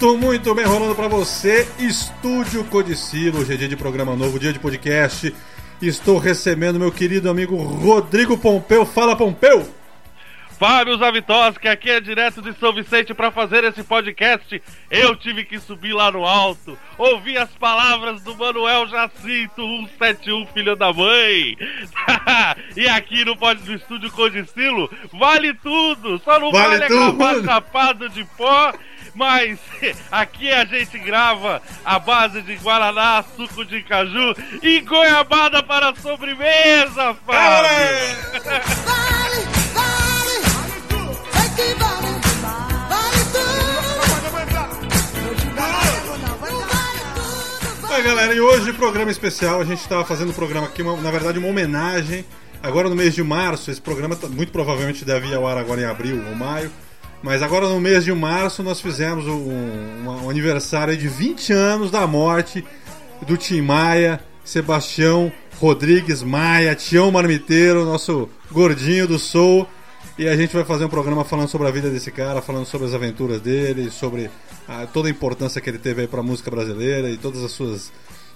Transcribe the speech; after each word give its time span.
Muito, 0.00 0.16
muito 0.16 0.54
bem 0.54 0.64
rolando 0.64 0.94
para 0.94 1.08
você. 1.08 1.68
Estúdio 1.78 2.64
Codicilo, 2.64 3.40
hoje 3.40 3.52
é 3.52 3.56
dia 3.58 3.68
de 3.68 3.76
programa 3.76 4.16
novo, 4.16 4.38
dia 4.38 4.50
de 4.50 4.58
podcast. 4.58 5.34
Estou 5.82 6.16
recebendo 6.16 6.78
meu 6.78 6.90
querido 6.90 7.28
amigo 7.28 7.54
Rodrigo 7.56 8.38
Pompeu. 8.38 8.86
Fala, 8.86 9.14
Pompeu! 9.14 9.79
Fábio 10.60 10.98
Zavitoski, 10.98 11.68
aqui 11.68 11.88
é 11.90 12.02
direto 12.02 12.42
de 12.42 12.52
São 12.52 12.70
Vicente 12.70 13.14
para 13.14 13.30
fazer 13.30 13.64
esse 13.64 13.82
podcast. 13.82 14.62
Eu 14.90 15.16
tive 15.16 15.42
que 15.42 15.58
subir 15.58 15.94
lá 15.94 16.12
no 16.12 16.26
alto, 16.26 16.76
ouvir 16.98 17.38
as 17.38 17.48
palavras 17.52 18.20
do 18.20 18.36
Manuel 18.36 18.86
Jacinto, 18.86 19.66
171, 19.98 20.46
filho 20.48 20.76
da 20.76 20.92
mãe. 20.92 21.56
e 22.76 22.86
aqui 22.86 23.24
no, 23.24 23.34
no 23.36 23.74
estúdio 23.74 24.12
Codicilo, 24.12 24.90
vale 25.14 25.54
tudo, 25.54 26.18
só 26.18 26.38
não 26.38 26.52
vale, 26.52 26.76
vale 26.76 26.88
tudo. 26.88 27.42
chapado 27.42 28.10
de 28.10 28.22
pó 28.36 28.74
mas 29.14 29.58
aqui 30.12 30.52
a 30.52 30.66
gente 30.66 30.98
grava 30.98 31.62
a 31.84 31.98
base 31.98 32.42
de 32.42 32.56
Guaraná, 32.56 33.24
suco 33.34 33.64
de 33.64 33.82
caju 33.82 34.34
e 34.62 34.80
goiabada 34.80 35.62
para 35.62 35.88
a 35.88 35.96
sobremesa, 35.96 37.14
Fábio! 37.26 37.70
Vale, 38.84 39.69
Oi, 47.92 48.02
galera, 48.02 48.32
e 48.32 48.40
hoje 48.40 48.72
programa 48.72 49.10
especial. 49.10 49.60
A 49.60 49.64
gente 49.64 49.80
estava 49.80 50.04
fazendo 50.04 50.30
um 50.30 50.32
programa 50.32 50.68
aqui, 50.68 50.80
uma, 50.80 50.96
na 50.98 51.10
verdade, 51.10 51.40
uma 51.40 51.48
homenagem. 51.48 52.24
Agora 52.62 52.88
no 52.88 52.94
mês 52.94 53.16
de 53.16 53.22
março, 53.22 53.68
esse 53.68 53.80
programa 53.80 54.14
tá, 54.14 54.28
muito 54.28 54.52
provavelmente 54.52 55.04
deve 55.04 55.26
ir 55.26 55.34
ao 55.34 55.44
ar 55.44 55.58
agora 55.58 55.80
em 55.80 55.84
abril 55.84 56.22
ou 56.28 56.36
maio. 56.36 56.70
Mas 57.20 57.42
agora 57.42 57.68
no 57.68 57.80
mês 57.80 58.04
de 58.04 58.12
março 58.12 58.62
nós 58.62 58.80
fizemos 58.80 59.26
um, 59.26 59.32
um, 59.32 60.24
um 60.24 60.30
aniversário 60.30 60.96
de 60.96 61.08
20 61.08 61.52
anos 61.52 61.90
da 61.90 62.06
morte 62.06 62.64
do 63.26 63.36
Tim 63.36 63.60
Maia, 63.60 64.20
Sebastião 64.44 65.32
Rodrigues 65.58 66.22
Maia, 66.22 66.76
Tião 66.76 67.10
Marmiteiro, 67.10 67.84
nosso 67.84 68.28
gordinho 68.52 69.08
do 69.08 69.18
Soul. 69.18 69.66
E 70.20 70.28
a 70.28 70.36
gente 70.36 70.54
vai 70.54 70.66
fazer 70.66 70.84
um 70.84 70.88
programa 70.90 71.24
falando 71.24 71.48
sobre 71.48 71.66
a 71.66 71.70
vida 71.70 71.88
desse 71.88 72.10
cara, 72.12 72.42
falando 72.42 72.66
sobre 72.66 72.86
as 72.86 72.92
aventuras 72.92 73.40
dele, 73.40 73.90
sobre 73.90 74.30
a, 74.68 74.86
toda 74.86 75.08
a 75.08 75.10
importância 75.10 75.62
que 75.62 75.70
ele 75.70 75.78
teve 75.78 76.02
aí 76.02 76.06
para 76.06 76.20
a 76.20 76.22
música 76.22 76.50
brasileira 76.50 77.08
e 77.08 77.16
todas 77.16 77.42
as 77.42 77.50
suas 77.52 77.90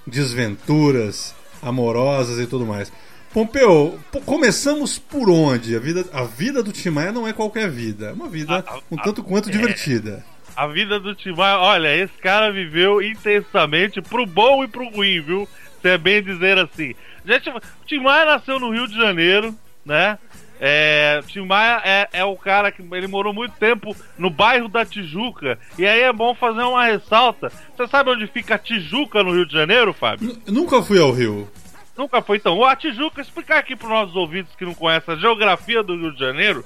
desventuras 0.06 1.34
amorosas 1.60 2.40
e 2.40 2.46
tudo 2.46 2.64
mais. 2.64 2.90
Pompeu, 3.34 4.00
começamos 4.24 4.98
por 4.98 5.28
onde? 5.28 5.76
A 5.76 5.78
vida, 5.78 6.06
a 6.10 6.24
vida 6.24 6.62
do 6.62 6.72
Tim 6.72 6.88
Maia 6.88 7.12
não 7.12 7.28
é 7.28 7.34
qualquer 7.34 7.68
vida, 7.68 8.06
é 8.06 8.12
uma 8.14 8.30
vida 8.30 8.64
a, 8.66 8.76
a, 8.76 8.80
um 8.90 8.96
tanto 8.96 9.22
quanto 9.22 9.50
a, 9.50 9.52
divertida. 9.52 10.24
É, 10.56 10.62
a 10.62 10.66
vida 10.66 10.98
do 10.98 11.14
Tim 11.14 11.32
Maia, 11.32 11.58
olha, 11.58 11.94
esse 11.94 12.14
cara 12.14 12.50
viveu 12.50 13.02
intensamente 13.02 14.00
pro 14.00 14.24
bom 14.24 14.64
e 14.64 14.68
pro 14.68 14.88
ruim, 14.88 15.20
viu? 15.20 15.46
Se 15.82 15.88
é 15.90 15.98
bem 15.98 16.22
dizer 16.22 16.56
assim. 16.56 16.94
Gente, 17.26 17.50
o 17.50 17.60
Tim 17.84 17.98
Maia 17.98 18.24
nasceu 18.24 18.58
no 18.58 18.72
Rio 18.72 18.88
de 18.88 18.96
Janeiro, 18.96 19.54
né? 19.84 20.18
É, 20.60 21.20
Tim 21.26 21.46
Maia 21.46 21.82
é, 21.84 22.08
é, 22.12 22.24
o 22.24 22.36
cara 22.36 22.70
que 22.70 22.82
ele 22.92 23.06
morou 23.06 23.32
muito 23.32 23.52
tempo 23.56 23.94
no 24.16 24.30
bairro 24.30 24.68
da 24.68 24.84
Tijuca. 24.84 25.58
E 25.78 25.86
aí 25.86 26.02
é 26.02 26.12
bom 26.12 26.34
fazer 26.34 26.62
uma 26.62 26.84
ressalta. 26.84 27.50
Você 27.76 27.86
sabe 27.88 28.10
onde 28.10 28.26
fica 28.26 28.54
a 28.54 28.58
Tijuca 28.58 29.22
no 29.22 29.32
Rio 29.32 29.46
de 29.46 29.52
Janeiro, 29.52 29.92
Fábio? 29.92 30.30
N 30.30 30.42
nunca 30.46 30.82
fui 30.82 31.00
ao 31.00 31.10
Rio. 31.10 31.48
Nunca 31.96 32.22
foi 32.22 32.38
tão. 32.38 32.64
A 32.64 32.74
Tijuca, 32.74 33.20
explicar 33.20 33.58
aqui 33.58 33.76
para 33.76 33.86
os 33.86 33.92
nossos 33.92 34.16
ouvintes 34.16 34.54
que 34.56 34.64
não 34.64 34.74
conhecem 34.74 35.14
a 35.14 35.18
geografia 35.18 35.82
do 35.82 35.96
Rio 35.96 36.12
de 36.12 36.20
Janeiro. 36.20 36.64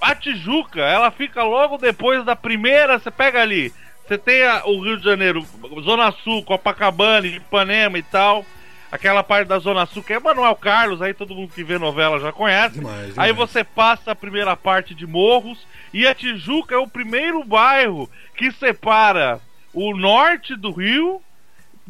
A 0.00 0.14
Tijuca, 0.14 0.80
ela 0.80 1.10
fica 1.10 1.42
logo 1.42 1.76
depois 1.76 2.24
da 2.24 2.34
primeira. 2.34 2.98
Você 2.98 3.10
pega 3.10 3.40
ali, 3.42 3.72
você 4.06 4.18
tem 4.18 4.42
a, 4.42 4.64
o 4.64 4.82
Rio 4.82 4.96
de 4.96 5.04
Janeiro, 5.04 5.46
Zona 5.82 6.10
Sul, 6.24 6.42
Copacabana, 6.42 7.26
Ipanema 7.26 7.98
e 7.98 8.02
tal. 8.02 8.44
Aquela 8.90 9.22
parte 9.22 9.48
da 9.48 9.58
Zona 9.58 9.86
Sul 9.86 10.02
que 10.02 10.12
é 10.12 10.18
Manuel 10.18 10.56
Carlos, 10.56 11.00
aí 11.00 11.14
todo 11.14 11.34
mundo 11.34 11.52
que 11.54 11.62
vê 11.62 11.78
novela 11.78 12.18
já 12.18 12.32
conhece. 12.32 12.74
Demais, 12.74 13.10
demais. 13.10 13.18
Aí 13.18 13.32
você 13.32 13.62
passa 13.62 14.10
a 14.12 14.16
primeira 14.16 14.56
parte 14.56 14.94
de 14.94 15.06
Morros. 15.06 15.66
E 15.92 16.06
a 16.06 16.14
Tijuca 16.14 16.74
é 16.74 16.78
o 16.78 16.88
primeiro 16.88 17.44
bairro 17.44 18.08
que 18.36 18.50
separa 18.52 19.40
o 19.72 19.96
norte 19.96 20.56
do 20.56 20.70
Rio 20.70 21.20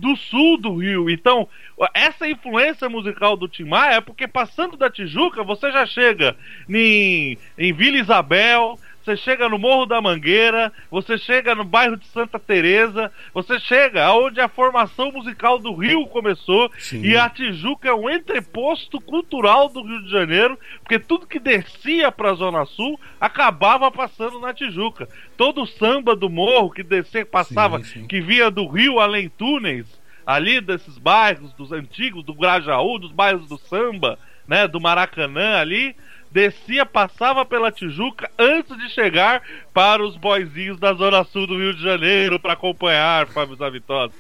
do 0.00 0.16
sul 0.16 0.56
do 0.58 0.76
Rio. 0.76 1.10
Então, 1.10 1.46
essa 1.92 2.26
influência 2.26 2.88
musical 2.88 3.36
do 3.36 3.46
Tim 3.46 3.64
Maia 3.64 3.96
é 3.96 4.00
porque 4.00 4.26
passando 4.26 4.76
da 4.76 4.90
Tijuca, 4.90 5.44
você 5.44 5.70
já 5.70 5.84
chega 5.84 6.34
em, 6.68 7.36
em 7.58 7.72
Vila 7.72 7.98
Isabel, 7.98 8.78
você 9.02 9.16
chega 9.16 9.48
no 9.48 9.58
Morro 9.58 9.86
da 9.86 10.00
Mangueira, 10.00 10.72
você 10.90 11.16
chega 11.16 11.54
no 11.54 11.64
bairro 11.64 11.96
de 11.96 12.06
Santa 12.06 12.38
Teresa, 12.38 13.10
você 13.32 13.58
chega 13.58 14.04
aonde 14.04 14.40
a 14.40 14.48
formação 14.48 15.10
musical 15.10 15.58
do 15.58 15.74
Rio 15.74 16.06
começou 16.06 16.70
Sim. 16.78 17.02
e 17.02 17.16
a 17.16 17.28
Tijuca 17.28 17.88
é 17.88 17.94
um 17.94 18.10
entreposto 18.10 19.00
cultural 19.00 19.68
do 19.70 19.82
Rio 19.82 20.02
de 20.02 20.10
Janeiro, 20.10 20.58
porque 20.80 20.98
tudo 20.98 21.26
que 21.26 21.38
descia 21.38 22.12
para 22.12 22.30
a 22.30 22.34
Zona 22.34 22.66
Sul 22.66 23.00
acabava 23.18 23.90
passando 23.90 24.38
na 24.38 24.52
Tijuca. 24.52 25.08
Todo 25.36 25.62
o 25.62 25.66
samba 25.66 26.14
do 26.14 26.28
morro 26.28 26.70
que 26.70 26.82
descia, 26.82 27.24
passava, 27.24 27.78
sim, 27.78 28.00
sim. 28.00 28.06
que 28.06 28.20
via 28.20 28.50
do 28.50 28.66
Rio 28.66 29.00
além 29.00 29.30
túneis, 29.30 29.86
ali 30.26 30.60
desses 30.60 30.98
bairros 30.98 31.52
dos 31.54 31.72
antigos, 31.72 32.22
do 32.22 32.34
Grajaú, 32.34 32.98
dos 32.98 33.12
bairros 33.12 33.48
do 33.48 33.56
samba, 33.56 34.18
né, 34.46 34.68
do 34.68 34.80
Maracanã 34.80 35.58
ali, 35.58 35.96
descia, 36.30 36.86
passava 36.86 37.44
pela 37.44 37.72
Tijuca 37.72 38.30
antes 38.38 38.76
de 38.76 38.88
chegar 38.90 39.42
para 39.74 40.02
os 40.04 40.16
boizinhos 40.16 40.78
da 40.78 40.92
Zona 40.94 41.24
Sul 41.24 41.46
do 41.46 41.58
Rio 41.58 41.74
de 41.74 41.82
Janeiro 41.82 42.38
para 42.38 42.52
acompanhar 42.52 43.26
Fábio 43.28 43.56
Zavitosa. 43.56 44.12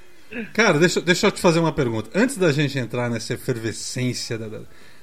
Cara, 0.52 0.78
deixa, 0.78 1.00
deixa 1.00 1.26
eu 1.26 1.32
te 1.32 1.40
fazer 1.40 1.58
uma 1.58 1.72
pergunta. 1.72 2.10
Antes 2.14 2.36
da 2.36 2.52
gente 2.52 2.78
entrar 2.78 3.10
nessa 3.10 3.34
efervescência 3.34 4.38
da, 4.38 4.48
da, 4.48 4.60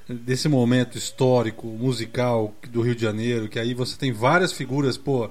desse 0.07 0.47
momento 0.47 0.97
histórico, 0.97 1.67
musical 1.67 2.53
do 2.69 2.81
Rio 2.81 2.95
de 2.95 3.01
Janeiro, 3.01 3.49
que 3.49 3.59
aí 3.59 3.73
você 3.73 3.97
tem 3.97 4.11
várias 4.11 4.53
figuras, 4.53 4.97
pô, 4.97 5.29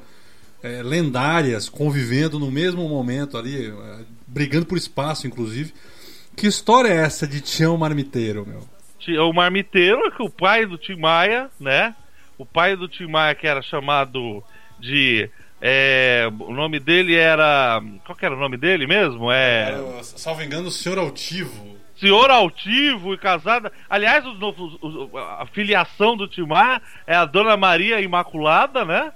é, 0.62 0.82
lendárias 0.82 1.68
convivendo 1.68 2.38
no 2.38 2.50
mesmo 2.50 2.86
momento 2.88 3.38
ali, 3.38 3.68
é, 3.68 3.98
brigando 4.26 4.66
por 4.66 4.76
espaço, 4.76 5.26
inclusive. 5.26 5.72
Que 6.34 6.46
história 6.46 6.88
é 6.88 6.96
essa 6.96 7.26
de 7.26 7.40
Tião 7.40 7.76
Marmiteiro, 7.78 8.44
meu? 8.46 8.75
O 9.18 9.32
Marmiteiro, 9.32 10.10
que 10.12 10.22
o 10.22 10.30
pai 10.30 10.66
do 10.66 10.78
Tim 10.78 10.96
Maia, 10.96 11.50
né? 11.60 11.94
O 12.38 12.44
pai 12.44 12.76
do 12.76 12.88
Tim 12.88 13.06
Maia, 13.06 13.34
que 13.34 13.46
era 13.46 13.62
chamado 13.62 14.42
de. 14.78 15.30
É, 15.60 16.28
o 16.38 16.52
nome 16.52 16.78
dele 16.78 17.14
era. 17.14 17.82
Qual 18.04 18.16
que 18.16 18.24
era 18.24 18.34
o 18.34 18.38
nome 18.38 18.56
dele 18.56 18.86
mesmo? 18.86 19.30
É. 19.30 19.68
Era, 19.68 20.02
salvo 20.02 20.42
engano, 20.42 20.68
o 20.68 20.70
Senhor 20.70 20.98
Altivo. 20.98 21.76
Senhor 21.98 22.30
Altivo 22.30 23.14
e 23.14 23.18
casada. 23.18 23.72
Aliás, 23.88 24.24
o, 24.26 24.32
o, 24.82 25.18
a 25.18 25.46
filiação 25.46 26.16
do 26.16 26.28
Tim 26.28 26.42
Maia 26.42 26.80
é 27.06 27.14
a 27.16 27.24
Dona 27.24 27.56
Maria 27.56 28.00
Imaculada, 28.00 28.84
né? 28.84 29.12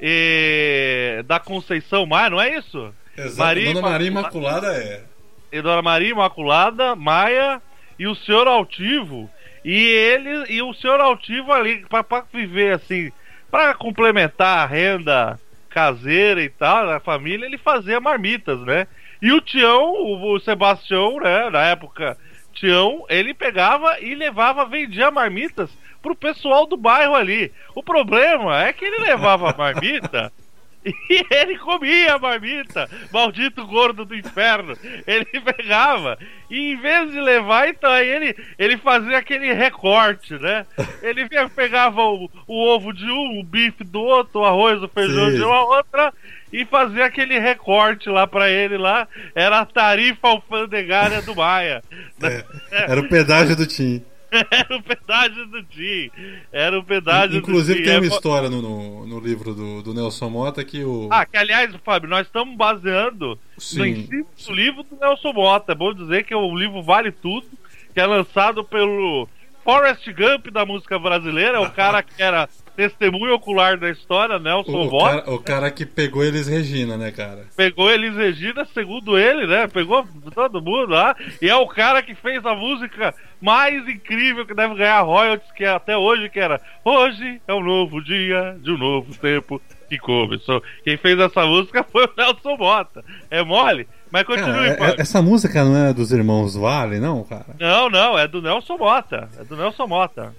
E, 0.00 1.22
da 1.26 1.40
Conceição 1.40 2.06
Maia, 2.06 2.30
não 2.30 2.40
é 2.40 2.56
isso? 2.56 2.94
Exato. 3.16 3.38
Maria 3.38 3.74
Dona 3.74 3.88
Maria 3.88 4.06
Imaculada 4.06 4.74
é. 4.74 5.04
E 5.50 5.60
Dona 5.60 5.82
Maria 5.82 6.10
Imaculada, 6.10 6.96
Maia 6.96 7.60
e 7.98 8.06
o 8.06 8.14
senhor 8.14 8.46
altivo 8.46 9.30
e 9.64 9.76
ele 9.76 10.52
e 10.52 10.62
o 10.62 10.74
senhor 10.74 11.00
altivo 11.00 11.52
ali 11.52 11.84
para 11.88 12.24
viver 12.32 12.74
assim, 12.74 13.12
para 13.50 13.74
complementar 13.74 14.58
a 14.58 14.66
renda 14.66 15.40
caseira 15.68 16.42
e 16.42 16.48
tal 16.48 16.86
da 16.86 17.00
família, 17.00 17.46
ele 17.46 17.56
fazia 17.56 17.98
marmitas, 18.00 18.60
né? 18.60 18.86
E 19.20 19.32
o 19.32 19.40
Tião, 19.40 19.92
o, 19.92 20.38
Sebastião, 20.40 21.18
né, 21.20 21.48
na 21.48 21.64
época 21.66 22.18
Tião, 22.52 23.06
ele 23.08 23.32
pegava 23.32 23.98
e 24.00 24.14
levava, 24.14 24.66
vendia 24.66 25.10
marmitas 25.10 25.70
pro 26.02 26.16
pessoal 26.16 26.66
do 26.66 26.76
bairro 26.76 27.14
ali. 27.14 27.52
O 27.74 27.82
problema 27.82 28.64
é 28.64 28.72
que 28.72 28.84
ele 28.84 28.98
levava 28.98 29.54
marmita 29.56 30.32
E 30.84 31.26
ele 31.30 31.58
comia 31.58 32.14
a 32.14 32.18
marmita, 32.18 32.88
maldito 33.12 33.66
gordo 33.66 34.04
do 34.04 34.16
inferno. 34.16 34.76
Ele 35.06 35.26
pegava 35.40 36.18
e 36.50 36.72
em 36.72 36.76
vez 36.76 37.12
de 37.12 37.20
levar, 37.20 37.68
então 37.68 37.90
aí 37.90 38.08
ele, 38.08 38.36
ele 38.58 38.76
fazia 38.76 39.18
aquele 39.18 39.52
recorte, 39.52 40.34
né? 40.34 40.66
Ele 41.02 41.28
pegava 41.54 42.02
o, 42.02 42.28
o 42.46 42.68
ovo 42.68 42.92
de 42.92 43.04
um, 43.04 43.40
o 43.40 43.44
bife 43.44 43.84
do 43.84 44.00
outro, 44.00 44.40
o 44.40 44.44
arroz, 44.44 44.82
o 44.82 44.88
feijão 44.88 45.30
Sim. 45.30 45.36
de 45.36 45.42
uma 45.42 45.64
outra 45.64 46.12
e 46.52 46.64
fazia 46.64 47.06
aquele 47.06 47.38
recorte 47.38 48.08
lá 48.08 48.26
para 48.26 48.50
ele 48.50 48.76
lá. 48.76 49.08
Era 49.34 49.60
a 49.60 49.66
tarifa 49.66 50.28
alfandegária 50.28 51.22
do 51.22 51.34
Maia. 51.34 51.82
É, 52.22 52.44
era 52.70 53.00
o 53.00 53.08
pedágio 53.08 53.56
do 53.56 53.66
Tim. 53.66 54.04
Era 54.50 54.76
o 54.76 54.82
pedágio 54.82 55.46
do 55.46 55.64
Jim. 55.70 56.10
Era 56.50 56.78
o 56.78 56.82
pedágio 56.82 57.38
Inclusive, 57.38 57.80
do 57.80 57.84
Jim. 57.84 57.90
tem 57.90 57.98
uma 57.98 58.06
é... 58.06 58.08
história 58.08 58.48
no, 58.48 58.62
no, 58.62 59.06
no, 59.06 59.20
livro 59.20 59.54
do, 59.54 59.82
do 59.82 59.94
Nelson 59.94 60.30
Mota 60.30 60.64
que 60.64 60.82
o. 60.82 61.08
Ah, 61.10 61.26
que 61.26 61.36
aliás, 61.36 61.74
Fábio, 61.84 62.08
nós 62.08 62.26
estamos 62.26 62.56
baseando 62.56 63.38
Sim. 63.58 63.78
no 63.78 63.86
ensino 63.86 64.26
do 64.46 64.52
livro 64.52 64.82
do 64.82 64.96
Nelson 64.96 65.32
Mota. 65.32 65.72
É 65.72 65.74
bom 65.74 65.92
dizer 65.92 66.24
que 66.24 66.34
o 66.34 66.56
livro 66.56 66.82
vale 66.82 67.12
tudo, 67.12 67.46
que 67.92 68.00
é 68.00 68.06
lançado 68.06 68.64
pelo 68.64 69.28
Forrest 69.62 70.06
Gump 70.08 70.46
da 70.50 70.64
música 70.64 70.98
brasileira. 70.98 71.58
É 71.58 71.60
o 71.60 71.70
cara 71.70 72.02
que 72.02 72.22
era 72.22 72.48
testemunho 72.76 73.34
ocular 73.34 73.78
da 73.78 73.90
história, 73.90 74.38
Nelson 74.38 74.72
O, 74.72 74.86
o, 74.86 74.98
cara, 75.00 75.30
o 75.30 75.38
cara 75.38 75.70
que 75.70 75.84
pegou 75.86 76.24
eles 76.24 76.46
Regina, 76.46 76.96
né, 76.96 77.10
cara? 77.10 77.46
Pegou 77.56 77.90
Elis 77.90 78.16
Regina, 78.16 78.64
segundo 78.72 79.18
ele, 79.18 79.46
né? 79.46 79.66
Pegou 79.66 80.06
todo 80.34 80.62
mundo 80.62 80.92
lá. 80.92 81.14
E 81.40 81.48
é 81.48 81.54
o 81.56 81.66
cara 81.66 82.02
que 82.02 82.14
fez 82.14 82.44
a 82.44 82.54
música 82.54 83.14
mais 83.40 83.86
incrível 83.88 84.46
que 84.46 84.54
deve 84.54 84.74
ganhar 84.74 85.00
royalties, 85.02 85.50
que 85.52 85.64
é 85.64 85.70
até 85.70 85.96
hoje, 85.96 86.28
que 86.28 86.40
era 86.40 86.60
Hoje 86.84 87.40
é 87.46 87.54
um 87.54 87.62
novo 87.62 88.02
dia 88.02 88.56
de 88.60 88.70
um 88.72 88.78
novo 88.78 89.14
tempo 89.18 89.60
que 89.88 89.98
começou. 89.98 90.62
Quem 90.84 90.96
fez 90.96 91.18
essa 91.18 91.44
música 91.44 91.84
foi 91.90 92.04
o 92.06 92.10
Nelson 92.16 92.56
Mota. 92.56 93.04
É 93.30 93.42
mole? 93.42 93.86
Mas 94.10 94.24
continue, 94.24 94.46
Cara, 94.52 94.66
é- 94.68 94.74
Punk. 94.76 95.00
essa 95.00 95.22
música 95.22 95.64
não 95.64 95.76
é 95.76 95.92
dos 95.92 96.12
irmãos 96.12 96.54
Vale, 96.54 96.98
não, 96.98 97.24
cara? 97.24 97.46
Não, 97.58 97.88
não, 97.88 98.18
é 98.18 98.26
do 98.28 98.42
Nelson 98.42 98.76
Mota. 98.76 99.28
É 99.38 99.44
do 99.44 99.56
Nelson 99.56 99.86
Mota. 99.86 100.34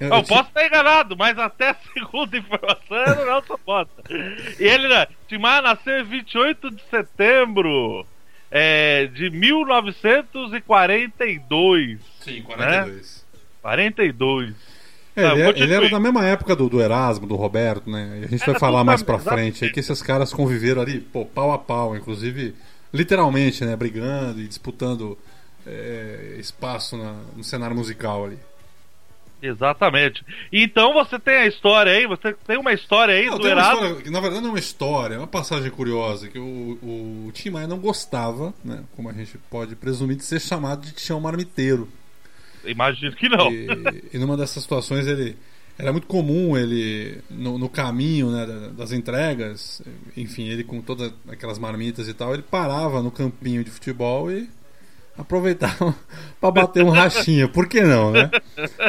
Eu, 0.00 0.08
Eu 0.08 0.14
eu 0.16 0.22
posso 0.24 0.48
estar 0.48 0.66
enganado, 0.66 1.16
mas 1.16 1.38
até 1.38 1.70
a 1.70 1.76
segunda 1.92 2.36
informação 2.36 2.96
é 2.96 3.14
do 3.14 3.24
Nelson 3.24 3.58
Mota. 3.66 4.02
E 4.58 4.64
ele, 4.64 4.88
né, 4.88 5.06
Tim 5.28 5.38
Maia 5.38 5.62
nasceu 5.62 6.00
em 6.00 6.04
28 6.04 6.70
de 6.70 6.82
setembro 6.90 8.06
é, 8.50 9.06
de 9.06 9.30
1942. 10.74 11.98
Sim, 12.20 12.42
42. 12.42 13.24
42. 13.62 14.54
É, 15.16 15.22
Tá, 15.22 15.32
ele, 15.32 15.42
é- 15.42 15.48
ele 15.62 15.72
era 15.74 15.88
da 15.88 16.00
mesma 16.00 16.24
época 16.26 16.56
do, 16.56 16.68
do 16.68 16.80
Erasmo, 16.82 17.26
do 17.26 17.36
Roberto, 17.36 17.88
né? 17.88 18.18
E 18.22 18.24
a 18.24 18.28
gente 18.28 18.40
vai 18.40 18.50
Era 18.50 18.58
falar 18.58 18.78
tudo 18.80 18.86
mais 18.86 19.02
da- 19.02 19.06
pra 19.06 19.18
frente 19.32 19.64
aí 19.64 19.70
que 19.70 19.78
esses 19.80 20.02
caras 20.02 20.32
conviveram 20.32 20.82
ali, 20.82 20.98
pô, 21.00 21.24
pau 21.24 21.52
a 21.52 21.58
pau, 21.58 21.96
inclusive, 21.96 22.54
literalmente, 22.92 23.64
né? 23.64 23.76
Brigando 23.76 24.40
e 24.40 24.48
disputando 24.48 25.16
é, 25.66 26.34
espaço 26.38 26.96
na- 26.96 27.20
no 27.36 27.44
cenário 27.44 27.76
musical 27.76 28.24
ali. 28.24 28.38
Exatamente. 29.46 30.24
Então 30.52 30.92
você 30.94 31.18
tem 31.18 31.34
a 31.36 31.46
história 31.46 31.92
aí, 31.92 32.06
você 32.06 32.32
tem 32.46 32.56
uma 32.58 32.72
história 32.72 33.14
aí 33.14 33.26
Não, 33.26 33.38
do 33.38 33.46
Erasmo. 33.46 33.84
história, 33.84 34.10
na 34.10 34.20
verdade 34.20 34.42
não 34.42 34.48
é 34.50 34.52
uma 34.52 34.58
história, 34.58 35.14
é 35.16 35.18
uma 35.18 35.26
passagem 35.26 35.70
curiosa, 35.70 36.28
que 36.28 36.38
o, 36.38 36.78
o 37.26 37.30
Tim 37.32 37.50
Maia 37.50 37.66
não 37.66 37.78
gostava, 37.78 38.54
né? 38.64 38.82
Como 38.96 39.08
a 39.08 39.12
gente 39.12 39.36
pode 39.50 39.76
presumir, 39.76 40.16
de 40.16 40.24
ser 40.24 40.40
chamado 40.40 40.86
de 40.86 40.92
Tião 40.92 41.20
Marmiteiro. 41.20 41.88
Imagino 42.64 43.12
que 43.14 43.28
não. 43.28 43.52
E, 43.52 43.66
e 44.14 44.18
numa 44.18 44.36
dessas 44.36 44.62
situações 44.62 45.06
ele 45.06 45.36
era 45.78 45.92
muito 45.92 46.06
comum 46.06 46.56
ele 46.56 47.18
no, 47.28 47.58
no 47.58 47.68
caminho 47.68 48.30
né, 48.30 48.46
da- 48.46 48.68
das 48.68 48.92
entregas, 48.92 49.82
enfim, 50.16 50.48
ele 50.48 50.64
com 50.64 50.80
todas 50.80 51.12
aquelas 51.28 51.58
marmitas 51.58 52.08
e 52.08 52.14
tal, 52.14 52.32
ele 52.32 52.42
parava 52.44 53.02
no 53.02 53.10
campinho 53.10 53.62
de 53.64 53.70
futebol 53.70 54.30
e 54.30 54.48
aproveitava 55.16 55.94
para 56.40 56.50
bater 56.50 56.84
um 56.84 56.90
rachinha. 56.90 57.48
Por 57.48 57.68
que 57.68 57.82
não, 57.82 58.10
né? 58.10 58.30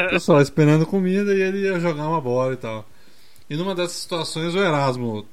Pessoal 0.10 0.42
esperando 0.42 0.86
comida 0.86 1.34
e 1.34 1.42
ele 1.42 1.60
ia 1.60 1.80
jogar 1.80 2.08
uma 2.08 2.22
bola 2.22 2.54
e 2.54 2.58
tal. 2.58 2.88
E 3.50 3.56
numa 3.56 3.76
dessas 3.76 3.98
situações 3.98 4.56
o 4.56 4.60
Erasmo 4.60 5.26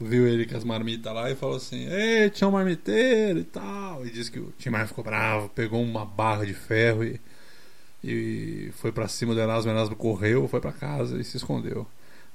viu 0.00 0.26
ele 0.26 0.46
com 0.46 0.56
as 0.56 0.64
marmitas 0.64 1.12
lá 1.12 1.30
e 1.30 1.36
falou 1.36 1.56
assim: 1.56 1.86
Ei, 1.88 2.30
tinha 2.30 2.48
um 2.48 2.52
marmiteiro 2.52 3.38
e 3.38 3.44
tal. 3.44 4.04
E 4.04 4.10
disse 4.10 4.30
que 4.30 4.40
o 4.40 4.52
Tim 4.58 4.70
Maia 4.70 4.86
ficou 4.86 5.04
bravo, 5.04 5.48
pegou 5.50 5.82
uma 5.82 6.04
barra 6.04 6.44
de 6.44 6.54
ferro 6.54 7.04
e, 7.04 7.20
e 8.02 8.72
foi 8.76 8.90
pra 8.90 9.06
cima 9.08 9.34
do 9.34 9.40
Erasmo. 9.40 9.70
O 9.70 9.74
Erasmo 9.74 9.96
correu, 9.96 10.48
foi 10.48 10.60
pra 10.60 10.72
casa 10.72 11.20
e 11.20 11.24
se 11.24 11.36
escondeu. 11.36 11.86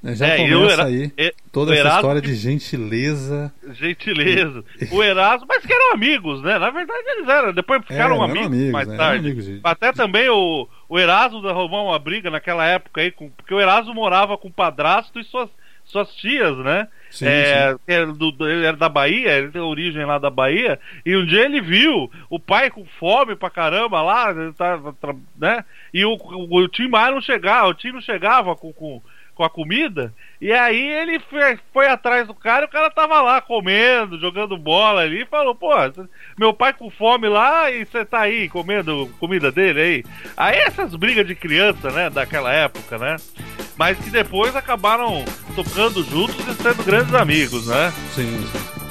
Né, 0.05 0.15
Já 0.15 0.27
É, 0.27 0.37
começa 0.37 0.73
Era- 0.73 0.83
aí 0.85 1.11
e- 1.17 1.33
toda 1.51 1.71
essa 1.73 1.81
Erasmo 1.81 1.97
história 1.99 2.21
de 2.21 2.35
gentileza. 2.35 3.51
Gentileza. 3.73 4.63
O 4.91 5.01
Erasmo, 5.03 5.47
mas 5.49 5.65
que 5.65 5.73
eram 5.73 5.93
amigos, 5.93 6.41
né? 6.43 6.59
Na 6.59 6.69
verdade 6.69 7.03
eles 7.07 7.27
eram, 7.27 7.51
depois 7.53 7.81
ficaram 7.81 8.15
eram 8.15 8.23
amigos, 8.23 8.45
amigos, 8.47 8.71
mais 8.71 8.87
né? 8.87 8.97
Tarde. 8.97 9.19
amigos 9.25 9.45
de- 9.45 9.59
Até 9.63 9.91
também 9.91 10.29
o, 10.29 10.67
o 10.87 10.99
Erasmo 10.99 11.45
arrumou 11.47 11.87
uma 11.87 11.97
briga 11.97 12.29
naquela 12.29 12.63
época 12.67 13.01
aí, 13.01 13.09
com, 13.11 13.29
porque 13.31 13.53
o 13.53 13.59
Erasmo 13.59 13.95
morava 13.95 14.37
com 14.37 14.47
o 14.47 14.53
padrasto 14.53 15.19
e 15.19 15.23
suas, 15.23 15.49
suas 15.83 16.13
tias, 16.15 16.55
né? 16.59 16.87
Sim, 17.09 17.25
É, 17.27 17.71
sim. 17.71 17.77
era 17.87 18.05
do- 18.07 18.31
do- 18.31 18.47
ele 18.47 18.65
era 18.65 18.77
da 18.77 18.89
Bahia, 18.89 19.31
ele 19.31 19.49
tem 19.49 19.61
origem 19.61 20.05
lá 20.05 20.19
da 20.19 20.29
Bahia, 20.29 20.79
e 21.05 21.15
um 21.15 21.25
dia 21.25 21.45
ele 21.45 21.61
viu 21.61 22.11
o 22.29 22.39
pai 22.39 22.69
com 22.69 22.85
fome 22.99 23.35
pra 23.35 23.49
caramba 23.49 24.01
lá, 24.03 24.33
né? 25.37 25.63
E 25.93 26.05
o, 26.05 26.13
o, 26.15 26.59
o 26.59 26.67
Tim 26.67 26.87
Maia 26.89 27.11
não 27.11 27.21
chegava, 27.21 27.67
o 27.69 27.73
Tim 27.73 27.91
não 27.91 28.01
chegava 28.01 28.55
com, 28.55 28.71
com, 28.73 29.01
com 29.35 29.43
a 29.43 29.49
comida, 29.49 30.13
e 30.39 30.51
aí 30.51 30.81
ele 30.81 31.19
foi, 31.19 31.59
foi 31.73 31.87
atrás 31.87 32.25
do 32.25 32.33
cara 32.33 32.63
e 32.63 32.67
o 32.67 32.71
cara 32.71 32.89
tava 32.89 33.21
lá 33.21 33.41
comendo, 33.41 34.19
jogando 34.19 34.57
bola 34.57 35.01
ali, 35.01 35.23
e 35.23 35.25
falou, 35.25 35.53
pô, 35.53 35.69
meu 36.39 36.53
pai 36.53 36.73
com 36.73 36.89
fome 36.89 37.27
lá 37.27 37.69
e 37.69 37.85
você 37.85 38.05
tá 38.05 38.21
aí 38.21 38.47
comendo 38.47 39.11
comida 39.19 39.51
dele 39.51 39.81
aí. 39.81 40.03
Aí 40.37 40.57
essas 40.59 40.95
brigas 40.95 41.27
de 41.27 41.35
criança, 41.35 41.91
né, 41.91 42.09
daquela 42.09 42.51
época, 42.51 42.97
né? 42.97 43.17
Mas 43.77 43.97
que 43.97 44.09
depois 44.09 44.55
acabaram 44.55 45.25
tocando 45.53 46.01
juntos 46.03 46.47
e 46.47 46.53
sendo 46.53 46.83
grandes 46.83 47.13
amigos, 47.13 47.67
né? 47.67 47.91
Sim, 48.13 48.45
sim. 48.51 48.84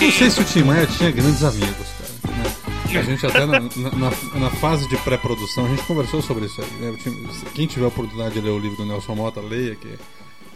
Não 0.00 0.10
sei 0.10 0.30
se 0.30 0.40
o 0.40 0.44
Tim 0.44 0.62
Maia 0.64 0.86
tinha 0.86 1.10
grandes 1.10 1.42
amigos, 1.44 1.88
cara. 2.22 2.34
né? 2.36 2.98
A 2.98 3.02
gente 3.02 3.24
até 3.26 3.46
na, 3.46 3.60
na- 3.60 4.40
na- 4.40 4.50
fase 4.50 4.88
de 4.88 4.96
pré-produção 4.98 5.66
a 5.66 5.68
gente 5.68 5.82
conversou 5.84 6.20
sobre 6.20 6.46
isso 6.46 6.60
aí. 6.60 6.70
né? 6.80 6.96
Quem 7.54 7.66
tiver 7.66 7.84
a 7.84 7.88
oportunidade 7.88 8.34
de 8.34 8.40
ler 8.40 8.50
o 8.50 8.58
livro 8.58 8.76
do 8.78 8.84
Nelson 8.86 9.14
Mota, 9.14 9.40
leia, 9.40 9.76
que 9.76 9.96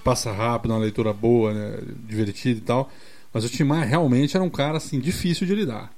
passa 0.02 0.32
rápido, 0.32 0.72
uma 0.72 0.80
leitura 0.80 1.12
boa, 1.12 1.52
né? 1.52 1.78
divertida 2.06 2.58
e 2.58 2.62
tal. 2.62 2.90
Mas 3.32 3.44
o 3.44 3.48
Tim 3.48 3.64
Maia 3.64 3.84
realmente 3.84 4.36
era 4.36 4.44
um 4.44 4.50
cara 4.50 4.78
assim 4.78 4.98
difícil 4.98 5.46
de 5.46 5.54
lidar. 5.54 5.90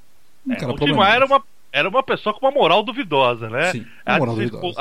Um 0.47 0.53
É, 0.53 0.67
o 0.67 0.75
Tim. 0.77 0.93
Maia 0.93 1.15
era 1.15 1.27
uma, 1.27 1.43
era 1.73 1.89
uma 1.89 2.03
pessoa 2.03 2.35
com 2.35 2.45
uma 2.47 2.53
moral 2.53 2.83
duvidosa, 2.83 3.49
né? 3.49 3.73
Sim, 3.73 3.87
moral 4.19 4.37
se- 4.37 4.47
duvidosa. 4.47 4.75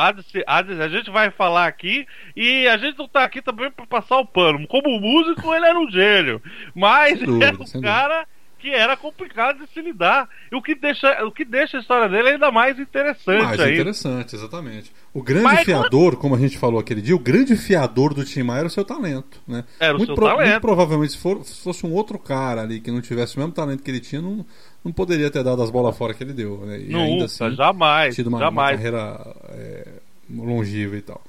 há 0.47 0.61
de- 0.61 0.81
a 0.81 0.87
gente 0.89 1.09
vai 1.09 1.31
falar 1.31 1.67
aqui 1.67 2.05
e 2.35 2.67
a 2.67 2.77
gente 2.77 2.97
não 2.97 3.07
tá 3.07 3.23
aqui 3.23 3.41
também 3.41 3.71
pra 3.71 3.85
passar 3.85 4.17
o 4.17 4.25
pano. 4.25 4.67
Como 4.67 4.99
músico, 4.99 5.53
ele 5.53 5.65
era 5.65 5.79
um 5.79 5.89
gênio. 5.89 6.41
Mas 6.75 7.19
dúvida, 7.19 7.45
era 7.47 7.57
um 7.61 7.81
cara 7.81 8.27
que 8.65 8.73
era 8.75 8.97
complicado 8.97 9.59
de 9.59 9.71
se 9.71 9.79
lidar. 9.81 10.27
E 10.51 10.55
o 10.55 10.61
que 10.61 10.73
deixa, 10.73 11.23
o 11.23 11.31
que 11.31 11.45
deixa 11.45 11.77
a 11.77 11.79
história 11.79 12.09
dele 12.09 12.29
ainda 12.29 12.51
mais 12.51 12.79
interessante 12.79 13.43
Mais 13.43 13.59
aí. 13.59 13.73
interessante, 13.75 14.35
exatamente. 14.35 14.91
O 15.13 15.21
grande 15.21 15.43
Mas- 15.43 15.63
fiador, 15.63 16.15
como 16.17 16.35
a 16.35 16.39
gente 16.39 16.57
falou 16.57 16.79
aquele 16.79 17.01
dia, 17.01 17.15
o 17.15 17.19
grande 17.19 17.55
fiador 17.55 18.13
do 18.13 18.25
Tim 18.25 18.41
Maia 18.43 18.59
era 18.59 18.67
o 18.67 18.71
seu 18.71 18.83
talento, 18.83 19.39
né? 19.47 19.63
Era 19.79 19.93
o 19.93 19.97
muito, 19.97 20.09
seu 20.09 20.15
pro- 20.15 20.25
talento. 20.25 20.49
muito 20.49 20.61
provavelmente, 20.61 21.11
se, 21.13 21.17
for- 21.19 21.45
se 21.45 21.61
fosse 21.61 21.85
um 21.85 21.93
outro 21.93 22.17
cara 22.17 22.61
ali 22.61 22.79
que 22.79 22.89
não 22.91 23.01
tivesse 23.01 23.35
o 23.35 23.39
mesmo 23.39 23.53
talento 23.53 23.83
que 23.83 23.91
ele 23.91 23.99
tinha, 23.99 24.21
não, 24.21 24.43
não 24.83 24.91
poderia 24.91 25.29
ter 25.29 25.43
dado 25.43 25.61
as 25.61 25.69
bolas 25.69 25.95
fora 25.95 26.13
que 26.13 26.23
ele 26.23 26.33
deu, 26.33 26.65
né? 26.65 26.79
E 26.79 26.95
ainda 26.95 26.97
Nunca, 26.97 27.25
assim, 27.25 27.51
jamais. 27.55 28.15
tido 28.15 28.27
uma, 28.27 28.37
uma 28.37 28.43
jamais. 28.45 28.75
carreira 28.77 29.35
é, 29.49 29.87
e 30.29 31.01
tal. 31.01 31.21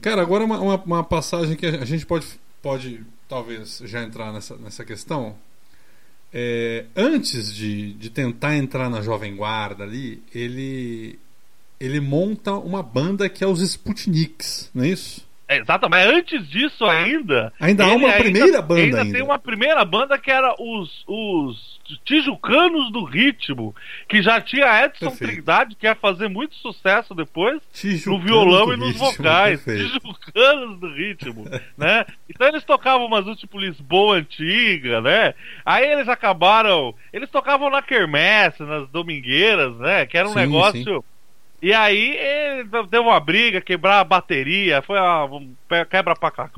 Cara, 0.00 0.22
agora 0.22 0.44
uma, 0.44 0.60
uma, 0.60 0.76
uma 0.76 1.04
passagem 1.04 1.56
que 1.56 1.66
a 1.66 1.84
gente 1.84 2.04
pode, 2.06 2.26
pode 2.62 3.00
talvez 3.28 3.82
já 3.84 4.02
entrar 4.02 4.32
nessa, 4.32 4.56
nessa 4.56 4.84
questão. 4.84 5.34
É, 6.32 6.84
antes 6.94 7.54
de, 7.54 7.94
de 7.94 8.10
tentar 8.10 8.56
entrar 8.56 8.90
na 8.90 9.00
Jovem 9.00 9.34
Guarda 9.34 9.84
ali, 9.84 10.22
ele, 10.34 11.18
ele 11.80 12.00
monta 12.00 12.52
uma 12.52 12.82
banda 12.82 13.28
que 13.28 13.42
é 13.42 13.46
os 13.46 13.60
Sputniks, 13.60 14.70
não 14.74 14.84
é 14.84 14.88
isso? 14.88 15.26
É, 15.48 15.58
Exato, 15.58 15.88
mas 15.88 16.06
antes 16.06 16.46
disso 16.48 16.84
ainda. 16.84 17.50
Ainda 17.58 17.86
há 17.86 17.94
uma 17.94 18.12
primeira 18.12 18.60
banda 18.60 18.82
ainda. 18.82 19.00
ainda. 19.00 19.12
tem 19.12 19.22
uma 19.22 19.38
primeira 19.38 19.82
banda 19.84 20.18
que 20.18 20.30
era 20.30 20.54
os, 20.58 21.02
os 21.06 21.77
Tijucanos 22.04 22.92
do 22.92 23.04
Ritmo, 23.04 23.74
que 24.08 24.20
já 24.22 24.40
tinha 24.40 24.84
Edson 24.84 25.10
Perfeito. 25.10 25.32
Trindade, 25.32 25.74
que 25.74 25.86
ia 25.86 25.94
fazer 25.94 26.28
muito 26.28 26.54
sucesso 26.56 27.14
depois 27.14 27.60
no 28.06 28.20
violão 28.20 28.72
e 28.72 28.76
nos 28.76 28.88
ritmo, 28.88 29.06
vocais. 29.12 29.62
perfeito. 29.62 30.00
Tijucanos 30.00 30.80
do 30.80 30.92
Ritmo, 30.92 31.44
né? 31.76 32.04
Então 32.28 32.46
eles 32.48 32.64
tocavam 32.64 33.06
umas 33.06 33.24
tipo 33.38 33.58
Lisboa 33.58 34.16
antiga, 34.16 35.00
né? 35.00 35.34
Aí 35.64 35.90
eles 35.90 36.08
acabaram. 36.08 36.94
Eles 37.12 37.30
tocavam 37.30 37.70
na 37.70 37.82
quermesse, 37.82 38.62
nas 38.62 38.88
domingueiras, 38.88 39.76
né? 39.78 40.06
Que 40.06 40.18
era 40.18 40.28
um 40.28 40.32
Sim, 40.32 40.38
negócio. 40.38 40.82
sim. 40.84 41.04
E 41.60 41.74
aí 41.74 42.16
ele 42.16 42.68
deu 42.88 43.02
uma 43.02 43.18
briga, 43.18 43.60
quebrar 43.60 43.98
a 43.98 44.04
bateria, 44.04 44.80
foi 44.80 44.96
uma 44.96 45.24
um 45.24 45.54
quebra 45.90 46.14
pra 46.14 46.30
cá. 46.30 46.48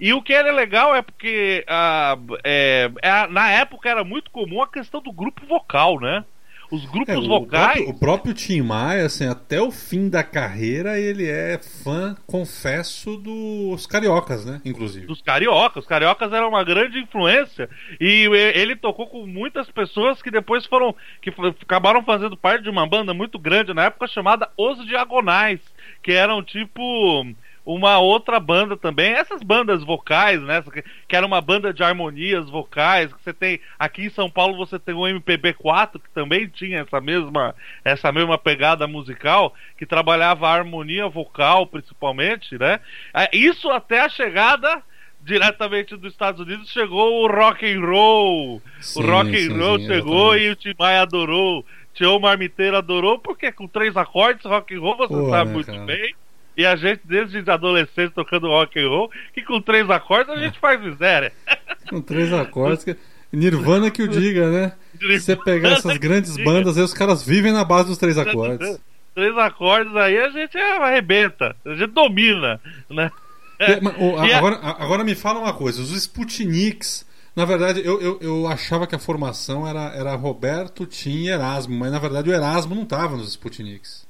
E 0.00 0.12
o 0.12 0.22
que 0.22 0.32
era 0.32 0.52
legal 0.52 0.94
é 0.94 1.02
porque 1.02 1.64
ah, 1.66 2.16
é, 2.44 2.90
na 3.30 3.50
época 3.50 3.88
era 3.88 4.04
muito 4.04 4.30
comum 4.30 4.62
a 4.62 4.68
questão 4.68 5.00
do 5.00 5.12
grupo 5.12 5.44
vocal, 5.46 5.98
né? 6.00 6.24
Os 6.70 6.84
grupos 6.84 7.14
É, 7.14 7.16
o, 7.16 7.26
vocais. 7.26 7.72
próprio, 7.76 7.88
o 7.88 7.98
próprio 7.98 8.34
Tim 8.34 8.60
Maia, 8.60 9.06
assim, 9.06 9.26
até 9.26 9.58
o 9.60 9.70
fim 9.70 10.10
da 10.10 10.22
carreira, 10.22 11.00
ele 11.00 11.26
é 11.26 11.58
fã, 11.82 12.14
confesso, 12.26 13.16
dos 13.16 13.86
cariocas, 13.86 14.44
né? 14.44 14.60
Inclusive. 14.66 15.06
dos 15.06 15.22
cariocas. 15.22 15.82
Os 15.84 15.88
cariocas 15.88 16.30
eram 16.30 16.50
uma 16.50 16.62
grande 16.62 16.98
influência 16.98 17.70
e 17.98 18.28
ele 18.54 18.76
tocou 18.76 19.06
com 19.06 19.26
muitas 19.26 19.70
pessoas 19.70 20.20
que 20.20 20.30
depois 20.30 20.66
foram 20.66 20.94
que 21.22 21.32
acabaram 21.62 22.04
fazendo 22.04 22.36
parte 22.36 22.62
de 22.64 22.68
uma 22.70 22.86
banda 22.86 23.14
muito 23.14 23.38
grande 23.38 23.72
na 23.72 23.84
época 23.84 24.06
chamada 24.06 24.50
Os 24.54 24.84
Diagonais, 24.86 25.60
que 26.02 26.12
eram 26.12 26.42
tipo 26.42 27.24
uma 27.70 27.98
outra 27.98 28.40
banda 28.40 28.78
também, 28.78 29.12
essas 29.12 29.42
bandas 29.42 29.84
vocais, 29.84 30.40
né, 30.40 30.62
que- 30.62 30.82
era 31.14 31.26
uma 31.26 31.40
banda 31.40 31.70
de 31.72 31.82
harmonias 31.82 32.48
vocais, 32.48 33.12
que 33.12 33.22
você 33.22 33.32
tem 33.34 33.60
aqui 33.78 34.06
em 34.06 34.10
São 34.10 34.30
Paulo 34.30 34.56
você 34.56 34.78
tem 34.78 34.94
o 34.94 35.06
MPB4 35.06 35.98
que 36.00 36.08
também 36.14 36.48
tinha 36.48 36.80
essa 36.80 36.98
mesma 36.98 37.54
essa 37.84 38.10
mesma 38.10 38.38
pegada 38.38 38.86
musical, 38.86 39.52
que 39.76 39.84
trabalhava 39.84 40.48
a 40.48 40.54
harmonia 40.54 41.08
vocal 41.08 41.66
principalmente, 41.66 42.56
né? 42.58 42.80
É, 43.12 43.28
Isso 43.36 43.68
até 43.68 44.00
a 44.00 44.08
chegada 44.08 44.82
diretamente 45.20 45.94
dos 45.96 46.12
Estados 46.12 46.40
Unidos 46.40 46.70
chegou 46.70 47.22
o 47.22 47.26
rock 47.26 47.70
and 47.70 47.80
roll. 47.84 48.62
Sim, 48.80 49.02
o 49.02 49.06
rock 49.06 49.36
sim, 49.36 49.52
and 49.52 49.58
roll 49.62 49.78
sim, 49.78 49.86
chegou 49.86 50.34
exatamente. 50.34 50.44
e 50.46 50.50
o 50.50 50.56
Tim 50.56 50.74
Maia 50.78 51.02
adorou. 51.02 51.66
Tio 51.92 52.18
Marmiteiro 52.20 52.76
adorou 52.76 53.18
porque 53.18 53.50
com 53.52 53.66
três 53.66 53.96
acordes 53.96 54.44
rock 54.46 54.74
and 54.74 54.80
roll 54.80 54.96
você 54.96 55.12
Pô, 55.14 55.28
sabe 55.30 55.48
né, 55.48 55.54
muito 55.54 55.66
cara? 55.66 55.84
bem. 55.84 56.14
E 56.58 56.66
a 56.66 56.74
gente 56.74 57.00
desde 57.04 57.48
adolescente 57.48 58.12
tocando 58.12 58.48
rock 58.48 58.80
and 58.80 58.88
roll 58.88 59.10
que 59.32 59.42
com 59.42 59.60
três 59.62 59.88
acordes 59.88 60.34
a 60.34 60.36
gente 60.38 60.58
faz 60.58 60.80
miséria. 60.82 61.32
Com 61.88 62.02
três 62.02 62.32
acordes. 62.32 62.82
Que... 62.84 62.96
Nirvana 63.32 63.90
que 63.92 64.02
o 64.02 64.08
diga, 64.08 64.50
né? 64.50 64.72
Se 64.98 65.20
você 65.20 65.36
pegar 65.36 65.70
essas 65.74 65.96
grandes 65.98 66.36
bandas 66.36 66.76
aí, 66.76 66.82
os 66.82 66.92
caras 66.92 67.22
vivem 67.22 67.52
na 67.52 67.62
base 67.64 67.88
dos 67.88 67.98
três 67.98 68.18
acordes. 68.18 68.80
Três 69.14 69.38
acordes 69.38 69.94
aí 69.94 70.18
a 70.18 70.30
gente 70.30 70.58
arrebenta, 70.58 71.54
a 71.64 71.74
gente 71.74 71.92
domina, 71.92 72.60
né? 72.90 73.10
É, 73.60 73.80
mas, 73.80 73.94
a- 73.96 74.36
agora, 74.36 74.56
a- 74.56 74.82
agora 74.82 75.04
me 75.04 75.14
fala 75.14 75.38
uma 75.40 75.52
coisa: 75.52 75.80
os 75.80 75.92
Sputniks. 75.92 77.06
Na 77.36 77.44
verdade, 77.44 77.80
eu, 77.84 78.00
eu, 78.00 78.18
eu 78.20 78.46
achava 78.48 78.84
que 78.86 78.96
a 78.96 78.98
formação 78.98 79.64
era, 79.66 79.92
era 79.94 80.14
Roberto, 80.16 80.84
Tim 80.86 81.24
e 81.24 81.28
Erasmo, 81.28 81.76
mas 81.78 81.92
na 81.92 81.98
verdade 82.00 82.28
o 82.28 82.32
Erasmo 82.32 82.74
não 82.74 82.84
tava 82.84 83.16
nos 83.16 83.28
Sputniks. 83.30 84.04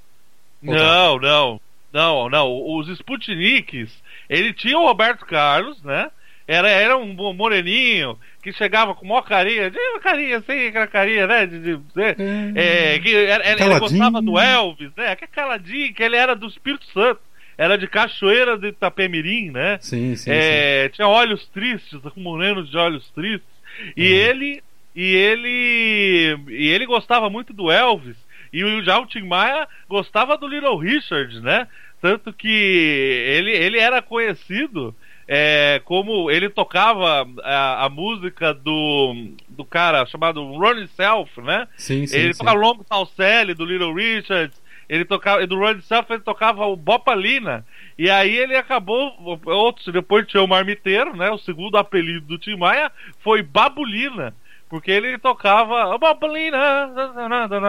Ou 0.66 0.74
tá? 0.74 0.80
Não, 0.82 1.18
não, 1.18 1.60
não, 1.92 2.28
não. 2.28 2.48
Os 2.76 2.88
Sputniks, 2.88 3.90
ele 4.28 4.52
tinha 4.52 4.78
o 4.78 4.86
Roberto 4.86 5.24
Carlos, 5.26 5.82
né? 5.82 6.10
Era, 6.46 6.68
era 6.70 6.96
um 6.96 7.12
moreninho 7.34 8.18
que 8.42 8.52
chegava 8.54 8.94
com 8.94 9.06
maior 9.06 9.20
carinha, 9.22 9.70
de 9.70 9.78
carinha 10.00 10.38
assim, 10.38 10.68
aquela 10.68 10.86
carinha, 10.86 11.26
né? 11.26 11.46
De, 11.46 11.58
de- 11.58 11.76
de- 11.76 12.58
é, 12.58 12.98
que 12.98 13.14
era- 13.14 13.50
ele 13.50 13.78
gostava 13.78 14.22
do 14.22 14.38
Elvis, 14.38 14.90
né? 14.96 15.14
Que 15.16 15.26
caladinho, 15.26 15.92
que 15.92 16.02
ele 16.02 16.16
era 16.16 16.34
do 16.34 16.46
Espírito 16.46 16.86
Santo, 16.92 17.20
era 17.58 17.76
de 17.76 17.86
Cachoeira 17.86 18.56
de 18.56 18.68
Itapemirim, 18.68 19.50
né? 19.50 19.78
Sim, 19.82 20.16
sim, 20.16 20.24
sim. 20.24 20.30
É, 20.32 20.88
tinha 20.88 21.06
olhos 21.06 21.46
tristes, 21.48 22.00
com 22.14 22.20
moreno 22.20 22.64
de 22.64 22.76
olhos 22.78 23.10
tristes. 23.10 23.48
E 23.96 24.02
Uhum. 24.02 24.08
ele 24.18 24.62
e 24.96 25.14
ele 25.14 26.38
e 26.48 26.68
ele 26.68 26.86
gostava 26.86 27.28
muito 27.28 27.52
do 27.52 27.70
Elvis. 27.70 28.16
E 28.52 28.64
o 28.64 28.82
já 28.82 28.98
o 28.98 29.06
Tim 29.06 29.22
Maia 29.22 29.68
gostava 29.88 30.36
do 30.36 30.48
Little 30.48 30.78
Richard, 30.78 31.40
né? 31.40 31.66
Tanto 32.00 32.32
que 32.32 32.48
ele, 32.48 33.50
ele 33.50 33.78
era 33.78 34.00
conhecido 34.00 34.94
é, 35.26 35.82
como 35.84 36.30
ele 36.30 36.48
tocava 36.48 37.28
a, 37.42 37.84
a 37.84 37.88
música 37.90 38.54
do, 38.54 39.14
do 39.48 39.62
cara 39.62 40.06
chamado 40.06 40.42
Ronnie 40.42 40.88
Self, 40.88 41.40
né? 41.42 41.68
Sim, 41.76 42.06
sim, 42.06 42.16
ele 42.16 42.32
sim. 42.32 42.38
tocava 42.38 42.58
Long 42.58 42.78
Tall 42.78 43.06
Sally 43.06 43.52
do 43.52 43.66
Little 43.66 43.92
Richard, 43.92 44.52
ele 44.88 45.04
tocava 45.04 45.46
do 45.46 45.58
Ronnie 45.58 45.82
Self 45.82 46.10
ele 46.10 46.22
tocava 46.22 46.64
o 46.66 46.74
Bopalina. 46.74 47.66
E 47.98 48.08
aí 48.08 48.34
ele 48.34 48.56
acabou 48.56 49.38
outros 49.44 49.92
depois 49.92 50.26
tinha 50.26 50.42
o 50.42 50.48
Marmiteiro, 50.48 51.14
né? 51.14 51.30
O 51.30 51.38
segundo 51.38 51.76
apelido 51.76 52.26
do 52.26 52.38
Tim 52.38 52.56
Maia 52.56 52.90
foi 53.20 53.42
Babulina. 53.42 54.34
Porque 54.68 54.90
ele 54.90 55.18
tocava 55.18 55.94
"Oh, 55.94 55.98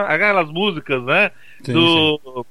aquelas 0.07 0.49
músicas, 0.49 1.01
né? 1.03 1.31
Sim, 1.63 1.73
do, 1.73 2.45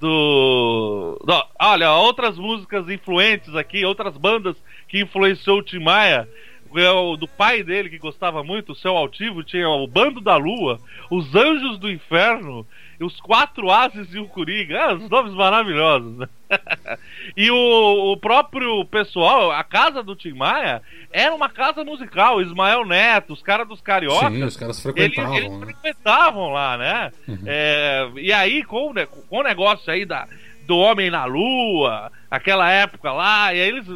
do, 0.00 1.18
do- 1.24 1.46
Olha, 1.60 1.92
outras 1.92 2.38
músicas 2.38 2.88
influentes 2.88 3.54
aqui, 3.54 3.84
outras 3.84 4.16
bandas 4.16 4.56
que 4.88 5.00
influenciou 5.00 5.58
o 5.58 5.62
Tim 5.62 5.80
Maia. 5.80 6.28
é 6.74 7.16
Do 7.16 7.28
pai 7.28 7.62
dele, 7.62 7.90
que 7.90 7.98
gostava 7.98 8.42
muito, 8.44 8.72
o 8.72 8.76
Céu 8.76 8.96
Altivo, 8.96 9.42
tinha 9.42 9.68
o 9.68 9.86
Bando 9.86 10.20
da 10.20 10.36
Lua, 10.36 10.78
os 11.10 11.34
Anjos 11.34 11.78
do 11.78 11.90
Inferno, 11.90 12.66
os 13.04 13.18
Quatro 13.20 13.70
Ases 13.70 14.12
e 14.14 14.18
o 14.18 14.28
Coringa. 14.28 14.78
Ah, 14.80 14.94
os 14.94 15.08
nomes 15.08 15.32
maravilhosos, 15.32 16.18
né? 16.18 16.28
e 17.36 17.50
o, 17.50 18.12
o 18.12 18.16
próprio 18.16 18.84
pessoal, 18.84 19.50
a 19.50 19.64
casa 19.64 20.02
do 20.02 20.14
Tim 20.14 20.34
Maia, 20.34 20.82
era 21.10 21.34
uma 21.34 21.48
casa 21.48 21.82
musical. 21.84 22.42
Ismael 22.42 22.84
Neto, 22.84 23.32
os 23.32 23.42
caras 23.42 23.66
dos 23.66 23.80
Cariocas. 23.80 24.32
Sim, 24.32 24.42
os 24.44 24.56
caras 24.56 24.84
Eles, 24.84 25.14
frequentavam. 25.14 25.36
eles 25.36 25.50
né? 25.50 25.66
frequentavam 25.66 26.50
lá, 26.50 26.76
né? 26.76 27.12
Uhum. 27.26 27.38
É, 27.46 28.10
e 28.16 28.32
aí, 28.32 28.62
com, 28.64 28.92
com 29.28 29.38
o 29.38 29.42
negócio 29.42 29.90
aí 29.90 30.04
da, 30.04 30.28
do 30.66 30.76
Homem 30.76 31.10
na 31.10 31.24
Lua, 31.24 32.12
aquela 32.30 32.70
época 32.70 33.12
lá, 33.12 33.54
e 33.54 33.60
aí 33.60 33.68
eles 33.68 33.86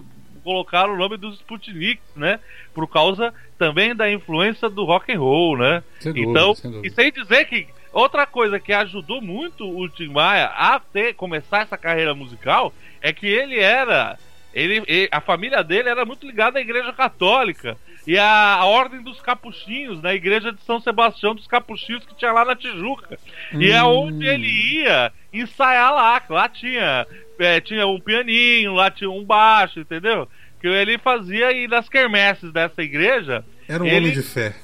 colocaram 0.42 0.94
o 0.94 0.96
nome 0.96 1.16
dos 1.16 1.36
Sputniks, 1.36 2.04
né? 2.14 2.38
Por 2.74 2.86
causa 2.86 3.32
também 3.58 3.94
da 3.94 4.10
influência 4.10 4.68
do 4.68 4.84
rock 4.84 5.12
and 5.12 5.18
roll, 5.18 5.56
né? 5.56 5.82
Sem 6.00 6.12
dúvida, 6.12 6.30
então, 6.30 6.54
sem 6.54 6.80
e 6.84 6.90
sem 6.90 7.10
dizer 7.10 7.46
que 7.46 7.66
outra 7.94 8.26
coisa 8.26 8.60
que 8.60 8.72
ajudou 8.72 9.22
muito 9.22 9.66
o 9.66 9.88
Tim 9.88 10.08
Maia 10.08 10.46
a 10.46 10.78
ter, 10.80 11.14
começar 11.14 11.62
essa 11.62 11.78
carreira 11.78 12.14
musical 12.14 12.74
é 13.00 13.12
que 13.12 13.26
ele 13.26 13.58
era. 13.58 14.18
Ele, 14.52 14.82
e- 14.86 15.08
a 15.10 15.20
família 15.20 15.64
dele 15.64 15.88
era 15.88 16.04
muito 16.04 16.24
ligada 16.26 16.58
à 16.58 16.62
igreja 16.62 16.92
católica 16.92 17.76
e 18.06 18.16
à, 18.16 18.60
ordem 18.64 19.02
dos 19.02 19.20
capuchinhos, 19.20 20.00
na 20.00 20.14
igreja 20.14 20.52
de 20.52 20.60
São 20.62 20.78
Sebastião 20.80 21.34
dos 21.34 21.46
Capuchinhos 21.48 22.04
que 22.04 22.14
tinha 22.14 22.30
lá 22.30 22.44
na 22.44 22.54
Tijuca. 22.54 23.18
E 23.52 23.70
é 23.72 23.82
Hum. 23.82 24.04
onde 24.06 24.26
ele 24.26 24.46
ia 24.46 25.10
ensaiar 25.32 25.92
lá. 25.92 26.22
Lá 26.28 26.48
tinha, 26.48 27.04
é, 27.38 27.60
tinha 27.60 27.84
um 27.86 27.98
pianinho, 27.98 28.74
lá 28.74 28.90
tinha 28.92 29.10
um 29.10 29.24
baixo, 29.24 29.80
entendeu? 29.80 30.28
Que 30.60 30.68
ele 30.68 30.98
fazia 30.98 31.50
e 31.50 31.66
nas 31.66 31.88
quermesses 31.88 32.52
dessa 32.52 32.80
igreja. 32.80 33.44
Era 33.68 33.82
um 33.82 33.86
ele- 33.86 33.96
homem 33.96 34.12
de 34.12 34.22
fé. 34.22 34.54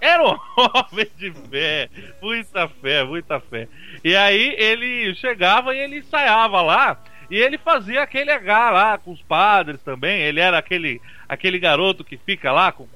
Era 0.00 0.22
um 0.22 0.36
homem 0.56 1.06
de 1.16 1.30
fé, 1.50 1.88
muita 2.22 2.68
fé, 2.68 3.04
muita 3.04 3.40
fé. 3.40 3.68
E 4.04 4.14
aí 4.16 4.54
ele 4.58 5.14
chegava 5.14 5.74
e 5.74 5.78
ele 5.78 5.98
ensaiava 5.98 6.62
lá, 6.62 7.02
e 7.30 7.36
ele 7.36 7.58
fazia 7.58 8.02
aquele 8.02 8.30
H 8.30 8.70
lá 8.70 8.98
com 8.98 9.12
os 9.12 9.22
padres 9.22 9.80
também. 9.82 10.20
Ele 10.22 10.40
era 10.40 10.58
aquele, 10.58 11.00
aquele 11.28 11.58
garoto 11.58 12.02
que 12.04 12.16
fica 12.16 12.50
lá 12.52 12.72
com. 12.72 12.86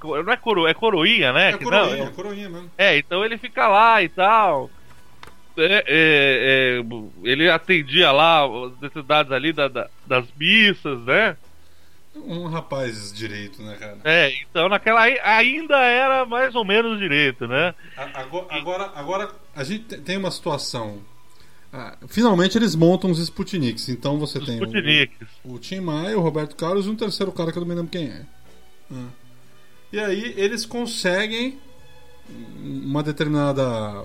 com- 0.00 0.22
não 0.22 0.32
é 0.32 0.36
coro, 0.36 0.66
é 0.66 0.74
coroinha, 0.74 1.32
né? 1.32 1.50
É 1.50 1.56
coroinha, 1.58 1.96
não, 1.96 2.06
é 2.06 2.10
coroinha 2.10 2.48
mesmo. 2.48 2.70
é, 2.78 2.96
então 2.98 3.24
ele 3.24 3.36
fica 3.38 3.66
lá 3.68 4.02
e 4.02 4.08
tal. 4.08 4.70
É, 5.56 5.84
é, 5.86 6.80
é, 6.80 6.82
ele 7.22 7.48
atendia 7.48 8.10
lá 8.10 8.44
as 8.44 8.80
necessidades 8.80 9.30
ali 9.30 9.52
da- 9.52 9.68
da- 9.68 9.88
das 10.04 10.26
missas, 10.32 10.98
né? 11.04 11.36
Um 12.16 12.46
rapaz 12.46 13.12
direito, 13.12 13.60
né, 13.62 13.76
cara? 13.78 13.98
É, 14.04 14.32
então 14.48 14.68
naquela 14.68 15.00
ainda 15.02 15.76
era 15.78 16.24
mais 16.24 16.54
ou 16.54 16.64
menos 16.64 16.98
direito, 16.98 17.46
né? 17.48 17.74
Agora, 18.14 18.46
agora, 18.50 18.92
agora 18.94 19.32
a 19.54 19.64
gente 19.64 19.84
te- 19.84 19.98
tem 19.98 20.16
uma 20.16 20.30
situação. 20.30 21.00
Ah, 21.72 21.96
finalmente 22.06 22.56
eles 22.56 22.74
montam 22.76 23.10
os 23.10 23.18
Sputniks. 23.18 23.88
Então 23.88 24.16
você 24.18 24.38
Os 24.38 24.46
tem 24.46 24.56
Sputniks. 24.58 25.28
o, 25.44 25.54
o 25.54 25.58
Tim 25.58 25.80
Maia, 25.80 26.16
o 26.16 26.22
Roberto 26.22 26.54
Carlos 26.54 26.86
e 26.86 26.90
um 26.90 26.94
terceiro 26.96 27.32
cara 27.32 27.50
que 27.50 27.58
eu 27.58 27.62
não 27.62 27.68
me 27.68 27.74
lembro 27.74 27.90
quem 27.90 28.06
é. 28.08 28.22
Ah. 28.92 29.08
E 29.92 29.98
aí 29.98 30.34
eles 30.36 30.64
conseguem 30.64 31.58
uma 32.62 33.02
determinada. 33.02 34.04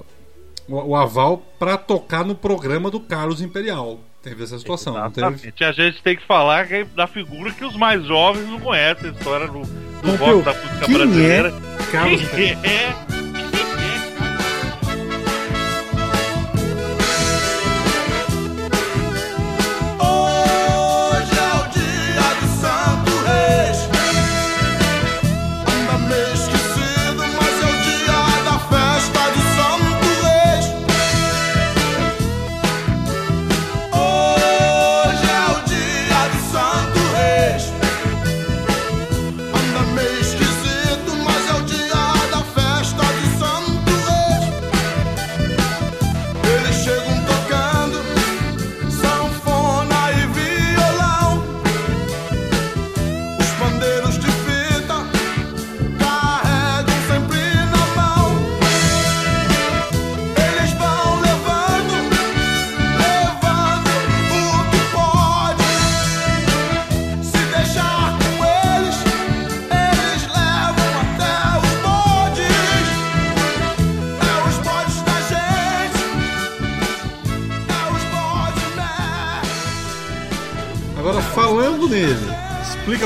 o, 0.67 0.75
o 0.75 0.95
aval 0.95 1.37
pra 1.59 1.77
tocar 1.77 2.25
no 2.25 2.33
programa 2.35 2.89
do 2.89 2.99
Carlos 2.99 3.39
Imperial. 3.41 3.99
Teve 4.29 4.43
essa 4.43 4.59
situação, 4.59 4.93
não 4.93 5.09
teve? 5.09 5.53
A 5.59 5.71
gente 5.71 6.03
tem 6.03 6.15
que 6.15 6.23
falar 6.23 6.71
é 6.71 6.83
da 6.83 7.07
figura 7.07 7.51
que 7.51 7.65
os 7.65 7.75
mais 7.75 8.05
jovens 8.05 8.47
não 8.47 8.59
conhecem 8.59 9.09
a 9.09 9.13
história 9.13 9.47
do, 9.47 9.61
do 9.61 10.15
rock 10.17 10.43
da 10.43 10.53
música 10.53 10.85
quem 10.85 10.93
brasileira. 10.95 11.49
é 11.49 11.91
Carlos? 11.91 12.29
Quem 12.29 12.51
é? 12.51 13.18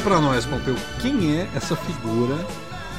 Pra 0.04 0.20
nós, 0.20 0.46
Pompeu, 0.46 0.76
quem 1.02 1.40
é 1.40 1.44
essa 1.56 1.76
figura? 1.76 2.34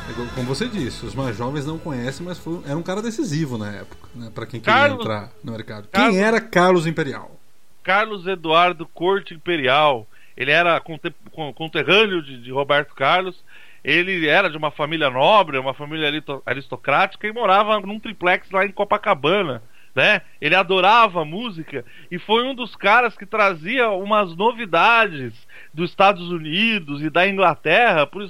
É 0.08 0.34
Como 0.34 0.46
você 0.46 0.68
disse, 0.68 1.04
os 1.04 1.14
mais 1.14 1.36
jovens 1.36 1.66
não 1.66 1.78
conhecem, 1.78 2.24
mas 2.26 2.38
foi, 2.38 2.60
era 2.66 2.76
um 2.76 2.82
cara 2.82 3.00
decisivo 3.02 3.56
na 3.58 3.70
época, 3.72 4.08
né, 4.14 4.30
para 4.34 4.46
quem 4.46 4.60
queria 4.60 4.74
Carlos- 4.74 5.00
entrar 5.00 5.30
no 5.42 5.52
mercado. 5.52 5.88
Carlos- 5.88 6.14
Quem 6.14 6.22
era 6.22 6.40
Carlos 6.40 6.86
Imperial? 6.86 7.38
Carlos 7.82 8.26
Eduardo 8.26 8.86
Corte 8.86 9.34
Imperial. 9.34 10.06
Ele 10.36 10.50
era 10.50 10.80
conte- 10.80 11.14
con- 11.32 11.52
conterrâneo 11.52 12.22
de, 12.22 12.38
de 12.42 12.50
Roberto 12.50 12.94
Carlos. 12.94 13.36
Ele 13.84 14.26
era 14.26 14.48
de 14.48 14.56
uma 14.56 14.70
família 14.70 15.10
nobre, 15.10 15.58
uma 15.58 15.74
família 15.74 16.10
aristocrática 16.46 17.26
e 17.26 17.32
morava 17.32 17.78
num 17.80 18.00
triplex 18.00 18.50
lá 18.50 18.64
em 18.64 18.72
Copacabana. 18.72 19.62
Né? 19.94 20.22
Ele 20.40 20.56
adorava 20.56 21.24
música 21.24 21.84
e 22.10 22.18
foi 22.18 22.42
um 22.44 22.52
dos 22.54 22.74
caras 22.74 23.16
que 23.16 23.24
trazia 23.24 23.90
umas 23.90 24.34
novidades 24.34 25.32
dos 25.74 25.90
Estados 25.90 26.30
Unidos 26.30 27.02
e 27.02 27.10
da 27.10 27.28
Inglaterra 27.28 28.06
para 28.06 28.22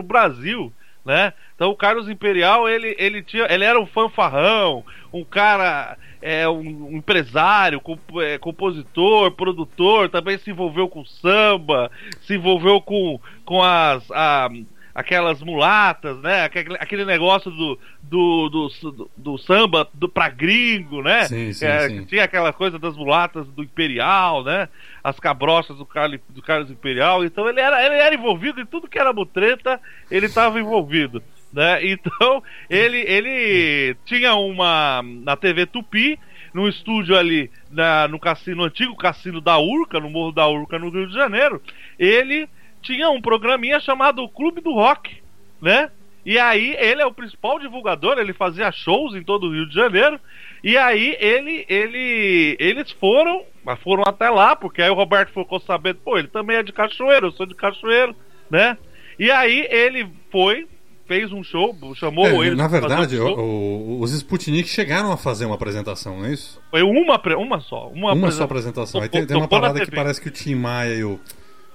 o 0.00 0.02
Brasil. 0.02 0.72
Né? 1.04 1.32
Então 1.54 1.70
o 1.70 1.76
Carlos 1.76 2.08
Imperial 2.08 2.68
ele, 2.68 2.94
ele, 2.98 3.22
tinha, 3.22 3.46
ele 3.50 3.64
era 3.64 3.80
um 3.80 3.86
fanfarrão, 3.86 4.84
um 5.12 5.24
cara, 5.24 5.96
é, 6.20 6.48
um, 6.48 6.90
um 6.92 6.96
empresário, 6.96 7.80
comp- 7.80 8.18
é, 8.20 8.38
compositor, 8.38 9.32
produtor, 9.32 10.08
também 10.08 10.38
se 10.38 10.50
envolveu 10.50 10.88
com 10.88 11.04
samba, 11.04 11.90
se 12.20 12.34
envolveu 12.34 12.80
com, 12.80 13.18
com 13.44 13.60
as 13.62 14.08
a- 14.12 14.48
aquelas 14.94 15.42
mulatas, 15.42 16.18
né? 16.18 16.44
Aquele, 16.44 17.04
negócio 17.04 17.50
do, 17.50 17.78
do, 18.02 18.48
do, 18.48 19.10
do, 19.16 19.38
samba 19.38 19.88
do, 19.94 20.08
pra 20.08 20.28
gringo, 20.28 21.02
né? 21.02 21.24
Sim, 21.24 21.52
sim, 21.52 21.66
É, 21.66 21.88
sim. 21.88 22.04
tinha 22.04 22.24
aquela 22.24 22.52
coisa 22.52 22.78
das 22.78 22.96
mulatas 22.96 23.46
do 23.48 23.62
Imperial, 23.62 24.44
né? 24.44 24.68
As 25.02 25.18
cabrochas 25.18 25.76
do 25.76 25.86
Carlos, 25.86 26.20
do 26.28 26.42
Carlos 26.42 26.70
Imperial. 26.70 27.24
Então 27.24 27.48
ele 27.48 27.60
era, 27.60 27.84
ele 27.84 27.96
era 27.96 28.14
envolvido 28.14 28.60
em 28.60 28.66
tudo 28.66 28.88
que 28.88 28.98
era 28.98 29.12
mutreta, 29.12 29.80
ele 30.10 30.26
estava 30.26 30.60
envolvido. 30.60 31.22
Né? 31.52 31.84
Então 31.86 32.42
ele, 32.68 32.98
ele 32.98 33.96
tinha 34.04 34.34
uma. 34.34 35.02
Na 35.02 35.36
TV 35.36 35.66
Tupi, 35.66 36.18
num 36.52 36.68
estúdio 36.68 37.16
ali 37.16 37.50
na, 37.70 38.08
no 38.08 38.18
cassino, 38.18 38.56
no 38.58 38.64
antigo 38.64 38.96
cassino 38.96 39.40
da 39.40 39.58
Urca, 39.58 40.00
no 40.00 40.10
Morro 40.10 40.32
da 40.32 40.46
Urca, 40.48 40.78
no 40.78 40.90
Rio 40.90 41.06
de 41.08 41.14
Janeiro, 41.14 41.60
ele 41.98 42.48
tinha 42.82 43.08
um 43.10 43.20
programinha 43.20 43.78
chamado 43.80 44.28
Clube 44.28 44.60
do 44.60 44.72
Rock, 44.74 45.22
né? 45.60 45.90
E 46.24 46.38
aí 46.38 46.76
ele 46.78 47.02
é 47.02 47.06
o 47.06 47.12
principal 47.12 47.58
divulgador, 47.58 48.16
ele 48.18 48.32
fazia 48.32 48.70
shows 48.70 49.14
em 49.14 49.22
todo 49.24 49.46
o 49.48 49.52
Rio 49.52 49.68
de 49.68 49.74
Janeiro. 49.74 50.20
E 50.62 50.76
aí 50.76 51.16
ele, 51.18 51.64
ele, 51.68 52.56
eles 52.60 52.92
foram, 52.92 53.42
mas 53.64 53.80
foram 53.80 54.04
até 54.06 54.30
lá, 54.30 54.54
porque 54.54 54.80
aí 54.80 54.88
o 54.90 54.94
Roberto 54.94 55.32
ficou 55.32 55.58
sabendo, 55.60 55.98
pô, 56.04 56.16
ele 56.16 56.28
também 56.28 56.56
é 56.58 56.62
de 56.62 56.72
Cachoeiro, 56.72 57.26
eu 57.26 57.32
sou 57.32 57.44
de 57.46 57.54
Cachoeiro, 57.56 58.14
né? 58.48 58.78
E 59.18 59.30
aí 59.32 59.66
ele 59.68 60.06
foi, 60.30 60.68
fez 61.08 61.32
um 61.32 61.42
show, 61.42 61.76
chamou 61.96 62.24
É, 62.26 62.46
ele. 62.46 62.54
na 62.54 62.68
verdade, 62.68 63.18
um 63.18 63.26
o- 63.26 63.98
o- 63.98 64.00
os 64.00 64.12
Sputnik 64.12 64.68
chegaram 64.68 65.10
a 65.10 65.16
fazer 65.16 65.44
uma 65.46 65.56
apresentação, 65.56 66.18
não 66.20 66.26
é 66.26 66.32
isso? 66.32 66.62
Foi 66.70 66.82
uma, 66.82 67.20
uma 67.36 67.60
só. 67.60 67.88
Uma, 67.88 68.12
Uma 68.12 68.30
só 68.30 68.44
apresentação. 68.44 68.44
apresentação. 68.44 69.02
Aí 69.02 69.08
tem, 69.08 69.26
tem 69.26 69.36
uma 69.36 69.48
parada 69.48 69.84
que 69.84 69.90
parece 69.90 70.20
que 70.20 70.28
o 70.28 70.32
Tim 70.32 70.54
Maia 70.54 70.94
e 70.94 71.02
o. 71.04 71.18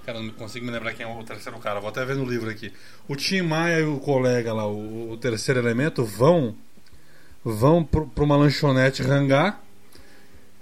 Cara, 0.08 0.20
não 0.22 0.30
consigo 0.30 0.64
me 0.64 0.72
lembrar 0.72 0.94
quem 0.94 1.04
é 1.04 1.06
o 1.06 1.22
terceiro 1.22 1.58
cara, 1.58 1.80
vou 1.80 1.90
até 1.90 2.02
ver 2.02 2.16
no 2.16 2.24
livro 2.24 2.48
aqui. 2.48 2.72
O 3.06 3.14
Tim 3.14 3.42
Maia 3.42 3.80
e 3.80 3.84
o 3.84 3.98
colega 4.00 4.54
lá, 4.54 4.66
o, 4.66 5.10
o 5.10 5.16
terceiro 5.18 5.60
elemento, 5.60 6.02
vão 6.02 6.54
vão 7.44 7.84
pra 7.84 8.24
uma 8.24 8.34
lanchonete 8.34 9.02
rangar 9.02 9.60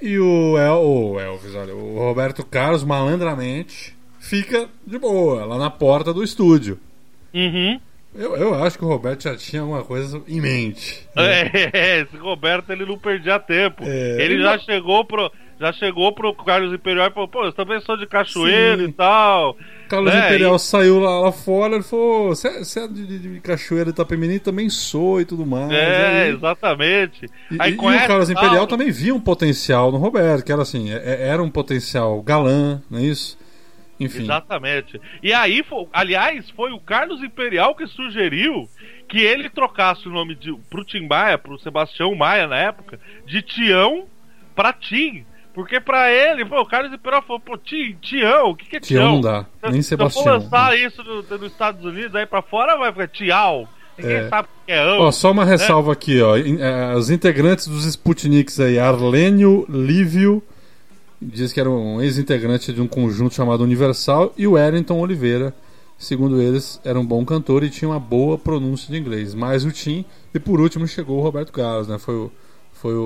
e 0.03 0.19
o, 0.19 0.59
El, 0.59 0.83
o 0.83 1.21
Elvis, 1.21 1.55
olha, 1.55 1.77
o 1.77 1.97
Roberto 1.97 2.45
Carlos, 2.45 2.83
malandramente, 2.83 3.97
fica 4.19 4.69
de 4.85 4.99
boa, 4.99 5.45
lá 5.45 5.57
na 5.57 5.71
porta 5.71 6.13
do 6.13 6.25
estúdio. 6.25 6.81
Uhum. 7.33 7.81
Eu, 8.17 8.35
eu 8.35 8.55
acho 8.65 8.77
que 8.77 8.85
o 8.85 8.89
Roberto 8.89 9.23
já 9.23 9.37
tinha 9.37 9.63
alguma 9.63 9.85
coisa 9.85 10.21
em 10.27 10.41
mente. 10.41 11.07
né? 11.15 11.51
É, 11.73 12.01
esse 12.01 12.17
Roberto 12.17 12.71
ele 12.71 12.85
não 12.85 12.99
perdia 12.99 13.39
tempo. 13.39 13.85
É, 13.85 14.15
ele 14.25 14.35
ele 14.35 14.43
já 14.43 14.57
não- 14.57 14.59
chegou 14.65 15.05
pro. 15.05 15.31
Já 15.59 15.73
chegou 15.73 16.12
pro 16.12 16.35
Carlos 16.35 16.73
Imperial 16.75 17.09
e 17.09 17.11
falou, 17.12 17.29
pô, 17.29 17.45
eu 17.45 17.53
também 17.53 17.81
sou 17.81 17.97
de 17.97 18.07
Cachoeiro 18.07 18.83
Sim. 18.83 18.88
e 18.90 18.92
tal. 18.92 19.57
Carlos 19.88 20.12
né, 20.12 20.27
Imperial 20.27 20.57
e- 20.57 20.59
saiu 20.61 20.99
lá, 21.01 21.21
lá 21.21 21.33
fora, 21.33 21.77
ele 21.77 21.83
falou: 21.83 22.29
você 22.29 22.49
é, 22.49 22.59
você 22.64 22.81
é 22.81 22.88
de, 22.88 23.07
de, 23.07 23.19
de 23.19 23.40
Cachoeira 23.40 23.88
Itapemirim? 23.90 24.38
Também 24.38 24.69
sou 24.69 25.21
e 25.21 25.25
tudo 25.25 25.47
mais. 25.47 25.71
É, 25.71 26.25
Aí- 26.25 26.35
exatamente. 26.35 27.27
E, 27.51 27.57
Aí 27.59 27.71
e- 27.71 27.75
e 27.75 27.77
conhece 27.77 28.05
o 28.05 28.09
Carlos 28.09 28.29
tal. 28.29 28.37
Imperial 28.45 28.66
também 28.66 28.90
via 28.90 29.14
um 29.14 29.21
potencial 29.21 29.90
no 29.90 29.97
Roberto, 29.99 30.45
que 30.45 30.53
era 30.53 30.61
assim, 30.62 30.90
é- 30.92 30.97
é- 31.03 31.29
era 31.29 31.42
um 31.42 31.51
potencial 31.51 32.21
galã, 32.23 32.83
não 32.90 32.99
é 32.99 33.03
isso? 33.03 33.38
Enfim. 33.99 34.25
Exatamente. 34.25 35.01
E 35.23 35.33
aí, 35.33 35.62
fo- 35.62 35.88
aliás, 35.90 36.51
foi 36.51 36.71
o 36.73 36.79
Carlos 36.81 37.23
Imperial 37.23 37.75
que 37.75 37.87
sugeriu 37.87 38.69
que 39.09 39.21
ele 39.21 39.49
trocasse 39.49 40.07
o 40.07 40.12
nome 40.12 40.35
de, 40.35 40.53
pro 40.69 40.85
Tim 40.85 41.07
Maia, 41.07 41.38
pro 41.38 41.59
Sebastião 41.61 42.14
Maia 42.14 42.47
na 42.47 42.59
época, 42.59 43.01
de 43.25 43.40
Tião 43.40 44.05
pra 44.55 44.71
Tim. 44.75 45.25
Porque 45.57 45.81
pra 45.81 46.12
ele, 46.12 46.45
pô, 46.45 46.61
o 46.61 46.66
Carlos 46.66 46.92
Imperial 46.92 47.23
falou, 47.23 47.40
pô, 47.40 47.57
Tim, 47.57 47.97
Tião, 48.01 48.51
o 48.51 48.55
que, 48.55 48.66
que 48.66 48.77
é 48.77 48.81
Tião 48.81 49.01
Tião? 49.01 49.12
não 49.14 49.21
dá, 49.23 49.47
nem 49.64 49.73
Se 49.83 49.95
eu 49.95 49.99
Sebastião. 49.99 50.23
for 50.25 50.31
lançar 50.33 50.79
isso 50.79 51.03
no- 51.03 51.23
nos 51.38 51.51
Estados 51.51 51.83
Unidos 51.85 52.14
aí 52.14 52.27
pra 52.27 52.42
fora, 52.42 52.77
vai 52.77 52.92
ficar 52.92 53.09
Tial. 53.09 53.66
Ninguém 53.97 54.16
É. 54.16 54.29
sabe 54.29 54.47
o 54.49 54.66
que 54.66 54.73
é 54.73 54.79
ão. 54.79 55.01
Ó, 55.01 55.11
só 55.11 55.33
uma 55.33 55.47
ressalva 55.47 55.92
aqui, 55.95 56.21
ó. 56.21 56.37
eh, 56.37 56.95
os 56.95 57.09
integrantes 57.09 57.66
dos 57.66 57.87
Sputniks 57.87 58.61
aí, 58.61 58.79
Arlênio 58.79 59.64
Lívio, 59.71 60.42
diz 61.21 61.55
que 61.55 61.59
era 61.59 61.71
um 61.71 62.03
ex-integrante 62.03 62.71
de 62.75 62.83
um 62.83 62.87
conjunto 62.87 63.35
chamado 63.35 63.64
Universal, 63.64 64.35
e 64.37 64.47
o 64.47 64.53
Wellington 64.53 65.01
Oliveira, 65.01 65.55
segundo 65.97 66.38
eles, 66.42 66.79
era 66.85 67.01
um 67.01 67.07
bom 67.07 67.25
cantor 67.25 67.64
e 67.64 67.71
tinha 67.71 67.88
uma 67.88 67.99
boa 67.99 68.37
pronúncia 68.37 68.92
de 68.92 69.01
inglês. 69.01 69.35
Mais 69.35 69.64
o 69.64 69.73
Tim, 69.73 70.05
e 70.35 70.38
por 70.38 70.61
último 70.61 70.87
chegou 70.87 71.19
o 71.19 71.23
Roberto 71.23 71.51
Carlos, 71.51 71.88
né? 71.88 71.99
Foi 71.99 72.14
o. 72.14 72.31
Foi 72.81 72.95
o, 72.95 73.01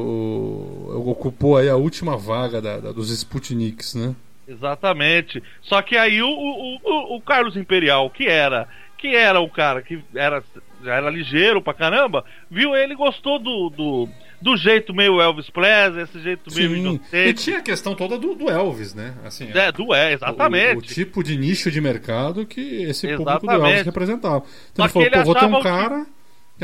o- 0.94 1.11
ocupou 1.11 1.56
aí 1.56 1.68
a 1.68 1.76
última 1.76 2.16
vaga 2.16 2.61
da- 2.61 2.78
da- 2.78 2.92
dos 2.92 3.11
Sputniks, 3.11 3.94
né? 3.94 4.14
Exatamente. 4.48 5.42
Só 5.62 5.80
que 5.80 5.96
aí 5.96 6.20
o, 6.22 6.28
o, 6.28 6.76
o, 6.83 7.16
o 7.16 7.20
Carlos 7.20 7.56
Imperial, 7.56 8.11
que 8.11 8.26
era 8.26 8.68
que 8.98 9.14
era 9.16 9.40
um 9.40 9.48
cara 9.48 9.80
que 9.80 9.98
era, 10.14 10.42
já 10.85 10.94
era 10.94 11.09
ligeiro 11.09 11.62
pra 11.62 11.72
caramba, 11.72 12.22
viu 12.50 12.76
ele 12.76 12.92
e 12.92 12.96
gostou 12.96 13.38
do, 13.38 13.70
do, 13.70 14.09
do 14.42 14.56
jeito 14.59 14.92
meio 14.92 15.18
Elvis 15.22 15.48
Presley, 15.48 16.02
esse 16.04 16.20
jeito 16.20 16.54
meio 16.54 16.68
Sim. 16.68 16.74
E 16.74 16.78
inocente. 16.80 17.35
tinha 17.44 17.59
a 17.61 17.62
questão 17.62 17.94
toda 17.94 18.18
do, 18.18 18.35
do 18.35 18.50
Elvis, 18.50 18.92
né? 18.94 19.14
Assim, 19.24 19.48
É, 19.54 19.72
do 19.72 19.94
é, 19.94 20.09
o, 20.09 20.11
o 20.11 20.12
exatamente. 20.12 20.94
tipo 20.94 21.24
de 21.24 21.38
nicho 21.38 21.70
de 21.70 21.80
mercado 21.80 22.44
que 22.44 22.83
esse 22.83 23.06
público 23.09 23.24
do 23.24 23.46
Exatamente. 23.46 23.70
Elvis 23.70 23.87
representava. 23.87 24.44
Então 24.70 24.87
Só 24.87 25.00
ele 25.00 25.11
falou, 25.11 25.24
pô, 25.24 25.33
vou 25.33 25.35
ter 25.35 25.46
um 25.56 25.62
cara 25.62 26.04
que 26.04 26.11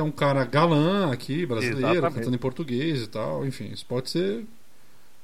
é 0.00 0.02
um 0.02 0.10
cara 0.10 0.44
galã 0.44 1.12
aqui, 1.12 1.44
brasileiro, 1.46 1.88
Exatamente. 1.92 2.14
cantando 2.18 2.34
em 2.36 2.38
português 2.38 3.02
e 3.02 3.06
tal. 3.08 3.46
Enfim, 3.46 3.70
isso 3.72 3.84
pode 3.86 4.10
ser. 4.10 4.44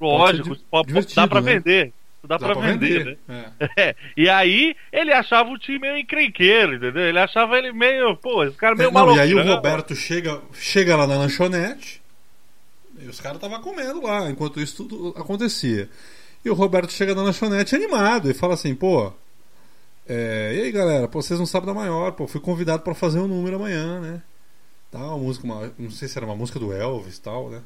Lógico, 0.00 0.56
pode 0.70 0.88
ser 0.88 0.94
pode- 0.94 1.14
dá 1.14 1.26
pra 1.28 1.40
né? 1.40 1.54
vender. 1.54 1.92
Dá, 2.24 2.38
pra, 2.38 2.54
vender, 2.54 3.18
É. 3.28 3.32
né? 3.32 3.52
É, 3.76 3.96
E 4.16 4.28
aí 4.28 4.76
ele 4.92 5.12
achava 5.12 5.50
o 5.50 5.58
time 5.58 5.80
meio 5.80 5.96
encrenqueiro, 5.98 6.74
entendeu? 6.74 7.02
Ele 7.02 7.18
achava 7.18 7.58
ele 7.58 7.72
meio, 7.72 8.16
pô, 8.16 8.44
esse 8.44 8.56
cara 8.56 8.76
meio 8.76 8.90
É, 8.90 8.92
não, 8.92 9.00
maluco. 9.00 9.16
e 9.18 9.20
aí 9.20 9.34
o 9.34 9.42
Roberto 9.42 9.92
chega, 9.96 10.40
chega 10.52 10.94
lá 10.96 11.04
na 11.04 11.16
lanchonete 11.16 12.00
e 13.00 13.08
os 13.08 13.20
caras 13.20 13.38
estavam 13.38 13.60
comendo 13.60 14.00
lá, 14.02 14.30
enquanto 14.30 14.60
isso 14.60 14.84
tudo 14.84 15.08
acontecia. 15.18 15.88
E 16.44 16.50
o 16.50 16.54
Roberto 16.54 16.92
chega 16.92 17.12
na 17.12 17.22
lanchonete 17.22 17.74
animado 17.74 18.30
e 18.30 18.34
fala 18.34 18.54
assim, 18.54 18.72
pô. 18.72 19.12
é, 20.08 20.52
e 20.56 20.60
aí 20.62 20.70
galera, 20.72 21.08
pô, 21.08 21.20
vocês 21.20 21.40
não 21.40 21.46
sabem 21.46 21.66
da 21.66 21.74
maior, 21.74 22.12
pô, 22.12 22.28
fui 22.28 22.40
convidado 22.40 22.84
pra 22.84 22.94
fazer 22.94 23.18
um 23.18 23.26
número 23.26 23.56
amanhã, 23.56 24.00
né? 24.00 24.22
Tal, 24.92 25.18
música, 25.18 25.44
uma- 25.44 25.72
não 25.78 25.90
sei 25.90 26.06
se 26.06 26.16
era 26.16 26.24
uma 26.26 26.36
música 26.36 26.60
do 26.60 26.72
Elvis 26.72 27.18
tal, 27.18 27.50
né? 27.50 27.60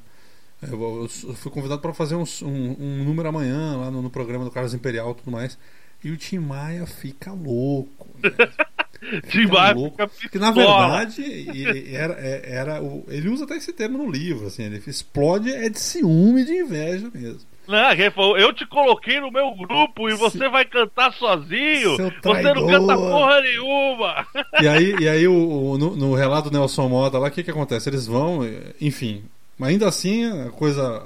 Eu, 0.63 0.81
eu- 0.81 1.03
eu 1.03 1.35
fui 1.35 1.53
convidado 1.53 1.83
pra 1.83 1.93
fazer 1.93 2.15
um, 2.15 2.25
um- 2.43 2.77
um 2.79 3.05
número 3.05 3.29
amanhã 3.29 3.77
lá 3.77 3.91
no, 3.91 4.01
no 4.01 4.09
programa 4.09 4.45
do 4.45 4.51
Carlos 4.51 4.73
Imperial 4.73 5.11
e 5.11 5.15
tudo 5.17 5.31
mais. 5.31 5.59
E 6.03 6.11
o 6.11 6.17
Tim 6.17 6.39
Maia 6.39 6.87
fica 6.87 7.33
louco. 7.33 8.09
Né? 8.23 8.31
Tim 9.29 9.43
Fica 9.43 9.53
Maia 9.53 9.75
louco. 9.75 9.91
fica 10.09 10.09
Porque 10.09 10.39
na 10.39 10.51
verdade 10.53 11.21
e- 11.23 11.63
e- 11.91 11.95
era, 11.95 12.15
é- 12.15 12.43
era 12.51 12.83
o, 12.83 13.05
ele 13.09 13.29
usa 13.29 13.45
até 13.45 13.57
esse 13.57 13.73
termo 13.73 13.99
no 13.99 14.11
livro, 14.11 14.47
assim, 14.47 14.63
ele 14.63 14.83
explode 14.87 15.53
é 15.53 15.69
de 15.69 15.79
ciúme, 15.79 16.45
de 16.45 16.53
inveja 16.53 17.11
mesmo. 17.13 17.41
Não, 17.69 17.91
ele 17.93 18.11
falou, 18.11 18.39
eu 18.39 18.53
te 18.53 18.65
coloquei 18.67 19.21
no 19.21 19.31
meu 19.31 19.55
grupo 19.55 20.09
e 20.09 20.15
você 20.15 20.49
vai 20.49 20.65
cantar 20.65 21.13
sozinho. 21.15 21.97
Você 22.43 22.55
não 22.55 22.67
canta 22.67 22.95
porra 23.11 23.41
nenhuma. 23.41 24.27
E 24.61 24.69
aí, 24.69 24.95
e 25.01 25.09
aí 25.09 25.27
o, 25.29 25.73
o- 25.73 25.79
no, 25.79 25.97
no 25.97 26.15
relato 26.15 26.49
do 26.51 26.57
Nelson 26.59 26.89
Mota 26.89 27.19
lá, 27.19 27.29
o 27.29 27.31
que, 27.31 27.43
que 27.43 27.51
acontece? 27.51 27.89
Eles 27.89 28.07
vão, 28.07 28.41
enfim, 28.81 29.25
mas 29.59 29.71
ainda 29.71 29.89
assim 29.89 30.25
a 30.47 30.51
coisa. 30.51 31.05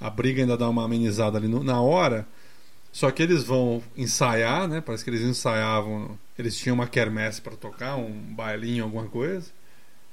A 0.00 0.08
briga 0.10 0.42
ainda 0.42 0.56
dá 0.56 0.68
uma 0.68 0.84
amenizada 0.84 1.38
ali 1.38 1.48
no- 1.48 1.62
na 1.64 1.80
hora. 1.80 2.26
Só 2.92 3.10
que 3.10 3.22
eles 3.22 3.44
vão 3.44 3.82
ensaiar, 3.96 4.66
né? 4.66 4.80
Parece 4.80 5.04
que 5.04 5.10
eles 5.10 5.20
ensaiavam. 5.22 6.18
Eles 6.38 6.56
tinham 6.56 6.74
uma 6.74 6.86
quermesse 6.86 7.40
para 7.40 7.54
tocar, 7.56 7.96
um 7.96 8.10
bailinho, 8.10 8.84
alguma 8.84 9.04
coisa. 9.06 9.50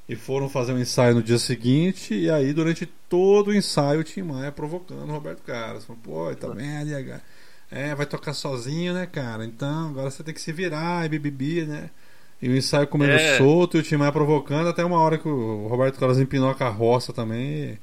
E 0.08 0.16
foram 0.16 0.48
fazer 0.48 0.72
um 0.74 0.80
ensaio 0.80 1.16
no 1.16 1.24
dia 1.24 1.40
seguinte. 1.40 2.14
E 2.14 2.30
aí, 2.30 2.54
durante 2.54 2.86
todo 3.10 3.48
o 3.50 3.54
ensaio, 3.56 4.02
o 4.02 4.04
Tim 4.04 4.22
Maia 4.22 4.52
provocando 4.52 5.10
o 5.10 5.12
Roberto 5.12 5.42
Carlos. 5.44 5.84
Falando, 5.86 6.02
pô, 6.04 6.36
tá 6.36 6.48
vendo? 6.50 6.90
E 6.90 6.96
a- 7.12 7.22
É, 7.72 7.96
vai 7.96 8.06
tocar 8.06 8.34
sozinho, 8.34 8.94
né, 8.94 9.08
cara? 9.08 9.44
Então 9.44 9.90
agora 9.90 10.12
você 10.12 10.24
tem 10.24 10.34
que 10.34 10.40
se 10.42 10.52
virar 10.54 11.04
e 11.06 11.10
bibibi, 11.10 11.64
né? 11.66 11.90
E 12.42 12.48
o 12.48 12.56
ensaio 12.56 12.88
comendo 12.88 13.14
É. 13.14 13.38
solto 13.38 13.76
e 13.78 13.80
o 13.80 13.84
time 13.84 14.04
vai 14.04 14.12
provocando 14.12 14.70
até 14.70 14.86
uma 14.86 15.00
hora 15.00 15.18
que 15.18 15.28
o 15.28 15.68
Roberto 15.68 16.00
Carlos 16.00 16.20
empinou 16.20 16.50
a 16.50 16.56
carroça 16.56 17.12
também 17.12 17.80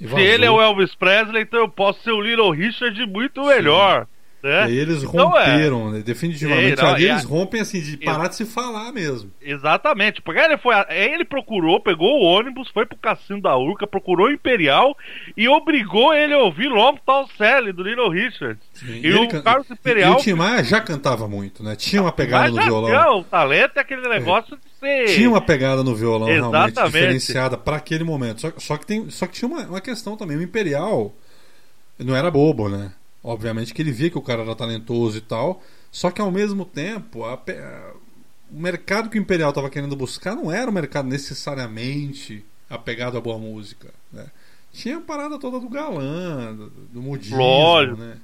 e, 0.00 0.04
e 0.04 0.08
Se 0.08 0.14
ele 0.20 0.46
é 0.46 0.50
o 0.50 0.60
Elvis 0.60 0.94
Presley, 0.94 1.42
então 1.42 1.60
eu 1.60 1.68
posso 1.68 2.02
ser 2.02 2.12
o 2.12 2.20
Little 2.20 2.50
Richard 2.50 3.06
muito 3.06 3.44
melhor. 3.44 4.08
E 4.42 4.46
Né? 4.46 4.62
aí 4.62 4.78
eles 4.78 5.02
Então, 5.02 5.36
é. 5.38 5.44
romperam, 5.50 5.90
né? 5.90 6.00
definitivamente. 6.00 6.80
É, 6.80 6.82
não, 6.82 6.94
ali 6.94 7.04
e 7.04 7.08
a- 7.10 7.12
eles 7.12 7.24
rompem 7.24 7.60
assim, 7.60 7.80
de 7.82 7.96
parar 7.98 8.28
de 8.28 8.36
se 8.36 8.44
falar 8.46 8.90
mesmo. 8.92 9.30
Exatamente, 9.42 10.22
porque 10.22 10.40
ele 10.40 10.56
foi, 10.56 10.74
ele 10.88 11.24
procurou, 11.24 11.78
pegou 11.80 12.18
o 12.18 12.22
ônibus, 12.24 12.68
foi 12.70 12.86
pro 12.86 12.96
cassino 12.96 13.40
da 13.42 13.56
Urca, 13.56 13.86
procurou 13.86 14.28
o 14.28 14.32
Imperial 14.32 14.96
e 15.36 15.46
obrigou 15.48 16.14
ele 16.14 16.32
a 16.32 16.38
ouvir 16.38 16.68
Long 16.68 16.96
Tall 17.04 17.28
Sally 17.36 17.72
do 17.72 17.82
Little 17.82 18.08
Richard. 18.08 18.58
E, 18.82 19.06
ele 19.06 19.14
o 19.16 19.28
can- 19.28 19.42
Carlos 19.42 19.68
E 19.68 19.72
Imperial 19.74 20.12
o 20.14 20.16
Tim 20.16 20.32
Maia 20.34 20.64
já 20.64 20.80
cantava 20.80 21.28
muito, 21.28 21.62
né? 21.62 21.76
Tinha 21.76 22.00
uma 22.00 22.12
pegada 22.12 22.48
no 22.50 22.62
violão. 22.62 22.88
tinha 22.90 23.10
o 23.12 23.24
talento 23.24 23.76
é 23.76 23.80
aquele 23.80 24.08
negócio 24.08 24.56
de 24.56 24.62
ser. 24.80 25.14
Tinha 25.14 25.28
uma 25.28 25.40
pegada 25.42 25.84
no 25.84 25.94
violão 25.94 26.28
realmente 26.28 26.70
Exatamente. 26.72 26.92
diferenciada 26.92 27.56
para 27.58 27.76
aquele 27.76 28.04
momento. 28.04 28.40
Só, 28.40 28.52
só 28.56 28.76
que 28.78 28.86
tem, 28.86 29.10
só 29.10 29.26
que 29.26 29.34
tinha 29.34 29.48
uma, 29.48 29.62
uma 29.66 29.80
questão 29.80 30.16
também. 30.16 30.36
O 30.38 30.42
Imperial 30.42 31.14
não 31.98 32.16
era 32.16 32.30
bobo, 32.30 32.68
né? 32.68 32.92
Obviamente 33.22 33.74
que 33.74 33.82
ele 33.82 33.92
via 33.92 34.10
que 34.10 34.18
o 34.18 34.22
cara 34.22 34.42
era 34.42 34.54
talentoso 34.56 35.18
e 35.18 35.20
tal. 35.20 35.62
Só 35.90 36.10
que 36.10 36.20
ao 36.20 36.30
mesmo 36.30 36.64
tempo, 36.64 37.24
a 37.24 37.34
a- 37.34 37.92
o 38.50 38.58
mercado 38.58 39.08
que 39.10 39.18
o 39.18 39.20
Imperial 39.22 39.50
estava 39.50 39.70
querendo 39.70 39.94
buscar 39.94 40.34
não 40.34 40.50
era 40.50 40.68
um 40.70 40.74
mercado 40.74 41.08
necessariamente 41.08 42.44
apegado 42.68 43.16
à 43.16 43.20
boa 43.20 43.38
música, 43.38 43.92
né? 44.12 44.26
Tinha 44.72 44.98
a 44.98 45.00
parada 45.00 45.38
toda 45.38 45.58
do 45.60 45.68
galã, 45.68 46.54
do, 46.54 46.70
do 46.70 47.02
modismo, 47.02 47.36
né? 47.96 48.18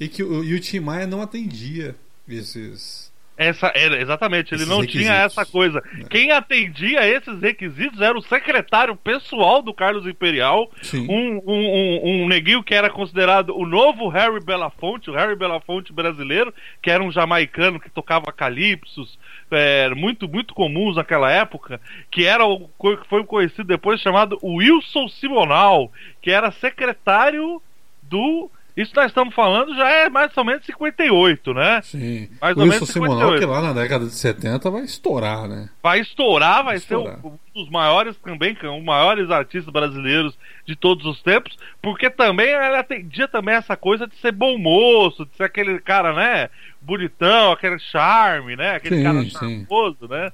E 0.00 0.08
que 0.08 0.22
o, 0.22 0.44
e 0.44 0.54
o 0.54 0.60
Tim 0.60 0.80
Maia 0.80 1.06
não 1.06 1.20
atendia 1.22 1.94
esses 2.28 3.07
Essa, 3.38 3.70
era, 3.72 4.00
exatamente, 4.00 4.52
ele 4.52 4.62
Esses 4.62 4.68
não 4.68 4.80
requisitos. 4.80 5.06
tinha 5.06 5.22
essa 5.22 5.46
coisa. 5.46 5.80
Quem 6.10 6.32
atendia 6.32 7.06
esses 7.06 7.40
requisitos 7.40 8.00
era 8.00 8.18
o 8.18 8.20
secretário 8.20 8.96
pessoal 8.96 9.62
do 9.62 9.72
Carlos 9.72 10.08
Imperial, 10.08 10.68
um, 10.92 11.08
um, 11.08 11.42
um, 11.46 12.24
um 12.24 12.28
neguinho 12.28 12.64
que 12.64 12.74
era 12.74 12.90
considerado 12.90 13.56
o 13.56 13.64
novo 13.64 14.08
Harry 14.08 14.44
Belafonte, 14.44 15.08
o 15.08 15.14
Harry 15.14 15.36
Belafonte 15.36 15.92
brasileiro, 15.92 16.52
que 16.82 16.90
era 16.90 17.02
um 17.02 17.12
jamaicano 17.12 17.78
que 17.78 17.88
tocava 17.88 18.32
calypsos, 18.32 19.16
é, 19.52 19.88
muito, 19.90 20.28
muito 20.28 20.52
comuns 20.52 20.96
naquela 20.96 21.30
época, 21.30 21.80
que 22.10 22.26
era 22.26 22.44
o 22.44 22.68
que 22.68 22.98
foi 23.08 23.22
conhecido 23.24 23.64
depois 23.64 24.00
chamado 24.00 24.36
Wilson 24.42 25.06
Simonal, 25.06 25.92
que 26.20 26.32
era 26.32 26.50
secretário 26.50 27.62
do. 28.02 28.50
Isso 28.78 28.92
nós 28.94 29.06
estamos 29.06 29.34
falando 29.34 29.74
já 29.74 29.90
é 29.90 30.08
mais 30.08 30.30
ou 30.36 30.44
menos 30.44 30.64
58, 30.64 31.52
né? 31.52 31.80
Sim. 31.82 32.28
Mais 32.40 32.56
o 32.56 32.60
ou 32.60 32.64
Wilson 32.64 32.76
menos 32.78 32.90
Simonal, 32.90 33.16
58. 33.32 33.40
que 33.40 33.46
lá 33.46 33.60
na 33.60 33.72
década 33.72 34.04
de 34.06 34.14
70 34.14 34.70
vai 34.70 34.82
estourar, 34.82 35.48
né? 35.48 35.68
vai 35.82 35.98
estourar, 35.98 36.62
vai 36.62 36.76
Estourar. 36.76 37.18
ser 37.18 37.26
um, 37.26 37.38
um 37.56 37.62
dos 37.62 37.68
maiores 37.70 38.16
também, 38.18 38.56
um 38.62 38.76
dos 38.76 38.84
maiores 38.84 39.28
artistas 39.32 39.72
brasileiros 39.72 40.38
de 40.64 40.76
todos 40.76 41.04
os 41.06 41.20
tempos, 41.20 41.58
porque 41.82 42.08
também 42.08 42.50
ela 42.50 42.78
atendia 42.78 43.26
também 43.26 43.56
essa 43.56 43.76
coisa 43.76 44.06
de 44.06 44.14
ser 44.18 44.30
bom 44.30 44.56
moço, 44.56 45.26
de 45.26 45.36
ser 45.36 45.42
aquele 45.44 45.80
cara, 45.80 46.12
né, 46.12 46.48
bonitão, 46.80 47.50
aquele 47.50 47.80
charme, 47.80 48.54
né, 48.54 48.76
aquele 48.76 48.98
Sim, 48.98 49.02
cara 49.02 49.22
sim. 49.22 49.30
charmoso, 49.30 50.06
né. 50.08 50.30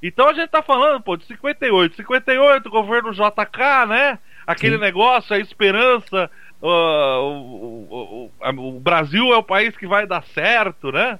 Então 0.00 0.28
a 0.28 0.34
gente 0.34 0.50
tá 0.50 0.62
falando, 0.62 1.00
pô, 1.02 1.16
de 1.16 1.24
58, 1.24 1.96
58, 1.96 2.70
governo 2.70 3.12
JK, 3.12 3.86
né, 3.88 4.18
aquele 4.46 4.76
Sim. 4.76 4.80
negócio, 4.80 5.34
a 5.34 5.38
esperança, 5.38 6.30
o, 6.60 8.30
o- 8.50 8.68
o- 8.76 8.80
Brasil 8.80 9.32
é 9.32 9.36
o 9.36 9.42
país 9.42 9.76
que 9.76 9.86
vai 9.86 10.06
dar 10.06 10.22
certo, 10.34 10.90
né, 10.92 11.18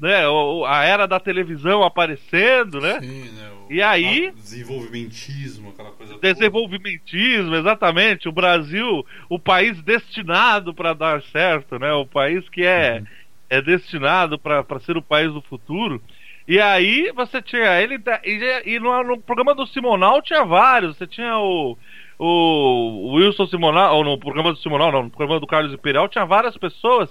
né, 0.00 0.24
a 0.66 0.84
era 0.84 1.06
da 1.06 1.20
televisão 1.20 1.84
aparecendo, 1.84 2.80
né, 2.80 2.98
Sim, 3.00 3.30
né? 3.30 3.50
O, 3.68 3.72
E 3.72 3.80
aí- 3.80 4.32
desenvolvimentismo, 4.32 5.70
aquela 5.70 5.92
coisa 5.92 6.14
toda. 6.14 6.34
desenvolvimentismo, 6.34 7.54
exatamente. 7.54 8.28
O 8.28 8.32
Brasil, 8.32 9.06
o 9.28 9.38
país 9.38 9.80
destinado 9.82 10.74
para 10.74 10.92
dar 10.92 11.22
certo, 11.22 11.78
né? 11.78 11.92
O 11.92 12.04
país 12.04 12.48
que 12.48 12.64
é, 12.66 13.02
é 13.48 13.62
destinado 13.62 14.38
para 14.38 14.64
ser 14.80 14.96
o 14.96 15.02
país 15.02 15.32
do 15.32 15.40
futuro. 15.40 16.02
E 16.48 16.60
aí 16.60 17.12
você 17.14 17.40
tinha 17.40 17.80
ele 17.80 18.00
e, 18.24 18.62
e 18.74 18.80
no, 18.80 19.04
no 19.04 19.18
programa 19.18 19.54
do 19.54 19.66
Simonal 19.68 20.20
tinha 20.20 20.44
vários. 20.44 20.96
Você 20.96 21.06
tinha 21.06 21.38
o 21.38 21.78
o 22.18 23.14
Wilson 23.14 23.46
Simonal, 23.46 23.96
ou 23.96 24.04
no 24.04 24.18
programa 24.18 24.52
do 24.52 24.58
Simonal, 24.58 24.92
não, 24.92 25.02
no 25.04 25.10
programa 25.10 25.40
do 25.40 25.46
Carlos 25.46 25.72
Imperial 25.72 26.08
tinha 26.08 26.24
várias 26.24 26.56
pessoas 26.56 27.10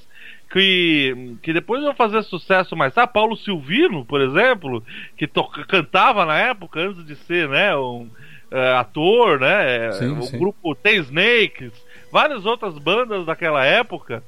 que, 0.52 1.36
que 1.42 1.54
depois 1.54 1.82
iam 1.84 1.94
fazer 1.94 2.24
sucesso 2.24 2.76
mais 2.76 2.94
tarde. 2.94 3.14
Paulo 3.14 3.36
Silvino, 3.36 4.06
por 4.06 4.22
exemplo, 4.22 4.84
que 5.18 5.28
toca, 5.28 5.66
cantava 5.66 6.26
na 6.26 6.38
época 6.38 6.80
antes 6.80 7.06
de 7.06 7.16
ser, 7.16 7.48
né, 7.50 7.76
um 7.76 8.10
é, 8.52 8.74
ator, 8.74 9.40
né? 9.40 9.92
Sim, 9.94 10.18
o 10.18 10.24
sim. 10.24 10.38
grupo 10.38 10.76
The 10.76 10.96
Snakes, 10.96 11.72
várias 12.12 12.46
outras 12.46 12.78
bandas 12.78 13.26
daquela 13.26 13.66
época, 13.66 14.22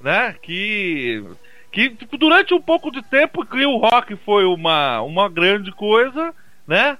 né? 0.00 0.34
Que 0.42 1.24
que 1.70 1.90
tipo, 1.90 2.16
durante 2.16 2.54
um 2.54 2.60
pouco 2.60 2.90
de 2.90 3.02
tempo 3.02 3.44
que 3.44 3.64
o 3.64 3.76
rock 3.76 4.16
foi 4.24 4.44
uma, 4.44 5.00
uma 5.02 5.28
grande 5.28 5.70
coisa, 5.70 6.34
né? 6.66 6.98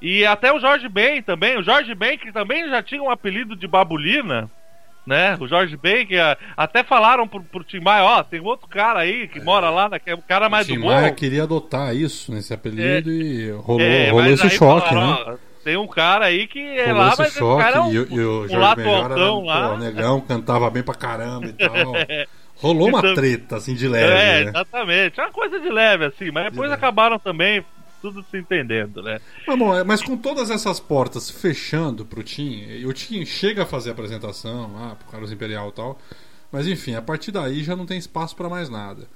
E 0.00 0.24
até 0.26 0.52
o 0.52 0.60
Jorge 0.60 0.88
Ben 0.88 1.22
também, 1.22 1.58
o 1.58 1.62
Jorge 1.62 1.94
Ben 1.94 2.18
que 2.18 2.32
também 2.32 2.68
já 2.68 2.82
tinha 2.82 3.02
um 3.02 3.10
apelido 3.10 3.56
de 3.56 3.66
Babulina, 3.66 4.50
né? 5.06 5.36
O 5.40 5.46
Jorge 5.48 5.76
Ben 5.76 6.06
que 6.06 6.16
até 6.56 6.82
falaram 6.84 7.26
pro, 7.26 7.42
pro 7.42 7.64
Tim 7.64 7.80
Maia, 7.80 8.04
ó, 8.04 8.22
tem 8.22 8.40
outro 8.40 8.68
cara 8.68 9.00
aí 9.00 9.26
que 9.28 9.40
mora 9.40 9.70
lá, 9.70 9.88
né, 9.88 9.98
que 9.98 10.10
é 10.10 10.14
o 10.14 10.20
cara 10.22 10.48
mais 10.48 10.66
o 10.68 10.72
Tim 10.72 10.80
do 10.80 10.86
Maia 10.86 11.10
queria 11.12 11.44
adotar 11.44 11.94
isso, 11.94 12.32
nesse 12.32 12.52
apelido, 12.52 13.10
e 13.10 13.50
rolou, 13.52 13.80
É, 13.80 14.10
rolou 14.10 14.26
esse 14.26 14.50
choque, 14.50 14.88
falaram, 14.88 15.24
né? 15.24 15.24
ó, 15.28 15.36
tem 15.64 15.76
um 15.76 15.86
cara 15.86 16.26
aí 16.26 16.46
que 16.46 16.58
é 16.60 16.86
Rolou 16.92 17.02
lá, 17.02 17.08
esse 17.10 17.18
mas 17.22 17.32
choque 17.32 17.62
cara 17.62 17.76
é 17.76 17.80
um, 17.80 17.92
e, 17.92 17.98
o- 17.98 18.06
e 18.10 18.20
o 18.24 18.30
um 18.44 18.48
Jorge 18.48 18.56
lato 18.56 18.88
altão 18.88 19.44
lá. 19.44 19.68
pô, 19.70 19.76
negão, 19.78 20.20
cantava 20.20 20.68
bem 20.70 20.82
pra 20.82 20.94
caramba 20.94 21.46
e 21.46 21.52
tal. 21.54 21.68
Rolou 22.58 22.88
uma 22.88 23.02
treta, 23.14 23.56
assim, 23.56 23.74
de 23.74 23.86
leve, 23.86 24.12
É, 24.12 24.44
né? 24.44 24.50
exatamente. 24.50 25.20
É 25.20 25.24
uma 25.24 25.30
coisa 25.32 25.60
de 25.60 25.68
leve, 25.68 26.06
assim, 26.06 26.30
mas 26.30 26.44
depois 26.44 26.70
leve. 26.70 26.74
acabaram 26.74 27.18
também 27.18 27.62
tudo 28.00 28.24
se 28.30 28.36
entendendo, 28.38 29.02
né? 29.02 29.20
Mas, 29.46 29.58
bom, 29.58 29.74
é- 29.74 29.84
mas 29.84 30.02
com 30.02 30.16
todas 30.16 30.50
essas 30.50 30.78
portas 30.80 31.30
fechando 31.30 32.04
pro 32.04 32.22
Tim, 32.22 32.84
o 32.84 32.92
Tim 32.92 33.24
chega 33.24 33.62
a 33.62 33.66
fazer 33.66 33.90
a 33.90 33.92
apresentação 33.92 34.72
lá 34.74 34.94
pro 34.94 35.08
Carlos 35.10 35.32
Imperial 35.32 35.68
e 35.68 35.72
tal, 35.72 35.98
mas 36.52 36.66
enfim, 36.66 36.94
a 36.94 37.02
partir 37.02 37.32
daí 37.32 37.62
já 37.62 37.74
não 37.76 37.86
tem 37.86 37.98
espaço 37.98 38.34
pra 38.36 38.48
mais 38.48 38.68
nada. 38.68 39.08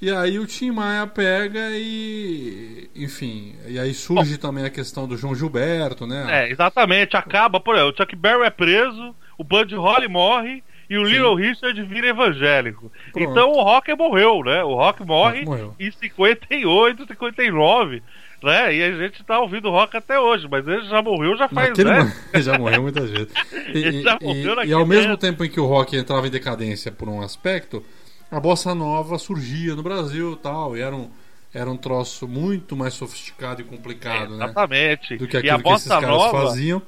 E 0.00 0.10
aí 0.10 0.36
o 0.40 0.46
Tim 0.46 0.72
Maia 0.72 1.06
pega 1.06 1.60
e. 1.72 2.90
Enfim, 2.96 3.54
e 3.68 3.78
aí 3.78 3.94
surge 3.94 4.36
também 4.36 4.64
a 4.64 4.70
questão 4.70 5.06
do 5.06 5.16
João 5.16 5.32
Gilberto, 5.32 6.06
né? 6.08 6.26
É, 6.28 6.50
exatamente. 6.50 7.16
Acaba, 7.16 7.60
por 7.60 7.76
exemplo, 7.76 7.92
o 7.92 7.96
Chuck 7.96 8.16
Berry 8.16 8.42
é 8.42 8.50
preso, 8.50 9.14
o 9.38 9.44
Bud 9.44 9.72
Holly 9.76 10.08
morre 10.08 10.64
e 10.92 10.98
o 10.98 11.06
Sim. 11.06 11.12
Little 11.12 11.34
Richard 11.34 11.82
vira 11.84 12.08
evangélico. 12.08 12.90
Pronto. 13.12 13.30
Então 13.30 13.50
o 13.52 13.62
Rock 13.62 13.94
morreu, 13.94 14.42
né? 14.44 14.62
O 14.64 14.74
Rock 14.74 15.04
morre 15.04 15.44
morreu. 15.44 15.74
em 15.78 15.90
58, 15.90 17.06
59. 17.06 18.02
Né? 18.42 18.74
E 18.74 18.82
a 18.82 18.90
gente 18.98 19.22
tá 19.22 19.38
ouvindo 19.38 19.68
o 19.68 19.70
rock 19.70 19.96
até 19.96 20.18
hoje, 20.18 20.48
mas 20.50 20.66
ele 20.66 20.82
já 20.88 21.00
morreu 21.00 21.36
já 21.36 21.48
faz, 21.48 21.68
Naquele 21.68 21.90
né? 21.90 22.12
já 22.42 22.58
morreu 22.58 22.82
muitas 22.82 23.08
vezes. 23.08 23.28
E, 23.72 23.78
Ele 23.78 24.02
já 24.02 24.18
e- 24.20 24.24
morreu 24.24 24.64
e- 24.64 24.66
e 24.66 24.72
ao 24.72 24.84
mesmo 24.84 25.16
tempo. 25.16 25.44
em 25.44 25.48
que 25.48 25.60
o 25.60 25.64
rock 25.66 25.96
entrava 25.96 26.26
em 26.26 26.30
decadência 26.30 26.90
por 26.90 27.08
um 27.08 27.20
aspecto, 27.22 27.84
a 28.30 28.40
bossa 28.40 28.74
nova 28.74 29.16
surgia 29.16 29.76
no 29.76 29.82
Brasil 29.84 30.32
e 30.32 30.36
tal, 30.42 30.76
e 30.76 30.80
era 30.80 30.92
um, 30.94 31.08
era 31.54 31.70
um 31.70 31.76
troço 31.76 32.26
muito 32.26 32.74
mais 32.76 32.94
sofisticado 32.94 33.60
e 33.60 33.64
complicado, 33.64 34.30
né? 34.36 34.46
Exatamente. 34.46 35.16
Do 35.18 35.28
que 35.28 35.36
e 35.36 35.38
aquilo 35.38 35.54
a 35.54 35.62
que 35.62 35.68
esses 35.68 35.86
bossa 35.88 36.00
caras 36.00 36.08
nova, 36.18 36.46
faziam. 36.48 36.82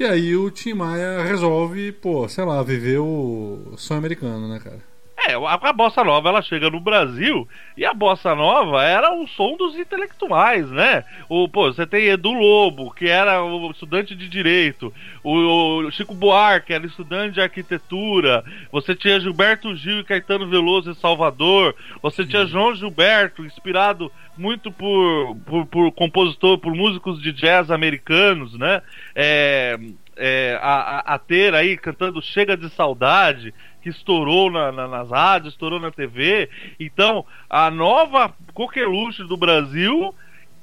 E 0.00 0.04
aí 0.04 0.34
o 0.34 0.50
Tim 0.50 0.72
Maia 0.72 1.22
resolve, 1.22 1.92
pô, 1.92 2.26
sei 2.26 2.42
lá, 2.42 2.62
viver 2.62 2.98
o 2.98 3.74
sonho 3.76 3.98
americano, 3.98 4.48
né, 4.48 4.58
cara? 4.58 4.89
É, 5.28 5.34
a, 5.34 5.72
bossa 5.72 6.02
nova 6.02 6.30
ela 6.30 6.40
chega 6.40 6.70
no 6.70 6.80
Brasil 6.80 7.46
e 7.76 7.84
a 7.84 7.92
bossa 7.92 8.34
nova 8.34 8.82
era 8.82 9.12
o 9.12 9.26
som 9.26 9.54
dos 9.54 9.76
intelectuais, 9.76 10.70
né? 10.70 11.04
O, 11.28 11.46
pô, 11.46 11.70
você 11.70 11.86
tem 11.86 12.06
Edu 12.06 12.32
Lobo, 12.32 12.90
que 12.94 13.06
era 13.06 13.42
o 13.42 13.70
estudante 13.70 14.14
de 14.14 14.28
direito, 14.28 14.92
o, 15.22 15.80
o 15.80 15.90
Chico 15.90 16.14
Buarque 16.14 16.72
era 16.72 16.86
estudante 16.86 17.34
de 17.34 17.40
arquitetura, 17.42 18.42
você 18.72 18.94
tinha 18.94 19.20
Gilberto 19.20 19.76
Gil 19.76 20.00
e 20.00 20.04
Caetano 20.04 20.48
Veloso 20.48 20.90
em 20.90 20.94
Salvador, 20.94 21.74
você 22.00 22.24
tinha 22.24 22.46
João 22.46 22.74
Gilberto, 22.74 23.44
inspirado 23.44 24.10
muito 24.38 24.72
por, 24.72 25.36
por, 25.44 25.66
por 25.66 25.92
compositor, 25.92 26.56
por 26.56 26.74
músicos 26.74 27.20
de 27.20 27.30
jazz 27.30 27.70
americanos, 27.70 28.56
né? 28.58 28.80
É, 29.14 29.78
é, 30.16 30.58
a, 30.60 30.74
a, 30.74 31.14
a 31.14 31.18
ter 31.18 31.54
aí 31.54 31.76
cantando 31.76 32.20
Chega 32.20 32.56
de 32.56 32.68
Saudade, 32.70 33.54
que 33.82 33.88
estourou 33.88 34.50
na- 34.50 34.70
na- 34.72 34.88
nas 34.88 35.10
rádios, 35.10 35.54
estourou 35.54 35.80
na 35.80 35.90
TV. 35.90 36.48
Então, 36.78 37.24
a 37.48 37.70
nova 37.70 38.34
coqueluche 38.52 39.24
do 39.24 39.36
Brasil 39.36 40.14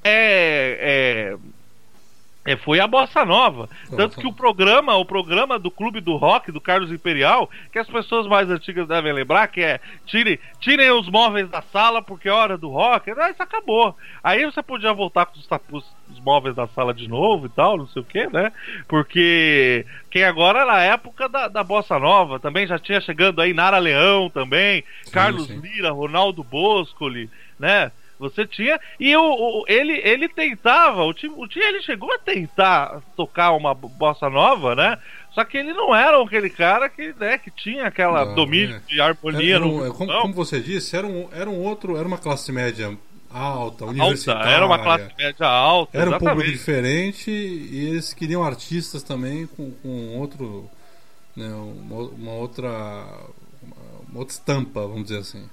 é, 0.03 1.38
é, 2.48 2.56
foi 2.56 2.80
a 2.80 2.88
bossa 2.88 3.26
nova. 3.26 3.68
Tanto 3.94 4.22
que 4.22 4.26
o 4.26 4.32
programa, 4.32 4.96
o 4.96 5.04
programa 5.04 5.60
do 5.60 5.70
Clube 5.70 6.00
do 6.00 6.16
Rock, 6.16 6.50
do 6.50 6.62
Carlos 6.62 6.94
Imperial, 6.94 7.50
que 7.74 7.78
as 7.78 7.88
pessoas 7.88 8.26
mais 8.26 8.50
antigas 8.50 8.88
devem 8.88 9.12
lembrar, 9.12 9.50
que 9.50 9.60
é 9.62 9.82
tirem, 10.06 10.40
tirem 10.62 10.90
os 10.92 11.10
móveis 11.10 11.50
da 11.50 11.62
sala 11.62 12.02
porque 12.02 12.30
é 12.30 12.32
hora 12.32 12.58
do 12.58 12.70
rock, 12.70 13.12
ah, 13.12 13.30
isso 13.30 13.44
acabou. 13.44 13.94
Aí 14.24 14.46
você 14.46 14.64
podia 14.64 14.94
voltar 14.94 15.26
com 15.26 15.38
os, 15.38 15.86
os 16.10 16.20
móveis 16.22 16.56
da 16.56 16.68
sala 16.68 16.94
de 16.94 17.10
novo 17.10 17.48
e 17.48 17.50
tal, 17.50 17.78
não 17.78 17.88
sei 17.88 18.02
o 18.02 18.06
que, 18.06 18.28
né? 18.28 18.54
Porque 18.88 19.86
quem 20.10 20.24
agora 20.24 20.62
era 20.62 20.74
a 20.76 20.84
época 20.84 21.28
da, 21.28 21.50
da 21.50 21.66
bossa 21.66 22.00
nova, 22.00 22.40
também 22.40 22.66
já 22.66 22.80
tinha 22.80 23.02
chegando 23.02 23.42
aí 23.42 23.54
Nara 23.54 23.78
Leão 23.78 24.30
também, 24.30 24.86
Carlos 25.12 25.48
sim. 25.48 25.60
Lira, 25.60 25.92
Ronaldo 25.92 26.46
Boscoli, 26.46 27.30
né? 27.60 27.92
Você 28.19 28.45
tinha. 28.47 28.80
E 28.99 29.15
o, 29.15 29.21
o- 29.21 29.65
ele, 29.67 29.93
ele 30.03 30.27
tentava, 30.27 31.03
o 31.03 31.13
time, 31.13 31.34
o 31.38 31.47
time 31.47 31.63
ele 31.65 31.82
chegou 31.84 32.12
a 32.12 32.17
tentar 32.17 33.01
tocar 33.15 33.51
uma 33.51 33.73
bossa 33.75 34.30
nova, 34.30 34.75
né? 34.75 34.97
Só 35.34 35.43
que 35.43 35.58
ele 35.58 35.71
não 35.71 35.95
era 35.95 36.19
aquele 36.23 36.49
cara 36.49 36.89
que, 36.89 37.13
né, 37.19 37.38
que 37.38 37.51
tinha 37.51 37.86
aquela 37.86 38.25
Não, 38.25 38.34
domínio 38.34 38.77
é. 38.77 38.82
de 38.88 38.99
harmonia 38.99 39.56
Era 39.58 39.65
no. 39.65 39.82
um- 39.82 39.86
é, 39.86 39.89
como, 39.91 40.21
como 40.21 40.34
você 40.34 40.60
disse, 40.60 40.95
era 40.95 41.06
um, 41.06 41.30
era 41.32 41.47
um 41.49 41.60
outro, 41.62 41.95
era 41.95 42.08
uma 42.08 42.17
classe 42.17 42.51
média 42.51 42.88
alta, 43.30 43.84
alta, 43.84 43.86
universitária. 43.86 44.49
era 44.49 44.65
uma 44.65 44.80
classe 44.80 45.12
média 45.15 45.45
alta. 45.47 45.95
Era 45.95 46.10
um 46.10 46.13
público 46.13 46.32
exatamente. 46.41 46.58
diferente 46.58 47.30
e 47.30 47.89
eles 47.89 48.13
queriam 48.13 48.43
artistas 48.43 49.03
também 49.03 49.45
com, 49.45 49.69
com 49.84 50.17
outro, 50.17 50.67
né, 51.36 51.47
uma, 51.53 52.01
uma 52.10 52.32
outra, 52.32 52.67
uma 54.10 54.19
outra 54.19 54.34
estampa, 54.34 54.82
vamos 54.82 55.03
dizer 55.03 55.19
assim. 55.19 55.47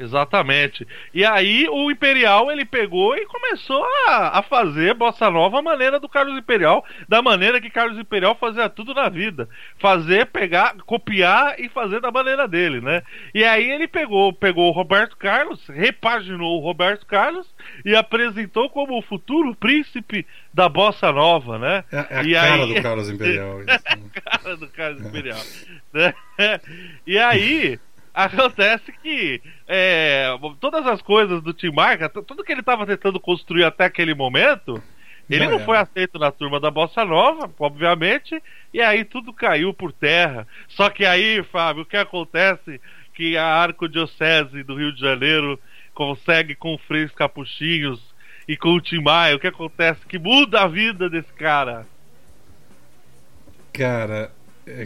Exatamente. 0.00 0.86
E 1.12 1.24
aí 1.24 1.68
o 1.68 1.90
Imperial 1.90 2.50
ele 2.50 2.64
pegou 2.64 3.14
e 3.16 3.26
começou 3.26 3.84
a, 4.08 4.38
a 4.38 4.42
fazer 4.42 4.94
bossa 4.94 5.30
nova 5.30 5.58
à 5.58 5.62
maneira 5.62 6.00
do 6.00 6.08
Carlos 6.08 6.38
Imperial, 6.38 6.84
da 7.08 7.20
maneira 7.20 7.60
que 7.60 7.68
Carlos 7.68 7.98
Imperial 7.98 8.34
fazia 8.34 8.68
tudo 8.70 8.94
na 8.94 9.08
vida. 9.10 9.48
Fazer, 9.78 10.26
pegar, 10.26 10.74
copiar 10.86 11.60
e 11.60 11.68
fazer 11.68 12.00
da 12.00 12.10
maneira 12.10 12.48
dele, 12.48 12.80
né? 12.80 13.02
E 13.34 13.44
aí 13.44 13.70
ele 13.70 13.86
pegou, 13.86 14.32
pegou 14.32 14.68
o 14.68 14.72
Roberto 14.72 15.16
Carlos, 15.18 15.60
repaginou 15.68 16.58
o 16.58 16.64
Roberto 16.64 17.04
Carlos 17.06 17.46
e 17.84 17.94
apresentou 17.94 18.70
como 18.70 18.96
o 18.98 19.02
futuro 19.02 19.54
príncipe 19.54 20.26
da 20.52 20.68
bossa 20.68 21.12
nova, 21.12 21.58
né? 21.58 21.84
É, 21.92 21.96
é 22.10 22.18
a 22.18 22.22
E 22.24 22.32
cara 22.32 22.64
aí- 22.64 22.74
do 22.74 22.82
Carlos 22.82 23.10
Imperial. 23.10 23.60
isso. 23.60 23.68
cara 24.42 24.56
do 24.56 24.68
Carlos 24.68 25.02
Imperial. 25.04 25.38
né? 25.92 26.14
E 27.06 27.18
aí, 27.18 27.78
acontece 28.24 28.92
que 29.02 29.42
é, 29.66 30.26
todas 30.60 30.86
as 30.86 31.00
coisas 31.02 31.42
do 31.42 31.52
Tim 31.52 31.70
Marca, 31.70 32.08
tudo 32.08 32.44
que 32.44 32.52
ele 32.52 32.60
estava 32.60 32.86
tentando 32.86 33.20
construir 33.20 33.64
até 33.64 33.84
aquele 33.84 34.14
momento, 34.14 34.82
ele 35.28 35.44
Já 35.44 35.50
não 35.50 35.56
era. 35.56 35.64
foi 35.64 35.76
aceito 35.78 36.18
na 36.18 36.32
turma 36.32 36.58
da 36.58 36.70
Bossa 36.70 37.04
Nova, 37.04 37.50
obviamente, 37.58 38.42
e 38.74 38.80
aí 38.80 39.04
tudo 39.04 39.32
caiu 39.32 39.72
por 39.72 39.92
terra. 39.92 40.46
Só 40.68 40.90
que 40.90 41.04
aí, 41.04 41.42
Fábio, 41.44 41.82
o 41.84 41.86
que 41.86 41.96
acontece? 41.96 42.80
Que 43.14 43.36
a 43.36 43.46
Arcodiocese 43.46 44.62
do 44.64 44.74
Rio 44.74 44.92
de 44.92 45.00
Janeiro 45.00 45.58
consegue 45.94 46.54
com 46.54 46.74
o 46.74 46.78
Frei 46.78 47.08
Capuchinhos 47.08 48.00
e 48.48 48.56
com 48.56 48.70
o 48.70 48.80
Tim 48.80 49.00
Maia, 49.00 49.36
o 49.36 49.38
que 49.38 49.46
acontece? 49.46 50.04
Que 50.06 50.18
muda 50.18 50.62
a 50.62 50.66
vida 50.66 51.08
desse 51.08 51.32
cara. 51.34 51.86
Cara, 53.72 54.14
é, 54.16 54.30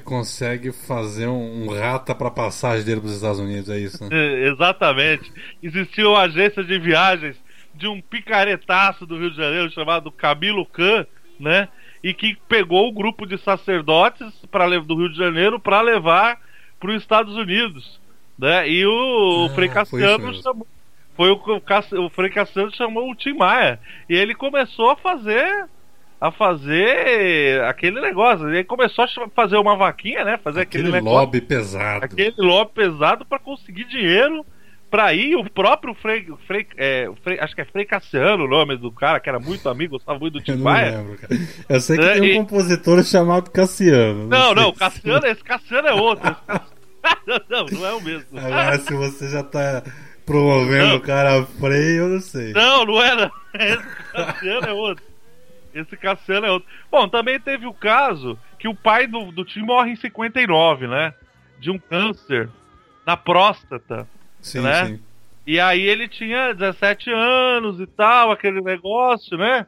consegue 0.04 0.72
fazer 0.72 1.26
um, 1.28 1.68
rata 1.68 2.14
pra 2.14 2.30
passagem 2.30 2.84
dele 2.84 3.00
pros 3.00 3.14
Estados 3.14 3.38
Unidos, 3.40 3.68
é 3.70 3.78
isso, 3.78 4.02
né? 4.04 4.08
É, 4.12 4.48
Exatamente. 4.48 5.30
Existia 5.62 6.08
uma 6.08 6.20
agência 6.22 6.62
de 6.64 6.78
viagens 6.78 7.36
de 7.74 7.88
um 7.88 8.00
picaretaço 8.00 9.04
do 9.06 9.18
Rio 9.18 9.30
de 9.30 9.36
Janeiro 9.36 9.70
chamado 9.70 10.10
Camilo 10.12 10.64
Can, 10.66 11.06
né? 11.40 11.68
E 12.02 12.12
que 12.14 12.36
pegou 12.48 12.88
o 12.88 12.92
grupo 12.92 13.26
de 13.26 13.36
sacerdotes 13.38 14.32
pra, 14.50 14.66
le- 14.66 14.80
do 14.80 14.94
Rio 14.96 15.10
de 15.10 15.16
Janeiro 15.18 15.58
para 15.58 15.80
levar 15.80 16.38
para 16.78 16.90
os 16.90 17.00
Estados 17.02 17.34
Unidos, 17.34 18.00
né? 18.38 18.68
E 18.68 18.84
o, 18.86 18.90
o 18.90 19.46
Ah, 19.46 19.54
Frei 19.54 19.68
Cassiano 19.68 20.34
chamou, 20.42 20.66
foi 21.16 21.30
o, 21.30 21.34
o, 21.46 22.04
o 22.06 22.10
Frei 22.10 22.30
Cassiano 22.30 22.74
chamou 22.74 23.10
o 23.10 23.14
Tim 23.14 23.32
Maia 23.34 23.80
e 24.08 24.14
ele 24.14 24.34
começou 24.34 24.90
a 24.90 24.96
fazer 24.96 25.66
a 26.20 26.30
fazer 26.30 27.62
aquele 27.64 28.00
negócio. 28.00 28.48
Ele 28.48 28.64
começou 28.64 29.04
a 29.04 29.08
fazer 29.34 29.56
uma 29.56 29.76
vaquinha, 29.76 30.24
né? 30.24 30.38
Fazer 30.42 30.62
aquele, 30.62 30.84
Aquele 30.84 30.96
negócio 30.98 31.18
lobby 31.20 31.40
pesado. 31.40 32.04
aquele 32.04 32.34
lobby 32.38 32.70
pesado 32.74 33.24
para 33.24 33.38
conseguir 33.38 33.84
dinheiro 33.84 34.44
para 34.90 35.12
ir 35.12 35.34
o 35.34 35.50
próprio 35.50 35.92
Frei, 35.94 36.24
Frei, 36.46 36.66
é, 36.76 37.10
Frei- 37.24 37.40
acho 37.40 37.52
que 37.54 37.60
é 37.60 37.64
Frei 37.64 37.84
Cassiano 37.84 38.44
o 38.44 38.48
nome 38.48 38.76
do 38.76 38.92
cara 38.92 39.18
que 39.18 39.28
era 39.28 39.40
muito 39.40 39.68
amigo, 39.68 39.94
gostava 39.94 40.20
muito 40.20 40.34
do 40.34 40.38
Eu 40.38 40.42
Tim 40.44 40.52
não 40.62 40.72
lembro, 40.72 41.18
cara. 41.18 41.34
Eu 41.68 41.80
sei 41.80 41.98
que 41.98 42.04
É, 42.04 42.12
tem 42.12 42.22
um 42.22 42.24
e- 42.26 42.34
compositor 42.36 43.02
chamado 43.02 43.50
Cassiano. 43.50 44.28
Não, 44.28 44.54
não, 44.54 44.72
se- 44.72 44.78
Cassiano, 44.78 45.26
esse 45.26 45.42
Cassiano 45.42 45.88
é 45.88 45.92
outro. 45.94 46.36
Cassiano- 46.46 46.74
não, 47.50 47.66
não 47.66 47.86
é 47.86 47.92
o 47.92 48.00
mesmo. 48.00 48.38
Agora, 48.38 48.78
se 48.78 48.94
você 48.94 49.28
já 49.30 49.42
tá 49.42 49.82
promovendo 50.24 50.86
Não. 50.90 50.96
o 50.96 51.00
cara 51.00 51.44
freio, 51.60 52.04
eu 52.04 52.08
não 52.10 52.20
sei. 52.20 52.52
Não, 52.52 52.84
não 52.86 53.02
era. 53.02 53.30
Esse 53.58 54.12
Cassiano 54.12 54.66
é 54.68 54.72
outro. 54.72 55.04
Esse 55.74 55.96
Cassiano 55.96 56.46
é 56.46 56.50
outro. 56.50 56.68
Bom, 56.90 57.08
também 57.08 57.40
teve 57.40 57.66
o 57.66 57.74
caso 57.74 58.38
que 58.58 58.68
o 58.68 58.74
pai 58.74 59.06
do, 59.06 59.32
do 59.32 59.44
Tim 59.44 59.62
morre 59.62 59.90
em 59.90 59.96
59, 59.96 60.86
né? 60.86 61.12
De 61.58 61.70
um 61.70 61.78
câncer 61.78 62.48
na 63.04 63.16
próstata. 63.16 64.08
Sim, 64.40 64.60
né? 64.60 64.86
sim. 64.86 65.00
E 65.46 65.60
aí 65.60 65.82
ele 65.82 66.08
tinha 66.08 66.54
17 66.54 67.10
anos 67.12 67.80
e 67.80 67.86
tal, 67.86 68.30
aquele 68.30 68.60
negócio, 68.62 69.36
né? 69.36 69.66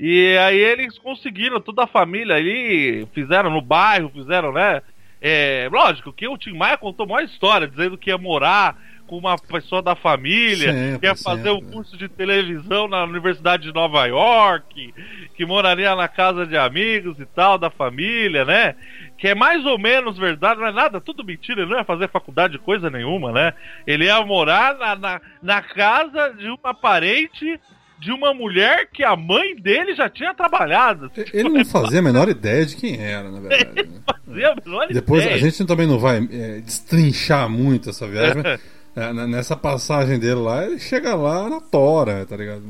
E 0.00 0.36
aí 0.38 0.58
eles 0.58 0.96
conseguiram, 0.98 1.60
toda 1.60 1.84
a 1.84 1.88
família 1.88 2.36
ali, 2.36 3.06
fizeram 3.12 3.50
no 3.50 3.60
bairro, 3.60 4.10
fizeram, 4.10 4.52
né? 4.52 4.80
É, 5.20 5.68
lógico 5.72 6.12
que 6.12 6.28
o 6.28 6.38
Tim 6.38 6.56
Maia 6.56 6.78
contou 6.78 7.04
uma 7.04 7.22
história, 7.22 7.66
dizendo 7.66 7.98
que 7.98 8.10
ia 8.10 8.16
morar 8.16 8.80
com 9.08 9.16
uma 9.16 9.36
pessoa 9.36 9.82
da 9.82 9.96
família, 9.96 10.72
Sempre, 10.72 10.98
que 11.00 11.06
ia 11.06 11.16
fazer 11.16 11.50
um 11.50 11.56
sempre. 11.60 11.72
curso 11.72 11.96
de 11.96 12.08
televisão 12.08 12.86
na 12.86 13.02
Universidade 13.04 13.64
de 13.64 13.74
Nova 13.74 14.04
York, 14.06 14.94
que 15.34 15.46
moraria 15.46 15.96
na 15.96 16.06
casa 16.06 16.46
de 16.46 16.56
amigos 16.56 17.18
e 17.18 17.24
tal, 17.24 17.58
da 17.58 17.70
família, 17.70 18.44
né? 18.44 18.76
Que 19.16 19.28
é 19.28 19.34
mais 19.34 19.64
ou 19.64 19.78
menos 19.78 20.18
verdade, 20.18 20.60
não 20.60 20.66
é 20.68 20.72
nada, 20.72 21.00
tudo 21.00 21.24
mentira, 21.24 21.62
ele 21.62 21.70
não 21.70 21.78
ia 21.78 21.84
fazer 21.84 22.08
faculdade 22.08 22.52
de 22.52 22.58
coisa 22.58 22.88
nenhuma, 22.90 23.32
né? 23.32 23.54
Ele 23.86 24.04
ia 24.04 24.24
morar 24.24 24.76
na, 24.76 24.94
na, 24.94 25.20
na 25.42 25.62
casa 25.62 26.34
de 26.34 26.48
uma 26.48 26.74
parente 26.74 27.58
de 27.98 28.12
uma 28.12 28.32
mulher 28.32 28.88
que 28.92 29.02
a 29.02 29.16
mãe 29.16 29.56
dele 29.56 29.94
já 29.94 30.08
tinha 30.08 30.32
trabalhado. 30.32 31.10
Ele 31.32 31.48
não 31.48 31.64
fazia 31.64 31.98
a 31.98 32.02
menor 32.02 32.28
ideia 32.28 32.64
de 32.64 32.76
quem 32.76 32.96
era, 33.02 33.28
na 33.28 33.40
verdade. 33.40 33.88
né? 33.88 34.00
Fazia 34.28 34.52
a 34.52 34.54
menor 34.54 34.86
Depois 34.88 35.22
ideia. 35.22 35.36
a 35.36 35.40
gente 35.40 35.64
também 35.64 35.86
não 35.86 35.98
vai 35.98 36.18
é, 36.30 36.60
destrinchar 36.60 37.48
muito 37.48 37.90
essa 37.90 38.06
viagem, 38.06 38.42
mas 38.42 38.60
é, 39.00 39.12
nessa 39.26 39.56
passagem 39.56 40.18
dele 40.18 40.34
lá, 40.40 40.64
ele 40.64 40.78
chega 40.78 41.14
lá 41.14 41.48
na 41.48 41.60
tora, 41.60 42.24
tá 42.26 42.36
ligado? 42.36 42.62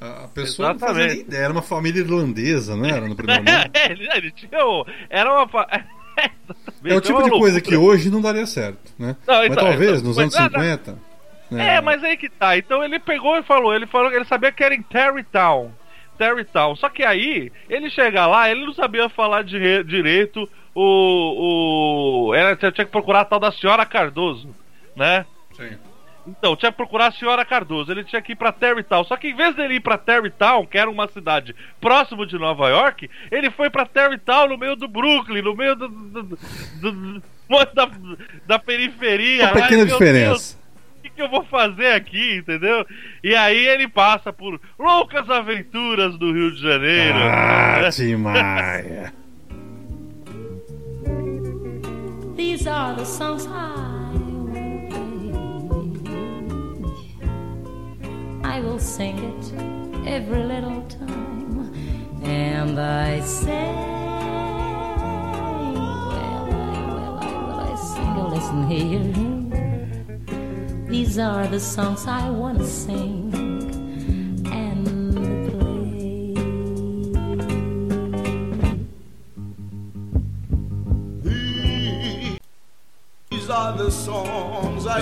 A, 0.00 0.28
pessoa 0.34 0.72
não 0.72 0.78
fazia 0.80 1.02
Exatamente. 1.04 1.28
ideia, 1.28 1.42
era 1.44 1.52
uma 1.52 1.62
família 1.62 2.00
irlandesa, 2.00 2.74
não 2.74 2.84
era 2.86 3.06
no 3.06 3.14
primeiro 3.14 3.42
momento? 3.44 3.70
É, 3.74 3.92
ele, 3.92 4.30
tinha. 4.32 4.50
Era 5.08 5.32
uma. 5.32 5.48
fa- 5.48 5.68
É 6.84 6.94
o 6.94 7.00
tipo 7.00 7.22
de 7.22 7.30
coisa 7.30 7.60
que 7.60 7.76
hoje 7.76 8.10
não 8.10 8.20
daria 8.20 8.44
certo, 8.46 8.92
né? 8.98 9.16
Não, 9.26 9.34
mas 9.36 9.46
então, 9.52 9.64
talvez 9.64 9.92
então, 10.00 10.08
nos 10.08 10.18
anos 10.18 10.34
nada- 10.34 10.58
50. 10.58 10.98
né? 11.50 11.76
É, 11.76 11.80
mas 11.80 12.02
aí 12.04 12.16
que 12.16 12.28
tá. 12.28 12.56
Então 12.58 12.82
ele 12.84 12.98
pegou 12.98 13.36
e 13.36 13.42
falou, 13.42 13.72
ele 13.74 13.86
falou 13.86 14.10
que 14.10 14.16
ele 14.16 14.24
sabia 14.24 14.50
que 14.52 14.62
era 14.64 14.74
em 14.74 14.82
Terrytown. 14.82 15.70
Terrytown. 16.18 16.74
Só 16.76 16.88
que 16.88 17.02
aí, 17.04 17.50
ele 17.68 17.88
chega 17.88 18.26
lá, 18.26 18.50
ele 18.50 18.66
não 18.66 18.74
sabia 18.74 19.08
falar 19.08 19.42
dire- 19.44 19.84
direito 19.84 20.48
o. 20.74 22.28
o 22.28 22.34
era, 22.34 22.56
tinha 22.56 22.72
tinha 22.72 22.84
que 22.84 22.90
procurar 22.92 23.20
a 23.20 23.24
tal 23.24 23.38
da 23.40 23.52
senhora 23.52 23.86
Cardoso, 23.86 24.54
né? 24.96 25.24
Sim. 25.56 25.76
Então, 26.24 26.54
tinha 26.54 26.70
que 26.70 26.76
procurar 26.76 27.08
a 27.08 27.12
senhora 27.12 27.44
Cardoso. 27.44 27.90
Ele 27.90 28.04
tinha 28.04 28.22
que 28.22 28.30
ir 28.32 28.36
pra 28.36 28.52
Terrytown. 28.52 29.02
Só 29.02 29.16
que 29.16 29.26
em 29.28 29.34
vez 29.34 29.56
dele 29.56 29.74
ir 29.74 29.80
pra 29.80 29.98
Terrytown, 29.98 30.64
que 30.66 30.78
era 30.78 30.88
uma 30.88 31.08
cidade 31.08 31.52
próximo 31.80 32.24
de 32.24 32.38
Nova 32.38 32.68
York, 32.68 33.10
ele 33.30 33.50
foi 33.50 33.68
pra 33.68 33.84
Terrytown 33.84 34.48
no 34.50 34.56
meio 34.56 34.76
do 34.76 34.86
Brooklyn, 34.86 35.42
no 35.42 35.56
meio 35.56 35.74
do, 35.74 35.88
do- 35.88 36.22
do- 36.22 36.36
do- 36.80 37.22
da, 37.74 37.90
da 38.46 38.58
periferia. 38.60 39.46
Uma 39.46 39.54
Ai, 39.56 39.62
pequena 39.62 39.84
meu 39.84 39.98
diferença. 39.98 40.56
o 40.98 41.02
que, 41.02 41.10
que 41.10 41.20
eu 41.22 41.28
vou 41.28 41.42
fazer 41.42 41.88
aqui, 41.94 42.36
entendeu? 42.36 42.86
E 43.24 43.34
aí 43.34 43.66
ele 43.66 43.88
passa 43.88 44.32
por 44.32 44.60
loucas 44.78 45.28
aventuras 45.28 46.16
do 46.16 46.32
Rio 46.32 46.52
de 46.54 46.62
Janeiro. 46.62 47.18
Ah, 47.18 47.88
Tim 47.90 48.14
Maia. 48.14 49.12
These 52.36 52.68
are 52.68 52.94
the 52.96 53.04
songs 53.04 53.46
I 53.46 54.01
I 58.44 58.60
will 58.60 58.78
sing 58.78 59.18
it 59.18 59.44
every 60.06 60.42
little 60.44 60.82
time, 60.82 61.72
and 62.22 62.78
I 62.78 63.20
sing. 63.20 63.76
Well, 65.74 66.48
I, 66.50 66.84
well, 66.88 67.18
I, 67.18 67.24
well, 67.46 67.60
I 67.60 67.74
sing. 67.76 68.12
Listen 68.34 68.66
here. 68.66 69.32
These 70.88 71.18
are 71.18 71.46
the 71.46 71.60
songs 71.60 72.06
I 72.06 72.30
wanna 72.30 72.66
sing 72.66 73.41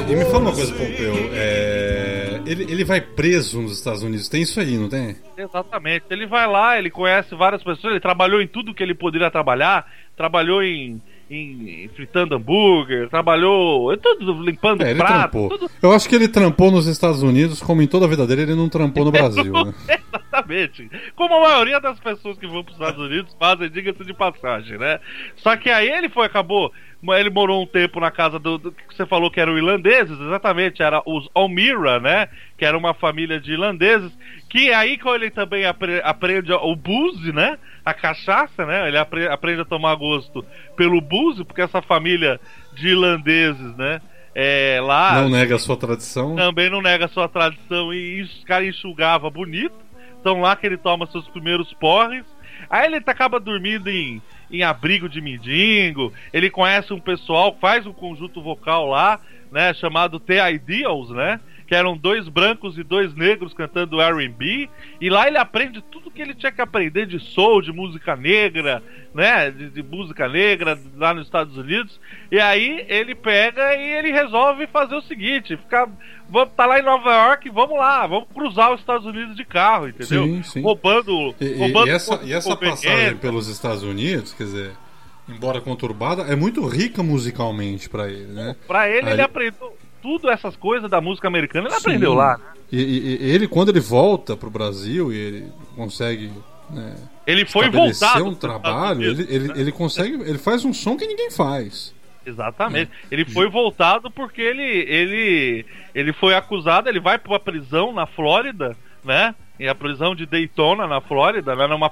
E 0.09 0.17
me 0.17 0.25
fala 0.25 0.39
uma 0.39 0.53
coisa. 0.53 0.73
Pompeu. 0.73 1.15
É... 1.33 2.41
Ele, 2.47 2.65
ele 2.65 2.85
vai 2.85 3.01
preso 3.01 3.61
nos 3.61 3.73
Estados 3.73 4.03
Unidos. 4.03 4.29
Tem 4.29 4.43
isso 4.43 4.59
aí, 4.59 4.77
não 4.77 4.89
tem? 4.89 5.17
Exatamente. 5.37 6.05
Ele 6.11 6.27
vai 6.27 6.47
lá, 6.47 6.79
ele 6.79 6.91
conhece 6.91 7.35
várias 7.35 7.63
pessoas, 7.63 7.93
ele 7.93 8.01
trabalhou 8.01 8.41
em 8.41 8.47
tudo 8.47 8.75
que 8.75 8.83
ele 8.83 8.95
poderia 8.95 9.31
trabalhar, 9.31 9.87
trabalhou 10.17 10.63
em, 10.63 11.01
em, 11.31 11.89
fritando 11.95 12.35
hambúrguer, 12.35 13.09
trabalhou 13.09 13.93
em 13.93 13.99
tudo, 13.99 14.43
limpando 14.43 14.83
É, 14.83 14.95
prato, 14.95 15.49
tudo. 15.49 15.71
Eu 15.83 15.93
acho 15.93 16.09
que 16.09 16.15
ele 16.15 16.29
trampou 16.29 16.71
nos 16.71 16.87
Estados 16.87 17.23
Unidos, 17.23 17.63
como 17.63 17.83
em 17.83 17.87
toda 17.87 18.07
a 18.07 18.09
vida 18.09 18.27
dele, 18.27 18.43
ele 18.43 18.55
não 18.55 18.69
trampou 18.69 19.05
no 19.05 19.13
Brasil, 19.13 19.53
né? 19.53 19.75
Exatamente. 20.33 20.89
Como 21.17 21.35
a 21.35 21.41
maioria 21.49 21.81
das 21.81 21.99
pessoas 21.99 22.39
que 22.39 22.47
vão 22.47 22.63
para 22.63 22.71
os 22.73 22.79
Estados 22.79 23.01
Unidos 23.05 23.37
fazem, 23.39 23.69
diga-se 23.71 24.05
de 24.05 24.15
passagem, 24.15 24.79
né? 24.79 25.01
Só 25.37 25.57
que 25.57 25.69
aí 25.71 25.89
ele 25.91 26.09
foi, 26.09 26.27
acabou. 26.27 26.73
Ele 27.19 27.31
morou 27.31 27.63
um 27.63 27.67
tempo 27.67 27.99
na 27.99 28.11
casa 28.11 28.39
do, 28.39 28.59
do 28.59 28.73
que 28.73 28.95
você 28.95 29.07
falou 29.07 29.31
que 29.31 29.41
eram 29.41 29.57
irlandeses, 29.57 30.21
exatamente, 30.21 30.83
era 30.83 31.03
os 31.07 31.29
Almira, 31.35 31.99
né? 31.99 32.29
Que 32.59 32.65
era 32.65 32.77
uma 32.77 32.93
família 32.93 33.41
de 33.41 33.53
irlandeses. 33.53 34.13
Que 34.51 34.71
aí 34.73 34.99
quando 34.99 35.23
ele 35.23 35.31
também 35.31 35.65
apre- 35.65 36.03
aprende 36.05 36.53
o 36.53 36.77
booze, 36.77 37.33
né? 37.33 37.59
A 37.85 37.95
cachaça, 37.95 38.67
né? 38.67 38.87
Ele 38.89 38.99
apre- 38.99 39.29
aprende 39.29 39.63
a 39.63 39.65
tomar 39.65 39.95
gosto 39.95 40.45
pelo 40.77 41.01
booze, 41.01 41.43
porque 41.45 41.63
essa 41.63 41.81
família 41.81 42.39
de 42.75 42.89
irlandeses, 42.89 43.75
né? 43.77 44.01
É, 44.35 44.79
lá 44.81 45.23
Não 45.23 45.29
nega 45.31 45.57
a 45.57 45.59
sua 45.59 45.77
tradição. 45.77 46.37
também 46.37 46.71
não 46.71 46.81
nega 46.81 47.09
sua 47.09 47.29
tradição 47.29 47.93
e 47.93 48.23
os 48.23 48.45
caras 48.45 48.69
enxugava 48.69 49.29
bonito. 49.29 49.75
Então 50.21 50.41
lá 50.41 50.55
que 50.55 50.67
ele 50.67 50.77
toma 50.77 51.07
seus 51.07 51.27
primeiros 51.29 51.73
porres. 51.75 52.25
Aí 52.69 52.87
ele 52.87 52.97
acaba 52.97 53.41
dormindo 53.41 53.89
em, 53.89 54.21
em 54.51 54.63
abrigo 54.63 55.09
de 55.09 55.21
mendigo. 55.21 56.13
Ele 56.33 56.51
conhece 56.51 56.93
um 56.93 57.01
pessoal, 57.01 57.57
faz 57.61 57.87
um 57.87 57.93
conjunto 57.93 58.43
vocal 58.43 58.87
lá, 58.87 59.19
né? 59.51 59.73
Chamado 59.75 60.21
The 60.21 60.53
Ideals, 60.53 61.11
né? 61.11 61.41
Que 61.71 61.75
eram 61.77 61.97
dois 61.97 62.29
brancos 62.29 62.77
e 62.77 62.83
dois 62.83 63.15
negros 63.15 63.55
cantando 63.55 64.01
R&B. 64.01 64.69
E 65.01 65.09
lá 65.09 65.29
ele 65.29 65.39
aprende 65.39 65.81
tudo 65.81 66.11
que 66.11 66.21
ele 66.21 66.35
tinha 66.35 66.51
que 66.51 66.61
aprender 66.61 67.07
de 67.07 67.21
soul, 67.21 67.63
de 67.63 67.71
música 67.73 68.17
negra, 68.17 68.83
né? 69.15 69.53
De, 69.53 69.71
de 69.71 69.81
música 69.81 70.29
negra 70.29 70.77
lá 70.97 71.15
nos 71.15 71.27
Estados 71.27 71.57
Unidos. 71.57 72.01
E 72.29 72.41
aí 72.41 72.85
ele 72.89 73.15
pega 73.15 73.73
e 73.77 73.89
ele 73.99 74.11
resolve 74.11 74.67
fazer 74.67 74.97
o 74.97 75.01
seguinte: 75.03 75.57
ficar, 75.57 75.89
vamos 76.29 76.53
tá 76.57 76.67
lá 76.67 76.81
em 76.81 76.83
Nova 76.83 77.09
York, 77.09 77.49
vamos 77.51 77.79
lá, 77.79 78.05
vamos 78.05 78.27
cruzar 78.35 78.73
os 78.73 78.81
Estados 78.81 79.07
Unidos 79.07 79.37
de 79.37 79.45
carro, 79.45 79.87
entendeu? 79.87 80.25
Sim, 80.25 80.43
sim. 80.43 80.63
Roubando, 80.63 81.37
E, 81.41 81.45
e- 81.45 81.57
roubando 81.57 81.87
e 81.87 81.91
essa, 81.93 82.21
e 82.25 82.33
essa 82.33 82.57
passagem 82.57 83.17
pelos 83.19 83.47
Estados 83.47 83.85
Unidos, 83.85 84.35
quer 84.35 84.43
dizer, 84.43 84.73
embora 85.29 85.61
conturbada, 85.61 86.23
é 86.23 86.35
muito 86.35 86.67
rica 86.67 87.01
musicalmente 87.01 87.89
pra 87.89 88.09
ele, 88.09 88.33
né? 88.33 88.57
Pra 88.67 88.89
ele, 88.89 89.07
Aí- 89.07 89.13
ele 89.13 89.23
aprendeu 89.23 89.73
tudo 90.03 90.31
essas 90.31 90.57
coisas 90.57 90.91
da 90.91 91.01
música 91.01 91.29
americana, 91.29 91.69
ele 91.69 91.75
Sim. 91.75 91.81
aprendeu 91.81 92.15
lá. 92.15 92.37
né? 92.39 92.45
E, 92.73 92.81
e- 92.83 93.19
e 93.27 93.31
ele, 93.31 93.49
quando 93.49 93.71
ele 93.71 93.81
volta 93.81 94.37
pro 94.37 94.49
Brasil 94.51 95.13
e 95.13 95.17
ele 95.17 95.53
consegue 95.75 96.31
né, 96.71 96.95
Ele 97.27 97.45
foi 97.45 97.69
voltado. 97.69 98.25
um 98.25 98.35
trabalho, 98.35 99.01
Unidos, 99.01 99.19
ele, 99.29 99.35
ele, 99.35 99.49
né? 99.49 99.55
ele 99.57 99.73
consegue. 99.73 100.15
Ele 100.23 100.39
faz 100.39 100.65
um 100.65 100.73
som 100.73 100.97
que 100.97 101.07
ninguém 101.07 101.31
faz. 101.31 101.93
Exatamente. 102.25 102.91
Ele 103.11 103.25
foi 103.25 103.49
voltado 103.49 104.11
porque 104.11 104.41
ele, 104.41 104.63
ele, 104.63 105.67
ele 105.95 106.13
foi 106.13 106.35
acusado, 106.35 106.89
ele 106.89 107.01
vai 107.01 107.19
pra 107.19 107.33
uma 107.33 107.41
prisão 107.41 107.93
na 107.93 108.07
Flórida, 108.07 108.77
né? 109.05 109.35
E 109.59 109.67
a 109.69 109.75
prisão 109.75 110.15
de 110.15 110.25
Daytona, 110.27 110.87
na 110.87 111.01
Flórida, 111.01 111.55
né? 111.57 111.67
numa, 111.67 111.91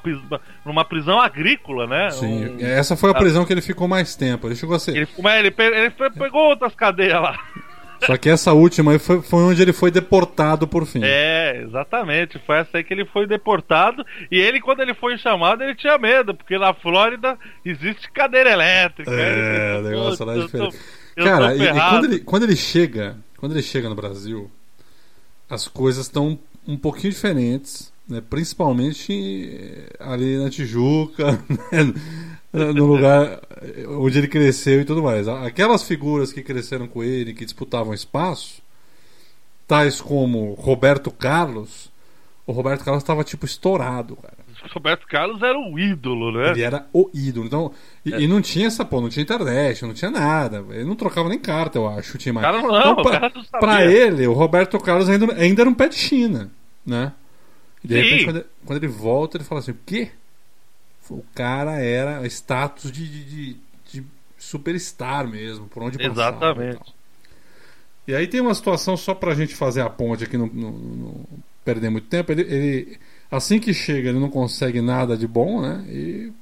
numa 0.64 0.84
prisão 0.84 1.20
agrícola, 1.20 1.86
né? 1.86 2.10
Sim, 2.12 2.46
Um- 2.46 2.58
essa 2.60 2.96
foi 2.96 3.10
a 3.10 3.14
prisão 3.14 3.44
que 3.44 3.52
ele 3.52 3.60
ficou 3.60 3.88
mais 3.88 4.14
tempo. 4.16 4.46
Ele 4.46 4.54
chegou 4.56 4.76
a 4.76 4.78
ser. 4.78 4.96
Ele, 4.96 5.08
ele, 5.18 5.54
ele 5.76 5.90
pe- 5.90 6.10
pegou 6.10 6.48
outras 6.50 6.74
cadeias 6.74 7.20
lá. 7.20 7.38
Só 8.06 8.16
que 8.16 8.28
essa 8.28 8.52
última 8.52 8.92
aí 8.92 8.98
foi, 8.98 9.20
foi 9.22 9.42
onde 9.42 9.60
ele 9.60 9.72
foi 9.72 9.90
deportado 9.90 10.66
por 10.66 10.86
fim. 10.86 11.00
É, 11.02 11.62
exatamente. 11.62 12.38
Foi 12.46 12.56
essa 12.58 12.78
aí 12.78 12.84
que 12.84 12.92
ele 12.94 13.04
foi 13.04 13.26
deportado. 13.26 14.04
E 14.30 14.38
ele, 14.38 14.60
quando 14.60 14.80
ele 14.80 14.94
foi 14.94 15.16
chamado, 15.18 15.62
ele 15.62 15.74
tinha 15.74 15.98
medo, 15.98 16.34
porque 16.34 16.56
na 16.58 16.72
Flórida 16.74 17.36
existe 17.64 18.10
cadeira 18.12 18.50
elétrica. 18.50 19.10
É, 19.10 19.78
o 19.78 19.82
negócio 19.82 20.24
lá 20.24 20.34
é 20.36 20.40
"Putz, 20.40 20.54
eu 20.54 20.60
tô- 20.60 20.66
diferente. 20.68 20.84
eu 21.16 21.24
Cara, 21.24 21.46
tô 21.48 21.52
e, 21.52 21.56
e 21.56 21.58
ferrado." 21.66 21.90
quando, 21.90 22.04
ele, 22.04 22.18
quando 22.20 22.42
ele 22.44 22.56
chega, 22.56 23.16
quando 23.36 23.52
ele 23.52 23.62
chega 23.62 23.88
no 23.88 23.94
Brasil, 23.94 24.50
as 25.50 25.66
coisas 25.68 26.06
estão 26.06 26.38
um 26.66 26.76
pouquinho 26.76 27.12
diferentes, 27.12 27.92
né? 28.08 28.22
Principalmente 28.28 29.12
eh, 29.52 29.96
ali 30.00 30.36
na 30.38 30.50
Tijuca, 30.50 31.32
né? 31.48 31.94
No 32.52 32.86
lugar 32.86 33.40
onde 33.88 34.18
ele 34.18 34.28
cresceu 34.28 34.80
e 34.80 34.84
tudo 34.84 35.02
mais. 35.02 35.28
Aquelas 35.28 35.82
figuras 35.82 36.32
que 36.32 36.42
cresceram 36.42 36.86
com 36.86 37.02
ele, 37.02 37.34
que 37.34 37.44
disputavam 37.44 37.92
espaço, 37.92 38.62
tais 39.66 40.00
como 40.00 40.54
Roberto 40.54 41.10
Carlos, 41.10 41.90
o 42.46 42.52
Roberto 42.52 42.84
Carlos 42.84 43.02
estava 43.02 43.22
tipo 43.24 43.44
estourado, 43.44 44.16
cara. 44.16 44.38
Roberto 44.72 45.06
Carlos 45.06 45.40
era 45.42 45.58
o 45.58 45.78
ídolo, 45.78 46.32
né? 46.32 46.50
Ele 46.50 46.62
era 46.62 46.86
o 46.92 47.08
ídolo. 47.14 47.46
Então, 47.46 47.72
e, 48.04 48.10
e 48.10 48.26
não 48.26 48.42
tinha 48.42 48.66
essa, 48.66 48.84
pô, 48.84 49.00
não 49.00 49.08
tinha 49.08 49.22
internet, 49.22 49.84
não 49.84 49.94
tinha 49.94 50.10
nada. 50.10 50.64
Ele 50.70 50.84
não 50.84 50.96
trocava 50.96 51.28
nem 51.28 51.38
carta, 51.38 51.78
eu 51.78 51.88
acho, 51.88 52.16
o 52.16 52.18
Tim 52.18 52.32
Maia. 52.32 52.46
cara 52.46 52.62
não, 52.62 52.78
então, 52.78 52.96
pra, 52.96 53.20
cara 53.20 53.32
não 53.34 53.44
sabia. 53.44 53.60
pra 53.60 53.84
ele, 53.86 54.26
o 54.26 54.32
Roberto 54.32 54.78
Carlos 54.80 55.08
ainda, 55.08 55.32
ainda 55.34 55.62
era 55.62 55.70
um 55.70 55.74
pé 55.74 55.88
de 55.88 55.94
China, 55.94 56.50
né? 56.84 57.12
E 57.84 57.88
de 57.88 57.94
Sim. 57.94 58.02
repente, 58.02 58.24
quando, 58.24 58.44
quando 58.64 58.76
ele 58.78 58.92
volta, 58.92 59.36
ele 59.36 59.44
fala 59.44 59.60
assim: 59.60 59.70
o 59.70 59.78
quê? 59.86 60.10
O 61.10 61.24
cara 61.34 61.78
era 61.80 62.26
status 62.26 62.90
de, 62.92 63.06
de, 63.08 63.24
de, 63.24 63.56
de 63.92 64.04
superstar 64.36 65.26
mesmo, 65.26 65.66
por 65.68 65.82
onde 65.82 65.98
passava. 65.98 66.36
Exatamente. 66.36 66.94
E, 68.06 68.12
e 68.12 68.14
aí 68.14 68.26
tem 68.26 68.40
uma 68.40 68.54
situação, 68.54 68.96
só 68.96 69.14
pra 69.14 69.34
gente 69.34 69.54
fazer 69.54 69.80
a 69.80 69.88
ponte 69.90 70.24
aqui, 70.24 70.36
não, 70.36 70.46
não- 70.46 70.70
não 70.72 71.24
perder 71.64 71.90
muito 71.90 72.08
tempo. 72.08 72.32
Ele, 72.32 72.42
ele- 72.42 72.98
assim 73.30 73.58
que 73.58 73.72
chega, 73.74 74.08
ele 74.10 74.18
não 74.18 74.30
consegue 74.30 74.80
nada 74.80 75.16
de 75.16 75.26
bom, 75.26 75.60
né? 75.60 75.84
E 75.88 76.32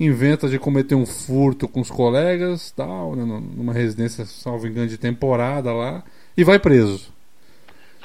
inventa 0.00 0.48
de 0.48 0.58
cometer 0.60 0.94
um 0.94 1.04
furto 1.06 1.66
com 1.68 1.80
os 1.80 1.90
colegas, 1.90 2.70
tal, 2.70 3.16
né, 3.16 3.24
numa 3.24 3.72
residência, 3.72 4.24
salvo 4.26 4.66
engano, 4.68 4.86
de 4.88 4.96
temporada 4.96 5.72
lá, 5.72 6.04
e 6.36 6.44
vai 6.44 6.58
preso. 6.58 7.12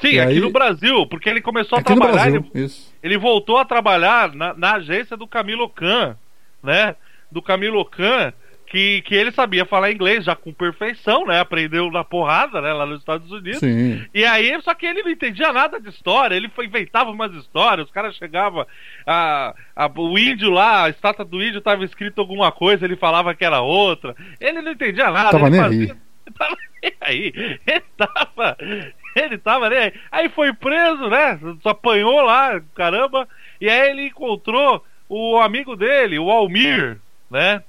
Sim, 0.01 0.13
E 0.13 0.19
aqui 0.19 0.33
aí- 0.33 0.39
no 0.39 0.51
Brasil, 0.51 1.05
porque 1.07 1.29
ele 1.29 1.39
começou 1.41 1.77
a 1.77 1.81
Aqui 1.81 1.93
no 1.93 2.01
trabalhar, 2.01 2.31
Brasil, 2.31 2.45
ele, 2.53 2.65
isso. 2.65 2.92
Ele 3.03 3.17
voltou 3.17 3.57
a 3.57 3.65
trabalhar 3.65 4.33
na, 4.33 4.53
na 4.53 4.75
agência 4.75 5.15
do 5.17 5.27
Camilo 5.27 5.69
Khan, 5.69 6.17
né? 6.63 6.95
Do 7.31 7.41
Camilo 7.41 7.83
Khan, 7.85 8.31
que, 8.65 9.01
que 9.03 9.13
ele 9.13 9.31
sabia 9.31 9.65
falar 9.65 9.91
inglês 9.91 10.23
já 10.25 10.35
com 10.35 10.51
perfeição, 10.53 11.25
né? 11.27 11.39
Aprendeu 11.39 11.91
na 11.91 12.03
porrada, 12.03 12.59
né? 12.61 12.71
Lá 12.73 12.85
nos 12.85 12.99
Estados 12.99 13.29
Unidos. 13.29 13.59
Sim. 13.59 14.03
E 14.13 14.23
aí, 14.25 14.59
só 14.63 14.73
que 14.73 14.85
ele 14.85 15.03
não 15.03 15.11
entendia 15.11 15.51
nada 15.53 15.79
de 15.79 15.89
história, 15.89 16.33
ele 16.35 16.49
foi, 16.49 16.65
inventava 16.65 17.11
umas 17.11 17.31
histórias, 17.35 17.85
os 17.87 17.91
caras 17.93 18.15
chegavam, 18.15 18.65
a, 19.05 19.53
a- 19.75 19.91
o 19.95 20.17
índio 20.17 20.49
lá, 20.49 20.85
a 20.85 20.89
estátua 20.89 21.25
do 21.25 21.43
índio 21.43 21.61
tava 21.61 21.83
escrito 21.85 22.19
alguma 22.21 22.51
coisa, 22.51 22.85
ele 22.85 22.95
falava 22.95 23.35
que 23.35 23.45
era 23.45 23.61
outra. 23.61 24.15
Ele 24.39 24.61
não 24.61 24.71
entendia 24.71 25.11
nada. 25.11 25.31
Tava 25.31 25.47
ele 25.47 25.51
nem 25.57 25.61
fazia- 25.61 25.93
aí. 25.93 25.97
Tava 26.37 26.55
nem 26.81 26.93
aí. 27.01 27.33
Ele 27.67 27.83
tava. 27.97 28.57
Ele 29.15 29.37
tava 29.37 29.69
nem 29.69 29.79
aí. 29.79 29.93
Aí 30.11 30.29
foi 30.29 30.53
preso, 30.53 31.07
né? 31.09 31.39
Só 31.61 31.69
apanhou 31.69 32.21
lá, 32.21 32.61
caramba. 32.75 33.27
E 33.61 33.69
aí 33.69 33.89
ele 33.91 34.07
encontrou 34.07 34.83
o 35.09 35.37
amigo 35.37 35.75
dele, 35.75 36.17
o 36.19 36.29
Almir, 36.31 36.97
né? 37.29 37.61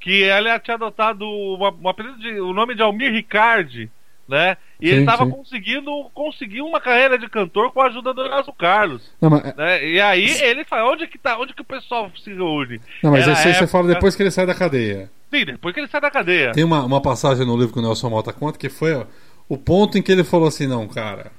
Que 0.00 0.22
ele 0.22 0.58
tinha 0.60 0.74
adotado 0.74 1.26
uma, 1.28 1.70
uma 1.70 1.94
de- 2.18 2.40
o 2.40 2.52
nome 2.52 2.74
de 2.74 2.82
Almir 2.82 3.10
Ricardi, 3.12 3.90
né? 4.28 4.56
E 4.80 4.88
ele 4.90 5.00
Sim, 5.00 5.06
tava 5.06 5.24
sim. 5.24 5.30
conseguindo 5.30 5.90
conseguir 6.12 6.60
uma 6.60 6.78
carreira 6.80 7.18
de 7.18 7.28
cantor 7.28 7.72
com 7.72 7.80
a 7.80 7.86
ajuda 7.86 8.12
do 8.12 8.22
Erasmo 8.24 8.52
Carlos. 8.52 9.10
Não, 9.20 9.30
mas, 9.30 9.54
Né? 9.56 9.86
E 9.88 10.00
aí 10.00 10.26
ele 10.42 10.64
fala, 10.64 10.90
onde 10.92 11.06
que 11.06 11.16
tá? 11.18 11.38
Onde 11.38 11.54
que 11.54 11.62
o 11.62 11.64
pessoal 11.64 12.10
se 12.22 12.32
reúne? 12.34 12.80
não, 13.02 13.12
mas 13.12 13.26
isso 13.26 13.48
aí 13.48 13.54
a 13.54 13.54
você 13.54 13.66
fala 13.66 13.84
época- 13.84 13.94
depois 13.94 14.14
que 14.14 14.22
ele 14.22 14.30
sai 14.30 14.44
da 14.46 14.54
cadeia. 14.54 15.10
Sim, 15.30 15.44
depois 15.46 15.74
que 15.74 15.80
ele 15.80 15.88
sai 15.88 16.00
da 16.00 16.10
cadeia. 16.10 16.52
Tem 16.52 16.62
uma, 16.64 16.84
uma 16.84 17.00
passagem 17.00 17.46
no 17.46 17.56
livro 17.56 17.72
que 17.72 17.78
o 17.78 17.82
Nelson 17.82 18.10
Mota 18.10 18.32
conta 18.32 18.58
que 18.58 18.68
foi 18.68 18.94
ó, 18.94 19.04
o 19.48 19.56
ponto 19.58 19.96
em 19.98 20.02
que 20.02 20.10
ele 20.12 20.24
falou 20.24 20.48
assim: 20.48 20.66
não, 20.66 20.86
cara, 20.88 21.30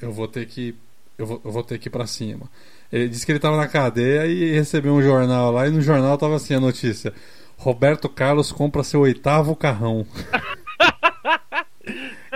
eu 0.00 0.12
vou 0.12 0.26
ter 0.28 0.46
que. 0.46 0.74
Eu 1.18 1.26
vou, 1.26 1.40
eu 1.44 1.52
vou 1.52 1.62
ter 1.62 1.78
que 1.78 1.88
ir 1.88 1.90
pra 1.90 2.06
cima. 2.06 2.46
Ele 2.90 3.08
disse 3.08 3.24
que 3.24 3.32
ele 3.32 3.38
tava 3.38 3.56
na 3.56 3.68
cadeia 3.68 4.26
e 4.26 4.52
recebeu 4.52 4.92
um 4.94 5.02
jornal 5.02 5.50
lá, 5.52 5.66
e 5.66 5.70
no 5.70 5.80
jornal 5.80 6.16
tava 6.18 6.36
assim 6.36 6.54
a 6.54 6.60
notícia: 6.60 7.12
Roberto 7.56 8.08
Carlos 8.08 8.50
compra 8.52 8.82
seu 8.82 9.00
oitavo 9.00 9.54
carrão. 9.56 10.06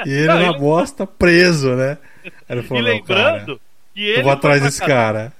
e 0.04 0.10
ele 0.10 0.26
Não, 0.28 0.40
na 0.40 0.50
e- 0.52 0.58
bosta, 0.58 1.06
preso, 1.06 1.74
né? 1.74 1.98
Aí 2.24 2.32
ele 2.50 2.60
E 2.60 2.64
falou: 2.64 2.82
não, 2.82 2.90
lembrando 2.90 3.46
cara, 3.46 3.58
que 3.94 4.00
ele 4.02 4.10
eu 4.20 4.22
vou 4.24 4.24
foi 4.24 4.32
atrás 4.32 4.62
desse 4.62 4.80
cara. 4.84 5.32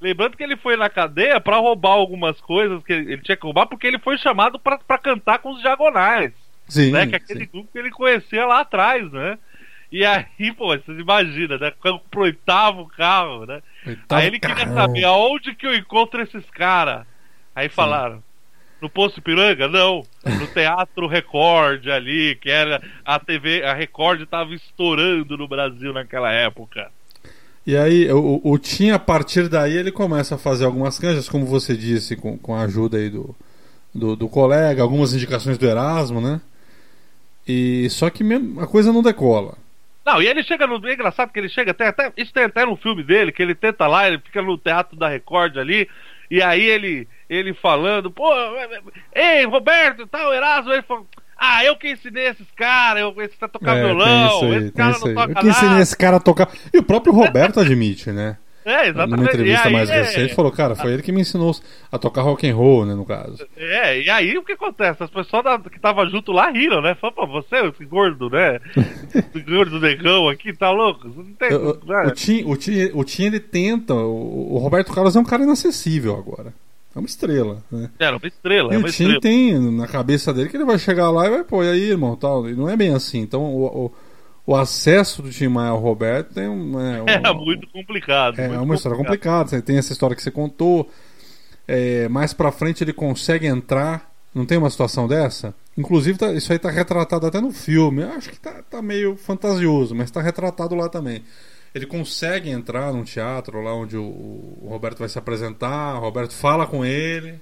Lembrando 0.00 0.36
que 0.36 0.42
ele 0.42 0.56
foi 0.56 0.76
na 0.76 0.90
cadeia 0.90 1.40
pra 1.40 1.58
roubar 1.58 1.90
algumas 1.92 2.40
coisas 2.40 2.82
que 2.84 2.92
ele 2.92 3.18
tinha 3.22 3.36
que 3.36 3.44
roubar, 3.44 3.66
porque 3.66 3.86
ele 3.86 4.00
foi 4.00 4.18
chamado 4.18 4.58
pra 4.58 4.98
cantar 4.98 5.38
com 5.38 5.52
os 5.52 5.60
diagonais, 5.60 6.32
Sim, 6.72 6.92
né? 6.92 7.06
Que 7.06 7.14
é 7.14 7.16
aquele 7.16 7.44
sim. 7.44 7.50
grupo 7.52 7.72
que 7.72 7.78
ele 7.78 7.90
conhecia 7.90 8.46
lá 8.46 8.60
atrás, 8.60 9.10
né? 9.12 9.38
E 9.90 10.06
aí, 10.06 10.52
pô, 10.56 10.68
vocês 10.68 10.98
imaginam, 10.98 11.58
né? 11.58 11.70
Pro 12.10 12.22
oitavo 12.22 12.86
carro, 12.96 13.44
né? 13.44 13.62
Oitavo 13.86 14.20
aí 14.20 14.26
ele 14.26 14.40
queria 14.40 14.56
carrão. 14.56 14.74
saber 14.74 15.04
aonde 15.04 15.54
que 15.54 15.66
eu 15.66 15.74
encontro 15.74 16.22
esses 16.22 16.48
caras. 16.50 17.06
Aí 17.54 17.68
falaram, 17.68 18.22
no 18.80 18.88
Poço 18.88 19.18
Ipiranga? 19.18 19.68
Não. 19.68 20.02
No 20.24 20.46
Teatro 20.48 21.06
Record 21.06 21.86
ali, 21.88 22.36
que 22.36 22.50
era 22.50 22.82
a 23.04 23.18
TV, 23.18 23.62
a 23.62 23.74
Record 23.74 24.22
estava 24.22 24.54
estourando 24.54 25.36
no 25.36 25.46
Brasil 25.46 25.92
naquela 25.92 26.32
época. 26.32 26.90
E 27.64 27.76
aí, 27.76 28.10
o, 28.10 28.40
o 28.42 28.58
Tim, 28.58 28.90
a 28.90 28.98
partir 28.98 29.48
daí, 29.48 29.76
ele 29.76 29.92
começa 29.92 30.34
a 30.34 30.38
fazer 30.38 30.64
algumas 30.64 30.98
canjas, 30.98 31.28
como 31.28 31.46
você 31.46 31.76
disse, 31.76 32.16
com, 32.16 32.36
com 32.36 32.54
a 32.54 32.62
ajuda 32.62 32.96
aí 32.96 33.08
do, 33.08 33.36
do, 33.94 34.16
do 34.16 34.28
colega, 34.28 34.82
algumas 34.82 35.14
indicações 35.14 35.56
do 35.56 35.66
Erasmo, 35.66 36.20
né? 36.20 36.40
E 37.46 37.88
só 37.90 38.08
que 38.10 38.22
mesmo, 38.22 38.60
a 38.60 38.66
coisa 38.66 38.92
não 38.92 39.02
decola. 39.02 39.56
Não, 40.04 40.20
e 40.20 40.26
ele 40.26 40.42
chega 40.42 40.66
no. 40.66 40.84
É 40.88 40.94
engraçado 40.94 41.32
que 41.32 41.38
ele 41.38 41.48
chega 41.48 41.70
até, 41.70 41.88
até. 41.88 42.12
Isso 42.16 42.32
tem 42.32 42.44
até 42.44 42.64
no 42.66 42.76
filme 42.76 43.02
dele, 43.02 43.32
que 43.32 43.42
ele 43.42 43.54
tenta 43.54 43.86
lá, 43.86 44.06
ele 44.08 44.18
fica 44.18 44.42
no 44.42 44.58
teatro 44.58 44.96
da 44.96 45.08
Record 45.08 45.56
ali, 45.58 45.88
e 46.30 46.42
aí 46.42 46.62
ele, 46.62 47.06
ele 47.28 47.54
falando, 47.54 48.10
pô, 48.10 48.28
ei, 49.14 49.44
Roberto, 49.44 50.06
tal, 50.06 50.32
Erasmo, 50.34 50.72
ele 50.72 50.82
falou. 50.82 51.06
Ah, 51.44 51.64
eu 51.64 51.76
que 51.76 51.90
ensinei 51.90 52.28
esses 52.28 52.46
caras, 52.56 53.02
eu 53.02 53.10
ensinei 53.10 53.36
a 53.40 53.48
tocar 53.48 53.76
É, 53.76 53.84
violão, 53.84 54.52
aí, 54.52 54.54
esse 54.58 54.70
cara 54.72 54.92
isso 54.92 55.06
aí. 55.08 55.14
não 55.14 55.22
Eu 55.22 55.28
toca 55.28 55.34
que 55.40 55.48
ensinei 55.48 55.70
nada. 55.70 55.82
esse 55.82 55.96
cara 55.96 56.16
a 56.16 56.20
tocar. 56.20 56.48
E 56.72 56.78
o 56.78 56.82
próprio 56.84 57.12
Roberto 57.12 57.58
admite, 57.58 58.10
né? 58.12 58.36
É, 58.64 58.88
exatamente. 58.88 59.16
Numa 59.16 59.24
entrevista 59.28 59.68
aí, 59.68 59.72
mais 59.72 59.90
é- 59.90 60.02
recente, 60.02 60.34
falou, 60.34 60.52
cara, 60.52 60.74
foi 60.76 60.92
ele 60.92 61.02
que 61.02 61.10
me 61.12 61.20
ensinou 61.20 61.54
a 61.90 61.98
tocar 61.98 62.22
rock 62.22 62.48
and 62.48 62.54
roll, 62.54 62.86
né, 62.86 62.94
no 62.94 63.04
caso. 63.04 63.44
É, 63.56 64.00
e 64.02 64.08
aí 64.10 64.38
o 64.38 64.42
que 64.44 64.52
acontece? 64.52 65.02
As 65.02 65.10
pessoas 65.10 65.42
da- 65.44 65.58
que 65.58 65.76
estavam 65.76 66.08
junto 66.08 66.30
lá 66.32 66.50
riram, 66.50 66.80
né? 66.80 66.94
Falaram, 66.94 67.26
pô, 67.26 67.26
você, 67.42 67.56
esse 67.56 67.84
gordo, 67.84 68.30
né? 68.30 68.60
Esse 69.14 69.40
gordo 69.42 69.80
negão 69.80 70.28
aqui, 70.28 70.52
tá 70.52 70.70
louco? 70.70 71.08
Você 71.08 71.18
não 71.18 71.34
tem. 71.34 71.50
Eu- 71.50 71.80
né? 71.86 72.06
O 72.06 72.10
Tim, 72.12 72.44
o, 72.46 72.56
Tim, 72.56 72.90
o 72.94 73.04
Tim, 73.04 73.24
ele 73.24 73.40
tenta. 73.40 73.94
O, 73.94 74.54
o 74.54 74.58
Roberto 74.58 74.92
Carlos 74.92 75.16
é 75.16 75.20
um 75.20 75.24
cara 75.24 75.42
inacessível 75.42 76.16
agora. 76.16 76.52
É 76.94 76.98
uma 76.98 77.06
estrela, 77.06 77.62
né? 77.72 77.88
Era 77.98 78.16
uma 78.16 78.26
estrela, 78.28 78.70
E 78.72 78.74
é 78.74 78.76
o 78.76 78.80
uma 78.80 78.88
Tim 78.90 79.04
estrela. 79.04 79.20
tem 79.20 79.58
na 79.72 79.86
cabeça 79.88 80.32
dele 80.32 80.50
que 80.50 80.56
ele 80.58 80.64
vai 80.66 80.78
chegar 80.78 81.10
lá 81.10 81.26
e 81.26 81.30
vai, 81.30 81.42
pô, 81.42 81.64
e 81.64 81.68
aí, 81.70 81.90
irmão, 81.90 82.14
tal. 82.16 82.48
E 82.48 82.54
não 82.54 82.68
é 82.68 82.76
bem 82.76 82.94
assim. 82.94 83.20
Então, 83.20 83.42
o, 83.42 83.64
o, 83.86 83.92
o 84.46 84.56
acesso 84.56 85.22
do 85.22 85.30
Tim 85.30 85.48
Maia 85.48 85.70
ao 85.70 85.78
Roberto 85.78 86.34
tem 86.34 86.48
um. 86.48 86.78
É, 86.80 87.02
um- 87.02 87.06
É 87.08 87.32
muito 87.34 87.66
complicado. 87.68 88.38
É, 88.40 88.44
é 88.44 88.48
muito 88.48 88.62
uma 88.62 88.74
história 88.74 88.98
complicada. 88.98 89.48
Você 89.48 89.62
tem 89.62 89.78
essa 89.78 89.92
história 89.92 90.16
que 90.16 90.22
você 90.22 90.30
contou. 90.30 90.90
É, 91.66 92.08
mais 92.08 92.32
pra 92.34 92.50
frente 92.52 92.82
ele 92.82 92.92
consegue 92.92 93.46
entrar. 93.46 94.10
Não 94.34 94.46
tem 94.46 94.56
uma 94.58 94.70
situação 94.70 95.06
dessa? 95.06 95.54
Inclusive, 95.76 96.18
tá- 96.18 96.32
isso 96.32 96.50
aí 96.52 96.58
tá 96.58 96.70
retratado 96.70 97.26
até 97.26 97.40
no 97.40 97.50
filme. 97.52 98.02
Eu 98.02 98.10
acho 98.12 98.30
que 98.30 98.40
tá, 98.40 98.62
tá 98.68 98.80
meio 98.82 99.14
fantasioso, 99.16 99.94
mas 99.94 100.10
tá 100.10 100.20
retratado 100.22 100.74
lá 100.74 100.88
também. 100.88 101.22
Ele 101.74 101.86
consegue 101.86 102.50
entrar 102.50 102.92
num 102.92 103.04
teatro 103.04 103.60
lá 103.62 103.74
onde 103.74 103.96
o, 103.96 104.02
o 104.02 104.66
Roberto 104.68 104.98
vai 104.98 105.08
se 105.08 105.18
apresentar. 105.18 105.96
O 105.96 106.00
Roberto 106.00 106.32
fala 106.34 106.66
com 106.66 106.84
ele. 106.84 107.40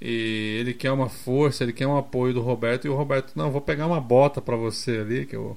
E 0.00 0.58
ele 0.60 0.72
quer 0.74 0.92
uma 0.92 1.08
força, 1.08 1.64
ele 1.64 1.72
quer 1.72 1.86
um 1.86 1.96
apoio 1.96 2.32
do 2.32 2.40
Roberto. 2.40 2.84
E 2.86 2.88
o 2.88 2.94
Roberto, 2.96 3.32
não, 3.34 3.50
vou 3.50 3.60
pegar 3.60 3.86
uma 3.86 4.00
bota 4.00 4.40
pra 4.40 4.56
você 4.56 4.98
ali 4.98 5.26
que 5.26 5.34
eu, 5.36 5.56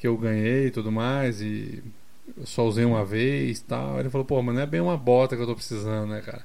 que 0.00 0.06
eu 0.08 0.16
ganhei 0.16 0.66
e 0.66 0.70
tudo 0.70 0.90
mais. 0.90 1.40
E 1.42 1.82
eu 2.36 2.46
só 2.46 2.64
usei 2.66 2.84
uma 2.84 3.04
vez 3.04 3.58
e 3.60 3.64
tal. 3.64 4.00
Ele 4.00 4.10
falou, 4.10 4.24
pô, 4.24 4.42
mas 4.42 4.54
não 4.54 4.62
é 4.62 4.66
bem 4.66 4.80
uma 4.80 4.96
bota 4.96 5.36
que 5.36 5.42
eu 5.42 5.46
tô 5.46 5.54
precisando, 5.54 6.08
né, 6.10 6.22
cara? 6.22 6.44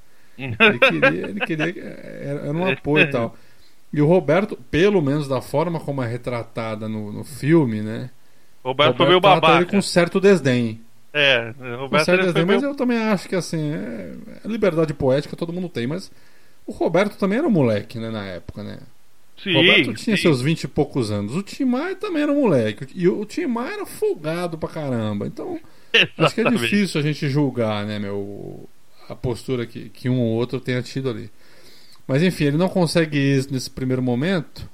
Ele 0.60 0.80
queria, 0.80 1.28
ele 1.30 1.42
queria 1.42 1.74
era, 1.80 2.42
era 2.42 2.54
um 2.54 2.66
apoio 2.66 3.04
e 3.06 3.08
tal. 3.08 3.36
E 3.94 4.02
o 4.02 4.06
Roberto, 4.08 4.58
pelo 4.70 5.02
menos 5.02 5.28
da 5.28 5.42
forma 5.42 5.80
como 5.80 6.04
é 6.04 6.08
retratada 6.08 6.90
no, 6.90 7.12
no 7.14 7.24
filme, 7.24 7.82
né? 7.82 8.10
Roberto 8.64 8.98
foi 8.98 9.06
meio 9.06 9.22
babaca. 9.22 9.56
ele 9.56 9.66
com 9.66 9.82
certo 9.82 10.20
desdém. 10.20 10.82
É, 11.14 11.54
Com 11.54 11.76
Roberto 11.78 12.06
certo 12.06 12.26
ele 12.26 12.34
foi 12.34 12.44
desdém, 12.44 12.46
mas 12.46 12.62
eu 12.62 12.76
também 12.76 12.98
acho 12.98 13.30
que 13.30 13.36
assim, 13.36 13.72
é, 13.74 14.16
é 14.44 14.48
liberdade 14.48 14.94
poética 14.94 15.36
todo 15.38 15.54
mundo 15.54 15.70
tem, 15.70 15.88
mas 15.88 16.12
o 16.66 16.72
Roberto 16.74 17.18
também 17.18 17.38
era 17.38 17.48
um 17.48 17.52
moleque, 17.52 18.00
né, 18.00 18.10
na 18.10 18.26
época, 18.26 18.64
né? 18.64 18.80
Sim, 19.38 19.52
O 19.52 19.58
Roberto 19.58 19.94
tinha 19.96 20.16
sim. 20.16 20.22
seus 20.24 20.42
20 20.42 20.64
e 20.64 20.68
poucos 20.68 21.12
anos. 21.12 21.36
O 21.36 21.44
Tim 21.44 21.66
Maia 21.66 21.96
também 21.96 22.24
era 22.24 22.32
um 22.32 22.42
moleque. 22.42 22.88
E 22.96 23.08
o 23.08 23.26
Tim 23.26 23.48
Maia 23.48 23.74
era 23.74 23.86
folgado 23.86 24.58
pra 24.58 24.70
caramba. 24.70 25.28
Então, 25.28 25.60
Acho 26.18 26.36
que 26.36 26.42
é 26.42 26.44
Exatamente. 26.44 26.58
difícil 26.62 27.00
a 27.00 27.04
gente 27.04 27.30
julgar, 27.30 27.86
né, 27.86 27.98
meu, 28.00 28.68
a 29.08 29.16
postura 29.16 29.66
que, 29.66 29.90
que 29.90 30.10
um 30.10 30.20
ou 30.20 30.34
outro 30.34 30.60
tenha 30.60 30.82
tido 30.82 31.10
ali. 31.10 31.30
Mas 32.08 32.22
enfim, 32.22 32.46
ele 32.46 32.58
não 32.58 32.70
consegue 32.70 33.18
isso 33.18 33.52
nesse 33.52 33.70
primeiro 33.70 34.02
momento, 34.02 34.70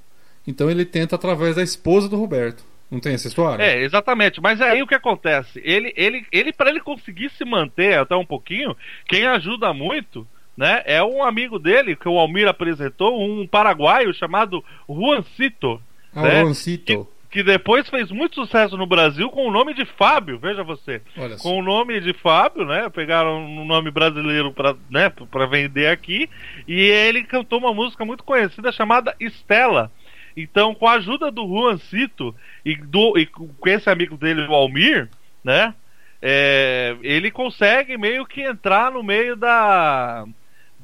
então 0.48 0.70
ele 0.70 0.84
tenta 0.84 1.16
através 1.16 1.56
da 1.56 1.64
esposa 1.64 2.10
do 2.10 2.18
Roberto. 2.18 2.64
Não 2.90 3.00
tem 3.00 3.14
essa 3.14 3.28
história? 3.30 3.64
É, 3.64 3.84
exatamente. 3.84 4.42
Mas 4.42 4.60
aí 4.60 4.82
o 4.84 4.88
que 4.88 4.96
acontece? 4.96 5.62
Ele, 5.64 5.94
ele, 5.96 6.26
ele 6.30 6.52
para 6.52 6.70
ele 6.70 6.82
conseguir 6.82 7.30
se 7.30 7.46
manter 7.46 7.98
até 7.98 8.16
um 8.16 8.26
pouquinho, 8.26 8.76
quem 9.08 9.26
ajuda 9.26 9.74
muito, 9.74 10.28
né, 10.56 10.82
é 10.86 11.02
um 11.04 11.24
amigo 11.24 11.58
dele 11.58 11.96
que 11.96 12.08
o 12.08 12.20
Almir 12.20 12.48
apresentou, 12.48 13.22
um 13.22 13.48
paraguaio 13.48 14.14
chamado 14.14 14.64
Juancito, 14.88 15.82
Ah, 16.14 16.22
né? 16.24 16.42
Juancito. 16.42 17.08
que 17.30 17.42
depois 17.44 17.90
fez 17.90 18.12
muito 18.12 18.36
sucesso 18.36 18.76
no 18.78 18.86
Brasil 18.86 19.30
com 19.30 19.48
o 19.48 19.52
nome 19.52 19.74
de 19.74 19.86
Fábio, 19.86 20.38
veja 20.38 20.64
você. 20.64 21.02
Olha. 21.18 21.38
Com 21.38 21.58
o 21.60 21.64
nome 21.64 22.00
de 22.02 22.14
Fábio, 22.14 22.66
né? 22.66 22.90
Pegaram 22.90 23.42
um 23.44 23.66
nome 23.66 23.90
brasileiro 23.90 24.52
para 24.52 24.76
né, 24.90 25.10
pra 25.10 25.46
vender 25.46 25.88
aqui. 25.88 26.30
E 26.68 26.80
ele 26.82 27.24
cantou 27.24 27.58
uma 27.60 27.74
música 27.74 28.04
muito 28.04 28.24
conhecida 28.24 28.72
chamada 28.72 29.16
Estela. 29.20 29.90
Então, 30.36 30.76
com 30.76 30.88
a 30.88 30.94
ajuda 30.94 31.32
do 31.32 31.48
Juancito 31.48 32.36
e, 32.66 32.76
do, 32.76 33.18
e 33.18 33.26
com 33.26 33.50
esse 33.70 33.90
amigo 33.90 34.18
dele, 34.18 34.46
o 34.48 34.54
Almir, 34.54 35.10
né? 35.44 35.74
é, 36.22 36.96
ele 37.02 37.32
consegue 37.32 37.98
meio 37.98 38.26
que 38.26 38.42
entrar 38.42 38.92
no 38.92 39.02
meio 39.02 39.36
da 39.36 40.26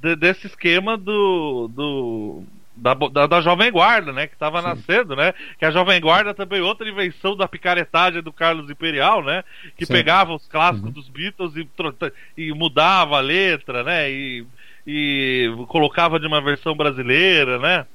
de- 0.01 0.15
desse 0.15 0.47
esquema 0.47 0.97
do, 0.97 1.67
do 1.73 2.43
da, 2.75 2.93
da, 2.93 3.27
da 3.27 3.41
Jovem 3.41 3.71
Guarda, 3.71 4.13
né? 4.13 4.27
Que 4.27 4.33
estava 4.33 4.61
nascendo, 4.61 5.15
né? 5.15 5.33
Que 5.57 5.65
a 5.65 5.71
Jovem 5.71 5.99
Guarda 5.99 6.33
também 6.33 6.61
outra 6.61 6.87
invenção 6.87 7.35
da 7.35 7.47
picaretagem 7.47 8.21
do 8.21 8.31
Carlos 8.31 8.69
Imperial, 8.69 9.23
né? 9.23 9.43
Que 9.75 9.85
Sim. 9.85 9.93
pegava 9.93 10.33
os 10.33 10.47
clássicos 10.47 10.91
dos 10.93 11.09
Beatles 11.09 11.53
e, 11.55 11.67
e 12.37 12.53
mudava 12.53 13.17
a 13.17 13.21
letra, 13.21 13.83
né? 13.83 14.11
E, 14.11 14.45
e 14.85 15.51
colocava 15.67 16.19
de 16.19 16.27
uma 16.27 16.41
versão 16.41 16.75
brasileira, 16.75 17.57
né? 17.59 17.85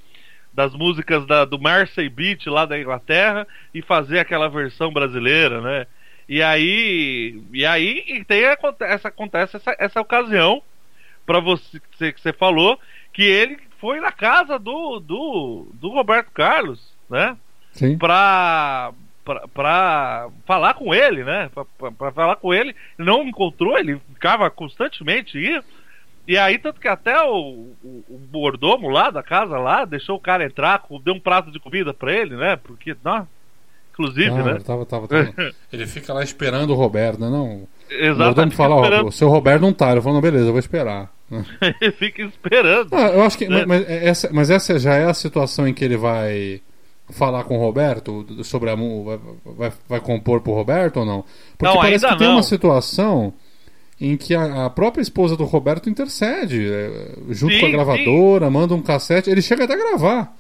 Das 0.53 0.75
músicas 0.75 1.25
da, 1.27 1.45
do 1.45 1.59
Mersey 1.59 2.09
Beat 2.09 2.47
lá 2.47 2.67
da 2.67 2.79
Inglaterra 2.79 3.47
e 3.73 3.81
fazer 3.81 4.19
aquela 4.19 4.49
versão 4.49 4.93
brasileira, 4.93 5.61
né? 5.61 5.87
E 6.29 6.43
aí, 6.43 7.43
e 7.53 7.65
aí 7.65 8.05
e 8.07 8.25
tem, 8.25 8.45
acontece, 8.47 9.07
acontece 9.07 9.57
essa, 9.57 9.77
essa 9.79 10.01
ocasião 10.01 10.63
para 11.27 11.41
você 11.41 11.81
que 12.13 12.21
você- 12.21 12.33
falou 12.33 12.79
que 13.13 13.23
ele 13.23 13.59
foi 13.79 14.01
na 14.01 14.13
casa 14.13 14.59
do, 14.59 15.01
do, 15.01 15.67
do 15.75 15.89
Roberto 15.91 16.31
Carlos, 16.33 16.81
né? 17.11 17.37
Sim. 17.73 17.97
Pra, 17.99 18.93
pra, 19.25 19.49
pra 19.49 20.29
falar 20.47 20.75
com 20.75 20.95
ele, 20.95 21.25
né? 21.25 21.51
Pra, 21.55 21.65
pra- 21.65 21.93
pra 21.93 22.13
falar 22.13 22.37
com 22.37 22.53
ele, 22.55 22.75
não 22.99 23.23
encontrou, 23.27 23.79
ele 23.79 24.01
ficava 24.15 24.51
constantemente 24.51 25.37
aí. 25.39 25.63
E 26.29 26.39
aí, 26.39 26.57
tanto 26.57 26.81
que 26.81 26.87
até 26.87 27.21
o, 27.23 27.73
o, 27.83 28.05
o 28.09 28.29
mordomo 28.33 28.89
lá 28.89 29.11
da 29.11 29.23
casa 29.25 29.59
lá 29.59 29.85
deixou 29.85 30.17
o 30.17 30.21
cara 30.21 30.45
entrar, 30.45 30.81
deu 31.03 31.15
um 31.15 31.21
prato 31.21 31.51
de 31.51 31.59
comida 31.59 31.93
pra 31.93 32.13
ele, 32.13 32.37
né? 32.37 32.55
Porque, 32.57 32.97
não, 33.03 33.27
inclusive, 33.93 34.31
Ah, 34.31 34.43
né? 34.43 34.61
tava, 34.65 34.85
tava, 34.85 35.07
tava. 35.07 35.35
Ele 35.73 35.87
fica 35.87 36.13
lá 36.13 36.23
esperando 36.25 36.71
o 36.71 36.75
Roberto, 36.75 37.21
né? 37.21 37.29
Não. 37.29 37.63
Exatamente. 37.91 38.19
mordomo 38.19 38.51
fala, 38.53 38.75
ó, 38.75 39.05
o 39.07 39.13
seu 39.13 39.29
Roberto 39.29 39.63
não 39.63 39.73
tá. 39.73 39.93
Ele 39.93 40.01
falou, 40.01 40.15
não, 40.15 40.23
beleza, 40.23 40.47
eu 40.47 40.53
vou 40.53 40.59
esperar. 40.59 41.13
ele 41.81 41.93
fica 41.93 42.23
esperando. 42.23 42.89
Ah, 42.93 43.09
eu 43.09 43.23
acho 43.23 43.39
que. 43.39 43.49
Né? 43.49 43.65
Mas, 43.67 43.89
essa, 43.89 44.31
mas 44.33 44.51
essa 44.51 44.79
já 44.79 44.95
é 44.95 45.05
a 45.05 45.15
situação 45.15 45.67
em 45.67 45.75
que 45.75 45.85
ele 45.85 45.97
vai 45.97 46.61
falar 47.11 47.45
com 47.45 47.57
o 47.59 47.61
Roberto 47.61 48.27
sobre 48.45 48.71
a 48.71 48.75
vai, 48.75 49.19
vai, 49.45 49.73
vai 49.89 50.01
compor 50.01 50.41
pro 50.41 50.53
Roberto 50.53 50.99
ou 50.99 51.07
não? 51.07 51.25
Porque 51.59 51.73
Não, 51.73 51.81
parece 51.81 52.05
ainda 52.05 52.09
que 52.15 52.19
tem 52.19 52.29
não. 52.29 52.37
uma 52.37 52.43
situação 52.43 53.35
em 54.01 54.17
que 54.17 54.35
a, 54.35 54.67
a 54.67 54.71
própria 54.71 55.03
esposa 55.03 55.37
do 55.37 55.45
Roberto 55.45 55.89
intercede 55.89 56.67
é, 56.71 57.15
junto 57.31 57.55
Sim, 57.55 57.61
com 57.61 57.67
a 57.67 57.71
gravadora, 57.71 58.51
manda 58.51 58.75
um 58.75 58.83
cassete, 58.83 59.31
ele 59.31 59.43
chega 59.43 59.65
até 59.65 59.75
a 59.75 59.77
gravar. 59.77 60.35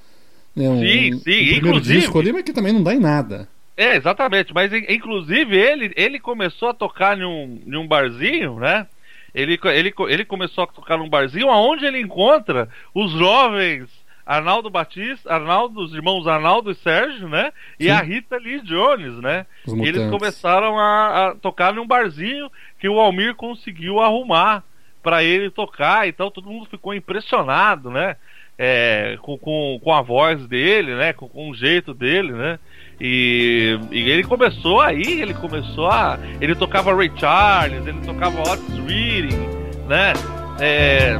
Né, 0.54 0.68
um, 0.68 0.78
Sim, 0.80 1.12
sim, 1.18 1.52
um 1.54 1.56
inclusive- 1.56 2.00
disco 2.00 2.18
ali, 2.18 2.32
mas 2.32 2.42
que 2.42 2.52
também 2.52 2.72
não 2.72 2.82
dá 2.82 2.94
em 2.94 3.00
nada. 3.00 3.48
É, 3.76 3.96
exatamente. 3.96 4.52
Mas 4.54 4.72
in- 4.72 4.84
inclusive 4.88 5.56
ele, 5.56 5.92
ele 5.96 6.18
começou 6.20 6.68
a 6.68 6.74
tocar 6.74 7.18
em 7.18 7.24
um, 7.24 7.60
em 7.66 7.76
um 7.76 7.86
barzinho, 7.86 8.56
né? 8.58 8.86
Ele, 9.34 9.58
ele, 9.64 9.94
ele 10.08 10.24
começou 10.26 10.64
a 10.64 10.66
tocar 10.66 10.98
num 10.98 11.08
barzinho 11.08 11.48
onde 11.48 11.86
ele 11.86 11.98
encontra 11.98 12.68
os 12.94 13.12
jovens 13.12 13.88
Arnaldo 14.26 14.68
Batista, 14.68 15.32
Arnaldo, 15.34 15.80
os 15.80 15.94
irmãos 15.94 16.26
Arnaldo 16.26 16.70
e 16.70 16.74
Sérgio, 16.74 17.28
né? 17.30 17.50
E 17.80 17.84
Sim. 17.84 17.90
a 17.90 18.02
Rita 18.02 18.36
Lee 18.36 18.60
Jones, 18.60 19.14
né? 19.22 19.46
E 19.66 19.88
eles 19.88 20.08
começaram 20.10 20.78
a, 20.78 21.28
a 21.30 21.34
tocar 21.34 21.72
num 21.72 21.86
barzinho 21.86 22.50
que 22.78 22.88
o 22.88 23.00
Almir 23.00 23.34
conseguiu 23.34 24.00
arrumar 24.00 24.62
para 25.02 25.24
ele 25.24 25.50
tocar. 25.50 26.06
Então 26.06 26.30
todo 26.30 26.48
mundo 26.50 26.66
ficou 26.66 26.94
impressionado, 26.94 27.90
né? 27.90 28.16
É, 28.58 29.16
com, 29.22 29.36
com, 29.38 29.80
com 29.82 29.92
a 29.92 30.02
voz 30.02 30.46
dele, 30.46 30.94
né? 30.94 31.12
Com, 31.12 31.28
com 31.28 31.50
o 31.50 31.54
jeito 31.54 31.92
dele, 31.94 32.32
né? 32.32 32.58
E, 33.00 33.78
e 33.90 34.10
ele 34.10 34.22
começou 34.22 34.80
aí, 34.80 35.20
ele 35.20 35.34
começou 35.34 35.88
a. 35.88 36.18
Ele 36.40 36.54
tocava 36.54 36.94
Ray 36.94 37.10
Charles, 37.16 37.86
ele 37.86 38.00
tocava 38.02 38.40
Otis 38.42 38.78
Reading, 38.86 39.48
né? 39.88 40.12
É, 40.60 41.18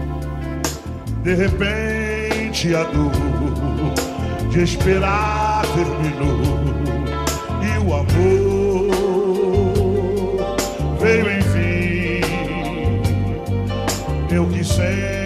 De 1.22 1.34
repente 1.34 2.74
a 2.74 2.84
dor 2.84 3.10
de 4.50 4.62
esperar 4.62 5.62
terminou 5.74 6.40
e 7.62 7.78
o 7.78 7.94
amor 7.94 8.92
veio 11.00 11.38
enfim. 11.38 12.20
Eu 14.30 14.46
que 14.48 14.62
sonhei, 14.62 15.21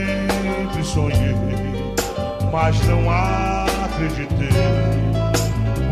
mas 2.56 2.80
não 2.86 3.10
acreditei 3.10 4.48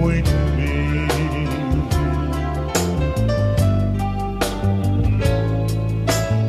muito 0.00 0.30
em 0.30 0.50
mim. 0.56 1.06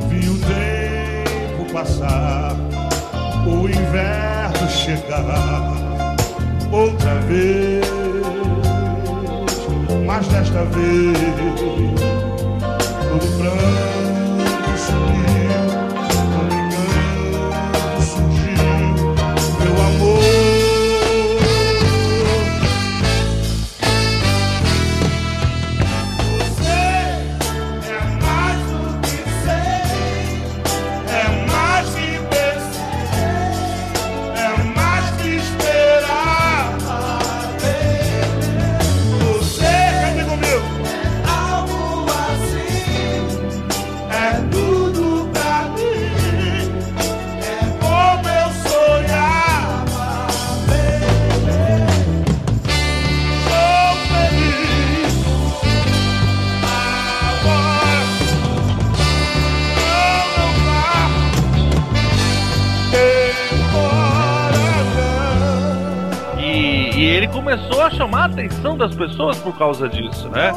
Vi 0.08 0.30
o 0.30 0.38
tempo 0.40 1.74
passar, 1.74 2.56
o 3.46 3.68
inverno 3.68 4.70
chegar 4.70 6.16
outra 6.72 7.16
vez, 7.28 7.86
mas 10.06 10.26
desta 10.30 10.64
vez 10.64 11.18
todo 13.10 13.38
pranto 13.38 14.05
começou 67.46 67.84
a 67.84 67.92
chamar 67.92 68.22
a 68.24 68.26
atenção 68.26 68.76
das 68.76 68.96
pessoas 68.96 69.38
por 69.38 69.56
causa 69.56 69.88
disso, 69.88 70.28
né? 70.30 70.52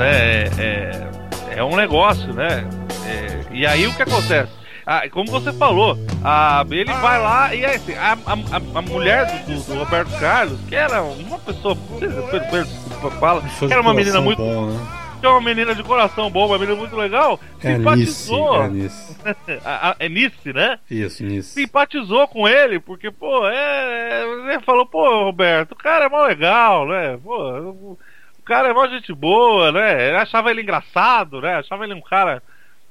É, 0.00 0.48
é, 0.58 1.58
é 1.58 1.62
um 1.64 1.76
negócio, 1.76 2.32
né? 2.32 2.66
É, 3.06 3.40
e 3.52 3.66
aí 3.66 3.86
o 3.86 3.92
que 3.94 4.02
acontece? 4.02 4.50
Ah, 4.86 5.02
como 5.10 5.30
você 5.30 5.52
falou, 5.52 5.98
a, 6.24 6.64
ele 6.70 6.92
vai 6.94 7.20
lá 7.20 7.54
e 7.54 7.64
assim, 7.66 7.92
a, 7.94 8.12
a, 8.26 8.78
a 8.78 8.82
mulher 8.82 9.26
do, 9.44 9.54
do- 9.54 9.78
Roberto 9.78 10.18
Carlos, 10.18 10.58
que 10.66 10.74
era 10.74 11.02
uma 11.02 11.38
pessoa, 11.38 11.76
desculpa, 12.00 13.10
fala, 13.18 13.42
que 13.42 13.64
era 13.72 13.80
uma 13.82 13.92
menina 13.94 14.20
muito, 14.22 14.38
Bom, 14.42 14.66
né? 14.70 14.80
É 15.26 15.28
uma 15.30 15.40
menina 15.40 15.74
de 15.74 15.82
coração 15.82 16.30
bom, 16.30 16.46
uma 16.46 16.58
menina 16.58 16.76
muito 16.78 16.94
legal, 16.96 17.38
É 17.62 17.76
Nice, 17.76 17.78
simpatizou, 17.78 18.62
é 18.64 18.68
Nice. 18.68 19.16
a- 19.64 19.90
a- 19.90 19.96
é 19.98 20.08
Nice, 20.08 20.52
né? 20.52 20.78
Isso, 20.90 21.24
Nice. 21.24 21.50
simpatizou 21.54 22.26
com 22.28 22.48
ele, 22.48 22.78
porque, 22.80 23.10
pô, 23.10 23.46
é. 23.48 24.22
Ele 24.52 24.60
falou, 24.60 24.86
pô, 24.86 25.24
Roberto, 25.24 25.72
o 25.72 25.76
cara 25.76 26.06
é 26.06 26.08
mó 26.08 26.22
legal, 26.26 26.86
né? 26.86 27.18
Pô, 27.22 27.96
o 28.38 28.42
cara 28.44 28.68
é 28.68 28.72
mó 28.72 28.86
gente 28.88 29.12
boa, 29.12 29.72
né? 29.72 30.14
Achava 30.16 30.50
ele 30.50 30.62
engraçado, 30.62 31.40
né? 31.40 31.56
Achava 31.56 31.84
ele 31.84 31.94
um 31.94 32.00
cara. 32.00 32.42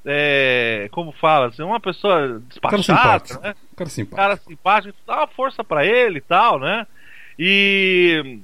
É, 0.05 0.89
como 0.91 1.13
fala, 1.13 1.47
assim, 1.47 1.63
uma 1.63 1.79
pessoa 1.79 2.41
Cara 2.61 2.77
despachada, 2.77 2.83
simpático. 2.83 3.41
né? 3.41 3.55
Cara 3.77 3.89
simpático. 3.89 4.15
cara 4.17 4.35
simpático, 4.37 4.97
dá 5.07 5.15
uma 5.19 5.27
força 5.27 5.63
pra 5.63 5.85
ele 5.85 6.17
e 6.17 6.21
tal, 6.21 6.59
né? 6.59 6.85
E. 7.39 8.39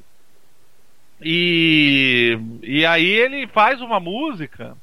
E. 1.22 2.38
E 2.64 2.86
aí 2.86 3.06
ele 3.06 3.48
faz 3.48 3.82
uma 3.82 4.00
música. 4.00 4.76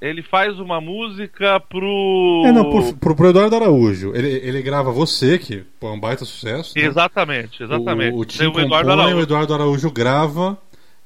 Ele 0.00 0.20
faz 0.22 0.58
uma 0.58 0.80
música 0.80 1.60
pro. 1.60 2.42
É, 2.44 2.50
não, 2.50 2.68
pro, 2.70 2.96
pro, 2.96 3.14
pro 3.14 3.28
Eduardo 3.28 3.54
Araújo. 3.54 4.12
Ele, 4.16 4.28
ele 4.28 4.60
grava 4.60 4.90
Você, 4.90 5.38
que 5.38 5.62
é 5.80 5.86
um 5.86 6.00
baita 6.00 6.24
sucesso. 6.24 6.72
né? 6.76 6.84
Exatamente, 6.84 7.62
exatamente. 7.62 8.14
O, 8.14 8.18
o 8.18 8.24
Tim 8.24 8.46
compõe, 8.46 8.62
o 9.14 9.20
Eduardo 9.20 9.54
Araújo 9.54 9.90
grava. 9.92 10.58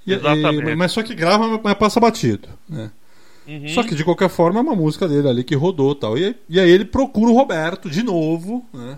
e- 0.06 0.14
Exatamente. 0.14 0.70
e- 0.70 0.76
mas 0.76 0.92
só 0.92 1.02
que 1.02 1.14
grava, 1.14 1.60
mas 1.62 1.74
passa 1.74 2.00
batido. 2.00 2.48
Né? 2.66 2.90
Uhum. 3.46 3.68
Só 3.68 3.82
que 3.82 3.94
de 3.94 4.02
qualquer 4.02 4.30
forma 4.30 4.60
é 4.60 4.62
uma 4.62 4.74
música 4.74 5.06
dele 5.06 5.28
ali 5.28 5.44
que 5.44 5.54
rodou 5.54 5.92
e 5.92 5.96
tal. 5.96 6.16
E, 6.18 6.24
aí- 6.24 6.34
e 6.48 6.58
aí 6.60 6.70
ele 6.70 6.84
procura 6.86 7.30
o 7.30 7.34
Roberto 7.36 7.90
de 7.90 8.02
novo, 8.02 8.64
né? 8.72 8.96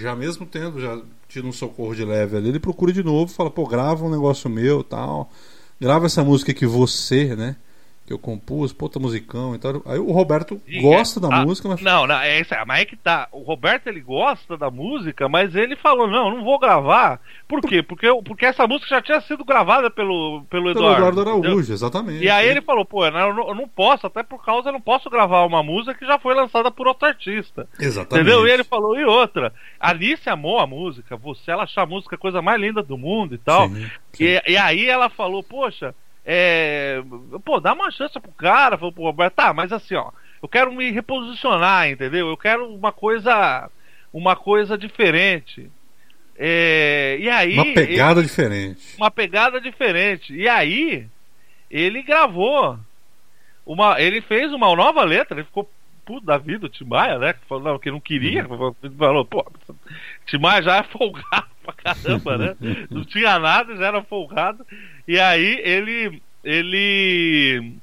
Já 0.00 0.16
mesmo 0.16 0.46
tendo 0.46 0.80
já 0.80 0.98
tido 1.28 1.46
um 1.46 1.52
socorro 1.52 1.94
de 1.94 2.02
leve 2.06 2.34
ali, 2.34 2.48
ele 2.48 2.58
procura 2.58 2.90
de 2.90 3.02
novo, 3.02 3.30
fala, 3.30 3.50
pô, 3.50 3.66
grava 3.66 4.02
um 4.02 4.10
negócio 4.10 4.48
meu 4.48 4.82
tal. 4.82 5.30
Grava 5.78 6.06
essa 6.06 6.24
música 6.24 6.54
que 6.54 6.64
você, 6.64 7.36
né? 7.36 7.56
Que 8.10 8.14
eu 8.14 8.18
compus, 8.18 8.72
puta 8.72 8.98
musicão 8.98 9.54
e 9.54 9.58
tal. 9.58 9.82
Aí 9.86 10.00
o 10.00 10.10
Roberto 10.10 10.60
E- 10.66 10.80
gosta 10.80 11.20
da 11.20 11.28
ah, 11.32 11.44
música, 11.44 11.68
mas 11.68 11.80
Não, 11.80 12.08
não, 12.08 12.16
é 12.16 12.40
isso 12.40 12.52
aí, 12.52 12.64
mas 12.66 12.80
é 12.80 12.84
que 12.84 12.96
tá. 12.96 13.28
O 13.30 13.42
Roberto 13.42 13.86
ele 13.86 14.00
gosta 14.00 14.56
da 14.56 14.68
música, 14.68 15.28
mas 15.28 15.54
ele 15.54 15.76
falou: 15.76 16.08
não, 16.08 16.28
não 16.28 16.42
vou 16.42 16.58
gravar. 16.58 17.20
Por 17.46 17.60
quê? 17.60 17.84
Porque, 17.84 18.08
porque 18.24 18.46
essa 18.46 18.66
música 18.66 18.96
já 18.96 19.00
tinha 19.00 19.20
sido 19.20 19.44
gravada 19.44 19.90
pelo, 19.90 20.44
pelo 20.50 20.60
pelo 20.64 20.70
Eduardo. 20.70 20.96
Eduardo 20.96 21.20
entendeu? 21.20 21.50
Araújo, 21.50 21.72
exatamente. 21.72 22.24
E 22.24 22.28
aí 22.28 22.48
ele 22.48 22.60
falou, 22.60 22.84
pô, 22.84 23.06
eu 23.06 23.12
não, 23.12 23.48
eu 23.48 23.54
não 23.54 23.68
posso, 23.68 24.06
até 24.06 24.22
por 24.22 24.44
causa, 24.44 24.68
eu 24.68 24.72
não 24.72 24.80
posso 24.80 25.08
gravar 25.08 25.44
uma 25.44 25.62
música 25.62 25.94
que 25.94 26.06
já 26.06 26.18
foi 26.18 26.34
lançada 26.34 26.70
por 26.70 26.86
outro 26.86 27.06
artista. 27.06 27.68
Exatamente. 27.78 28.28
Entendeu? 28.28 28.46
E 28.46 28.50
ele 28.50 28.64
falou, 28.64 28.98
e 28.98 29.04
outra, 29.04 29.52
a 29.78 29.90
Alice 29.90 30.28
amou 30.28 30.58
a 30.58 30.66
música, 30.66 31.16
você, 31.16 31.50
ela 31.50 31.64
achou 31.64 31.82
a 31.82 31.86
música 31.86 32.16
a 32.16 32.18
coisa 32.18 32.42
mais 32.42 32.60
linda 32.60 32.82
do 32.82 32.98
mundo 32.98 33.34
e 33.34 33.38
tal. 33.38 33.68
Sim, 33.68 33.90
sim. 34.12 34.24
E, 34.24 34.42
e 34.52 34.56
aí 34.56 34.86
ela 34.86 35.08
falou, 35.08 35.42
poxa, 35.42 35.94
é, 36.24 37.02
pô, 37.44 37.60
dá 37.60 37.72
uma 37.72 37.90
chance 37.90 38.18
pro 38.18 38.32
cara, 38.32 38.76
falou 38.76 38.92
pro 38.92 39.02
Roberto, 39.04 39.34
tá, 39.34 39.52
mas 39.52 39.72
assim, 39.72 39.94
ó, 39.94 40.10
eu 40.42 40.48
quero 40.48 40.72
me 40.72 40.90
reposicionar, 40.90 41.88
entendeu? 41.88 42.28
Eu 42.28 42.36
quero 42.36 42.66
uma 42.72 42.92
coisa, 42.92 43.70
uma 44.12 44.36
coisa 44.36 44.76
diferente. 44.76 45.70
É, 46.42 47.18
e 47.20 47.28
aí 47.28 47.52
Uma 47.52 47.74
pegada 47.74 48.22
diferente. 48.22 48.96
uma 48.96 49.10
pegada 49.10 49.60
diferente. 49.60 50.34
E 50.34 50.48
aí, 50.48 51.06
ele 51.70 52.02
gravou 52.02 52.78
uma. 53.66 54.00
Ele 54.00 54.22
fez 54.22 54.50
uma 54.52 54.74
nova 54.74 55.04
letra, 55.04 55.36
ele 55.36 55.44
ficou 55.44 55.70
puto 56.04 56.24
da 56.24 56.38
vida, 56.38 56.64
o 56.66 56.68
Tim 56.68 56.84
Maia, 56.84 57.18
né? 57.18 57.34
Que 57.34 57.46
falou 57.46 57.64
não, 57.64 57.78
que 57.78 57.90
não 57.90 58.00
queria. 58.00 58.46
Falou, 58.98 59.24
pô, 59.24 59.46
Tim 60.26 60.38
Maia 60.38 60.62
já 60.62 60.76
é 60.78 60.82
folgado 60.82 61.46
pra 61.62 61.72
caramba, 61.74 62.38
né? 62.38 62.56
Não 62.90 63.04
tinha 63.04 63.38
nada, 63.38 63.76
já 63.76 63.86
era 63.86 64.02
folgado. 64.02 64.66
E 65.06 65.18
aí 65.18 65.60
ele. 65.64 66.22
Ele. 66.44 67.74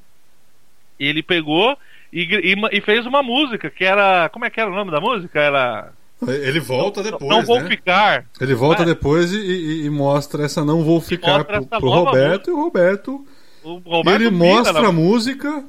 Ele 0.99 1.21
pegou 1.21 1.77
e, 2.11 2.23
e, 2.23 2.77
e 2.77 2.81
fez 2.81 3.05
uma 3.05 3.21
música 3.21 3.69
que 3.69 3.83
era. 3.83 4.29
Como 4.29 4.45
é 4.45 4.49
que 4.49 4.59
era 4.59 4.69
o 4.71 4.75
nome 4.75 4.91
da 4.91 4.99
música? 4.99 5.39
Era. 5.39 5.93
Ele 6.27 6.59
volta 6.59 7.03
depois, 7.03 7.29
Não 7.29 7.43
vou 7.45 7.59
né? 7.61 7.69
ficar. 7.69 8.25
Ele 8.41 8.55
volta 8.55 8.81
É. 8.81 8.85
depois 8.85 9.31
e, 9.31 9.37
e- 9.37 9.85
e 9.85 9.89
mostra 9.91 10.43
essa 10.45 10.65
não 10.65 10.83
vou 10.83 10.99
ficar 10.99 11.43
pro, 11.43 11.63
pro 11.67 11.89
Roberto 11.89 12.49
e 12.49 12.53
o 12.53 12.55
Roberto, 12.59 13.23
O 13.63 13.75
Roberto 13.77 14.21
ele 14.21 14.31
mostra 14.31 14.81
na- 14.81 14.87
a 14.87 14.91
música 14.91 15.63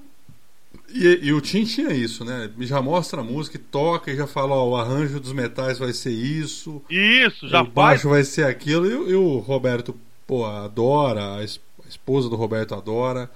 e, 0.88 1.18
e 1.24 1.32
o 1.34 1.40
Tim 1.42 1.64
tinha 1.64 1.90
isso, 1.92 2.24
né? 2.24 2.48
Já 2.60 2.80
mostra 2.80 3.20
a 3.20 3.24
música 3.24 3.58
e 3.58 3.60
toca 3.60 4.10
e 4.10 4.16
já 4.16 4.26
fala, 4.26 4.54
ó, 4.54 4.70
o 4.70 4.76
arranjo 4.76 5.20
dos 5.20 5.34
metais 5.34 5.78
vai 5.78 5.92
ser 5.92 6.12
isso, 6.12 6.82
Isso, 6.88 7.46
já 7.46 7.60
o 7.60 7.64
faz. 7.64 7.74
baixo 7.74 8.08
vai 8.08 8.24
ser 8.24 8.46
aquilo 8.46 8.86
e, 9.06 9.10
e 9.10 9.14
o 9.14 9.36
Roberto, 9.40 9.94
pô, 10.28 10.44
adora, 10.46 11.34
a 11.36 11.42
es- 11.42 11.58
a 11.84 11.88
esposa 11.88 12.28
do 12.28 12.36
Roberto 12.36 12.74
adora 12.76 13.28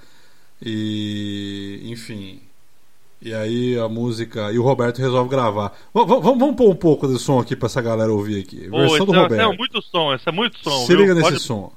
e 0.65 1.81
enfim. 1.87 2.41
E 3.21 3.33
aí 3.33 3.79
a 3.79 3.89
música. 3.89 4.51
E 4.53 4.59
o 4.59 4.63
Roberto 4.63 4.99
resolve 4.99 5.31
gravar. 5.31 5.69
V- 5.95 6.05
vamos, 6.05 6.57
pôr 6.57 6.71
um 6.71 6.75
pouco 6.77 7.07
desse 7.07 7.21
som 7.25 7.39
aqui 7.39 7.55
pra 7.57 7.67
essa 7.67 7.81
galera 7.81 8.13
ouvir 8.13 8.41
aqui. 8.41 8.69
Versão 8.69 9.07
do 9.07 9.15
é- 9.15 9.19
Roberto. 9.19 9.53
é 9.53 9.57
muito 9.57 9.81
som, 9.83 10.13
esse 10.15 10.29
é 10.29 10.33
muito 10.33 10.59
som. 10.59 10.81
Se 10.87 10.89
viu? 10.89 11.01
liga 11.01 11.15
nesse 11.15 11.31
Pode- 11.31 11.41
som. 11.43 11.73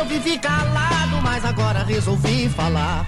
Eu 0.00 0.06
vivi 0.06 0.38
calado, 0.38 1.20
mas 1.22 1.44
agora 1.44 1.84
resolvi 1.84 2.48
falar. 2.48 3.04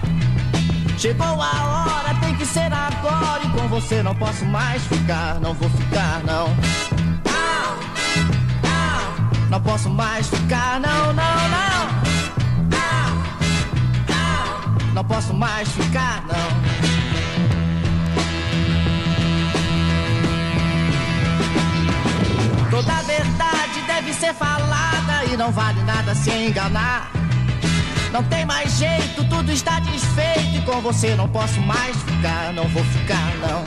Chegou 0.97 1.41
a 1.41 1.63
hora, 1.65 2.13
tem 2.21 2.35
que 2.35 2.45
ser 2.45 2.71
agora. 2.71 3.43
E 3.43 3.49
com 3.49 3.67
você 3.67 4.03
não 4.03 4.13
posso 4.13 4.45
mais 4.45 4.83
ficar, 4.85 5.39
não 5.39 5.55
vou 5.55 5.69
ficar, 5.71 6.21
não. 6.23 6.45
Au, 7.25 7.79
au, 8.63 9.49
Não 9.49 9.59
posso 9.59 9.89
mais 9.89 10.27
ficar, 10.27 10.79
não, 10.79 11.07
não, 11.07 11.13
não. 11.55 11.89
Ah, 12.75 13.09
ah, 14.09 14.61
não 14.93 15.03
posso 15.03 15.33
mais 15.33 15.67
ficar, 15.69 16.23
não. 16.27 16.53
Toda 22.69 22.93
verdade 23.01 23.81
deve 23.87 24.13
ser 24.13 24.33
falada 24.35 24.92
não 25.37 25.51
vale 25.51 25.81
nada 25.83 26.13
se 26.15 26.29
enganar. 26.29 27.11
Não 28.11 28.23
tem 28.23 28.45
mais 28.45 28.77
jeito, 28.77 29.23
tudo 29.25 29.51
está 29.51 29.79
desfeito 29.79 30.57
e 30.57 30.61
com 30.61 30.81
você 30.81 31.15
não 31.15 31.27
posso 31.27 31.59
mais 31.61 31.95
ficar, 31.97 32.53
não 32.53 32.67
vou 32.67 32.83
ficar, 32.83 33.33
não. 33.41 33.63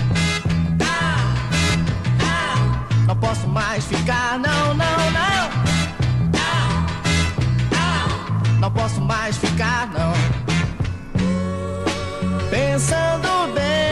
Não 3.06 3.16
posso 3.16 3.48
mais 3.48 3.84
ficar, 3.84 4.38
não, 4.38 4.74
não, 4.74 5.10
não. 5.10 5.76
Não 8.60 8.70
posso 8.70 9.00
mais 9.00 9.36
ficar, 9.36 9.88
não. 9.88 10.12
Pensando 12.50 13.54
bem, 13.54 13.85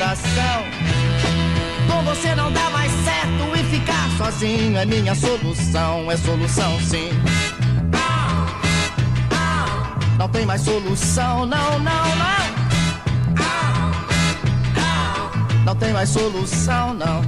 coração. 0.00 0.64
Com 1.86 2.02
você 2.04 2.34
não 2.34 2.50
dá 2.50 2.70
mais 2.70 2.90
certo 2.90 3.54
e 3.54 3.64
ficar 3.64 4.08
sozinho 4.16 4.78
é 4.78 4.86
minha 4.86 5.14
solução, 5.14 6.10
é 6.10 6.16
solução 6.16 6.80
sim. 6.80 7.10
Não 10.18 10.28
tem 10.28 10.46
mais 10.46 10.62
solução, 10.62 11.44
não, 11.44 11.78
não, 11.78 12.16
não. 12.16 12.40
Não 15.66 15.76
tem 15.76 15.92
mais 15.92 16.08
solução, 16.08 16.94
não. 16.94 17.20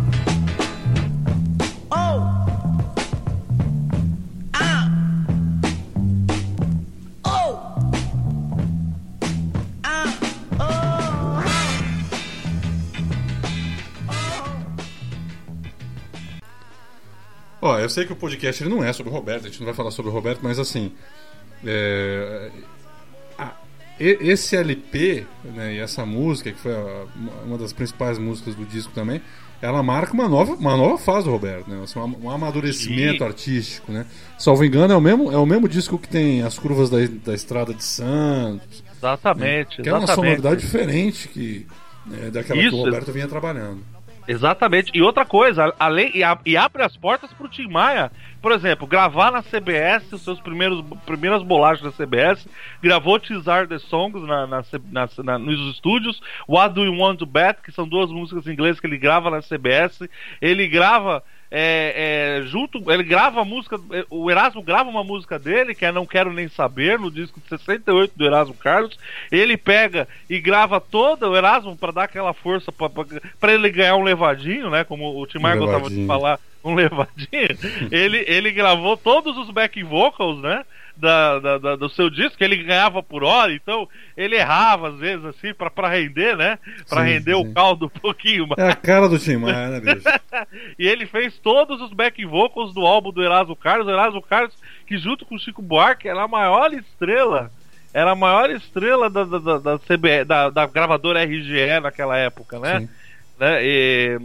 Ó, 17.63 17.79
eu 17.79 17.89
sei 17.89 18.05
que 18.05 18.13
o 18.13 18.17
podcast 18.17 18.61
ele 18.63 18.69
não 18.75 18.83
é 18.83 18.93
sobre 18.93 19.11
o 19.11 19.15
Roberto, 19.15 19.47
a 19.47 19.49
gente 19.49 19.61
não 19.61 19.67
vai 19.67 19.75
falar 19.75 19.93
sobre 19.93 20.11
o 20.11 20.15
Roberto, 20.15 20.41
mas 20.43 20.59
assim. 20.59 20.93
é, 21.65 22.51
a- 23.39 23.53
e- 24.01 24.19
esse 24.21 24.57
LP 24.57 25.25
né, 25.45 25.75
e 25.75 25.79
essa 25.79 26.05
música, 26.05 26.51
que 26.51 26.59
foi 26.59 26.75
a- 26.75 27.05
uma 27.47 27.57
das 27.57 27.73
principais 27.73 28.19
músicas 28.19 28.57
do 28.57 28.65
disco 28.65 28.93
também, 28.93 29.23
ela 29.61 29.81
marca 29.81 30.13
uma 30.13 30.29
nova, 30.29 30.55
uma 30.55 30.77
nova 30.77 30.99
fase 30.99 31.25
do 31.27 31.31
Roberto, 31.31 31.71
né? 31.71 31.81
Assim, 31.85 32.01
um, 32.01 32.29
amadurecimento 32.29 33.19
Sim. 33.19 33.25
artístico, 33.25 33.93
né? 33.93 34.07
Salvo 34.37 34.65
engano, 34.65 34.93
é 34.93 34.97
o 34.97 35.01
mesmo, 35.01 35.31
é 35.31 35.37
o 35.37 35.47
mesmo 35.47 35.69
disco 35.69 35.97
que 35.97 36.09
tem 36.09 36.43
as 36.43 36.59
curvas 36.59 36.91
da, 36.91 36.97
da 37.25 37.33
estrada 37.33 37.73
de 37.73 37.85
Santos, 37.85 38.83
Exatamente, 38.99 39.81
que 39.83 39.89
é 39.89 39.95
uma 39.95 40.07
sonoridade 40.09 40.61
diferente 40.63 41.29
que, 41.29 41.65
né, 42.07 42.29
daquela 42.33 42.59
que 42.61 42.67
Isso. 42.67 42.77
o 42.77 42.85
Roberto 42.85 43.13
vinha 43.13 43.29
trabalhando. 43.29 43.85
Exatamente. 44.33 44.91
E 44.95 45.03
outra 45.03 45.25
coisa, 45.27 45.75
além 45.79 46.11
e, 46.17 46.25
a- 46.25 46.39
e 46.47 46.57
abre 46.57 46.83
as 46.83 46.97
portas 46.97 47.31
pro 47.35 47.49
Tim 47.49 47.69
Maia, 47.69 48.11
por 48.41 48.51
exemplo, 48.53 48.87
gravar 48.87 49.31
na 49.31 49.43
CBS 49.43 50.11
os 50.13 50.23
seus 50.23 50.41
primeiros 50.41 50.83
primeiras 51.05 51.43
bolagens 51.43 51.85
da 51.85 51.93
CBS, 51.93 52.49
gravou 52.83 53.21
Teasar 53.21 53.69
the 53.69 53.79
Songs 53.79 54.23
na, 54.27 54.47
na- 54.47 54.65
na- 55.23 55.39
nos 55.39 55.75
estúdios, 55.75 56.21
What 56.49 56.75
Do 56.75 56.85
You 56.85 56.97
Want 56.97 57.19
to 57.19 57.27
Bet, 57.27 57.61
que 57.63 57.71
são 57.71 57.87
duas 57.87 58.11
músicas 58.11 58.47
em 58.47 58.53
inglês 58.53 58.81
que 58.81 58.87
ele 58.87 58.97
grava 58.99 59.31
na 59.31 59.43
CBS, 59.43 60.09
ele 60.41 60.67
grava 60.67 61.23
é, 61.55 62.39
é, 62.41 62.47
junto, 62.47 62.91
ele 62.91 63.03
grava 63.03 63.43
a 63.43 63.45
música, 63.45 63.79
é, 63.93 64.07
o 64.09 64.31
Erasmo 64.31 64.63
grava 64.63 64.89
uma 64.89 65.05
música 65.05 65.39
dele, 65.39 65.75
que 65.75 65.85
é 65.85 65.93
Não 65.93 66.07
Quero 66.07 66.33
Nem 66.33 66.49
Saber, 66.49 66.99
no 66.99 67.11
disco 67.11 67.39
de 67.39 67.49
68 67.51 68.15
do 68.17 68.25
Erasmo 68.25 68.55
Carlos, 68.55 68.99
ele 69.31 69.59
pega 69.59 70.09
e 70.31 70.41
grava 70.41 70.81
toda 70.81 71.29
o 71.29 71.37
Erasmo 71.37 71.77
para 71.77 71.93
dar 71.93 72.05
aquela 72.05 72.33
força 72.33 72.73
para 72.73 73.53
ele 73.53 73.69
ganhar 73.69 73.97
um 73.97 74.03
levadinho, 74.03 74.71
né, 74.71 74.83
como 74.83 75.21
o 75.21 75.27
Tim 75.27 75.41
Maia 75.41 75.57
gostava 75.57 75.91
de 75.91 76.07
falar, 76.07 76.41
um 76.65 76.75
levadinho. 76.75 77.59
ele, 77.93 78.25
ele 78.27 78.51
gravou 78.51 78.97
todos 78.97 79.37
os 79.37 79.51
back 79.51 79.83
vocals, 79.83 80.41
né? 80.41 80.65
Da, 81.03 81.41
da- 81.41 81.59
da- 81.59 81.75
do 81.75 81.89
seu 81.89 82.09
disco, 82.09 82.39
que 82.39 82.45
ele 82.45 82.63
ganhava 82.63 83.03
por 83.03 83.25
hora, 83.25 83.53
então 83.53 83.89
ele 84.17 84.37
errava 84.37 84.91
às 84.91 84.99
vezes 85.01 85.25
assim 85.25 85.53
pra 85.53 85.69
pra 85.69 85.89
render, 85.89 86.37
né? 86.37 86.61
Pra 86.89 87.01
Sim, 87.05 87.09
render 87.15 87.35
sim. 87.35 87.41
o 87.41 87.53
caldo 87.53 87.87
um 87.87 88.01
pouquinho 88.01 88.47
mais. 88.47 88.57
É 88.57 88.71
a 88.71 88.77
cara 88.77 89.09
do 89.09 89.19
Tim 89.19 89.39
Maia, 89.39 89.69
né, 89.69 89.81
bicho? 89.81 90.07
E 90.79 90.87
ele 90.87 91.05
fez 91.07 91.37
todos 91.39 91.81
os 91.81 91.93
back 91.93 92.25
vocals 92.25 92.73
do 92.73 92.87
álbum 92.87 93.11
do 93.11 93.21
Erasmo 93.21 93.57
Carlos. 93.57 93.89
O 93.89 93.91
Erasmo 93.91 94.23
Carlos, 94.23 94.55
que 94.87 94.97
junto 94.97 95.27
com 95.27 95.35
o 95.35 95.39
Chico 95.41 95.61
Buarque 95.61 96.07
era 96.07 96.23
a 96.23 96.29
maior 96.29 96.73
estrela. 96.73 97.51
Era 97.93 98.13
a 98.13 98.17
maior 98.17 98.49
estrela 98.51 99.11
da, 99.11 99.25
da, 99.25 99.39
da, 99.39 99.59
da, 99.59 100.25
da, 100.25 100.51
da 100.51 100.67
gravadora 100.67 101.25
RGE 101.25 101.81
naquela 101.83 102.17
época, 102.17 102.61
né? 102.61 102.79
Sim. 102.81 102.89
né? 103.41 103.59
E, 103.65 104.21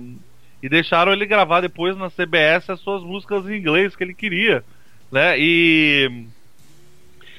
e 0.62 0.70
deixaram 0.70 1.12
ele 1.12 1.26
gravar 1.26 1.60
depois 1.62 1.98
na 1.98 2.10
CBS 2.12 2.70
as 2.70 2.80
suas 2.82 3.02
músicas 3.02 3.50
em 3.50 3.58
inglês 3.58 3.96
que 3.96 4.04
ele 4.04 4.14
queria, 4.14 4.64
né? 5.12 5.36
E 5.40 6.28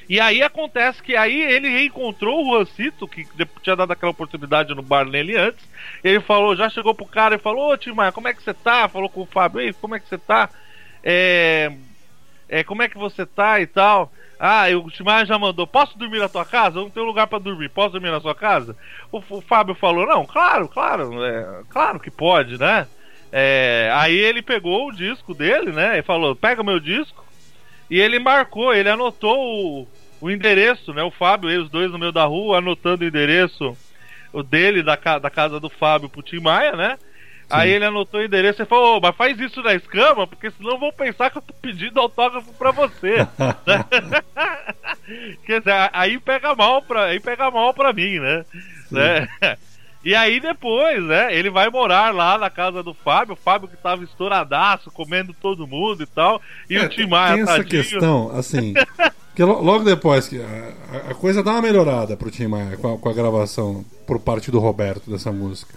e 0.09 0.19
aí 0.19 0.41
acontece 0.41 1.03
que 1.03 1.15
aí 1.15 1.39
ele 1.39 1.69
reencontrou 1.69 2.41
o 2.41 2.55
Juancito, 2.55 3.07
que 3.07 3.27
tinha 3.61 3.75
dado 3.75 3.93
aquela 3.93 4.11
oportunidade 4.11 4.73
no 4.73 4.81
bar 4.81 5.05
nele 5.05 5.37
antes. 5.37 5.63
Ele 6.03 6.19
falou, 6.19 6.55
já 6.55 6.67
chegou 6.67 6.95
pro 6.95 7.05
cara 7.05 7.35
e 7.35 7.39
falou, 7.39 7.71
ô 7.71 7.77
Tim 7.77 7.91
Maia, 7.91 8.11
como 8.11 8.27
é 8.27 8.33
que 8.33 8.41
você 8.41 8.51
tá? 8.51 8.89
Falou 8.89 9.07
com 9.07 9.21
o 9.21 9.27
Fábio, 9.27 9.61
ei, 9.61 9.71
como 9.71 9.95
é 9.95 9.99
que 9.99 10.09
você 10.09 10.17
tá? 10.17 10.49
É, 11.03 11.71
é, 12.49 12.63
como 12.63 12.81
é 12.81 12.89
que 12.89 12.97
você 12.97 13.23
tá 13.23 13.61
e 13.61 13.67
tal? 13.67 14.11
Ah, 14.39 14.67
e 14.67 14.75
o 14.75 14.89
Tim 14.89 15.03
Maia 15.03 15.27
já 15.27 15.37
mandou, 15.37 15.67
posso 15.67 15.95
dormir 15.95 16.17
na 16.17 16.27
tua 16.27 16.43
casa? 16.43 16.79
Eu 16.79 16.83
não 16.85 16.89
tenho 16.89 17.05
lugar 17.05 17.27
pra 17.27 17.37
dormir, 17.37 17.69
posso 17.69 17.91
dormir 17.91 18.09
na 18.09 18.19
sua 18.19 18.33
casa? 18.33 18.75
O, 19.11 19.21
o 19.29 19.41
Fábio 19.41 19.75
falou, 19.75 20.07
não, 20.07 20.25
claro, 20.25 20.67
claro, 20.67 21.23
é, 21.23 21.61
claro 21.69 21.99
que 21.99 22.09
pode, 22.09 22.57
né? 22.57 22.87
É, 23.31 23.91
aí 23.93 24.17
ele 24.17 24.41
pegou 24.41 24.87
o 24.87 24.91
disco 24.91 25.35
dele, 25.35 25.71
né? 25.71 25.99
E 25.99 26.01
falou, 26.01 26.35
pega 26.35 26.63
meu 26.63 26.79
disco. 26.79 27.23
E 27.91 27.99
ele 27.99 28.17
marcou, 28.17 28.73
ele 28.73 28.89
anotou 28.89 29.37
o, 29.37 29.87
o 30.21 30.29
endereço, 30.29 30.93
né? 30.93 31.03
O 31.03 31.11
Fábio, 31.11 31.49
eles 31.49 31.69
dois 31.69 31.91
no 31.91 31.99
meio 31.99 32.11
da 32.11 32.25
rua, 32.25 32.57
anotando 32.59 33.03
o 33.03 33.07
endereço 33.07 33.75
o 34.31 34.43
dele, 34.43 34.83
da, 34.83 34.95
ca- 34.95 35.17
da 35.19 35.29
casa 35.29 35.59
do 35.59 35.69
Fábio 35.69 36.07
pro 36.09 36.21
Tim 36.21 36.39
Maia, 36.39 36.73
né? 36.75 36.97
Aí 37.51 37.71
ele 37.71 37.85
anotou 37.85 38.19
o 38.19 38.23
endereço 38.23 38.61
e 38.61 38.65
falou, 38.65 38.97
"Ô, 38.97 39.01
mas 39.01 39.15
faz 39.15 39.39
isso 39.39 39.59
na 39.63 39.73
escama, 39.73 40.27
porque 40.27 40.51
senão 40.51 40.77
vão 40.77 40.91
pensar 40.91 41.31
que 41.31 41.39
eu 41.39 41.41
tô 41.41 41.51
pedindo 41.55 41.99
autógrafo 41.99 42.53
pra 42.53 42.69
você. 42.69 43.25
Quer 45.45 45.59
dizer, 45.59 45.89
aí 45.93 46.19
pega 46.19 46.55
mal 46.55 46.81
pra, 46.81 47.05
aí 47.05 47.19
pega 47.19 47.49
mal 47.49 47.73
pra 47.73 47.93
mim, 47.93 48.19
né? 48.19 48.45
né? 48.91 49.27
E 50.01 50.15
aí 50.15 50.39
depois, 50.39 51.03
né, 51.03 51.35
ele 51.37 51.49
vai 51.49 51.69
morar 51.69 52.15
lá 52.15 52.37
na 52.37 52.49
casa 52.49 52.81
do 52.81 52.93
Fábio, 52.93 53.33
o 53.33 53.35
Fábio 53.35 53.67
que 53.67 53.75
tava 53.75 54.01
estouradaço, 54.01 54.89
comendo 54.91 55.33
todo 55.33 55.67
mundo 55.67 56.01
e 56.01 56.05
tal, 56.05 56.41
e 56.69 56.77
É, 56.77 56.85
o 56.85 56.87
Tim 56.87 57.05
Maia, 57.05 57.33
tem 57.33 57.43
essa 57.43 57.57
tadinho, 57.57 57.83
questão, 57.83 58.31
assim, 58.33 58.73
que 59.39 59.43
lo- 59.45 59.61
logo 59.61 59.85
depois 59.85 60.27
que 60.27 60.41
a, 60.41 61.11
a- 61.11 61.15
coisa 61.15 61.41
dá 61.41 61.51
uma 61.51 61.61
melhorada 61.61 62.17
pro 62.17 62.29
Tim 62.29 62.47
Maia 62.47 62.75
com 62.75 62.95
a, 62.95 62.97
com 62.97 63.07
a 63.07 63.13
gravação 63.13 63.85
por 64.05 64.19
parte 64.19 64.51
do 64.51 64.59
Roberto 64.59 65.09
dessa 65.09 65.31
música. 65.31 65.73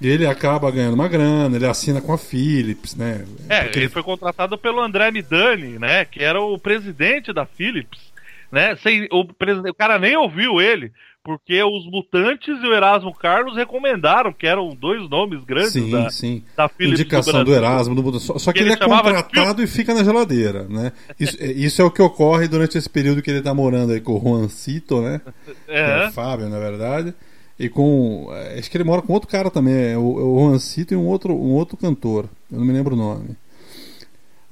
E 0.00 0.08
ele 0.08 0.26
acaba 0.26 0.68
ganhando 0.72 0.94
uma 0.94 1.06
grana, 1.06 1.54
ele 1.54 1.66
assina 1.66 2.00
com 2.00 2.12
a 2.12 2.18
Philips, 2.18 2.96
né? 2.96 3.24
É, 3.48 3.62
Porque 3.62 3.78
ele 3.78 3.88
foi 3.88 4.02
contratado 4.02 4.58
pelo 4.58 4.80
André 4.80 5.08
Midani, 5.12 5.78
né? 5.78 6.04
Que 6.04 6.24
era 6.24 6.40
o 6.40 6.58
presidente 6.58 7.32
da 7.32 7.46
Philips, 7.46 8.00
né? 8.50 8.74
Sem, 8.82 9.06
o, 9.12 9.20
o 9.20 9.74
cara 9.74 9.96
nem 9.96 10.16
ouviu 10.16 10.60
ele, 10.60 10.90
porque 11.22 11.62
os 11.62 11.84
Mutantes 11.90 12.48
e 12.62 12.66
o 12.66 12.72
Erasmo 12.74 13.14
Carlos 13.14 13.56
recomendaram, 13.56 14.32
que 14.32 14.46
eram 14.46 14.74
dois 14.74 15.08
nomes 15.08 15.44
grandes 15.44 15.72
Sim, 15.72 15.90
da, 15.90 16.10
sim. 16.10 16.42
da 16.56 16.68
Philips. 16.68 17.00
Indicação 17.00 17.44
do, 17.44 17.50
Brasil. 17.50 17.54
Erasmo, 17.64 17.94
do, 18.02 18.18
só, 18.20 18.38
só 18.38 18.52
que 18.52 18.60
ele, 18.60 18.72
ele 18.72 18.82
é 18.82 18.86
contratado 18.86 19.62
e 19.62 19.66
fica 19.66 19.92
na 19.94 20.02
geladeira, 20.02 20.66
né? 20.68 20.92
Isso, 21.20 21.36
é- 21.40 21.52
isso 21.52 21.82
é 21.82 21.84
o 21.84 21.90
que 21.90 22.00
ocorre 22.02 22.48
durante 22.48 22.78
esse 22.78 22.88
período 22.88 23.20
que 23.22 23.30
ele 23.30 23.42
tá 23.42 23.52
morando 23.52 23.92
aí 23.92 24.00
com 24.00 24.16
o 24.16 24.20
Juancito, 24.20 25.00
né? 25.02 25.20
É 25.68 26.04
É, 26.04 26.08
o 26.08 26.12
Fábio, 26.12 26.48
na 26.48 26.58
verdade. 26.58 27.14
E 27.58 27.68
com. 27.68 28.28
é, 28.32 28.58
Acho 28.58 28.70
que 28.70 28.76
ele 28.76 28.84
mora 28.84 29.02
com 29.02 29.12
outro 29.12 29.28
cara 29.28 29.50
também, 29.50 29.74
é 29.92 29.98
o, 29.98 30.02
o 30.02 30.48
Juancito 30.48 30.94
e 30.94 30.96
um 30.96 31.06
outro, 31.06 31.34
um 31.34 31.52
outro 31.52 31.76
cantor. 31.76 32.26
Eu 32.50 32.58
não 32.58 32.64
me 32.64 32.72
lembro 32.72 32.94
o 32.94 32.98
nome. 32.98 33.36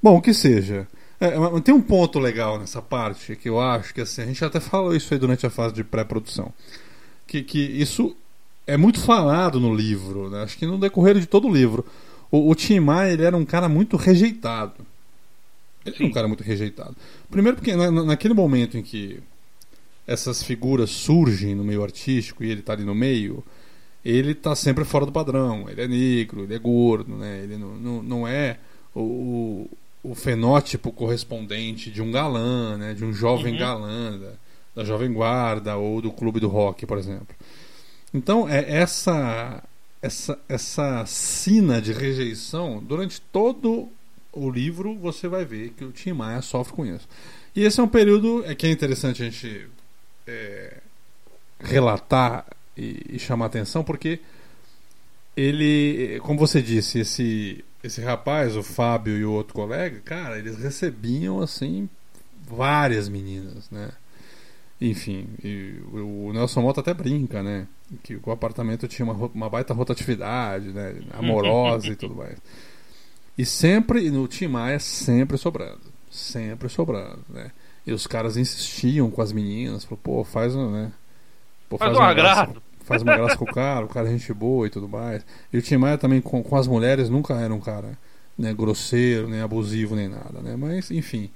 Bom, 0.02 0.16
o 0.16 0.20
que 0.22 0.34
seja. 0.34 0.86
É, 1.20 1.36
mas 1.36 1.62
tem 1.62 1.74
um 1.74 1.80
ponto 1.80 2.18
legal 2.18 2.58
nessa 2.58 2.80
parte 2.80 3.34
que 3.34 3.48
eu 3.48 3.60
acho 3.60 3.92
que 3.92 4.00
assim, 4.00 4.22
a 4.22 4.26
gente 4.26 4.44
até 4.44 4.60
falou 4.60 4.94
isso 4.94 5.12
aí 5.12 5.18
durante 5.18 5.46
a 5.46 5.50
fase 5.50 5.74
de 5.74 5.82
pré-produção. 5.82 6.52
Que, 7.26 7.42
que 7.42 7.58
isso 7.58 8.16
é 8.66 8.76
muito 8.76 9.00
falado 9.00 9.58
no 9.58 9.74
livro, 9.74 10.30
né? 10.30 10.42
acho 10.42 10.56
que 10.56 10.66
no 10.66 10.78
decorrer 10.78 11.18
de 11.18 11.26
todo 11.26 11.48
o 11.48 11.52
livro. 11.52 11.84
O, 12.30 12.50
o 12.50 12.54
Tim 12.54 12.80
Maia 12.80 13.12
ele 13.12 13.24
era 13.24 13.36
um 13.36 13.44
cara 13.44 13.68
muito 13.68 13.96
rejeitado. 13.96 14.86
Ele 15.84 15.96
era 15.96 16.06
um 16.06 16.12
cara 16.12 16.28
muito 16.28 16.44
rejeitado. 16.44 16.94
Primeiro 17.30 17.56
porque 17.56 17.74
na, 17.74 17.90
naquele 17.90 18.34
momento 18.34 18.78
em 18.78 18.82
que 18.82 19.20
essas 20.06 20.42
figuras 20.42 20.90
surgem 20.90 21.54
no 21.54 21.64
meio 21.64 21.82
artístico 21.82 22.44
e 22.44 22.50
ele 22.50 22.60
está 22.60 22.74
ali 22.74 22.84
no 22.84 22.94
meio, 22.94 23.44
ele 24.04 24.32
está 24.32 24.54
sempre 24.54 24.84
fora 24.84 25.04
do 25.04 25.12
padrão. 25.12 25.68
Ele 25.68 25.82
é 25.82 25.88
negro, 25.88 26.44
ele 26.44 26.54
é 26.54 26.58
gordo, 26.58 27.16
né? 27.16 27.40
ele 27.42 27.56
não, 27.56 27.74
não, 27.76 28.02
não 28.02 28.28
é 28.28 28.58
o, 28.94 29.00
o 29.00 29.70
fenótipo 30.14 30.92
correspondente 30.92 31.90
de 31.90 32.02
um 32.02 32.11
galã, 32.11 32.76
né? 32.76 32.94
de 32.94 33.04
um 33.04 33.12
jovem 33.12 33.52
Uhum. 33.54 33.59
galã 33.59 34.18
da, 34.18 34.32
da 34.76 34.84
jovem 34.84 35.12
guarda 35.12 35.76
ou 35.76 36.00
do 36.00 36.11
clube 36.12 36.40
do 36.40 36.48
rock, 36.48 36.86
por 36.86 36.98
exemplo. 36.98 37.34
Então 38.12 38.48
é 38.48 38.64
essa 38.68 39.62
essa 40.00 40.38
essa 40.48 41.04
sina 41.06 41.82
de 41.82 41.92
rejeição 41.92 42.82
durante 42.82 43.20
todo 43.20 43.88
o 44.32 44.48
livro 44.50 44.94
você 44.94 45.26
vai 45.26 45.44
ver 45.44 45.70
que 45.70 45.84
o 45.84 45.90
Tim 45.92 46.12
Maia 46.12 46.40
sofre 46.42 46.74
com 46.74 46.86
isso. 46.86 47.09
E 47.54 47.64
esse 47.64 47.80
é 47.80 47.82
um 47.82 47.88
período 47.88 48.44
é 48.46 48.54
que 48.54 48.66
é 48.66 48.70
interessante 48.70 49.22
a 49.22 49.24
gente 49.24 49.66
é, 50.26 50.76
relatar 51.59 52.46
e, 52.76 53.04
e 53.11 53.18
chamar 53.18 53.46
atenção 53.46 53.82
porque 53.82 54.20
ele, 55.36 56.18
como 56.20 56.38
você 56.38 56.61
disse, 56.61 56.98
esse 57.00 57.64
esse 57.83 58.01
rapaz, 58.01 58.57
o 58.57 58.62
Fábio 58.62 59.16
e 59.16 59.24
o 59.24 59.33
outro 59.33 59.55
colega, 59.55 60.01
cara, 60.05 60.39
eles 60.39 60.57
recebiam 60.59 61.41
assim 61.41 61.89
várias 62.49 63.09
meninas, 63.09 63.70
né? 63.70 63.91
Enfim, 64.81 65.26
e 65.43 65.74
o 65.93 66.33
Nelson 66.33 66.62
Mota 66.62 66.81
até 66.81 66.95
brinca, 66.95 67.43
né? 67.43 67.66
Que 68.03 68.18
o 68.22 68.31
apartamento 68.31 68.87
tinha 68.87 69.05
uma, 69.05 69.31
uma 69.35 69.51
baita 69.51 69.74
rotatividade, 69.74 70.68
né? 70.68 70.97
Amorosa 71.12 71.89
e 71.89 71.97
tudo 71.97 72.14
mais. 72.14 72.39
E 73.37 73.45
sempre, 73.45 74.11
no 74.11 74.26
Tim 74.29 74.47
Maia, 74.49 74.79
sempre 74.79 75.37
sobrando. 75.37 75.81
Sempre 76.11 76.68
sobrando, 76.68 77.24
né? 77.29 77.51
E 77.87 77.93
os 77.93 78.07
caras 78.07 78.37
insistiam 78.37 79.11
com 79.11 79.20
as 79.22 79.33
meninas, 79.33 79.85
falou, 79.85 79.99
pô, 80.03 80.24
faz 80.24 80.55
um, 80.55 80.70
né? 80.70 80.93
Pô, 81.68 81.76
Faz 81.79 81.91
um 81.93 81.95
graça- 81.95 82.11
agrado. 82.43 82.62
Faz 82.89 83.03
uma 83.03 83.14
graça 83.16 83.36
com 83.36 83.45
o 83.45 83.53
cara, 83.55 83.84
o 83.84 83.89
cara 83.89 84.09
é 84.09 84.12
gente 84.12 84.32
boa 84.34 84.66
e 84.66 84.70
tudo 84.70 84.89
mais. 84.89 85.24
E 85.53 85.59
o 85.59 85.62
Tim 85.62 85.76
Maia 85.76 85.99
também 85.99 86.20
com, 86.20 86.43
com 86.43 86.57
as 86.57 86.66
mulheres 86.66 87.09
nunca 87.11 87.34
era 87.34 87.55
um 87.55 87.61
cara 87.61 87.99
né, 88.36 88.53
grosseiro, 88.55 89.28
nem 89.28 89.41
abusivo, 89.41 89.95
nem 89.97 90.09
nada, 90.09 90.41
né? 90.43 90.57
Mas, 90.57 90.91
enfim. 90.91 91.30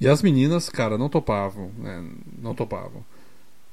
E 0.00 0.08
as 0.08 0.22
meninas, 0.22 0.68
cara, 0.68 0.98
não 0.98 1.08
topavam, 1.08 1.70
né? 1.78 2.04
Não 2.42 2.54
topavam. 2.54 3.04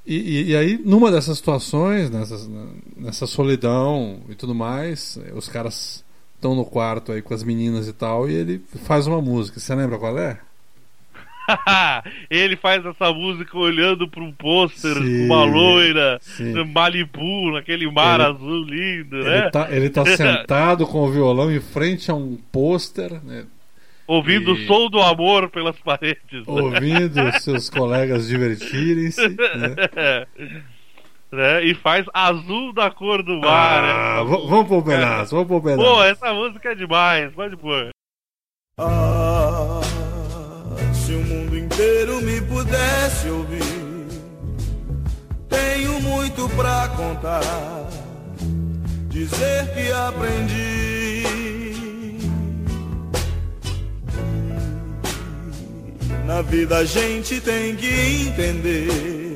E, 0.06 0.16
e- 0.18 0.50
e 0.52 0.56
aí, 0.56 0.78
numa 0.84 1.12
dessas 1.12 1.38
situações, 1.38 2.10
nessas, 2.10 2.50
nessa 2.98 3.26
solidão 3.28 4.22
e 4.30 4.36
tudo 4.36 4.54
mais, 4.56 5.18
os 5.36 5.48
caras 5.48 6.04
estão 6.36 6.56
no 6.56 6.66
quarto 6.66 7.12
aí 7.12 7.22
com 7.22 7.34
as 7.34 7.44
meninas 7.44 7.88
e 7.88 7.94
tal, 7.94 8.30
e 8.30 8.34
ele 8.34 8.62
faz 8.86 9.08
uma 9.08 9.22
música. 9.22 9.60
Você 9.60 9.74
lembra 9.76 9.98
qual 9.98 10.18
é? 10.18 10.40
ele 12.30 12.56
faz 12.56 12.86
essa 12.86 13.12
música 13.12 13.58
olhando 13.58 14.08
para 14.08 14.24
um 14.24 14.32
pôster 14.32 14.94
com 14.96 15.26
uma 15.26 15.44
loira 15.44 16.18
sim. 16.22 16.54
Malibu, 16.66 17.52
naquele 17.52 17.90
mar 17.92 18.20
Ele- 18.20 18.30
azul 18.30 18.64
lindo, 18.64 19.18
né? 19.24 19.38
Ele 19.40 19.52
tá, 19.52 19.68
ele 19.72 19.90
tá 19.90 20.06
sentado 20.18 20.88
com 20.88 21.00
o 21.00 21.12
violão 21.12 21.52
em 21.52 21.60
frente 21.60 22.10
a 22.10 22.14
um 22.14 22.38
pôster, 22.52 23.24
né? 23.24 23.46
Ouvindo 24.06 24.52
e- 24.52 24.54
o 24.64 24.68
som 24.68 24.90
do 24.90 25.02
amor 25.02 25.50
pelas 25.50 25.78
paredes. 25.80 26.44
ouvindo 26.46 27.32
seus 27.40 27.70
colegas 27.70 28.28
divertirem-se. 28.28 29.30
Né? 29.30 30.26
né? 31.32 31.64
E 31.64 31.74
faz 31.74 32.06
azul 32.14 32.74
da 32.74 32.92
cor 32.92 33.24
do 33.24 33.40
mar. 33.40 33.84
Ah, 33.84 34.24
né? 34.24 34.30
vamos 34.48 34.68
pro 34.68 34.84
pedaço, 34.84 35.36
vamos 35.36 35.48
pro 35.48 35.62
pedaço. 35.62 35.90
Pô, 35.90 36.04
essa 36.04 36.34
música 36.34 36.72
é 36.72 36.76
demais, 36.76 37.32
pode 37.34 37.56
pôr. 37.58 37.90
Ah, 38.78 39.80
mundo 41.34 41.58
inteiro 41.58 42.22
me 42.22 42.40
pudesse 42.42 43.28
ouvir, 43.30 44.08
tenho 45.50 46.00
muito 46.02 46.48
pra 46.50 46.88
contar, 46.90 47.90
dizer 49.10 49.74
que 49.74 49.92
aprendi. 49.92 51.24
Na 56.26 56.42
vida 56.42 56.78
a 56.78 56.86
gente 56.86 57.42
tem 57.42 57.76
que 57.76 58.28
entender 58.28 59.36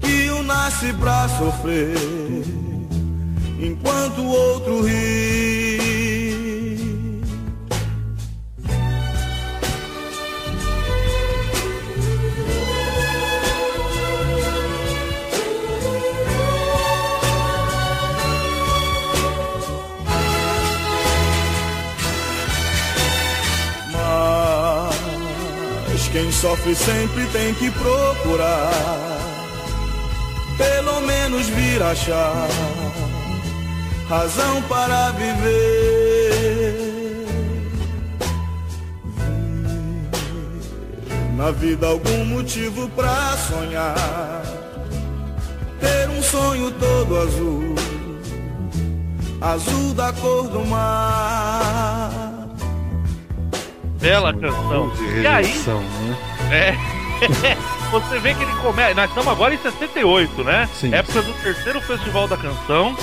que 0.00 0.30
um 0.30 0.42
nasce 0.42 0.92
pra 0.94 1.28
sofrer, 1.28 1.96
enquanto 3.60 4.22
o 4.22 4.28
outro 4.28 4.82
ri. 4.82 5.65
Quem 26.16 26.32
sofre 26.32 26.74
sempre 26.74 27.26
tem 27.26 27.52
que 27.52 27.70
procurar, 27.72 28.70
pelo 30.56 31.02
menos 31.02 31.46
vir 31.48 31.82
achar 31.82 32.48
razão 34.08 34.62
para 34.62 35.10
viver. 35.10 35.66
Na 41.36 41.50
vida 41.50 41.86
algum 41.86 42.24
motivo 42.24 42.88
pra 42.96 43.36
sonhar, 43.36 44.42
ter 45.78 46.08
um 46.08 46.22
sonho 46.22 46.70
todo 46.70 47.18
azul, 47.18 47.74
azul 49.42 49.92
da 49.92 50.14
cor 50.14 50.48
do 50.48 50.64
mar. 50.64 52.25
Bela 54.06 54.32
canção. 54.32 54.88
De 54.90 55.20
E 55.20 55.26
aí, 55.26 55.52
né? 55.66 56.16
É. 56.52 56.76
Você 57.90 58.18
vê 58.20 58.34
que 58.34 58.42
ele 58.44 58.52
começa. 58.62 58.94
Nós 58.94 59.08
estamos 59.08 59.32
agora 59.32 59.52
em 59.52 59.58
68, 59.58 60.44
né? 60.44 60.68
Sim. 60.74 60.94
Época 60.94 61.22
do 61.22 61.32
terceiro 61.42 61.80
Festival 61.80 62.28
da 62.28 62.36
Canção. 62.36 62.96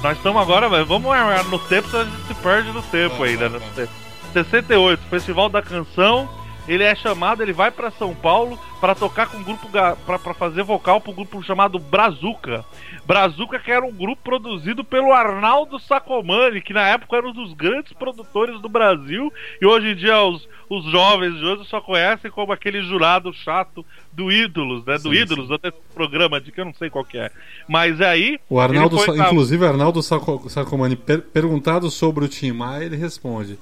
Nós 0.00 0.16
estamos 0.16 0.40
agora, 0.40 0.68
vamos 0.84 1.10
armar 1.12 1.42
no 1.46 1.58
tempo, 1.58 1.88
senão 1.88 2.02
a 2.02 2.04
gente 2.04 2.26
se 2.28 2.34
perde 2.34 2.70
no 2.70 2.82
tempo 2.82 3.16
Tá, 3.16 3.24
ainda. 3.24 3.50
tá, 3.50 3.58
né? 3.76 3.88
68, 4.32 5.02
Festival 5.10 5.48
da 5.48 5.60
Canção. 5.60 6.28
Ele 6.66 6.82
é 6.82 6.94
chamado, 6.94 7.42
ele 7.42 7.52
vai 7.52 7.70
pra 7.70 7.90
São 7.90 8.14
Paulo 8.14 8.58
pra 8.80 8.94
tocar 8.94 9.28
com 9.28 9.36
um 9.38 9.42
grupo 9.44 9.68
pra 10.06 10.34
fazer 10.34 10.62
vocal 10.62 11.00
pro 11.00 11.12
grupo 11.12 11.42
chamado 11.42 11.78
Brazuca. 11.78 12.64
Brazuca 13.06 13.58
que 13.58 13.70
era 13.70 13.84
um 13.84 13.92
grupo 13.92 14.22
produzido 14.22 14.82
pelo 14.82 15.12
Arnaldo 15.12 15.78
Sacomani, 15.78 16.62
que 16.62 16.72
na 16.72 16.88
época 16.88 17.16
era 17.16 17.28
um 17.28 17.32
dos 17.32 17.52
grandes 17.52 17.92
produtores 17.92 18.60
do 18.62 18.68
Brasil 18.68 19.30
e 19.60 19.66
hoje 19.66 19.88
em 19.88 19.94
dia 19.96 20.22
os, 20.22 20.48
os 20.70 20.84
jovens 20.90 21.34
de 21.38 21.44
hoje 21.44 21.68
só 21.68 21.82
conhecem 21.82 22.30
como 22.30 22.50
aquele 22.52 22.80
jurado 22.82 23.30
chato 23.34 23.84
do 24.10 24.32
Ídolos, 24.32 24.86
né? 24.86 24.94
Do 24.94 25.10
Sim, 25.12 25.20
Ídolos, 25.20 25.50
até 25.50 25.68
esse 25.68 25.76
programa 25.94 26.40
de 26.40 26.50
que 26.50 26.60
eu 26.60 26.64
não 26.64 26.74
sei 26.74 26.88
qual 26.88 27.04
que 27.04 27.18
é. 27.18 27.30
Mas 27.68 28.00
aí 28.00 28.38
O 28.48 28.58
Arnaldo, 28.58 28.98
Sa- 28.98 29.14
inclusive, 29.14 29.66
Arnaldo 29.66 30.02
Saco- 30.02 30.48
Sacomani, 30.48 30.96
per- 30.96 31.20
perguntado 31.22 31.90
sobre 31.90 32.24
o 32.24 32.28
Tim 32.28 32.52
Maia, 32.52 32.84
ele 32.84 32.96
responde: 32.96 33.58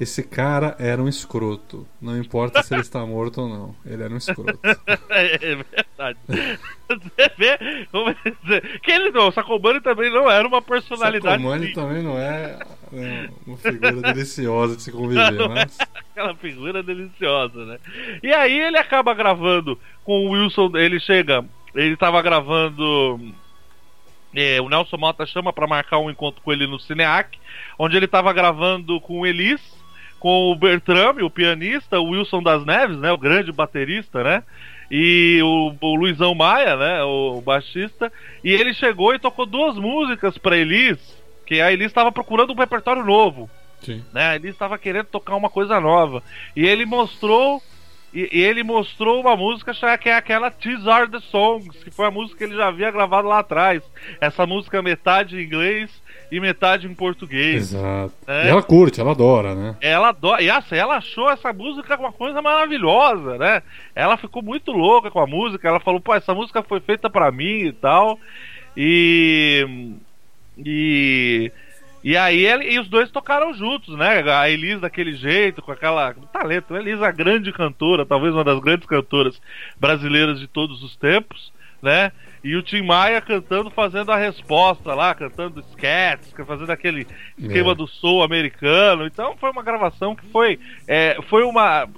Esse 0.00 0.22
cara 0.22 0.76
era 0.78 1.02
um 1.02 1.08
escroto. 1.08 1.86
Não 2.00 2.16
importa 2.16 2.62
se 2.62 2.72
ele 2.72 2.82
está 2.82 3.04
morto 3.04 3.40
ou 3.42 3.48
não. 3.48 3.76
Ele 3.84 4.02
era 4.02 4.12
um 4.12 4.16
escroto. 4.16 4.58
É 5.10 5.38
verdade. 5.38 6.18
Você 6.88 7.32
vê 7.36 7.86
como 7.90 8.14
dizer, 8.14 8.80
que 8.80 8.90
ele 8.90 9.10
não, 9.10 9.28
o 9.28 9.32
Sacomani 9.32 9.80
também 9.80 10.10
não 10.10 10.30
era 10.30 10.46
uma 10.46 10.62
personalidade 10.62 11.36
Sacomani 11.42 11.66
sim, 11.66 11.72
também 11.72 12.02
não 12.02 12.16
é 12.16 12.58
né, 12.92 13.28
uma 13.46 13.56
figura 13.56 14.00
deliciosa 14.00 14.76
de 14.76 14.82
se 14.82 14.92
conviver, 14.92 15.32
Não 15.32 15.46
é 15.46 15.48
mas. 15.48 15.78
aquela 16.10 16.34
figura 16.36 16.82
deliciosa, 16.82 17.64
né? 17.64 17.78
E 18.22 18.32
aí 18.32 18.58
ele 18.58 18.78
acaba 18.78 19.12
gravando 19.14 19.78
com 20.04 20.26
o 20.26 20.30
Wilson, 20.30 20.70
ele 20.76 21.00
chega, 21.00 21.44
ele 21.74 21.96
tava 21.96 22.22
gravando 22.22 23.20
é, 24.34 24.60
o 24.60 24.68
Nelson 24.68 24.96
Mota 24.96 25.26
chama 25.26 25.52
pra 25.52 25.66
marcar 25.66 25.98
um 25.98 26.10
encontro 26.10 26.42
com 26.42 26.52
ele 26.52 26.66
no 26.66 26.78
Cineac, 26.78 27.38
onde 27.78 27.96
ele 27.96 28.06
tava 28.06 28.32
gravando 28.32 29.00
com 29.00 29.20
o 29.20 29.26
Elis, 29.26 29.60
com 30.18 30.50
o 30.50 30.54
Bertrame, 30.56 31.22
o 31.22 31.30
pianista, 31.30 32.00
o 32.00 32.10
Wilson 32.10 32.42
das 32.42 32.64
Neves, 32.64 32.98
né, 32.98 33.12
o 33.12 33.18
grande 33.18 33.52
baterista, 33.52 34.22
né? 34.22 34.42
E 34.90 35.40
o, 35.42 35.74
o 35.80 35.94
Luizão 35.94 36.34
Maia, 36.34 36.76
né, 36.76 37.02
o, 37.02 37.40
baixista, 37.40 38.12
e 38.42 38.52
ele 38.52 38.72
chegou 38.72 39.14
e 39.14 39.18
tocou 39.18 39.46
duas 39.46 39.76
músicas 39.76 40.38
pra 40.38 40.56
Elis, 40.56 40.98
que 41.46 41.60
a 41.60 41.72
Elis 41.72 41.86
estava 41.86 42.10
procurando 42.10 42.52
um 42.52 42.56
repertório 42.56 43.04
novo 43.04 43.50
Sim. 43.80 44.04
né? 44.12 44.36
Ele 44.36 44.48
estava 44.48 44.78
querendo 44.78 45.06
tocar 45.06 45.36
uma 45.36 45.48
coisa 45.48 45.80
nova. 45.80 46.22
E 46.54 46.66
ele 46.66 46.84
mostrou 46.84 47.62
E, 48.12 48.28
e 48.32 48.42
ele 48.42 48.62
mostrou 48.62 49.20
uma 49.20 49.36
música 49.36 49.72
que 49.98 50.08
é 50.08 50.16
aquela 50.16 50.50
These 50.50 50.88
Are 50.88 51.10
the 51.10 51.20
Songs, 51.20 51.84
que 51.84 51.90
foi 51.90 52.06
a 52.06 52.10
música 52.10 52.38
que 52.38 52.44
ele 52.44 52.56
já 52.56 52.68
havia 52.68 52.90
gravado 52.90 53.28
lá 53.28 53.40
atrás. 53.40 53.82
Essa 54.20 54.46
música 54.46 54.80
metade 54.82 55.36
em 55.36 55.44
inglês 55.44 55.90
e 56.30 56.40
metade 56.40 56.86
em 56.86 56.94
português. 56.94 57.72
Exato. 57.72 58.12
É. 58.26 58.46
E 58.46 58.48
ela 58.48 58.62
curte, 58.62 59.00
ela 59.00 59.12
adora, 59.12 59.54
né? 59.54 59.76
Ela 59.80 60.08
adora, 60.10 60.42
e 60.42 60.50
assim, 60.50 60.76
ela 60.76 60.96
achou 60.96 61.30
essa 61.30 61.52
música 61.52 61.96
uma 61.96 62.12
coisa 62.12 62.42
maravilhosa, 62.42 63.38
né? 63.38 63.62
Ela 63.94 64.16
ficou 64.16 64.42
muito 64.42 64.72
louca 64.72 65.10
com 65.10 65.20
a 65.20 65.26
música, 65.26 65.68
ela 65.68 65.80
falou, 65.80 66.00
pô, 66.00 66.14
essa 66.14 66.34
música 66.34 66.62
foi 66.62 66.80
feita 66.80 67.08
pra 67.08 67.30
mim 67.30 67.66
e 67.66 67.72
tal. 67.72 68.18
E. 68.76 69.94
E. 70.58 71.52
E 72.04 72.16
aí 72.16 72.46
ele, 72.46 72.70
e 72.70 72.78
os 72.78 72.88
dois 72.88 73.10
tocaram 73.10 73.52
juntos, 73.52 73.96
né? 73.96 74.22
A 74.30 74.48
Elis 74.48 74.80
daquele 74.80 75.14
jeito, 75.14 75.60
com 75.60 75.72
aquela 75.72 76.14
talento. 76.32 76.74
A 76.74 76.78
Elis, 76.78 77.02
a 77.02 77.10
grande 77.10 77.52
cantora, 77.52 78.06
talvez 78.06 78.32
uma 78.32 78.44
das 78.44 78.60
grandes 78.60 78.86
cantoras 78.86 79.40
brasileiras 79.78 80.38
de 80.38 80.46
todos 80.46 80.82
os 80.82 80.96
tempos, 80.96 81.52
né? 81.82 82.12
E 82.42 82.54
o 82.56 82.62
Tim 82.62 82.82
Maia 82.82 83.20
cantando, 83.20 83.70
fazendo 83.70 84.12
a 84.12 84.16
resposta 84.16 84.94
lá, 84.94 85.14
cantando 85.14 85.60
sketches, 85.70 86.32
fazendo 86.46 86.70
aquele 86.70 87.06
esquema 87.36 87.72
É. 87.72 87.74
do 87.74 87.86
soul 87.86 88.22
americano. 88.22 89.06
Então 89.06 89.36
foi 89.38 89.50
uma 89.50 89.62
gravação 89.62 90.14
que 90.14 90.24
foi 90.26 90.58
é, 90.86 91.18
foi 91.28 91.42
uma 91.44 91.88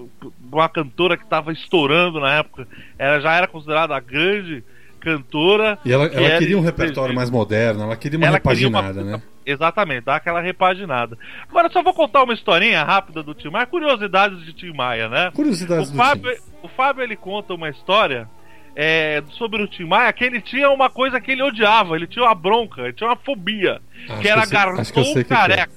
uma 0.50 0.68
cantora 0.68 1.16
que 1.16 1.24
estava 1.24 1.52
estourando 1.52 2.18
na 2.20 2.34
época. 2.38 2.66
Ela 2.98 3.20
já 3.20 3.34
era 3.34 3.46
considerada 3.46 3.94
a 3.94 4.00
grande 4.00 4.64
cantora. 4.98 5.78
E 5.84 5.92
ela, 5.92 6.06
ela 6.06 6.38
queria 6.38 6.58
um 6.58 6.62
repertório 6.62 7.14
mais 7.14 7.30
moderno, 7.30 7.82
ela 7.82 7.96
queria 7.96 8.18
uma 8.18 8.26
ela 8.26 8.40
queria 8.40 8.68
uma 8.68 8.80
repaginada, 8.82 9.18
né? 9.18 9.22
Exatamente, 9.46 10.04
dá 10.04 10.16
aquela 10.16 10.40
repaginada. 10.40 11.16
Agora 11.48 11.66
eu 11.68 11.72
só 11.72 11.82
vou 11.82 11.94
contar 11.94 12.22
uma 12.22 12.34
historinha 12.34 12.84
rápida 12.84 13.22
do 13.22 13.34
Tim 13.34 13.48
Maia, 13.48 13.66
curiosidades 13.66 14.44
de 14.44 14.52
Tim 14.52 14.72
Maia, 14.72 15.08
né? 15.08 15.30
Curiosidades 15.34 15.88
O 15.88 15.92
do 15.92 15.96
Fábio, 15.96 16.34
Tim. 16.34 16.40
o 16.62 16.68
Fábio 16.68 17.02
ele 17.02 17.16
conta 17.16 17.54
uma 17.54 17.68
história 17.70 18.28
é, 18.74 19.22
sobre 19.30 19.62
o 19.62 19.66
Tim 19.66 19.84
Maia 19.84 20.12
que 20.12 20.24
ele 20.24 20.40
tinha 20.40 20.70
uma 20.70 20.88
coisa 20.90 21.20
que 21.20 21.32
ele 21.32 21.42
odiava, 21.42 21.96
ele 21.96 22.06
tinha 22.06 22.24
uma 22.24 22.34
bronca, 22.34 22.82
ele 22.82 22.92
tinha 22.92 23.08
uma 23.08 23.16
fobia, 23.16 23.80
Acho 24.08 24.20
que 24.20 24.28
era 24.28 24.46
que 24.46 24.52
garçom 24.52 24.84
sei 24.84 25.02
o 25.02 25.14
que 25.14 25.24
que 25.24 25.32
é. 25.32 25.36
careca. 25.36 25.72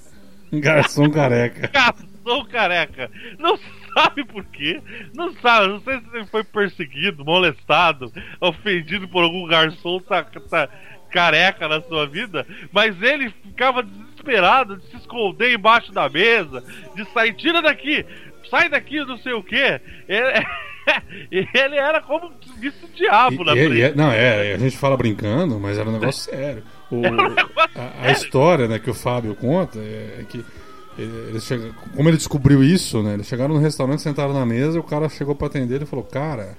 Garçom 0.53 1.09
careca. 1.09 1.67
Garçom 1.73 2.45
careca. 2.45 3.11
Não 3.39 3.57
sabe 3.93 4.23
por 4.23 4.43
quê. 4.45 4.81
Não 5.15 5.33
sabe. 5.33 5.67
Não 5.67 5.81
sei 5.81 5.99
se 5.99 6.05
ele 6.13 6.25
foi 6.27 6.43
perseguido, 6.43 7.25
molestado, 7.25 8.11
ofendido 8.39 9.07
por 9.07 9.23
algum 9.23 9.47
garçom 9.47 9.99
tá, 9.99 10.23
tá 10.23 10.69
careca 11.09 11.67
na 11.67 11.81
sua 11.81 12.05
vida. 12.07 12.45
Mas 12.71 13.01
ele 13.01 13.29
ficava 13.43 13.83
desesperado 13.83 14.77
de 14.77 14.87
se 14.87 14.97
esconder 14.97 15.53
embaixo 15.53 15.91
da 15.91 16.09
mesa, 16.09 16.63
de 16.95 17.05
sair, 17.13 17.33
tira 17.33 17.61
daqui, 17.61 18.05
sai 18.49 18.69
daqui, 18.69 18.99
não 19.05 19.17
sei 19.17 19.33
o 19.33 19.43
quê. 19.43 19.81
Ele, 20.07 20.45
ele 21.31 21.75
era 21.77 22.01
como 22.01 22.31
se 22.43 22.59
visse 22.59 22.85
o 22.85 22.87
diabo 22.89 23.43
na 23.43 23.53
frente. 23.53 23.81
é- 23.81 23.95
não, 23.95 24.11
é, 24.11 24.53
a 24.53 24.57
gente 24.57 24.77
fala 24.77 24.97
brincando, 24.97 25.59
mas 25.59 25.77
era 25.77 25.89
um 25.89 25.93
negócio 25.93 26.23
sério. 26.31 26.63
O- 26.91 27.01
a, 27.75 28.07
a 28.07 28.11
história 28.11 28.67
né, 28.67 28.79
que 28.79 28.89
o 28.89 28.93
Fábio 28.93 29.35
conta 29.35 29.79
é 29.79 30.23
que 30.29 30.43
ele 30.97 31.39
chega- 31.39 31.71
como 31.95 32.07
ele 32.09 32.17
descobriu 32.17 32.63
isso, 32.63 33.01
né? 33.01 33.15
Eles 33.15 33.25
chegaram 33.27 33.55
no 33.55 33.59
restaurante, 33.59 34.01
sentaram 34.01 34.33
na 34.33 34.45
mesa 34.45 34.77
e 34.77 34.79
o 34.79 34.83
cara 34.83 35.09
chegou 35.09 35.33
pra 35.33 35.47
atender 35.47 35.81
e 35.81 35.85
falou, 35.85 36.05
cara. 36.05 36.55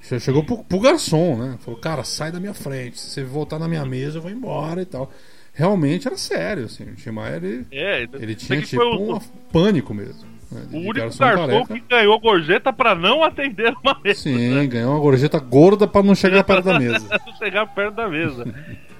che- 0.00 0.20
Chegou 0.20 0.44
pro, 0.44 0.58
pro 0.64 0.78
garçom, 0.80 1.36
né? 1.36 1.58
Falou, 1.64 1.78
cara, 1.80 2.04
sai 2.04 2.30
da 2.30 2.38
minha 2.38 2.54
frente. 2.54 3.00
Se 3.00 3.10
você 3.10 3.24
voltar 3.24 3.58
na 3.58 3.66
minha 3.68 3.84
mesa, 3.84 4.18
eu 4.18 4.22
vou 4.22 4.30
embora 4.30 4.82
e 4.82 4.86
tal. 4.86 5.10
Realmente 5.52 6.06
era 6.06 6.16
sério, 6.16 6.66
assim. 6.66 6.84
O 6.84 6.94
Tim 6.94 7.10
Maia, 7.10 7.36
ele, 7.36 7.66
É, 7.72 8.06
ele 8.20 8.34
tinha 8.36 8.62
tipo 8.62 8.82
o- 8.82 9.16
um 9.16 9.20
pânico 9.52 9.92
mesmo. 9.92 10.29
Né, 10.50 10.62
O 10.72 10.76
único 10.78 11.16
garçom 11.18 11.66
que 11.66 11.80
ganhou 11.88 12.18
gorjeta 12.20 12.72
pra 12.72 12.94
não 12.94 13.22
atender 13.22 13.72
uma 13.82 13.96
mesa. 14.04 14.20
Sim, 14.20 14.68
ganhou 14.68 14.92
uma 14.92 15.00
gorjeta 15.00 15.38
gorda 15.38 15.86
pra 15.86 16.02
não 16.02 16.14
chegar 16.14 16.44
perto 16.44 16.64
da 16.64 16.78
mesa. 16.78 17.06
chegar 17.38 17.66
perto 17.66 17.94
da 17.94 18.08
mesa. 18.08 18.44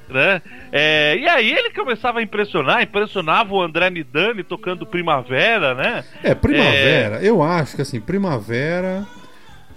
né? 0.09 0.43
É, 0.73 1.17
e 1.17 1.29
aí 1.29 1.53
ele 1.53 1.71
começava 1.71 2.19
a 2.19 2.23
impressionar, 2.23 2.83
impressionava 2.83 3.55
o 3.55 3.63
André 3.63 3.91
Midani 3.91 4.43
tocando 4.43 4.85
Primavera, 4.87 5.75
né? 5.75 6.05
É, 6.23 6.35
primavera, 6.35 7.23
eu 7.23 7.43
acho 7.43 7.77
que 7.77 7.83
assim, 7.83 8.01
primavera. 8.01 9.07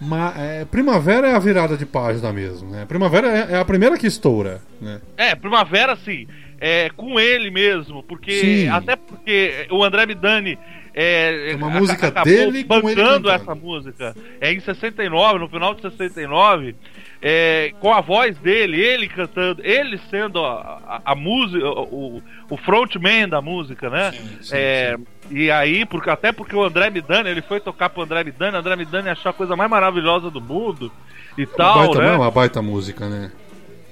ma- 0.02 0.34
é, 0.38 0.66
primavera 0.66 1.28
é 1.28 1.36
a 1.36 1.40
virada 1.40 1.78
de 1.78 1.86
página 1.86 2.34
mesmo, 2.34 2.70
né? 2.72 2.86
Primavera 2.88 3.28
é, 3.28 3.54
é 3.54 3.58
a 3.60 3.66
primeira 3.66 3.98
que 3.98 4.08
estoura, 4.08 4.60
né? 4.82 5.02
É, 5.18 5.36
Primavera, 5.36 5.96
sim. 5.96 6.28
É, 6.66 6.90
com 6.96 7.20
ele 7.20 7.52
mesmo, 7.52 8.02
porque. 8.04 8.32
Sim. 8.32 8.70
Até 8.70 8.96
porque 8.96 9.68
o 9.70 9.84
André 9.84 10.06
Midani. 10.06 10.58
É, 10.96 11.52
É 11.52 11.56
uma 11.56 11.68
aca- 11.68 11.80
música 11.80 12.12
dele 12.24 12.64
bancando 12.64 13.30
essa 13.30 13.54
música. 13.54 14.16
É 14.40 14.54
em 14.54 14.60
69, 14.62 15.40
no 15.40 15.50
final 15.50 15.74
de 15.74 15.82
69, 15.82 16.74
é, 17.22 17.74
com 17.82 17.92
a 17.94 18.00
voz 18.00 18.38
dele, 18.38 18.80
ele 18.80 19.08
cantando, 19.10 19.62
ele 19.66 20.00
sendo 20.10 20.40
a, 20.46 21.02
a, 21.04 21.12
a 21.12 21.16
música, 21.16 21.68
o, 21.68 22.22
o 22.50 22.58
frontman 22.58 23.28
da 23.28 23.42
música, 23.42 23.90
né? 23.90 24.12
sim, 24.42 24.56
É, 24.56 24.96
E 25.32 25.50
aí, 25.52 25.84
porque, 25.84 26.10
até 26.10 26.32
porque 26.32 26.56
o 26.56 26.64
André 26.64 26.90
Midani, 26.92 27.28
ele 27.30 27.42
foi 27.42 27.60
tocar 27.60 27.90
pro 27.90 28.04
André 28.04 28.24
Midani, 28.24 28.56
o 28.56 28.60
André 28.60 28.76
Midani 28.76 29.10
achou 29.10 29.32
a 29.32 29.34
coisa 29.34 29.56
mais 29.56 29.70
maravilhosa 29.70 30.30
do 30.30 30.40
mundo 30.40 30.92
e 31.38 31.46
tal, 31.46 31.88
baita, 31.88 32.00
né? 32.00 32.06
não 32.06 32.14
é 32.14 32.18
uma 32.18 32.32
baita 32.32 32.62
música, 32.62 33.10
né? 33.10 33.32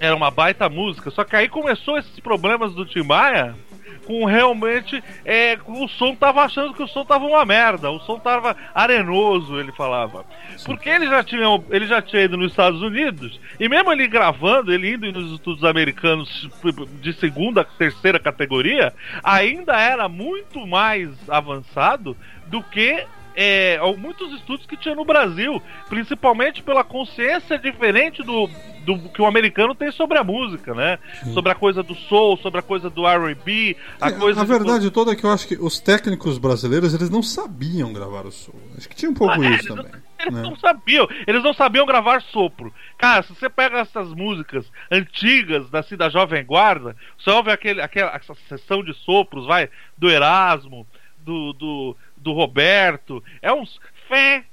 Era 0.02 0.16
uma 0.16 0.32
baita 0.32 0.68
música. 0.68 1.12
Só 1.12 1.24
que 1.24 1.36
aí 1.36 1.48
começou 1.48 1.96
esses 1.96 2.20
problemas 2.20 2.74
do 2.74 2.86
Tim 2.88 3.04
Maia 3.04 3.56
com 4.06 4.26
realmente. 4.26 5.02
É, 5.24 5.60
o 5.68 5.88
som 5.88 6.16
tava 6.16 6.42
achando 6.42 6.74
que 6.74 6.82
o 6.82 6.88
som 6.88 7.06
tava 7.06 7.24
uma 7.26 7.46
merda. 7.46 7.92
O 7.92 8.00
som 8.00 8.18
tava 8.18 8.58
arenoso, 8.74 9.60
ele 9.60 9.72
falava. 9.72 10.26
Porque 10.66 10.90
ele 10.90 11.06
já 11.06 11.24
tinha, 11.24 11.64
ele 11.70 11.86
já 11.86 12.02
tinha 12.02 12.24
ido 12.24 12.36
nos 12.36 12.52
Estados 12.52 12.82
Unidos, 12.82 13.40
e 13.60 13.70
mesmo 13.70 13.92
ele 13.92 14.08
gravando, 14.08 14.74
ele 14.74 14.94
indo 14.94 15.12
nos 15.12 15.34
estudos 15.34 15.64
americanos 15.64 16.50
de 17.00 17.14
segunda, 17.14 17.64
terceira 17.64 18.20
categoria, 18.20 18.94
ainda 19.24 19.80
era 19.80 20.10
muito 20.10 20.66
mais 20.66 21.10
avançado 21.30 22.18
do 22.48 22.62
que 22.64 23.06
é, 23.36 23.80
muitos 23.98 24.32
estudos 24.34 24.66
que 24.66 24.76
tinha 24.78 24.96
no 24.96 25.06
Brasil, 25.06 25.62
principalmente 25.90 26.62
pela 26.64 26.84
consciência 26.84 27.58
diferente 27.58 28.24
do, 28.24 28.50
do 28.86 28.98
que 29.10 29.22
o 29.22 29.26
americano 29.26 29.74
tem 29.76 29.92
sobre 29.92 30.18
a 30.18 30.24
música, 30.24 30.74
né? 30.74 30.98
Sobre 31.34 31.52
a 31.52 31.56
coisa 31.56 31.82
do 31.84 31.96
soul, 31.96 32.38
sobre 32.38 32.60
a 32.60 32.64
coisa 32.64 32.90
do 32.90 33.08
R&B, 33.08 33.76
a 34.00 34.10
É, 34.10 34.12
coisa 34.12 34.42
a 34.42 34.44
de- 34.44 34.50
verdade 34.50 34.92
toda 34.92 35.12
é 35.12 35.16
que 35.16 35.24
eu 35.24 35.32
acho 35.32 35.48
que 35.48 35.56
os 35.56 35.80
técnicos 35.80 36.38
brasileiros 36.38 36.94
eles 36.94 37.10
não 37.10 37.22
sabiam 37.24 37.94
gravar 37.94 38.26
o 38.26 38.32
som. 38.32 38.54
Acho 38.78 38.90
que 38.90 38.96
tinha 38.96 39.12
um 39.12 39.14
pouco 39.14 39.40
Ah, 39.42 39.46
é, 39.46 39.50
isso 39.56 39.68
também. 39.76 39.92
Eles 40.22 40.36
né? 40.36 40.42
não 40.44 40.56
sabiam, 40.56 41.08
eles 41.26 41.44
não 41.44 41.52
sabiam 41.52 41.84
gravar 41.84 42.22
sopro. 42.22 42.72
Cara, 42.96 43.24
se 43.24 43.34
você 43.34 43.50
pega 43.50 43.80
essas 43.80 44.10
músicas 44.14 44.72
antigas 44.92 45.68
da, 45.72 45.80
assim, 45.80 45.98
da 45.98 46.10
Jovem 46.10 46.46
Guarda, 46.46 46.96
você 47.18 47.32
ouve 47.32 47.50
aquele, 47.50 47.82
aquela 47.82 48.16
essa 48.16 48.36
sessão 48.48 48.84
de 48.84 48.94
sopros, 48.94 49.48
vai, 49.48 49.68
do 49.98 50.08
Erasmo, 50.12 50.86
do, 51.18 51.54
do, 51.54 51.98
do 52.22 52.34
Roberto, 52.34 53.24
é 53.42 53.52
uns 53.52 53.80
fé, 54.08 54.44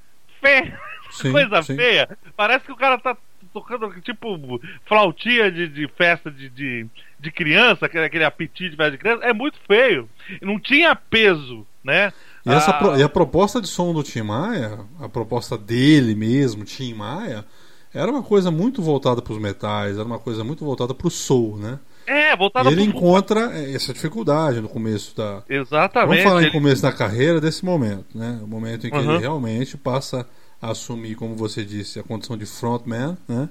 fé, 0.41 0.79
Sim, 1.11 1.33
coisa 1.33 1.63
sim. 1.63 1.77
feia. 1.77 2.09
Parece 2.37 2.65
que 2.65 2.73
o 2.73 2.77
cara 2.77 2.99
tá 2.99 3.17
tocando 3.53 3.91
tipo 4.03 4.61
flautinha 4.87 5.51
de, 5.51 5.69
de 5.69 5.89
festa 5.89 6.31
de, 6.31 6.49
de, 6.51 6.87
de 7.19 7.33
criança, 7.33 7.87
aquele, 7.87 8.05
aquele 8.05 8.25
apetite 8.25 8.71
de 8.71 8.77
festa 8.77 8.93
de 8.93 8.99
criança, 8.99 9.25
é 9.25 9.33
muito 9.33 9.59
feio. 9.67 10.09
Não 10.43 10.59
tinha 10.61 10.95
peso, 10.95 11.67
né? 11.83 12.13
E, 12.45 12.53
essa 12.53 12.73
Ah, 12.73 12.99
e 12.99 13.03
a 13.03 13.09
proposta 13.09 13.61
de 13.61 13.69
som 13.69 13.93
do 13.93 14.03
Tim 14.03 14.23
Maia, 14.23 14.81
a 15.01 15.09
proposta 15.09 15.57
dele 15.57 16.15
mesmo, 16.15 16.65
Tim 16.65 16.95
Maia, 16.95 17.45
era 17.93 18.11
uma 18.11 18.23
coisa 18.23 18.51
muito 18.51 18.83
voltada 18.83 19.23
para 19.23 19.33
os 19.33 19.39
metais, 19.41 19.97
era 19.97 20.05
uma 20.05 20.19
coisa 20.19 20.45
muito 20.45 20.65
voltada 20.65 20.95
para 20.95 21.09
o 21.09 21.11
soul, 21.11 21.57
né? 21.59 21.79
É, 22.09 22.37
voltado 22.37 22.71
E 22.71 22.73
ele 22.73 22.83
encontra 22.83 23.53
essa 23.71 23.93
dificuldade 23.93 24.61
no 24.61 24.69
começo 24.69 25.15
da. 25.17 25.43
Exatamente. 25.49 26.09
Vamos 26.09 26.23
falar 26.25 26.41
em 26.43 26.45
ele- 26.47 26.53
começo 26.53 26.83
da 26.83 26.93
carreira 26.93 27.41
desse 27.41 27.65
momento, 27.65 28.17
né? 28.17 28.39
O 28.43 28.47
momento 28.47 28.87
em 28.87 28.91
que 28.91 28.97
Uhum. 28.97 29.13
ele 29.15 29.19
realmente 29.19 29.77
passa 29.77 30.27
a 30.61 30.71
assumir, 30.71 31.15
como 31.15 31.37
você 31.37 31.65
disse, 31.65 31.99
a 32.01 32.03
condição 32.03 32.37
de 32.37 32.47
frontman, 32.47 33.17
né? 33.29 33.49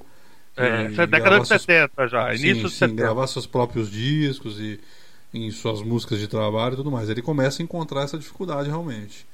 É, 0.57 0.85
é 1.03 1.05
década 1.07 1.39
de 1.39 1.47
seus- 1.47 1.61
70 1.61 2.07
já, 2.07 2.35
sim, 2.35 2.47
início 2.47 2.63
de 2.63 2.69
sim, 2.71 2.77
70. 2.79 2.95
gravar 3.03 3.27
seus 3.27 3.45
próprios 3.45 3.91
discos 3.91 4.59
e 4.59 4.79
em 5.33 5.51
suas 5.51 5.81
músicas 5.83 6.17
de 6.19 6.27
trabalho 6.27 6.73
e 6.73 6.77
tudo 6.77 6.89
mais. 6.91 7.09
Ele 7.09 7.21
começa 7.21 7.61
a 7.61 7.63
encontrar 7.63 8.03
essa 8.03 8.17
dificuldade 8.17 8.67
realmente. 8.69 9.27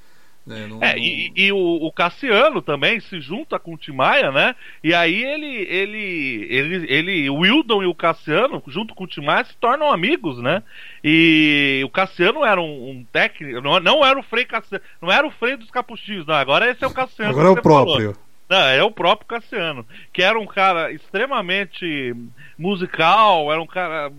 Né? 0.46 0.68
Não- 0.68 0.80
É, 0.84 0.92
não- 0.94 0.98
e, 1.02 1.32
e 1.36 1.52
o, 1.52 1.58
o 1.58 1.92
Cassiano 1.92 2.62
também 2.62 3.00
se 3.00 3.20
junta 3.22 3.58
com 3.58 3.74
o 3.74 3.78
Tim 3.78 3.94
Maia, 3.94 4.32
né? 4.32 4.56
E 4.84 4.94
aí 4.94 5.24
ele, 5.24 5.46
ele, 5.70 6.48
ele, 6.50 6.86
ele, 6.94 7.30
o 7.30 7.36
Wildon 7.40 7.84
e 7.84 7.86
o 7.88 7.96
Cassiano, 7.96 8.62
junto 8.68 8.94
com 8.94 9.06
o 9.06 9.08
Tim 9.08 9.22
Maia, 9.22 9.46
se 9.46 9.56
tornam 9.58 9.92
amigos, 9.92 10.38
né? 10.40 10.62
E 11.04 11.82
o 11.86 11.90
Cassiano 11.90 12.44
era 12.46 12.62
um, 12.62 12.90
um 12.90 13.06
técnico, 13.12 13.62
não, 13.62 13.80
não 13.80 14.06
era 14.06 14.20
o 14.20 14.24
Frei 14.24 14.46
Cassiano, 14.46 14.84
não 15.02 15.12
era 15.12 15.26
o 15.26 15.32
Frei 15.32 15.56
dos 15.56 15.72
Capuchinhos, 15.72 16.26
não, 16.26 16.36
agora 16.36 16.70
esse 16.70 16.84
é 16.84 16.88
o 16.88 16.94
Cassiano. 16.94 17.32
Agora 17.32 17.48
é 17.48 17.52
o 17.52 17.62
falou. 17.62 17.86
próprio. 17.86 18.18
Não, 18.50 18.60
é 18.68 18.84
o 18.84 18.92
próprio 18.92 19.26
Cassiano, 19.28 19.86
que 20.12 20.22
era 20.22 20.38
um 20.40 20.46
cara 20.46 20.92
extremamente 20.92 22.14
musical, 22.58 23.52
era 23.52 23.62
um 23.62 23.66
cara 23.66 24.12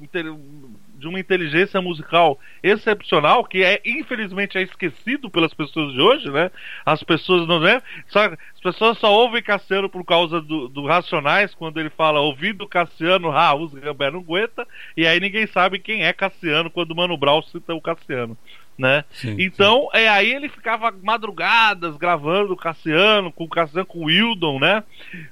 de 1.05 1.09
uma 1.09 1.21
inteligência 1.21 1.83
musical 1.83 2.39
excepcional, 2.63 3.45
que 3.45 3.63
é 3.63 3.79
infelizmente 3.85 4.57
é 4.57 4.63
esquecido 4.63 5.29
pelas 5.29 5.53
pessoas 5.53 5.93
de 5.93 6.01
hoje, 6.01 6.31
né? 6.31 6.51
As 6.85 7.03
pessoas 7.03 7.47
não 7.47 7.59
lembram. 7.59 7.83
Só, 8.09 8.25
as 8.25 8.61
pessoas 8.63 8.99
só 8.99 9.13
ouvem 9.13 9.43
Cassiano 9.43 9.89
por 9.91 10.03
causa 10.03 10.41
do, 10.41 10.67
do 10.67 10.87
Racionais, 10.87 11.55
quando 11.55 11.79
ele 11.79 11.91
fala 11.91 12.21
ouvindo 12.21 12.67
Cassiano, 12.67 13.29
os 13.61 13.75
Gambé 13.75 14.11
não 14.11 14.21
aguenta, 14.21 14.67
e 14.97 15.07
aí 15.07 15.21
ninguém 15.21 15.47
sabe 15.47 15.79
quem 15.79 16.05
é 16.05 16.13
Cassiano 16.13 16.71
quando 16.71 16.93
o 16.93 16.97
Mano 16.97 17.19
Brown 17.19 17.43
cita 17.43 17.75
o 17.75 17.83
Cassiano. 17.83 18.37
Né? 18.77 19.05
Sim, 19.13 19.37
então, 19.39 19.89
é 19.93 20.09
aí 20.09 20.33
ele 20.33 20.49
ficava 20.49 20.93
madrugadas 21.01 21.97
gravando 21.97 22.55
o 22.55 22.57
Cassiano, 22.57 23.31
com 23.31 23.45
o 23.45 23.49
Cassiano 23.49 23.87
com 23.87 24.01
o 24.01 24.07
Wildon, 24.07 24.59
né? 24.59 24.83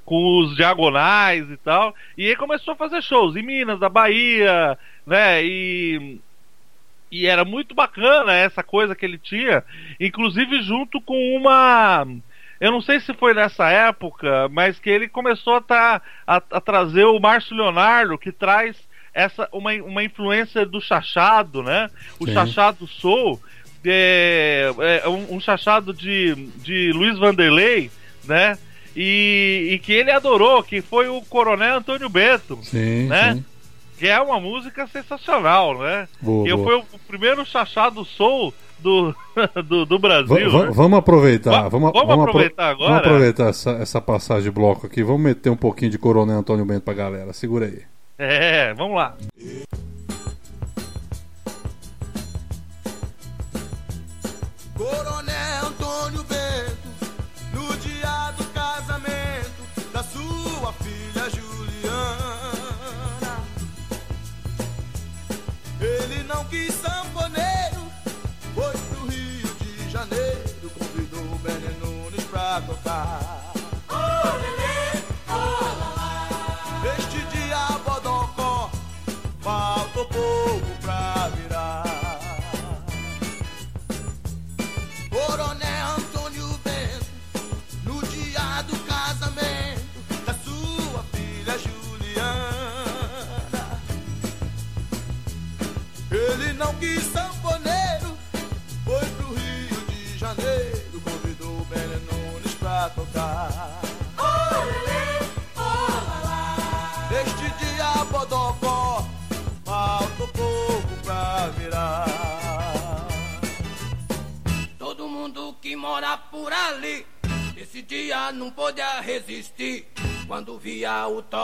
Com 0.04 0.38
os 0.38 0.54
diagonais 0.54 1.50
e 1.50 1.56
tal. 1.56 1.92
E 2.16 2.28
aí 2.28 2.36
começou 2.36 2.74
a 2.74 2.76
fazer 2.76 3.02
shows 3.02 3.34
em 3.34 3.42
Minas, 3.42 3.80
na 3.80 3.88
Bahia, 3.88 4.78
né? 5.06 5.44
E 5.44 6.20
e 7.12 7.26
era 7.26 7.44
muito 7.44 7.74
bacana 7.74 8.32
essa 8.32 8.62
coisa 8.62 8.96
que 8.96 9.04
ele 9.04 9.18
tinha, 9.18 9.62
inclusive 10.00 10.62
junto 10.62 10.98
com 10.98 11.36
uma. 11.36 12.06
Eu 12.58 12.72
não 12.72 12.80
sei 12.80 13.00
se 13.00 13.12
foi 13.12 13.34
nessa 13.34 13.68
época, 13.68 14.48
mas 14.48 14.78
que 14.78 14.88
ele 14.88 15.06
começou 15.06 15.56
a, 15.56 15.60
tá, 15.60 16.02
a, 16.26 16.36
a 16.36 16.60
trazer 16.60 17.04
o 17.04 17.20
Márcio 17.20 17.54
Leonardo, 17.54 18.16
que 18.16 18.32
traz 18.32 18.76
essa 19.12 19.46
uma, 19.52 19.74
uma 19.74 20.02
influência 20.02 20.64
do 20.64 20.80
chachado, 20.80 21.62
né? 21.62 21.90
O 22.18 22.26
Sim. 22.26 22.32
chachado 22.32 22.86
soul, 22.86 23.38
é, 23.84 24.72
é 25.04 25.08
um, 25.08 25.34
um 25.34 25.40
chachado 25.40 25.92
de, 25.92 26.34
de 26.62 26.92
Luiz 26.94 27.18
Vanderlei, 27.18 27.90
né? 28.24 28.56
E, 28.96 29.68
e 29.72 29.78
que 29.80 29.92
ele 29.92 30.10
adorou, 30.10 30.62
que 30.62 30.80
foi 30.80 31.08
o 31.08 31.20
Coronel 31.22 31.76
Antônio 31.76 32.08
Bento 32.08 32.58
Sim, 32.62 33.08
né? 33.08 33.34
sim. 33.34 33.44
Que 34.02 34.08
é 34.08 34.20
uma 34.20 34.40
música 34.40 34.84
sensacional, 34.88 35.78
né? 35.78 36.08
Boa, 36.20 36.44
e 36.44 36.50
eu 36.50 36.56
boa. 36.56 36.68
fui 36.82 36.86
o 36.92 36.98
primeiro 37.06 37.46
chachado 37.46 38.04
soul 38.04 38.52
do, 38.80 39.14
do, 39.64 39.86
do 39.86 39.96
Brasil. 39.96 40.50
va- 40.50 40.64
né? 40.66 40.70
vamos 40.74 40.98
aproveitar. 40.98 41.50
Va- 41.52 41.68
vamos, 41.68 41.92
vamos 41.92 42.10
apro- 42.10 42.22
aproveitar 42.24 42.70
agora? 42.70 42.88
Vamos 42.94 43.06
aproveitar 43.06 43.48
essa, 43.50 43.70
essa 43.74 44.00
passagem 44.00 44.42
de 44.42 44.50
bloco 44.50 44.86
aqui. 44.88 45.04
Vamos 45.04 45.22
meter 45.22 45.50
um 45.50 45.56
pouquinho 45.56 45.92
de 45.92 45.98
Coronel 45.98 46.38
Antônio 46.38 46.64
Bento 46.64 46.82
pra 46.82 46.94
galera. 46.94 47.32
Segura 47.32 47.66
aí. 47.66 47.82
É, 48.18 48.74
vamos 48.74 48.96
lá. 48.96 49.14
Coronel 54.76 55.11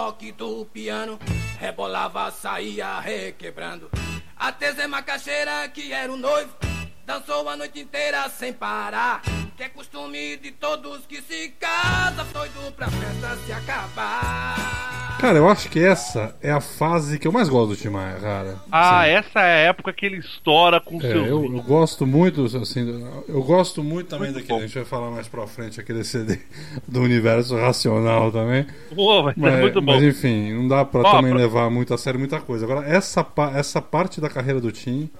toque 0.08 0.32
do 0.32 0.64
piano, 0.64 1.18
rebolava, 1.58 2.30
saía 2.30 2.98
requebrando. 2.98 3.90
Até 4.34 4.72
Zé 4.72 4.86
Macaxeira, 4.86 5.68
que 5.68 5.92
era 5.92 6.10
o 6.10 6.16
noivo, 6.16 6.56
dançou 7.04 7.46
a 7.46 7.56
noite 7.56 7.80
inteira 7.80 8.26
sem 8.30 8.54
parar. 8.54 9.20
Que 9.54 9.64
é 9.64 9.68
costume 9.68 10.38
de 10.38 10.52
todos 10.52 11.04
que 11.04 11.20
se 11.20 11.50
casam, 11.60 12.24
doido 12.32 12.72
pra 12.72 12.88
festa 12.88 13.36
se 13.44 13.52
acabar. 13.52 15.07
Cara, 15.18 15.36
eu 15.38 15.48
acho 15.48 15.68
que 15.68 15.80
essa 15.80 16.36
é 16.40 16.50
a 16.50 16.60
fase 16.60 17.18
que 17.18 17.26
eu 17.26 17.32
mais 17.32 17.48
gosto 17.48 17.70
do 17.70 17.76
Tim 17.76 17.88
Maia, 17.88 18.16
cara. 18.20 18.56
Ah, 18.70 19.02
Sim. 19.04 19.10
essa 19.10 19.40
é 19.40 19.66
a 19.66 19.68
época 19.70 19.92
que 19.92 20.06
ele 20.06 20.18
estoura 20.18 20.80
com 20.80 20.96
É, 20.98 21.00
seus. 21.00 21.26
eu, 21.26 21.44
eu 21.44 21.62
gosto 21.62 22.06
muito, 22.06 22.44
assim, 22.44 23.04
eu 23.28 23.42
gosto 23.42 23.82
muito 23.82 24.08
também 24.08 24.30
Muito 24.30 24.36
daquele, 24.40 24.58
bom. 24.58 24.64
a 24.64 24.66
gente 24.66 24.74
vai 24.76 24.84
falar 24.84 25.10
mais 25.10 25.26
pra 25.26 25.44
frente 25.46 25.80
aquele 25.80 26.04
CD 26.04 26.38
do 26.86 27.00
universo 27.02 27.56
racional 27.56 28.30
também. 28.30 28.64
Pô, 28.94 29.22
mas, 29.24 29.34
Mas, 29.36 29.54
é 29.54 29.60
muito 29.60 29.80
bom. 29.80 29.92
mas 29.92 30.02
enfim, 30.04 30.52
não 30.52 30.68
dá 30.68 30.84
pra 30.84 31.00
Ó, 31.00 31.16
também 31.16 31.32
pra- 31.32 31.40
levar 31.40 31.68
muito 31.68 31.92
a 31.92 31.98
sério 31.98 32.18
muita 32.20 32.40
coisa. 32.40 32.64
Agora, 32.64 32.86
essa, 32.88 33.26
essa 33.56 33.82
parte 33.82 34.20
da 34.20 34.28
carreira 34.30 34.60
do 34.60 34.70
Tim, 34.70 35.10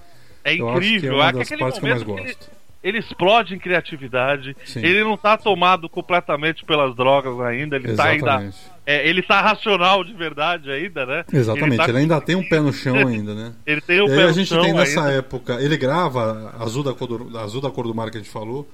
é 0.45 0.55
eu 0.55 0.69
acho 0.69 0.79
que 0.79 0.85
é 0.85 0.95
incrível. 0.95 1.15
uma 1.15 1.27
é 1.27 1.31
das 1.33 1.41
aquele 1.41 1.59
partes 1.59 1.79
que 1.79 1.85
eu 1.85 1.89
mais 1.89 2.03
que 2.03 2.11
ele, 2.11 2.21
gosto. 2.23 2.49
Ele 2.83 2.99
explode 2.99 3.53
em 3.53 3.59
criatividade. 3.59 4.55
Sim. 4.65 4.79
Ele 4.83 5.03
não 5.03 5.17
tá 5.17 5.37
tomado 5.37 5.89
completamente 5.89 6.63
pelas 6.63 6.95
drogas 6.95 7.39
ainda. 7.41 7.75
Ele 7.75 7.93
tá 7.93 8.05
ainda. 8.05 8.25
Exatamente. 8.25 8.57
é, 8.85 9.07
ele 9.07 9.21
tá 9.21 9.41
racional 9.41 10.03
de 10.03 10.13
verdade 10.13 10.71
ainda, 10.71 11.05
né? 11.05 11.25
Exatamente, 11.31 11.77
tá 11.77 11.89
ele, 11.89 11.97
ainda 11.99 12.21
tem 12.21 12.35
um 12.35 12.47
pé 12.47 12.59
no 12.59 12.71
chão 12.71 12.95
ainda, 12.95 13.35
né? 13.35 13.53
Ele 13.65 13.81
tem 13.81 13.99
o 14.01 14.05
E 14.05 14.15
pé 14.15 14.23
a 14.23 14.27
no 14.27 14.33
gente 14.33 14.47
chão 14.47 14.61
tem 14.61 14.73
nessa 14.73 15.01
ainda. 15.01 15.13
época, 15.13 15.61
ele 15.61 15.75
grava 15.77 16.55
Azul 16.59 16.83
da, 16.83 16.93
cor 16.93 17.07
do, 17.07 17.37
Azul 17.37 17.61
da 17.61 17.69
Cor 17.69 17.85
do 17.85 17.93
Mar 17.93 18.09
que 18.09 18.17
a 18.17 18.21
gente 18.21 18.31
falou, 18.31 18.69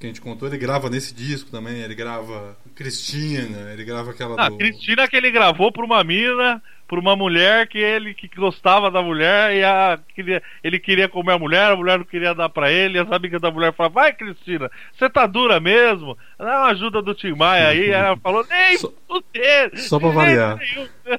que 0.00 0.06
a 0.06 0.08
gente 0.08 0.20
contou, 0.22 0.48
ele 0.48 0.56
grava 0.56 0.88
nesse 0.88 1.14
disco 1.14 1.50
também, 1.50 1.82
ele 1.82 1.94
grava 1.94 2.56
Cristina, 2.74 3.70
ele 3.72 3.84
grava 3.84 4.10
aquela 4.12 4.34
Ah, 4.42 4.48
do... 4.48 4.56
Cristina 4.56 5.06
que 5.06 5.14
ele 5.14 5.30
gravou 5.30 5.70
pra 5.70 5.84
uma 5.84 6.02
mina, 6.02 6.62
pra 6.88 6.98
uma 6.98 7.14
mulher 7.14 7.68
que 7.68 7.76
ele 7.76 8.14
que 8.14 8.26
gostava 8.34 8.90
da 8.90 9.02
mulher 9.02 9.54
e 9.54 9.62
a, 9.62 10.00
queria, 10.14 10.42
ele 10.64 10.78
queria 10.78 11.06
comer 11.06 11.32
a 11.34 11.38
mulher, 11.38 11.70
a 11.70 11.76
mulher 11.76 11.98
não 11.98 12.04
queria 12.06 12.34
dar 12.34 12.48
pra 12.48 12.72
ele, 12.72 12.96
e 12.96 13.00
as 13.00 13.12
amigas 13.12 13.42
da 13.42 13.50
mulher 13.50 13.74
falaram, 13.74 13.94
vai 13.94 14.12
Cristina, 14.14 14.70
você 14.96 15.10
tá 15.10 15.26
dura 15.26 15.60
mesmo? 15.60 16.16
Dá 16.38 16.46
uma 16.46 16.66
ajuda 16.70 17.02
do 17.02 17.14
Tim 17.14 17.34
Maia 17.34 17.68
aí, 17.68 17.90
ela 17.90 18.16
falou, 18.16 18.44
nem 18.48 18.78
Só- 18.78 18.90
fuder, 19.06 19.70
só 19.78 20.00
pra 20.00 20.08
variar. 20.08 20.58
jeito 20.64 20.90
nenhum." 21.04 21.18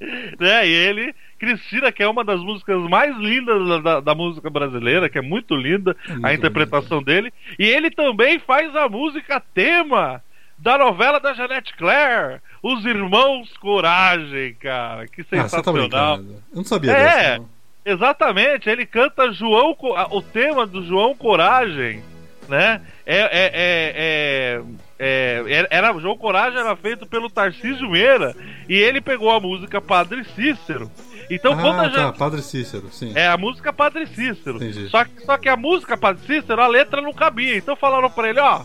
né, 0.40 0.66
e 0.66 0.70
ele, 0.72 1.14
Cristina, 1.40 1.90
que 1.90 2.02
é 2.02 2.08
uma 2.08 2.22
das 2.22 2.40
músicas 2.40 2.78
mais 2.88 3.16
lindas 3.16 3.66
da, 3.66 3.78
da- 3.78 4.00
da 4.00 4.14
música 4.14 4.48
brasileira, 4.50 5.08
que 5.08 5.18
é 5.18 5.22
muito 5.22 5.56
linda 5.56 5.96
muito 6.08 6.24
a 6.26 6.32
interpretação 6.34 7.02
dele, 7.02 7.32
e 7.58 7.64
ele 7.66 7.90
também 7.90 8.38
faz 8.38 8.76
a 8.76 8.88
música 8.88 9.42
tema 9.54 10.22
da 10.58 10.76
novela 10.76 11.18
da 11.18 11.32
Janete 11.32 11.74
Claire, 11.74 12.40
Os 12.62 12.84
Irmãos 12.84 13.56
Coragem, 13.56 14.54
cara. 14.60 15.06
Que 15.08 15.22
Ah, 15.22 15.24
tá 15.24 15.48
sensacional. 15.48 16.18
brincando. 16.18 16.42
Eu 16.52 16.56
não 16.56 16.64
sabia 16.64 16.92
É. 16.92 16.94
dessa. 17.04 17.38
não. 17.38 17.48
Exatamente, 17.82 18.68
ele 18.68 18.84
canta 18.84 19.32
João, 19.32 19.74
ah, 19.96 20.06
o 20.10 20.20
tema 20.20 20.66
do 20.66 20.84
João 20.84 21.14
Coragem, 21.14 22.02
né? 22.46 22.82
É, 23.06 23.16
é, 23.20 23.50
é, 23.54 24.62
é, 24.98 25.42
é, 25.48 25.66
era, 25.70 25.92
João 25.98 26.16
Coragem 26.18 26.58
era 26.60 26.76
feito 26.76 27.06
pelo 27.06 27.30
Tarcísio 27.30 27.88
Meira 27.90 28.36
e 28.68 28.74
ele 28.76 29.00
pegou 29.00 29.30
a 29.30 29.40
música 29.40 29.80
Padre 29.80 30.24
Cícero. 30.36 30.90
Então, 31.30 31.56
quando 31.56 31.80
a 31.80 31.86
Ah, 31.86 31.90
tá, 31.90 32.06
gente, 32.06 32.18
Padre 32.18 32.42
Cícero, 32.42 32.88
sim. 32.90 33.12
é 33.14 33.28
a 33.28 33.36
música 33.38 33.72
Padre 33.72 34.06
Cícero. 34.06 34.56
Entendi. 34.56 34.88
Só 34.88 35.04
que, 35.04 35.20
só 35.24 35.38
que 35.38 35.48
a 35.48 35.56
música 35.56 35.96
Padre 35.96 36.26
Cícero, 36.26 36.60
a 36.60 36.66
letra 36.66 37.00
não 37.00 37.12
cabia. 37.12 37.56
Então 37.56 37.76
falaram 37.76 38.10
pra 38.10 38.28
ele, 38.28 38.40
ó. 38.40 38.62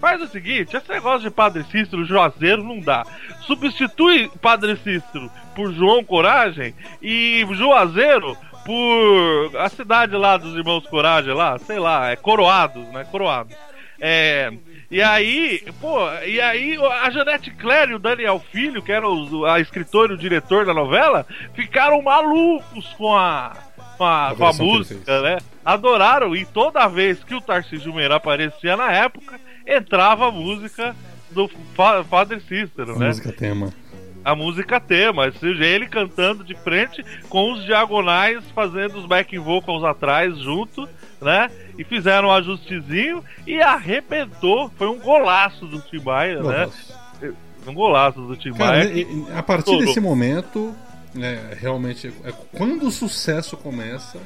Faz 0.00 0.20
o 0.20 0.26
seguinte, 0.28 0.76
esse 0.76 0.88
negócio 0.90 1.20
de 1.22 1.30
Padre 1.30 1.64
Cícero, 1.64 2.04
Juazeiro, 2.04 2.62
não 2.62 2.78
dá. 2.80 3.04
Substitui 3.46 4.30
Padre 4.42 4.76
Cícero 4.76 5.30
por 5.54 5.72
João 5.72 6.04
Coragem 6.04 6.74
e 7.00 7.44
Juazeiro 7.52 8.36
por 8.64 9.56
a 9.58 9.68
cidade 9.68 10.14
lá 10.14 10.36
dos 10.36 10.54
irmãos 10.54 10.86
Coragem 10.86 11.32
lá, 11.32 11.58
sei 11.58 11.78
lá, 11.78 12.10
é 12.10 12.16
Coroados, 12.16 12.86
né? 12.88 13.04
Coroados. 13.10 13.56
É, 13.98 14.52
e 14.90 15.02
aí, 15.02 15.62
pô, 15.80 15.98
e 16.26 16.40
aí 16.40 16.76
a 17.02 17.10
Janete 17.10 17.50
Claire 17.50 17.92
e 17.92 17.94
o 17.94 17.98
Daniel 17.98 18.40
Filho, 18.52 18.82
que 18.82 18.92
eram 18.92 19.44
a 19.46 19.58
escritora 19.60 20.12
e 20.12 20.14
o 20.14 20.18
diretor 20.18 20.64
da 20.64 20.72
novela, 20.74 21.26
ficaram 21.54 22.00
malucos 22.02 22.86
com 22.96 23.14
a, 23.16 23.52
com 23.98 24.04
a, 24.04 24.28
A 24.28 24.34
com 24.34 24.46
a 24.46 24.52
música, 24.52 25.22
né? 25.22 25.38
Adoraram, 25.64 26.36
e 26.36 26.44
toda 26.44 26.86
vez 26.86 27.22
que 27.24 27.34
o 27.34 27.40
Tarcísio 27.40 27.92
Meira 27.92 28.16
aparecia 28.16 28.76
na 28.76 28.92
época, 28.92 29.40
entrava 29.66 30.28
a 30.28 30.32
música 30.32 30.94
do 31.30 31.48
Fa- 31.74 32.04
Padre 32.04 32.38
Cícero, 32.40 32.94
A 32.94 32.98
né? 32.98 33.08
música 33.08 33.32
tema. 33.32 33.72
a 34.24 34.34
música 34.36 34.78
tema, 34.80 35.30
seja, 35.32 35.64
ele 35.64 35.86
cantando 35.88 36.44
de 36.44 36.54
frente 36.54 37.04
com 37.28 37.52
os 37.52 37.64
diagonais 37.64 38.44
fazendo 38.54 38.98
os 38.98 39.06
backing 39.06 39.40
vocals 39.40 39.82
atrás 39.82 40.38
junto, 40.38 40.88
né? 41.20 41.50
E 41.78 41.84
fizeram 41.84 42.28
um 42.28 42.32
ajustezinho 42.32 43.22
e 43.46 43.60
arrebentou. 43.60 44.70
Foi 44.76 44.88
um 44.88 44.98
golaço 44.98 45.66
do 45.66 45.80
Tim 45.80 46.00
Maia, 46.00 46.42
né? 46.42 46.70
Um 47.66 47.74
golaço 47.74 48.20
do 48.20 48.36
Tim 48.36 48.52
Cara, 48.52 48.84
Maia. 48.84 49.06
a 49.36 49.42
partir 49.42 49.72
Tudo. 49.72 49.86
desse 49.86 49.98
momento, 49.98 50.74
é, 51.18 51.56
realmente, 51.58 52.12
é, 52.24 52.32
quando 52.56 52.86
o 52.86 52.90
sucesso 52.90 53.56
começa, 53.56 54.18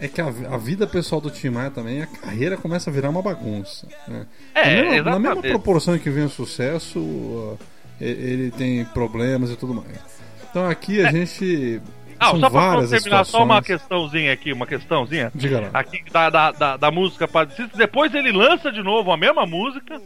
é 0.00 0.06
que 0.06 0.20
a, 0.20 0.26
a 0.26 0.58
vida 0.58 0.86
pessoal 0.86 1.20
do 1.20 1.30
Tim 1.30 1.50
Maia 1.50 1.70
também, 1.70 2.02
a 2.02 2.06
carreira 2.06 2.56
começa 2.56 2.90
a 2.90 2.92
virar 2.92 3.08
uma 3.08 3.22
bagunça. 3.22 3.88
né? 4.06 4.26
É, 4.54 4.82
na, 4.82 4.90
mesma, 4.90 5.10
na 5.10 5.18
mesma 5.18 5.42
proporção 5.42 5.96
em 5.96 5.98
que 5.98 6.10
vem 6.10 6.24
o 6.24 6.28
sucesso, 6.28 7.56
ele 8.00 8.50
tem 8.50 8.84
problemas 8.86 9.50
e 9.50 9.56
tudo 9.56 9.74
mais. 9.74 10.18
Então 10.50 10.68
aqui 10.68 11.04
a 11.04 11.10
gente. 11.10 11.80
Ah, 12.20 12.30
são 12.30 12.40
só 12.40 12.50
pra 12.50 12.86
terminar, 12.86 13.24
só 13.24 13.44
uma 13.44 13.62
questãozinha 13.62 14.32
aqui, 14.32 14.52
uma 14.52 14.66
questãozinha. 14.66 15.30
Diga 15.34 15.60
lá. 15.60 15.70
Aqui 15.72 16.02
da, 16.10 16.28
da, 16.28 16.50
da, 16.50 16.76
da 16.76 16.90
música 16.90 17.28
Padre 17.28 17.54
Cícero. 17.54 17.76
Depois 17.76 18.12
ele 18.14 18.32
lança 18.32 18.72
de 18.72 18.82
novo 18.82 19.12
a 19.12 19.16
mesma 19.16 19.46
música. 19.46 20.00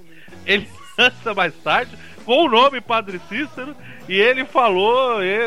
Ele 0.44 0.68
lança 0.98 1.32
mais 1.34 1.54
tarde 1.56 1.96
com 2.24 2.44
o 2.44 2.48
nome 2.48 2.80
Padre 2.80 3.20
Cícero. 3.28 3.74
E 4.08 4.14
ele 4.14 4.44
falou: 4.44 5.22
e, 5.22 5.38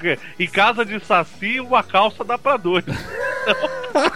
quê? 0.00 0.18
em 0.38 0.46
casa 0.46 0.84
de 0.84 0.98
Saci, 1.00 1.60
uma 1.60 1.82
calça 1.82 2.24
dá 2.24 2.36
pra 2.36 2.56
dois. 2.56 2.84
Então, 2.86 4.10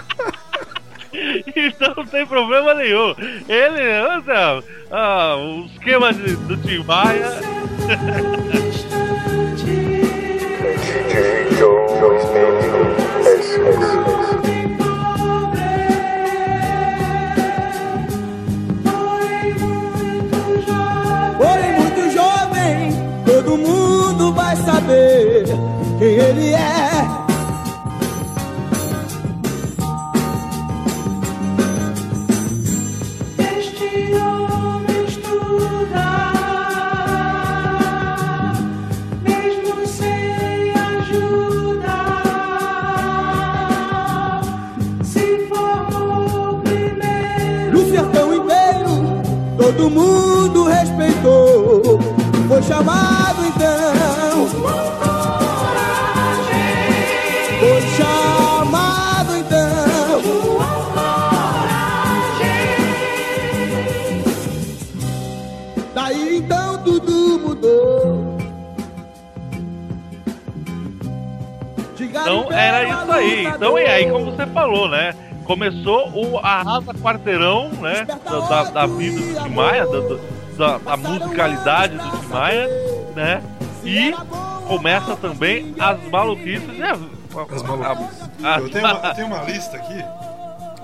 então 1.55 1.95
não 1.97 2.07
tem 2.07 2.27
problema 2.27 2.75
nenhum. 2.75 3.15
Ele, 3.49 4.01
olha, 4.01 4.65
ah, 4.91 5.37
o 5.37 5.67
esquema 5.67 6.13
de- 6.13 6.37
do 6.37 6.57
Tim 6.57 6.83
Maia. 6.85 7.31
Porém, 21.39 21.73
muito 21.81 22.11
jovem, 22.11 22.93
todo 23.25 23.57
mundo 23.57 24.33
vai 24.35 24.57
saber 24.57 25.45
quem 25.99 26.09
ele 26.09 26.55
é. 26.55 26.78
Falou, 74.69 74.89
né? 74.89 75.15
Começou 75.45 76.11
o 76.15 76.39
Arrasa 76.39 76.93
Quarteirão, 76.95 77.71
né? 77.71 78.05
Da, 78.05 78.65
da 78.65 78.87
vida 78.87 79.19
do 79.21 79.43
Tim 79.43 79.55
Maia, 79.55 79.87
da, 79.87 79.99
da, 80.57 80.79
da 80.79 80.97
musicalidade 80.97 81.97
do 81.97 82.11
Tim 82.21 82.27
Maia, 82.27 82.69
né? 83.17 83.43
E 83.85 84.13
começa 84.67 85.17
também 85.17 85.75
as 85.79 86.03
maluquices. 86.11 86.67
Né? 86.79 86.91
As 87.51 87.63
maluquices. 87.63 88.29
A- 88.45 88.55
a- 88.57 88.61
Eu 88.61 88.69
tenho, 88.71 88.85
uma, 88.85 89.07
eu 89.09 89.15
tenho 89.15 89.27
uma 89.27 89.43
lista 89.45 89.77
aqui. 89.77 90.05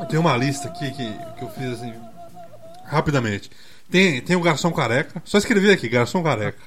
Eu 0.00 0.06
tenho 0.06 0.20
uma 0.22 0.36
lista 0.36 0.68
aqui 0.68 0.90
que, 0.92 1.12
que 1.38 1.42
eu 1.44 1.48
fiz 1.50 1.72
assim. 1.74 1.92
Rapidamente. 2.86 3.50
Tem, 3.90 4.20
tem 4.22 4.34
o 4.36 4.40
Garçom 4.40 4.72
Careca. 4.72 5.20
Só 5.24 5.36
escrevi 5.38 5.70
aqui, 5.70 5.88
Garçom 5.88 6.22
Careca. 6.22 6.58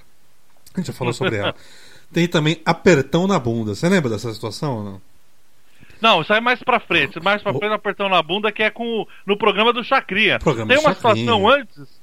A 0.76 0.80
gente 0.80 0.88
já 0.88 0.93
falou 0.93 1.13
sobre 1.13 1.38
ela. 1.38 1.55
Tem 2.13 2.26
também 2.26 2.61
Apertão 2.63 3.28
na 3.28 3.38
Bunda. 3.38 3.76
Você 3.76 3.89
lembra 3.89 4.09
dessa 4.09 4.34
situação 4.34 4.78
ou 4.78 4.84
não? 4.84 5.01
Não, 6.02 6.22
isso 6.22 6.32
aí 6.34 6.38
é 6.38 6.41
mais 6.41 6.62
pra 6.64 6.80
frente. 6.80 7.20
Mais 7.22 7.41
pra 7.41 7.54
frente, 7.54 7.74
apertão 7.74 8.08
na 8.10 8.22
bunda, 8.22 8.52
que 8.52 8.64
é 8.64 8.70
com 8.70 9.06
no 9.26 9.38
programa 9.38 9.72
do 9.74 9.84
Chacrinha. 9.84 10.39
Programa 10.39 10.70
Tem 10.74 10.78
uma 10.84 10.93
Chacrinha. 10.93 11.16
situação 11.16 11.48
antes. 11.50 12.02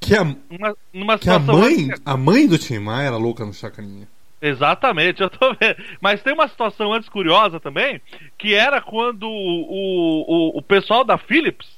Que 0.00 0.16
a, 0.16 0.22
Uma, 0.22 0.76
numa 0.92 1.18
que 1.18 1.30
a 1.30 1.38
mãe, 1.38 1.74
antes- 1.90 2.02
a 2.04 2.16
mãe 2.16 2.46
do 2.48 2.58
Tim 2.58 2.78
Maia 2.80 3.06
era 3.08 3.16
louca 3.16 3.44
no 3.44 3.54
Chacrinha. 3.54 4.08
Exatamente, 4.40 5.22
eu 5.22 5.30
tô 5.30 5.54
vendo. 5.54 5.76
Mas 6.00 6.20
tem 6.22 6.32
uma 6.32 6.48
situação 6.48 6.92
antes 6.92 7.08
curiosa 7.08 7.60
também, 7.60 8.00
que 8.36 8.54
era 8.54 8.80
quando 8.80 9.28
o, 9.28 10.52
o, 10.54 10.58
o 10.58 10.62
pessoal 10.62 11.04
da 11.04 11.16
Philips, 11.16 11.68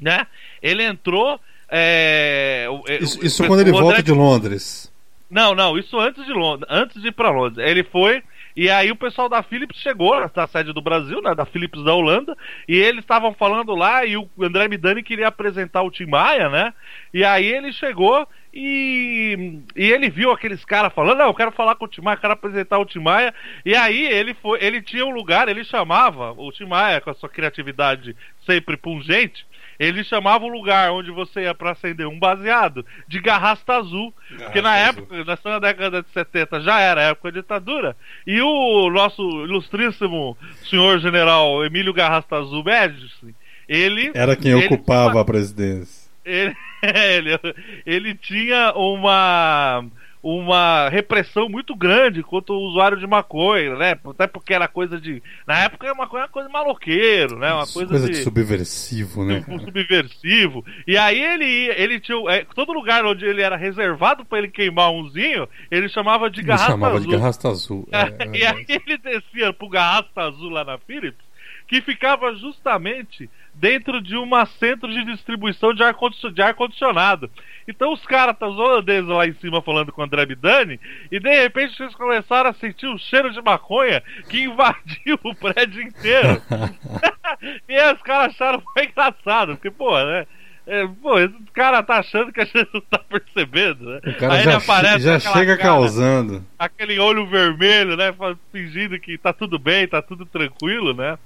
né? 0.00 0.26
Ele 0.62 0.84
entrou. 0.84 1.40
é, 1.68 2.66
o- 2.70 2.84
Isso, 3.02 3.24
isso 3.26 3.42
o- 3.42 3.46
quando 3.48 3.60
ele 3.60 3.70
André- 3.70 3.82
volta 3.82 4.02
de 4.02 4.12
Londres. 4.12 4.92
Não, 5.28 5.56
não, 5.56 5.76
isso 5.76 5.98
antes 5.98 6.24
de 6.24 6.32
Londres, 6.32 6.68
antes 6.70 7.02
de 7.02 7.08
ir 7.08 7.12
pra 7.12 7.30
Londres. 7.30 7.58
Ele 7.68 7.82
foi. 7.82 8.22
E 8.56 8.70
aí 8.70 8.90
o 8.90 8.96
pessoal 8.96 9.28
da 9.28 9.42
Philips 9.42 9.78
chegou 9.78 10.18
na 10.18 10.46
sede 10.46 10.72
do 10.72 10.80
Brasil, 10.80 11.20
né, 11.20 11.34
da 11.34 11.44
Philips 11.44 11.84
da 11.84 11.92
Holanda, 11.92 12.34
e 12.66 12.74
eles 12.74 13.00
estavam 13.00 13.34
falando 13.34 13.74
lá 13.74 14.04
e 14.06 14.16
o 14.16 14.28
André 14.40 14.66
Midani 14.66 15.02
queria 15.02 15.28
apresentar 15.28 15.82
o 15.82 15.90
Tim 15.90 16.06
Maia, 16.06 16.48
né? 16.48 16.72
E 17.12 17.22
aí 17.22 17.46
ele 17.46 17.70
chegou 17.70 18.26
e, 18.54 19.60
e 19.76 19.92
ele 19.92 20.08
viu 20.08 20.30
aqueles 20.30 20.64
caras 20.64 20.94
falando, 20.94 21.18
não, 21.18 21.26
eu 21.26 21.34
quero 21.34 21.52
falar 21.52 21.74
com 21.74 21.84
o 21.84 21.88
Tim 21.88 22.00
Maia, 22.00 22.16
quero 22.16 22.32
apresentar 22.32 22.78
o 22.78 22.86
Tim 22.86 23.00
Maia. 23.00 23.34
E 23.66 23.74
aí 23.74 24.06
ele 24.06 24.32
foi, 24.32 24.64
ele 24.64 24.80
tinha 24.80 25.04
um 25.04 25.10
lugar, 25.10 25.46
ele 25.46 25.62
chamava 25.62 26.32
o 26.32 26.50
Tim 26.50 26.64
Maia 26.64 27.02
com 27.02 27.10
a 27.10 27.14
sua 27.14 27.28
criatividade 27.28 28.16
sempre 28.46 28.78
pungente, 28.78 29.46
ele 29.78 30.04
chamava 30.04 30.44
o 30.44 30.48
lugar 30.48 30.90
onde 30.92 31.10
você 31.10 31.42
ia 31.42 31.54
para 31.54 31.72
acender 31.72 32.06
um 32.06 32.18
baseado 32.18 32.84
de 33.06 33.20
garrasta 33.20 33.74
azul, 33.74 34.12
porque 34.38 34.60
na 34.60 34.76
Garrafa 34.76 35.00
época, 35.00 35.48
na 35.50 35.58
década 35.58 36.02
de 36.02 36.10
70, 36.10 36.60
já 36.60 36.80
era 36.80 37.00
a 37.00 37.04
época 37.04 37.32
da 37.32 37.40
ditadura, 37.40 37.96
e 38.26 38.40
o 38.40 38.90
nosso 38.90 39.22
ilustríssimo 39.44 40.36
senhor 40.64 40.98
general 40.98 41.64
Emílio 41.64 41.92
Garrasta 41.92 42.36
Azul 42.36 42.64
Médici, 42.64 43.34
ele 43.68 44.10
Era 44.14 44.36
quem 44.36 44.52
ele 44.52 44.66
ocupava 44.66 45.20
a 45.20 45.24
presidência. 45.24 46.06
ele, 46.24 46.54
ele, 46.82 47.38
ele 47.84 48.14
tinha 48.14 48.72
uma 48.74 49.84
uma 50.28 50.88
repressão 50.88 51.48
muito 51.48 51.76
grande 51.76 52.20
contra 52.22 52.52
o 52.52 52.58
usuário 52.58 52.98
de 52.98 53.06
maconha, 53.06 53.76
né? 53.76 53.96
Até 54.04 54.26
porque 54.26 54.52
era 54.52 54.66
coisa 54.66 55.00
de. 55.00 55.22
Na 55.46 55.58
época 55.60 55.86
era 55.86 55.94
uma 55.94 56.08
coisa, 56.08 56.48
maloqueiro, 56.48 57.38
né? 57.38 57.52
Uma 57.52 57.66
coisa, 57.66 57.90
Coisa 57.90 58.06
de, 58.06 58.12
de 58.18 58.24
subversivo, 58.24 59.24
né? 59.24 59.44
um 59.48 59.58
subversivo. 59.60 60.64
E 60.86 60.96
aí 60.98 61.22
ele 61.22 61.46
ele 61.76 62.00
tinha. 62.00 62.18
é, 62.30 62.44
todo 62.54 62.72
lugar 62.72 63.04
onde 63.04 63.24
ele 63.24 63.40
era 63.40 63.56
reservado 63.56 64.24
pra 64.24 64.38
ele 64.38 64.48
queimar 64.48 64.90
umzinho, 64.90 65.48
ele 65.70 65.88
chamava 65.88 66.28
de 66.28 66.40
Ele 66.40 66.48
garrafa 66.48 66.70
chamava 66.72 66.96
azul. 66.96 67.06
de 67.10 67.16
garrasta 67.16 67.48
azul. 67.48 67.88
É, 67.92 68.24
é 68.24 68.36
e 68.38 68.44
aí 68.44 68.66
ele 68.68 68.98
descia 68.98 69.52
pro 69.52 69.68
garrafa 69.68 70.22
azul 70.22 70.50
lá 70.50 70.64
na 70.64 70.76
Philips, 70.78 71.24
que 71.68 71.80
ficava 71.80 72.34
justamente 72.34 73.30
dentro 73.54 74.02
de 74.02 74.16
uma 74.16 74.44
centro 74.44 74.92
de 74.92 75.04
distribuição 75.04 75.72
de 75.72 75.82
ar-condi- 75.82 76.32
de 76.32 76.42
ar-condicionado. 76.42 77.30
Então 77.68 77.92
os 77.92 78.04
caras, 78.06 78.36
tá 78.38 78.46
os 78.46 78.58
holandeses 78.58 79.08
lá 79.08 79.26
em 79.26 79.34
cima 79.34 79.62
falando 79.62 79.92
com 79.92 80.00
o 80.00 80.04
André 80.04 80.24
Bidani, 80.26 80.80
e 81.10 81.18
de 81.18 81.42
repente 81.42 81.82
eles 81.82 81.94
começaram 81.94 82.50
a 82.50 82.54
sentir 82.54 82.86
um 82.86 82.98
cheiro 82.98 83.30
de 83.30 83.42
maconha 83.42 84.02
que 84.28 84.44
invadiu 84.44 85.18
o 85.24 85.34
prédio 85.34 85.82
inteiro. 85.82 86.40
e 87.68 87.74
aí 87.74 87.94
os 87.94 88.02
caras 88.02 88.34
acharam 88.34 88.62
foi 88.72 88.84
engraçado, 88.84 89.56
porque, 89.56 89.70
pô, 89.70 89.96
né? 89.98 90.26
É, 90.68 90.84
pô, 91.00 91.16
esse 91.20 91.32
cara 91.54 91.80
tá 91.80 91.98
achando 91.98 92.32
que 92.32 92.40
a 92.40 92.44
gente 92.44 92.68
não 92.74 92.80
tá 92.80 92.98
percebendo, 92.98 93.84
né? 93.88 94.00
O 94.04 94.14
cara 94.14 94.34
Aí 94.34 94.42
já, 94.42 94.50
ele 94.50 94.62
aparece 94.64 95.04
já 95.04 95.20
chega 95.20 95.56
cara, 95.56 95.58
causando. 95.58 96.44
aquele 96.58 96.98
olho 96.98 97.24
vermelho, 97.28 97.96
né? 97.96 98.12
Fingindo 98.50 98.98
que 98.98 99.16
tá 99.16 99.32
tudo 99.32 99.60
bem, 99.60 99.86
tá 99.86 100.02
tudo 100.02 100.26
tranquilo, 100.26 100.92
né? 100.92 101.16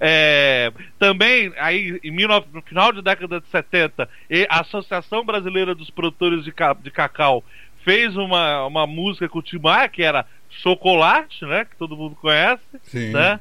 É, 0.00 0.72
também, 0.98 1.52
aí, 1.58 1.98
em 2.04 2.14
19 2.14 2.48
no 2.52 2.62
final 2.62 2.92
da 2.92 3.00
década 3.00 3.40
de 3.40 3.46
70, 3.48 4.08
e 4.28 4.46
a 4.50 4.60
Associação 4.60 5.24
Brasileira 5.24 5.74
dos 5.74 5.90
Produtores 5.90 6.44
de, 6.44 6.52
de 6.82 6.90
Cacau 6.90 7.42
fez 7.82 8.16
uma, 8.16 8.66
uma 8.66 8.86
música 8.86 9.28
com 9.28 9.38
o 9.38 9.42
Tim 9.42 9.58
Maia, 9.58 9.88
que 9.88 10.02
era 10.02 10.26
Chocolate, 10.50 11.44
né? 11.44 11.64
Que 11.64 11.76
todo 11.76 11.96
mundo 11.96 12.16
conhece, 12.16 12.62
Sim. 12.82 13.12
né? 13.12 13.40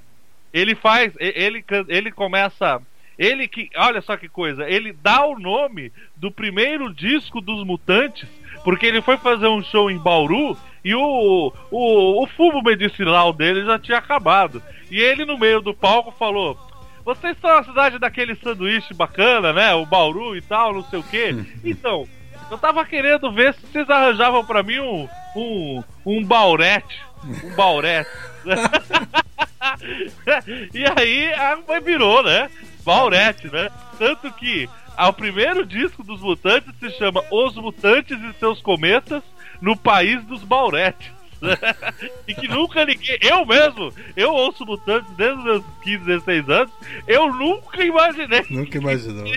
Ele 0.53 0.75
faz, 0.75 1.13
ele, 1.19 1.63
ele 1.87 2.11
começa. 2.11 2.81
Ele 3.17 3.47
que. 3.47 3.69
Olha 3.75 4.01
só 4.01 4.15
que 4.15 4.29
coisa, 4.29 4.69
ele 4.69 4.93
dá 4.93 5.25
o 5.25 5.39
nome 5.39 5.91
do 6.15 6.31
primeiro 6.31 6.93
disco 6.93 7.41
dos 7.41 7.65
Mutantes, 7.65 8.29
porque 8.63 8.85
ele 8.85 9.01
foi 9.01 9.17
fazer 9.17 9.47
um 9.47 9.63
show 9.63 9.89
em 9.89 9.97
Bauru 9.97 10.57
E 10.85 10.93
o, 10.93 11.51
o, 11.71 12.23
o 12.23 12.27
fumo 12.27 12.61
medicinal 12.61 13.33
dele 13.33 13.65
já 13.65 13.79
tinha 13.79 13.97
acabado. 13.97 14.61
E 14.91 15.01
ele, 15.01 15.25
no 15.25 15.35
meio 15.35 15.59
do 15.59 15.73
palco, 15.73 16.11
falou: 16.11 16.55
Vocês 17.03 17.35
são 17.41 17.49
a 17.49 17.63
cidade 17.63 17.97
daquele 17.97 18.35
sanduíche 18.35 18.93
bacana, 18.93 19.51
né? 19.51 19.73
O 19.73 19.83
Bauru 19.83 20.37
e 20.37 20.43
tal, 20.43 20.75
não 20.75 20.83
sei 20.83 20.99
o 20.99 21.03
quê. 21.03 21.35
Então, 21.63 22.07
eu 22.51 22.57
tava 22.59 22.85
querendo 22.85 23.31
ver 23.31 23.55
se 23.55 23.61
vocês 23.61 23.89
arranjavam 23.89 24.45
pra 24.45 24.61
mim 24.61 24.77
um. 24.77 25.09
um. 25.35 25.83
um 26.05 26.23
baurete. 26.23 27.01
Um 27.43 27.55
baurete. 27.55 28.11
e 30.71 30.85
aí 30.85 31.33
a 31.33 31.79
virou, 31.79 32.21
né? 32.21 32.47
Baurete, 32.85 33.51
né? 33.51 33.71
Tanto 33.97 34.31
que 34.33 34.69
ah, 34.95 35.09
o 35.09 35.13
primeiro 35.13 35.65
disco 35.65 36.03
dos 36.03 36.21
Mutantes 36.21 36.71
se 36.79 36.91
chama 36.91 37.23
Os 37.31 37.55
Mutantes 37.55 38.19
e 38.21 38.33
Seus 38.39 38.61
Cometas 38.61 39.23
no 39.65 39.75
País 39.75 40.23
dos 40.25 40.43
Bauretes. 40.43 41.11
e 42.27 42.33
que 42.33 42.47
nunca 42.47 42.85
ninguém. 42.85 43.17
Eu 43.21 43.45
mesmo, 43.45 43.91
eu 44.15 44.31
ouço 44.33 44.65
Mutantes 44.65 45.09
desde 45.17 45.37
os 45.39 45.43
meus 45.43 45.63
15, 45.83 46.05
16 46.05 46.49
anos, 46.49 46.71
eu 47.07 47.33
nunca 47.33 47.83
imaginei. 47.83 48.45
Nunca 48.49 48.77
imaginou. 48.77 49.25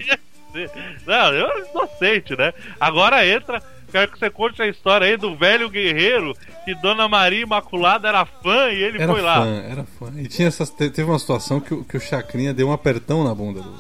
Não, 1.06 1.34
eu 1.34 1.68
inocente, 1.70 2.36
né? 2.36 2.52
Agora 2.80 3.26
entra. 3.26 3.62
Quero 3.90 4.10
que 4.12 4.18
você 4.18 4.28
conte 4.28 4.60
a 4.60 4.66
história 4.66 5.06
aí 5.06 5.16
do 5.16 5.34
velho 5.34 5.70
guerreiro 5.70 6.34
que 6.66 6.74
Dona 6.74 7.09
Maria 7.09 7.40
Imaculada 7.42 8.06
era 8.09 8.26
fã 8.26 8.68
e 8.70 8.82
ele 8.82 9.00
Era 9.02 9.10
foi 9.12 9.22
lá. 9.22 9.36
fã, 9.36 9.62
era 9.66 9.84
fã. 9.98 10.12
E 10.20 10.28
tinha 10.28 10.48
essas, 10.48 10.68
te- 10.68 10.90
teve 10.90 11.09
uma 11.09 11.18
situação 11.18 11.59
que, 11.59 11.72
o- 11.72 11.82
que 11.84 11.96
o 11.96 12.00
Chacrinha 12.00 12.52
deu 12.52 12.68
um 12.68 12.72
apertão 12.72 13.24
na 13.24 13.34
bunda 13.34 13.62
do, 13.62 13.74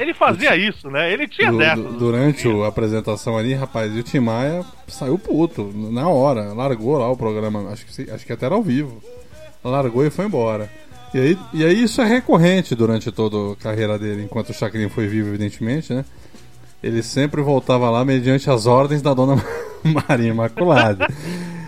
Ele 0.00 0.14
fazia 0.14 0.56
isso, 0.56 0.90
né? 0.90 1.12
Ele 1.12 1.28
tinha 1.28 1.50
do- 1.52 1.58
dessas. 1.58 1.92
durante 1.94 2.48
o- 2.48 2.64
a 2.64 2.68
apresentação 2.68 3.36
ali, 3.36 3.52
rapaz. 3.54 3.94
E 3.94 3.98
o 4.00 4.02
Tim 4.02 4.20
Maia 4.20 4.64
saiu 4.88 5.18
puto, 5.18 5.70
na 5.74 6.08
hora. 6.08 6.52
Largou 6.54 6.96
lá 6.98 7.08
o 7.10 7.16
programa, 7.16 7.70
acho 7.70 7.84
que, 7.86 8.10
acho 8.10 8.24
que 8.26 8.32
até 8.32 8.46
era 8.46 8.54
ao 8.54 8.62
vivo. 8.62 9.02
Largou 9.62 10.04
e 10.06 10.10
foi 10.10 10.24
embora. 10.24 10.70
E 11.12 11.18
aí, 11.18 11.38
e 11.52 11.64
aí 11.64 11.82
isso 11.82 12.00
é 12.00 12.06
recorrente 12.06 12.74
durante 12.74 13.10
toda 13.12 13.52
a 13.52 13.56
carreira 13.56 13.98
dele, 13.98 14.22
enquanto 14.22 14.50
o 14.50 14.54
Chacrinha 14.54 14.88
foi 14.88 15.06
vivo, 15.06 15.28
evidentemente, 15.28 15.92
né? 15.92 16.04
Ele 16.82 17.02
sempre 17.02 17.42
voltava 17.42 17.90
lá 17.90 18.04
mediante 18.04 18.48
as 18.48 18.64
ordens 18.66 19.02
da 19.02 19.12
dona 19.12 19.34
Maria 20.08 20.28
Imaculada. 20.30 21.06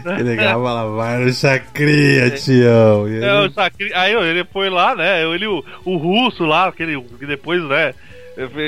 Ele 0.04 0.30
ligava 0.30 0.72
lá, 0.72 0.84
vai 0.86 1.18
no 1.24 1.32
Chacrinha, 1.32 2.30
tião. 2.30 3.08
E 3.08 3.22
É, 3.22 3.32
o 3.34 3.44
ele, 3.44 3.94
Aí 3.94 4.12
ele 4.12 4.44
foi 4.52 4.68
lá, 4.68 4.96
né? 4.96 5.22
Ele, 5.24 5.46
o, 5.46 5.62
o 5.84 5.96
russo 5.96 6.44
lá, 6.44 6.66
aquele 6.66 7.00
que 7.00 7.24
depois, 7.24 7.62
né? 7.62 7.94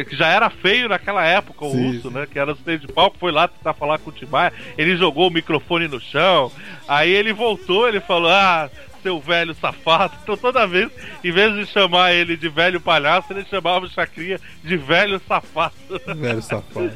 Que 0.09 0.17
já 0.17 0.29
era 0.29 0.51
feio 0.51 0.89
naquela 0.89 1.25
época, 1.25 1.65
o 1.65 1.71
Sim, 1.71 1.87
russo, 1.87 2.09
sim. 2.09 2.15
né? 2.15 2.27
Que 2.31 2.39
era 2.39 2.53
assistente 2.53 2.87
de 2.87 2.93
palco, 2.93 3.17
foi 3.19 3.33
lá 3.33 3.49
tentar 3.49 3.73
falar 3.75 3.99
com 3.99 4.11
o 4.11 4.13
Timaya. 4.13 4.53
Ele 4.77 4.97
jogou 4.97 5.29
o 5.29 5.33
microfone 5.33 5.89
no 5.89 6.01
chão. 6.01 6.53
Aí 6.87 7.11
ele 7.11 7.33
voltou, 7.33 7.89
ele 7.89 8.01
falou: 8.01 8.31
Ah, 8.31 8.69
seu 9.03 9.19
velho 9.21 9.55
safado. 9.55 10.15
Então 10.23 10.37
toda 10.37 10.67
vez, 10.67 10.91
em 11.23 11.31
vez 11.33 11.55
de 11.55 11.67
chamar 11.67 12.13
ele 12.13 12.37
de 12.37 12.49
velho 12.49 12.81
palhaço, 12.81 13.33
ele 13.33 13.45
chamava 13.45 13.85
o 13.85 13.89
Chacrinha 13.89 14.39
de 14.63 14.77
velho 14.77 15.21
safado. 15.29 15.75
Velho 16.17 16.43
safado. 16.43 16.93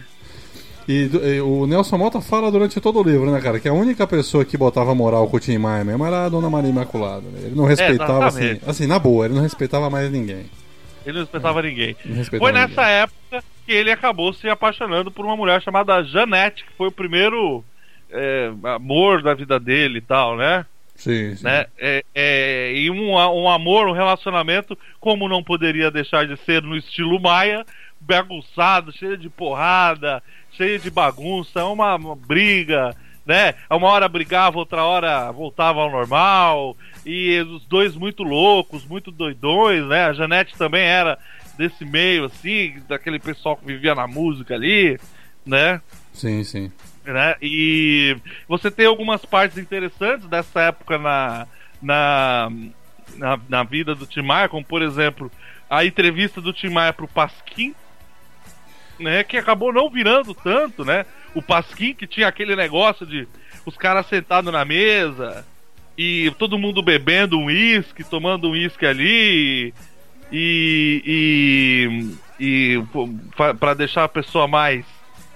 E, 0.89 1.11
e 1.13 1.41
o 1.43 1.67
Nelson 1.67 1.99
Mota 1.99 2.19
fala 2.23 2.51
durante 2.51 2.81
todo 2.81 2.99
o 2.99 3.03
livro, 3.03 3.31
né, 3.31 3.39
cara? 3.43 3.61
Que 3.61 3.69
a 3.69 3.75
única 3.75 4.07
pessoa 4.07 4.43
que 4.43 4.57
botava 4.57 4.95
moral 4.95 5.29
com 5.29 5.37
o 5.37 5.41
Tim 5.41 5.59
Maia 5.59 5.85
mesmo 5.85 6.03
era 6.07 6.25
a 6.25 6.29
Dona 6.31 6.49
Maria 6.49 6.71
Imaculada. 6.71 7.29
né? 7.29 7.41
Ele 7.45 7.55
não 7.55 7.67
respeitava, 7.67 8.27
assim, 8.27 8.39
exatamente. 8.39 8.63
assim, 8.71 8.87
na 8.87 8.99
boa, 8.99 9.27
ele 9.27 9.35
não 9.35 9.43
respeitava 9.43 9.91
mais 9.91 10.11
ninguém. 10.11 10.47
Ele 11.09 11.19
não 11.19 11.25
respeitava 11.25 11.63
ninguém. 11.63 11.97
Não 12.05 12.17
respeitava 12.17 12.51
Foi 12.51 12.53
nessa 12.53 12.83
ninguém. 12.83 12.97
época 12.97 13.45
que 13.65 13.73
ele 13.73 13.91
acabou 13.91 14.33
se 14.33 14.49
apaixonando 14.49 15.11
por 15.11 15.25
uma 15.25 15.37
mulher 15.37 15.63
chamada 15.63 16.03
Janete, 16.03 16.65
que 16.65 16.73
foi 16.73 16.89
o 16.89 16.93
primeiro 16.93 17.65
é, 18.11 18.51
amor 18.65 19.23
da 19.23 19.35
vida 19.35 19.59
dele 19.59 19.99
e 19.99 20.03
tal, 20.03 20.37
né? 20.37 20.67
Sim, 20.95 21.37
sim. 21.37 21.45
né? 21.45 21.67
É, 21.79 22.05
é, 22.15 22.73
e 22.75 22.91
um, 22.91 23.13
um 23.13 23.49
amor, 23.49 23.89
um 23.89 23.93
relacionamento, 23.93 24.77
como 25.01 25.29
não 25.29 25.43
poderia 25.43 25.91
deixar 25.91 26.27
de 26.27 26.37
ser 26.39 26.63
no 26.63 26.77
estilo 26.77 27.21
Maia, 27.21 27.65
bagunçado, 28.01 28.93
cheio 28.93 29.17
de 29.17 29.31
porrada, 29.31 30.23
cheio 30.53 30.79
de 30.79 30.91
bagunça, 30.91 31.65
uma, 31.65 31.95
uma 31.95 32.17
briga, 32.17 32.95
né? 33.29 33.55
Uma 33.69 33.89
hora 33.89 34.09
brigava, 34.09 34.57
outra 34.57 34.83
hora 34.85 35.31
voltava 35.31 35.81
ao 35.81 35.91
normal, 35.91 36.75
e 37.05 37.39
os 37.41 37.67
dois 37.67 37.95
muito 37.95 38.23
loucos, 38.23 38.87
muito 38.87 39.11
doidões, 39.11 39.85
né? 39.85 40.07
A 40.07 40.15
Janete 40.15 40.57
também 40.57 40.83
era 40.83 41.19
desse 41.59 41.85
meio, 41.85 42.25
assim, 42.25 42.83
daquele 42.89 43.19
pessoal 43.19 43.55
que 43.55 43.67
vivia 43.67 43.95
na 43.95 44.07
música 44.07 44.55
ali, 44.55 44.99
né? 45.45 45.83
Sim, 46.15 46.43
sim. 46.43 46.73
né? 47.05 47.37
E 47.43 48.17
você 48.49 48.71
tem 48.71 48.87
algumas 48.87 49.23
partes 49.27 49.59
interessantes 49.59 50.27
dessa 50.27 50.63
época 50.63 50.97
na, 50.97 51.47
na, 51.83 52.51
na, 53.15 53.39
na 53.47 53.63
vida 53.63 53.95
do 53.95 54.07
Tim 54.07 54.23
Maia, 54.23 54.49
como 54.49 54.65
por 54.65 54.81
exemplo 54.81 55.31
a 55.69 55.85
entrevista 55.85 56.41
do 56.41 56.55
Tim 56.55 56.71
Maia 56.71 56.95
pro 56.95 57.07
Pasquim, 57.07 57.75
né? 58.99 59.23
Que 59.23 59.37
acabou 59.37 59.71
não 59.71 59.91
virando 59.91 60.33
tanto, 60.35 60.83
né? 60.83 61.05
O 61.35 61.43
Pasquim 61.43 61.95
que 61.95 62.07
tinha 62.07 62.29
aquele 62.29 62.57
negócio 62.57 63.07
de 63.07 63.27
os 63.67 63.77
caras 63.77 64.07
sentados 64.07 64.53
na 64.53 64.65
mesa 64.65 65.45
e 65.97 66.31
todo 66.39 66.59
mundo 66.59 66.83
bebendo 66.83 67.39
um 67.39 67.47
uísque, 67.47 68.03
tomando 68.05 68.49
um 68.49 68.53
uísque 68.53 68.87
ali 68.87 69.75
e 70.33 71.03
e, 72.39 72.79
e 72.79 72.83
pra 73.59 73.75
deixar 73.75 74.05
a 74.05 74.09
pessoa 74.09 74.47
mais 74.47 74.85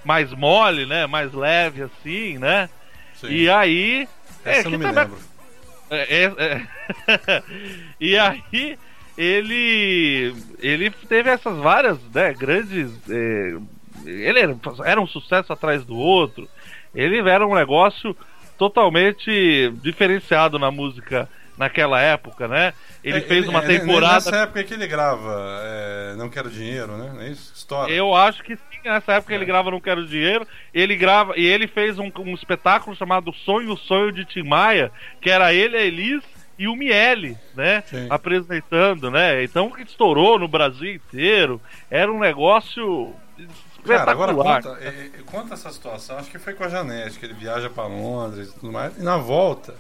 mais 0.05 0.33
mole, 0.33 0.87
né? 0.87 1.07
Mais 1.07 1.33
leve 1.33 1.83
assim, 1.83 2.39
né? 2.39 2.69
E 3.25 3.49
aí. 3.49 4.09
Essa 4.45 4.69
é, 4.69 4.71
não 4.71 4.79
me 4.79 4.85
também- 4.85 5.05
lembro. 5.05 5.19
é, 5.91 6.17
é, 6.17 6.67
é. 7.09 7.43
e 8.01 8.17
aí 8.19 8.79
ele 9.17 10.35
ele 10.59 10.91
teve 11.09 11.31
essas 11.31 11.57
várias 11.59 11.99
né, 12.13 12.33
grandes 12.35 12.91
é, 13.09 13.57
ele 14.07 14.41
era, 14.41 14.57
era 14.85 15.01
um 15.01 15.07
sucesso 15.07 15.53
atrás 15.53 15.85
do 15.85 15.97
outro 15.97 16.49
ele 16.95 17.19
era 17.29 17.47
um 17.47 17.55
negócio 17.55 18.17
totalmente 18.59 19.71
diferenciado 19.83 20.59
na 20.59 20.71
música 20.71 21.29
naquela 21.57 22.01
época 22.01 22.47
né 22.49 22.73
ele 23.05 23.19
É, 23.19 23.21
fez 23.21 23.49
uma 23.49 23.63
é, 23.65 23.67
temporada 23.67 24.15
Nessa 24.15 24.37
época 24.37 24.63
que 24.63 24.75
ele 24.75 24.87
grava 24.87 25.61
é, 25.65 26.15
Não 26.17 26.29
Quero 26.29 26.49
Dinheiro, 26.49 26.97
né? 26.97 27.11
Não 27.13 27.21
é 27.21 27.31
isso? 27.31 27.53
História. 27.53 27.93
Eu 27.93 28.15
acho 28.15 28.45
que 28.45 28.55
sim, 28.55 28.79
nessa 28.85 29.15
época 29.15 29.33
É. 29.35 29.37
ele 29.37 29.45
grava 29.45 29.73
Não 29.73 29.81
Quero 29.81 30.07
Dinheiro. 30.07 30.47
Ele 30.73 30.95
grava 30.95 31.33
e 31.37 31.45
ele 31.45 31.67
fez 31.67 31.99
um, 31.99 32.13
um 32.21 32.33
espetáculo 32.33 32.95
chamado 32.95 33.33
Sonho, 33.33 33.77
Sonho 33.77 34.13
de 34.13 34.25
Tim 34.25 34.45
Maia, 34.45 34.93
que 35.21 35.29
era 35.29 35.53
ele, 35.53 35.77
a 35.77 35.81
Elis 35.81 36.23
e 36.57 36.69
o 36.69 36.77
Miele, 36.77 37.37
né? 37.57 37.83
Sim. 37.87 38.07
Apresentando, 38.09 39.11
né? 39.11 39.43
Então 39.43 39.69
que 39.69 39.83
estourou 39.83 40.39
no 40.39 40.47
Brasil 40.47 40.95
inteiro. 40.95 41.61
Era 41.91 42.13
um 42.13 42.21
negócio 42.21 43.13
Cara, 43.99 44.11
agora 44.13 44.33
conta, 44.63 44.79
é, 44.85 44.89
é, 44.89 45.11
conta 45.27 45.55
essa 45.55 45.71
situação. 45.73 46.17
Acho 46.19 46.31
que 46.31 46.39
foi 46.39 46.55
com 46.55 46.65
a 46.65 46.69
Janete, 46.69 47.19
que 47.19 47.27
ele 47.27 47.35
viaja 47.35 47.69
pra 47.69 47.87
Londres 47.87 48.49
e 48.49 48.53
tudo 48.55 48.73
mais. 48.73 48.97
E 48.97 49.03
na 49.03 49.17
volta. 49.17 49.75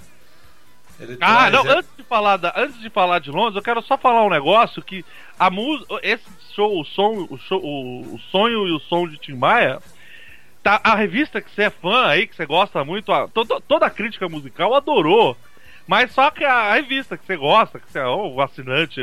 Ele 1.00 1.16
Ah, 1.20 1.50
não, 1.50 1.62
antes 1.78 1.90
de 1.96 2.02
falar 2.04 2.36
da, 2.36 2.52
antes 2.56 2.80
de 2.80 2.90
falar 2.90 3.18
de 3.20 3.30
Londres, 3.30 3.56
eu 3.56 3.62
quero 3.62 3.80
só 3.82 3.96
falar 3.96 4.24
um 4.24 4.30
negócio 4.30 4.82
que 4.82 5.04
a 5.38 5.50
música, 5.50 5.94
esse 6.02 6.24
show, 6.54 6.80
o 6.80 6.84
som, 6.84 7.26
o 7.30 7.38
show, 7.38 7.60
o, 7.62 8.14
o 8.14 8.18
sonho 8.30 8.66
e 8.68 8.72
o 8.72 8.78
som 8.80 9.08
de 9.08 9.16
Tim 9.18 9.34
Maia, 9.34 9.80
tá, 10.62 10.80
a 10.84 10.94
revista 10.94 11.40
que 11.40 11.50
você 11.50 11.62
é 11.64 11.70
fã 11.70 12.06
aí, 12.06 12.26
que 12.26 12.36
você 12.36 12.44
gosta 12.46 12.84
muito, 12.84 13.10
a, 13.12 13.26
todo- 13.28 13.60
toda 13.66 13.86
a 13.86 13.90
crítica 13.90 14.28
musical 14.28 14.74
adorou. 14.74 15.36
Mas 15.86 16.12
só 16.12 16.30
que 16.30 16.44
a 16.44 16.74
revista 16.74 17.16
que 17.16 17.26
você 17.26 17.36
gosta, 17.36 17.78
que 17.78 17.90
você 17.90 17.98
é 17.98 18.06
o 18.06 18.40
assinante, 18.40 19.00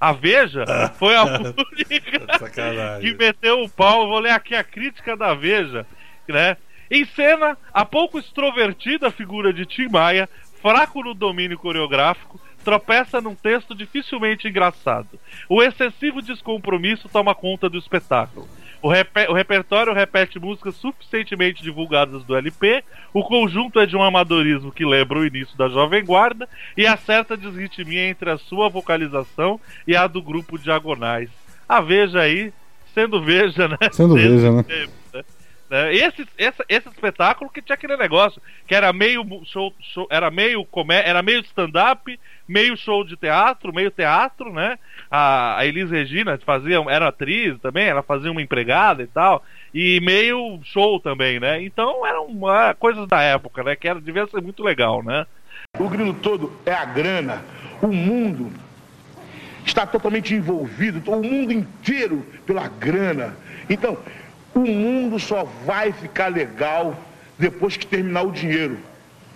a 0.00 0.12
Veja, 0.12 0.64
foi 0.98 1.14
a 1.16 1.24
única 1.24 3.00
que 3.00 3.14
meteu 3.14 3.62
o 3.62 3.68
pau. 3.68 4.08
Vou 4.08 4.18
ler 4.18 4.32
aqui 4.32 4.54
a 4.54 4.64
crítica 4.64 5.16
da 5.16 5.34
Veja, 5.34 5.86
né? 6.28 6.56
Em 6.90 7.04
cena, 7.04 7.56
a 7.72 7.84
pouco 7.84 8.18
extrovertida 8.18 9.10
figura 9.10 9.52
de 9.52 9.66
Tim 9.66 9.88
Maia, 9.88 10.28
fraco 10.60 11.02
no 11.02 11.14
domínio 11.14 11.58
coreográfico, 11.58 12.40
tropeça 12.64 13.20
num 13.20 13.34
texto 13.34 13.74
dificilmente 13.74 14.48
engraçado. 14.48 15.18
O 15.48 15.62
excessivo 15.62 16.20
descompromisso 16.20 17.08
toma 17.08 17.34
conta 17.34 17.68
do 17.68 17.78
espetáculo. 17.78 18.48
O, 18.80 18.88
repe- 18.88 19.26
o 19.28 19.32
repertório 19.32 19.92
repete 19.92 20.38
músicas 20.38 20.76
suficientemente 20.76 21.62
divulgadas 21.62 22.22
do 22.24 22.36
LP, 22.36 22.84
o 23.12 23.24
conjunto 23.24 23.80
é 23.80 23.86
de 23.86 23.96
um 23.96 24.02
amadorismo 24.02 24.70
que 24.70 24.84
lembra 24.84 25.18
o 25.18 25.26
início 25.26 25.56
da 25.58 25.68
Jovem 25.68 26.04
Guarda 26.04 26.48
e 26.76 26.86
há 26.86 26.96
certa 26.96 27.36
desritmia 27.36 28.08
entre 28.08 28.30
a 28.30 28.38
sua 28.38 28.68
vocalização 28.68 29.60
e 29.86 29.96
a 29.96 30.06
do 30.06 30.22
grupo 30.22 30.58
Diagonais. 30.58 31.28
A 31.68 31.80
Veja 31.80 32.20
aí, 32.20 32.52
sendo 32.94 33.20
Veja, 33.20 33.68
né? 33.68 33.76
Sendo 33.90 34.14
Veja, 34.14 34.52
né? 34.52 34.64
Né? 35.68 35.94
Esse, 35.94 36.26
esse, 36.38 36.64
esse 36.68 36.88
espetáculo 36.88 37.50
que 37.50 37.60
tinha 37.60 37.74
aquele 37.74 37.96
negócio 37.96 38.40
que 38.66 38.74
era 38.74 38.92
meio 38.92 39.24
show, 39.44 39.72
show 39.80 40.06
era 40.10 40.30
meio 40.30 40.64
comé 40.64 41.02
era 41.06 41.22
meio 41.22 41.40
stand-up, 41.40 42.18
meio 42.46 42.76
show 42.76 43.04
de 43.04 43.16
teatro, 43.16 43.72
meio 43.72 43.90
teatro, 43.90 44.52
né? 44.52 44.78
A, 45.10 45.58
a 45.58 45.66
Elis 45.66 45.90
Regina 45.90 46.38
fazia, 46.38 46.78
era 46.88 47.08
atriz 47.08 47.58
também, 47.60 47.86
ela 47.86 48.02
fazia 48.02 48.30
uma 48.30 48.42
empregada 48.42 49.02
e 49.02 49.06
tal. 49.06 49.44
E 49.74 50.00
meio 50.00 50.58
show 50.64 50.98
também, 50.98 51.38
né? 51.38 51.62
Então 51.62 52.06
eram 52.06 52.24
uma, 52.24 52.74
coisas 52.74 53.06
da 53.06 53.20
época, 53.20 53.62
né? 53.62 53.76
Que 53.76 53.88
era, 53.88 54.00
devia 54.00 54.26
ser 54.26 54.40
muito 54.40 54.62
legal, 54.62 55.02
né? 55.02 55.26
O 55.78 55.88
grilo 55.88 56.14
todo 56.14 56.58
é 56.64 56.72
a 56.72 56.84
grana. 56.86 57.44
O 57.82 57.88
mundo 57.88 58.50
está 59.66 59.86
totalmente 59.86 60.34
envolvido, 60.34 61.10
o 61.10 61.22
mundo 61.22 61.52
inteiro 61.52 62.26
pela 62.46 62.66
grana. 62.68 63.36
Então, 63.68 63.98
o 64.54 64.60
mundo 64.60 65.18
só 65.18 65.44
vai 65.64 65.92
ficar 65.92 66.28
legal 66.28 66.98
depois 67.38 67.76
que 67.76 67.86
terminar 67.86 68.22
o 68.22 68.32
dinheiro. 68.32 68.78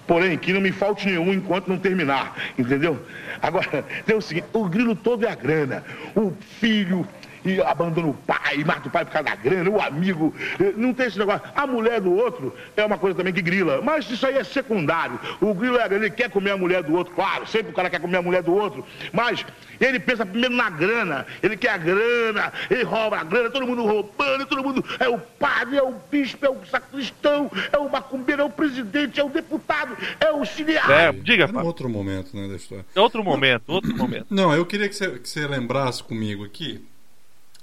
Porém, 0.07 0.37
que 0.37 0.53
não 0.53 0.61
me 0.61 0.73
falte 0.73 1.07
nenhum 1.07 1.33
enquanto 1.33 1.69
não 1.69 1.79
terminar, 1.79 2.37
entendeu? 2.59 3.01
Agora, 3.41 3.85
tem 4.05 4.17
o 4.17 4.21
seguinte, 4.21 4.47
o 4.53 4.69
grilo 4.69 4.97
todo 4.97 5.25
é 5.25 5.31
a 5.31 5.35
grana. 5.35 5.85
O 6.15 6.33
filho 6.59 7.07
e 7.45 7.61
abandona 7.61 8.09
o 8.09 8.15
pai, 8.15 8.63
mata 8.65 8.89
o 8.89 8.91
pai 8.91 9.05
por 9.05 9.13
causa 9.13 9.29
da 9.29 9.37
grana, 9.37 9.69
o 9.71 9.81
amigo, 9.81 10.35
eh, 10.61 10.73
não 10.77 10.93
tem 10.95 11.07
esse 11.07 11.19
negócio. 11.19 11.43
A 11.55 11.67
mulher 11.67 12.01
do 12.01 12.13
outro 12.13 12.55
é 12.77 12.85
uma 12.85 12.99
coisa 12.99 13.17
também 13.17 13.33
que 13.33 13.43
grila, 13.43 13.81
mas 13.83 14.11
isso 14.11 14.27
aí 14.27 14.37
é 14.37 14.45
secundário. 14.45 15.19
O 15.41 15.55
grilo 15.55 15.79
é, 15.79 15.93
ele 15.93 16.11
quer 16.11 16.31
comer 16.31 16.51
a 16.53 16.57
mulher 16.57 16.83
do 16.83 16.95
outro, 16.95 17.15
claro, 17.15 17.47
sempre 17.47 17.73
o 17.73 17.75
cara 17.75 17.91
quer 17.91 18.01
comer 18.01 18.19
a 18.19 18.23
mulher 18.23 18.43
do 18.43 18.55
outro, 18.55 18.85
mas 19.13 19.45
ele 19.81 19.99
pensa 19.99 20.25
primeiro 20.25 20.55
na 20.55 20.71
grana, 20.71 21.27
ele 21.43 21.57
quer 21.57 21.71
a 21.71 21.77
grana, 21.79 22.53
ele 22.71 22.83
rouba 22.85 23.19
a 23.19 23.25
grana, 23.25 23.51
todo 23.51 23.67
mundo 23.67 23.85
roubando, 23.85 24.47
todo 24.47 24.63
mundo 24.63 24.85
é 24.99 25.09
o 25.09 25.19
padre, 25.19 25.77
é 25.77 25.83
o 25.83 25.95
bispo, 26.11 26.47
é 26.47 26.51
o 26.51 26.65
sacristão, 26.67 27.51
é 27.73 27.79
o 27.79 27.91
macumbeiro, 27.91 28.43
é 28.43 28.45
o 28.45 28.51
presidente, 28.51 29.21
é 29.21 29.25
o 29.25 29.29
deputado, 29.29 29.97
é 30.21 30.31
o 30.31 30.45
cineasta. 30.45 30.93
É, 30.93 31.13
diga, 31.13 31.45
Era 31.45 31.53
um 31.53 31.55
Fábio. 31.55 31.67
outro 31.67 31.89
momento, 31.89 32.37
né, 32.37 32.49
da 32.49 32.55
história. 32.57 32.85
Outro 32.95 33.25
momento, 33.25 33.65
outro 33.69 33.95
momento. 33.97 34.27
Não, 34.31 34.55
eu 34.55 34.65
queria 34.65 34.89
que 34.89 34.95
você, 34.95 35.11
que 35.19 35.29
você 35.29 35.47
lembrasse 35.47 36.03
comigo 36.03 36.45
aqui. 36.45 36.81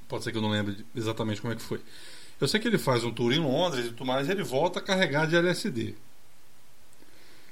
Pode 0.10 0.23
ser 0.26 0.31
que 0.34 0.38
eu 0.38 0.41
não 0.41 0.49
lembre 0.49 0.76
exatamente 0.95 1.40
como 1.40 1.53
é 1.53 1.56
que 1.56 1.61
foi. 1.61 1.80
Eu 2.41 2.48
sei 2.48 2.60
que 2.60 2.68
ele 2.68 2.77
faz 2.77 3.03
um 3.06 3.11
tour 3.11 3.31
em 3.31 3.40
Londres 3.40 3.86
e 3.86 3.90
tudo 3.90 4.06
mais, 4.06 4.27
e 4.27 4.31
ele 4.31 4.44
volta 4.44 4.80
a 4.80 4.81
carregar 4.81 5.26
de 5.27 5.36
LSD. 5.38 5.94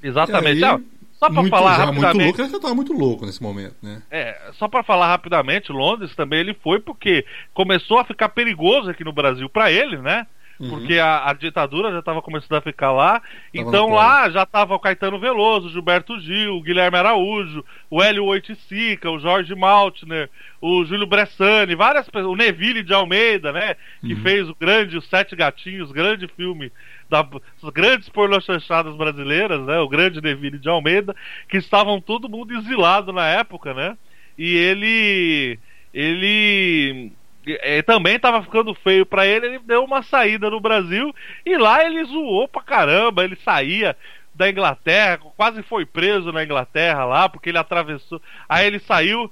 Exatamente. 0.02 0.64
Aí, 0.64 0.70
Ah, 0.72 0.80
só 1.20 1.30
pra 1.30 1.42
muito, 1.42 1.50
falar 1.50 1.78
já 1.78 1.86
muito 1.88 2.02
rapidamente. 2.02 2.26
louco, 2.26 2.42
ele 2.42 2.50
já 2.50 2.60
tava 2.60 2.76
muito 2.76 2.94
louco 2.94 3.26
nesse 3.26 3.42
momento, 3.42 3.76
né? 3.82 4.02
É, 4.12 4.52
só 4.58 4.68
pra 4.68 4.84
falar 4.84 5.08
rapidamente, 5.08 5.72
Londres 5.72 6.16
também 6.16 6.40
ele 6.40 6.54
foi 6.54 6.80
porque 6.80 7.26
começou 7.54 7.98
a 8.00 8.06
ficar 8.06 8.30
perigoso 8.30 8.90
aqui 8.90 9.04
no 9.04 9.12
Brasil 9.12 9.50
pra 9.50 9.72
ele, 9.72 9.98
né? 9.98 10.28
Uhum. 10.60 10.70
Porque 10.70 10.98
a, 10.98 11.30
a 11.30 11.34
ditadura 11.34 11.92
já 11.92 12.00
estava 12.00 12.22
começando 12.22 12.58
a 12.58 12.62
ficar 12.62 12.92
lá. 12.92 13.22
então 13.54 13.84
no 13.84 13.88
colo. 13.90 13.96
lá 13.96 14.30
já 14.30 14.46
tava 14.46 14.74
o 14.74 14.80
Caetano 14.80 15.20
Veloso, 15.20 15.70
Gilberto 15.70 16.20
Gil, 16.20 16.56
o 16.56 16.62
Guilherme 16.64 16.98
Araújo, 16.98 17.64
o 17.90 18.02
Hélio 18.02 18.26
Oiticica, 18.26 19.12
o 19.12 19.20
Jorge 19.20 19.54
Maltner, 19.54 20.30
o 20.60 20.84
Júlio 20.84 21.06
Bressani, 21.06 21.76
várias 21.76 22.10
pessoas, 22.10 22.34
o 22.34 22.36
Neville 22.36 22.82
de 22.84 22.94
Almeida, 22.94 23.52
né? 23.54 23.76
Que 24.06 24.14
Uhum. 24.14 24.22
fez 24.22 24.50
o 24.50 24.56
grande 24.60 24.98
Os 24.98 25.08
Sete 25.08 25.36
Gatinhos, 25.36 25.92
grande 25.92 26.28
filme 26.28 26.72
das 27.10 27.26
grandes 27.74 28.10
pornochanchadas 28.10 28.96
brasileiras, 28.96 29.62
né? 29.62 29.78
O 29.80 29.88
grande 29.88 30.20
Neville 30.22 30.58
de 30.60 30.68
Almeida, 30.70 31.16
que 31.48 31.58
estavam 31.58 32.02
todo 32.02 32.28
mundo 32.28 32.54
exilado 32.54 33.14
na 33.14 33.28
época, 33.28 33.74
né? 33.74 33.96
E 34.38 34.56
ele 34.56 35.60
ele 35.94 37.12
eh, 37.48 37.82
também 37.82 38.16
estava 38.16 38.42
ficando 38.42 38.74
feio 38.74 39.06
pra 39.06 39.26
ele, 39.26 39.46
ele 39.46 39.60
deu 39.60 39.84
uma 39.84 40.02
saída 40.04 40.50
no 40.50 40.60
Brasil 40.60 41.14
e 41.46 41.58
lá 41.58 41.86
ele 41.86 42.04
zoou 42.06 42.48
pra 42.48 42.62
caramba, 42.62 43.24
ele 43.24 43.36
saía 43.38 43.96
da 44.34 44.50
Inglaterra, 44.50 45.20
quase 45.36 45.64
foi 45.64 45.86
preso 45.86 46.32
na 46.32 46.44
Inglaterra 46.44 47.06
lá, 47.06 47.28
porque 47.28 47.50
ele 47.50 47.58
atravessou. 47.58 48.22
Aí 48.48 48.68
ele 48.68 48.80
saiu, 48.80 49.32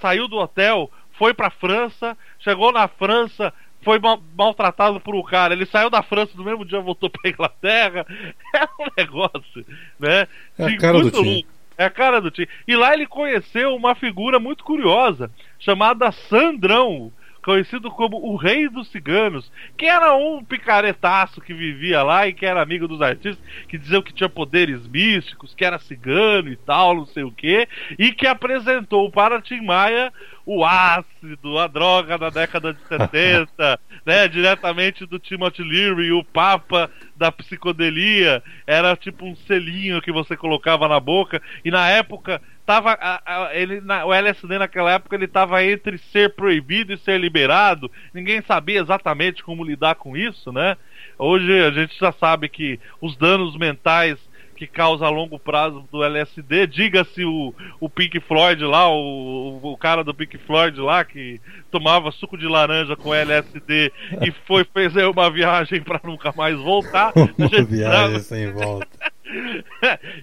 saiu 0.00 0.28
do 0.28 0.36
hotel, 0.36 0.90
foi 1.18 1.34
pra 1.34 1.50
França, 1.50 2.16
chegou 2.38 2.70
na 2.72 2.86
França, 2.86 3.52
foi 3.82 3.98
mal- 3.98 4.22
maltratado 4.36 5.00
por 5.00 5.14
um 5.14 5.22
cara. 5.22 5.54
Ele 5.54 5.66
saiu 5.66 5.90
da 5.90 6.02
França 6.02 6.32
no 6.36 6.44
mesmo 6.44 6.64
dia, 6.64 6.80
voltou 6.80 7.10
pra 7.10 7.30
Inglaterra. 7.30 8.06
É 8.54 8.64
um 8.78 8.86
negócio, 8.96 9.64
né? 9.98 10.28
É 10.58 10.64
a 10.66 10.76
cara 10.76 10.92
do 10.98 11.02
muito 11.04 11.22
Tim. 11.22 11.34
louco. 11.34 11.48
É 11.78 11.84
a 11.86 11.90
cara 11.90 12.20
do 12.20 12.30
Tim. 12.30 12.46
E 12.68 12.76
lá 12.76 12.92
ele 12.92 13.06
conheceu 13.06 13.74
uma 13.74 13.94
figura 13.94 14.38
muito 14.38 14.62
curiosa, 14.62 15.30
chamada 15.58 16.12
Sandrão, 16.12 17.10
conhecido 17.42 17.90
como 17.90 18.16
o 18.16 18.36
Rei 18.36 18.68
dos 18.68 18.88
Ciganos, 18.88 19.50
que 19.76 19.86
era 19.86 20.14
um 20.14 20.44
picaretaço 20.44 21.40
que 21.40 21.52
vivia 21.52 22.02
lá 22.02 22.26
e 22.26 22.32
que 22.32 22.46
era 22.46 22.62
amigo 22.62 22.86
dos 22.86 23.02
artistas, 23.02 23.44
que 23.68 23.76
diziam 23.76 24.02
que 24.02 24.12
tinha 24.12 24.28
poderes 24.28 24.86
místicos, 24.86 25.54
que 25.54 25.64
era 25.64 25.78
cigano 25.78 26.48
e 26.48 26.56
tal, 26.56 26.94
não 26.94 27.06
sei 27.06 27.24
o 27.24 27.32
que, 27.32 27.68
e 27.98 28.12
que 28.12 28.26
apresentou 28.26 29.10
para 29.10 29.42
Tim 29.42 29.60
Maia 29.60 30.12
o 30.44 30.64
ácido, 30.64 31.58
a 31.58 31.66
droga 31.66 32.18
da 32.18 32.28
década 32.28 32.72
de 32.72 32.80
70, 32.88 33.80
né, 34.04 34.26
diretamente 34.28 35.06
do 35.06 35.18
Timothy 35.18 35.62
Leary, 35.62 36.12
o 36.12 36.24
papa 36.24 36.90
da 37.16 37.30
psicodelia, 37.30 38.42
era 38.66 38.96
tipo 38.96 39.24
um 39.24 39.36
selinho 39.36 40.02
que 40.02 40.10
você 40.10 40.36
colocava 40.36 40.88
na 40.88 40.98
boca, 40.98 41.40
e 41.64 41.70
na 41.70 41.88
época 41.88 42.42
tava 42.66 42.92
a- 42.92 43.22
a- 43.46 43.54
ele 43.56 43.80
na- 43.80 44.04
o 44.04 44.12
LSD 44.12 44.58
naquela 44.58 44.92
época 44.92 45.16
ele 45.16 45.26
tava 45.28 45.64
entre 45.64 45.98
ser 45.98 46.34
proibido 46.34 46.92
e 46.92 46.98
ser 46.98 47.18
liberado. 47.20 47.90
Ninguém 48.14 48.42
sabia 48.42 48.80
exatamente 48.80 49.42
como 49.42 49.64
lidar 49.64 49.94
com 49.96 50.16
isso, 50.16 50.52
né? 50.52 50.76
Hoje 51.18 51.52
a 51.64 51.70
gente 51.70 51.98
já 51.98 52.12
sabe 52.12 52.48
que 52.48 52.78
os 53.00 53.16
danos 53.16 53.56
mentais 53.56 54.18
que 54.54 54.66
causa 54.66 55.06
a 55.06 55.10
longo 55.10 55.40
prazo 55.40 55.88
do 55.90 56.04
LSD, 56.04 56.68
diga-se 56.68 57.24
o, 57.24 57.52
o 57.80 57.88
Pink 57.90 58.20
Floyd 58.20 58.62
lá, 58.62 58.88
o, 58.88 59.58
o 59.60 59.76
cara 59.76 60.04
do 60.04 60.14
Pink 60.14 60.38
Floyd 60.38 60.78
lá 60.80 61.04
que 61.04 61.40
tomava 61.68 62.12
suco 62.12 62.38
de 62.38 62.46
laranja 62.46 62.94
com 62.94 63.12
LSD 63.12 63.90
e 64.20 64.30
foi 64.46 64.64
aí 64.64 65.04
uma 65.06 65.28
viagem 65.30 65.80
para 65.82 66.00
nunca 66.04 66.32
mais 66.36 66.56
voltar. 66.56 67.12
Uma 67.36 67.48
viagem 67.64 68.20
sem 68.20 68.52
volta. 68.52 68.86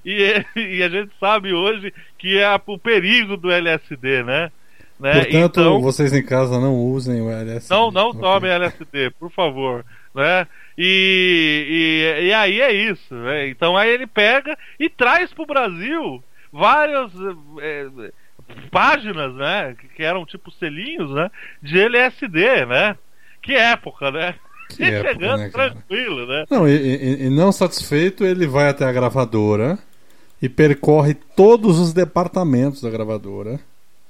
E, 0.05 0.45
e 0.55 0.83
a 0.83 0.89
gente 0.89 1.11
sabe 1.19 1.53
hoje 1.53 1.93
que 2.17 2.37
é 2.37 2.47
o 2.65 2.77
perigo 2.77 3.37
do 3.37 3.51
LSD, 3.51 4.23
né? 4.23 4.51
né? 4.99 5.13
Portanto, 5.13 5.59
então, 5.59 5.81
vocês 5.81 6.13
em 6.13 6.25
casa 6.25 6.59
não 6.59 6.75
usem 6.75 7.21
o 7.21 7.29
LSD. 7.29 7.73
não, 7.73 7.91
não 7.91 8.09
Ok. 8.09 8.21
tome 8.21 8.47
LSD, 8.47 9.11
por 9.19 9.31
favor, 9.31 9.85
né? 10.13 10.45
E, 10.77 12.19
e, 12.19 12.25
e 12.27 12.33
aí 12.33 12.61
é 12.61 12.71
isso, 12.71 13.13
né? 13.15 13.47
Então 13.49 13.75
aí 13.77 13.89
ele 13.89 14.07
pega 14.07 14.57
e 14.79 14.89
traz 14.89 15.33
pro 15.33 15.45
Brasil 15.45 16.23
várias 16.51 17.11
eh, 17.61 18.11
páginas, 18.71 19.33
né? 19.35 19.75
Que, 19.79 19.87
que 19.89 20.03
eram 20.03 20.25
tipo 20.25 20.51
selinhos, 20.51 21.11
né? 21.11 21.29
De 21.61 21.79
LSD, 21.79 22.65
né? 22.65 22.97
Que 23.41 23.55
época, 23.55 24.11
né? 24.11 24.35
Que 24.75 24.83
E 24.83 24.85
época, 24.85 25.13
chegando 25.13 25.39
né, 25.39 25.49
tranquilo, 25.49 26.25
né? 26.27 26.45
Não, 26.49 26.67
e, 26.67 26.71
e- 26.75 27.25
e 27.25 27.29
não 27.29 27.51
satisfeito, 27.51 28.23
ele 28.23 28.45
vai 28.47 28.69
até 28.69 28.85
a 28.85 28.91
gravadora 28.91 29.77
e 30.41 30.47
percorre 30.47 31.13
todos 31.35 31.79
os 31.79 31.91
departamentos 31.91 32.81
da 32.81 32.89
gravadora. 32.89 33.59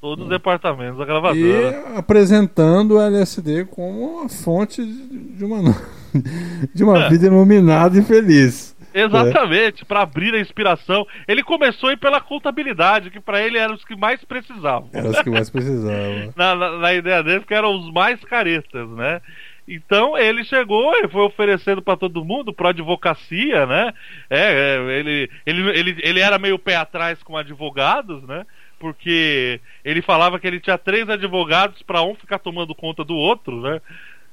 Todos 0.01 0.23
os 0.25 0.29
departamentos 0.29 0.97
da 0.97 1.03
E 1.03 1.07
gravadora. 1.07 1.83
apresentando 1.97 2.95
o 2.95 3.01
LSD 3.01 3.65
como 3.65 4.23
a 4.23 4.29
fonte 4.29 4.81
de 4.85 5.43
uma, 5.43 5.75
de 6.73 6.83
uma 6.83 7.05
É. 7.05 7.09
vida 7.09 7.25
iluminada 7.27 7.97
e 7.97 8.01
feliz. 8.01 8.75
Exatamente, 8.93 9.85
pra 9.85 10.01
abrir 10.01 10.33
a 10.33 10.39
inspiração. 10.39 11.05
Ele 11.27 11.43
começou 11.43 11.89
a 11.89 11.93
ir 11.93 11.97
pela 11.97 12.19
contabilidade, 12.19 13.11
que 13.11 13.19
pra 13.19 13.39
ele 13.41 13.57
eram 13.57 13.75
os 13.75 13.83
que 13.85 13.95
mais 13.95 14.23
precisavam. 14.23 14.89
Era 14.91 15.09
os 15.09 15.21
que 15.21 15.29
mais 15.29 15.49
precisavam. 15.49 16.33
na, 16.35 16.55
na, 16.55 16.77
na 16.77 16.93
ideia 16.93 17.21
dele, 17.21 17.43
que 17.45 17.53
eram 17.53 17.75
os 17.77 17.91
mais 17.93 18.19
caretas, 18.23 18.89
né? 18.91 19.21
Então 19.69 20.17
ele 20.17 20.43
chegou 20.43 20.95
e 20.95 21.07
foi 21.07 21.21
oferecendo 21.21 21.79
pra 21.79 21.95
todo 21.95 22.25
mundo, 22.25 22.51
pra 22.51 22.69
advocacia, 22.69 23.67
né? 23.67 23.93
É, 24.27 24.39
é, 24.39 24.99
ele, 24.99 25.29
ele, 25.45 25.69
ele, 25.69 25.97
ele 26.01 26.19
era 26.19 26.39
meio 26.39 26.57
pé 26.57 26.75
atrás 26.75 27.21
com 27.21 27.37
advogados, 27.37 28.23
né? 28.23 28.47
Porque 28.79 29.61
ele 29.85 30.01
falava 30.01 30.39
que 30.39 30.47
ele 30.47 30.59
tinha 30.59 30.77
três 30.77 31.07
advogados 31.07 31.83
pra 31.83 32.01
um 32.01 32.15
ficar 32.15 32.39
tomando 32.39 32.73
conta 32.73 33.03
do 33.03 33.15
outro, 33.15 33.61
né? 33.61 33.79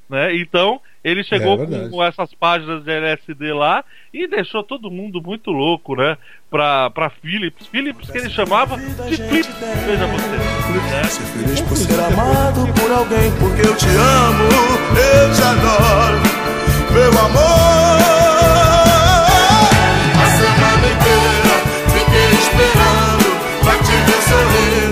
Né? 0.09 0.37
Então 0.37 0.81
ele 1.05 1.23
chegou 1.23 1.63
É 1.63 1.89
com 1.89 2.03
essas 2.03 2.33
páginas 2.35 2.83
de 2.85 2.91
LSD 2.91 3.53
lá 3.53 3.85
e 4.13 4.27
deixou 4.27 4.63
todo 4.63 4.91
mundo 4.91 5.21
muito 5.23 5.51
louco, 5.51 5.95
né? 5.95 6.17
Pra, 6.51 6.91
pra 6.91 7.11
Philips. 7.11 7.67
Philips 7.69 8.11
que 8.11 8.19
ele 8.19 8.31
chamava 8.31 8.77
de 8.77 9.17
Flip. 9.17 9.49
Veja 9.87 10.07
você. 10.07 10.29
né? 10.29 11.05
Ser 11.05 11.23
feliz 11.25 11.61
por 11.63 11.77
ser 11.77 12.01
amado 12.01 12.73
por 12.75 12.91
alguém, 12.93 13.31
porque 13.39 13.63
eu 13.69 13.77
te 13.77 13.87
amo, 13.87 14.49
eu 14.99 15.35
te 15.35 15.43
adoro, 15.43 16.19
meu 16.93 17.11
amor. 17.25 17.97
A 20.17 20.27
semana 20.39 20.87
inteira 20.87 21.55
fiquei 21.93 22.31
esperando 22.39 23.27
pra 23.63 23.75
te 23.79 23.97
ver 24.07 24.23
sorrindo, 24.23 24.86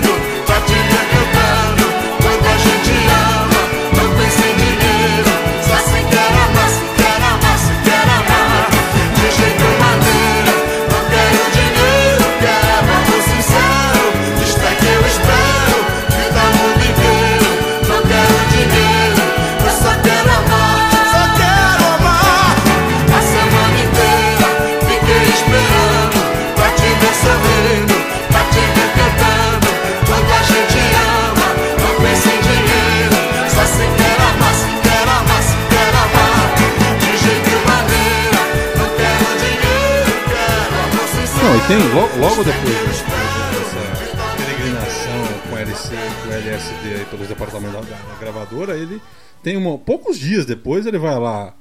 tem, 41.67 41.77
logo, 41.95 42.17
logo 42.19 42.43
depois 42.43 43.01
dessa, 43.01 44.35
peregrinação 44.37 45.49
com 45.49 45.57
LC, 45.57 45.95
com 46.23 46.31
LSD 46.31 46.93
aí 46.93 47.05
pelos 47.05 47.27
departamentos 47.27 47.73
da, 47.73 47.95
da 47.95 48.15
gravadora, 48.19 48.77
ele 48.77 49.01
tem 49.41 49.57
uma, 49.57 49.77
poucos 49.77 50.19
dias 50.19 50.45
depois 50.45 50.85
ele 50.85 50.99
vai 50.99 51.19
lá 51.19 51.53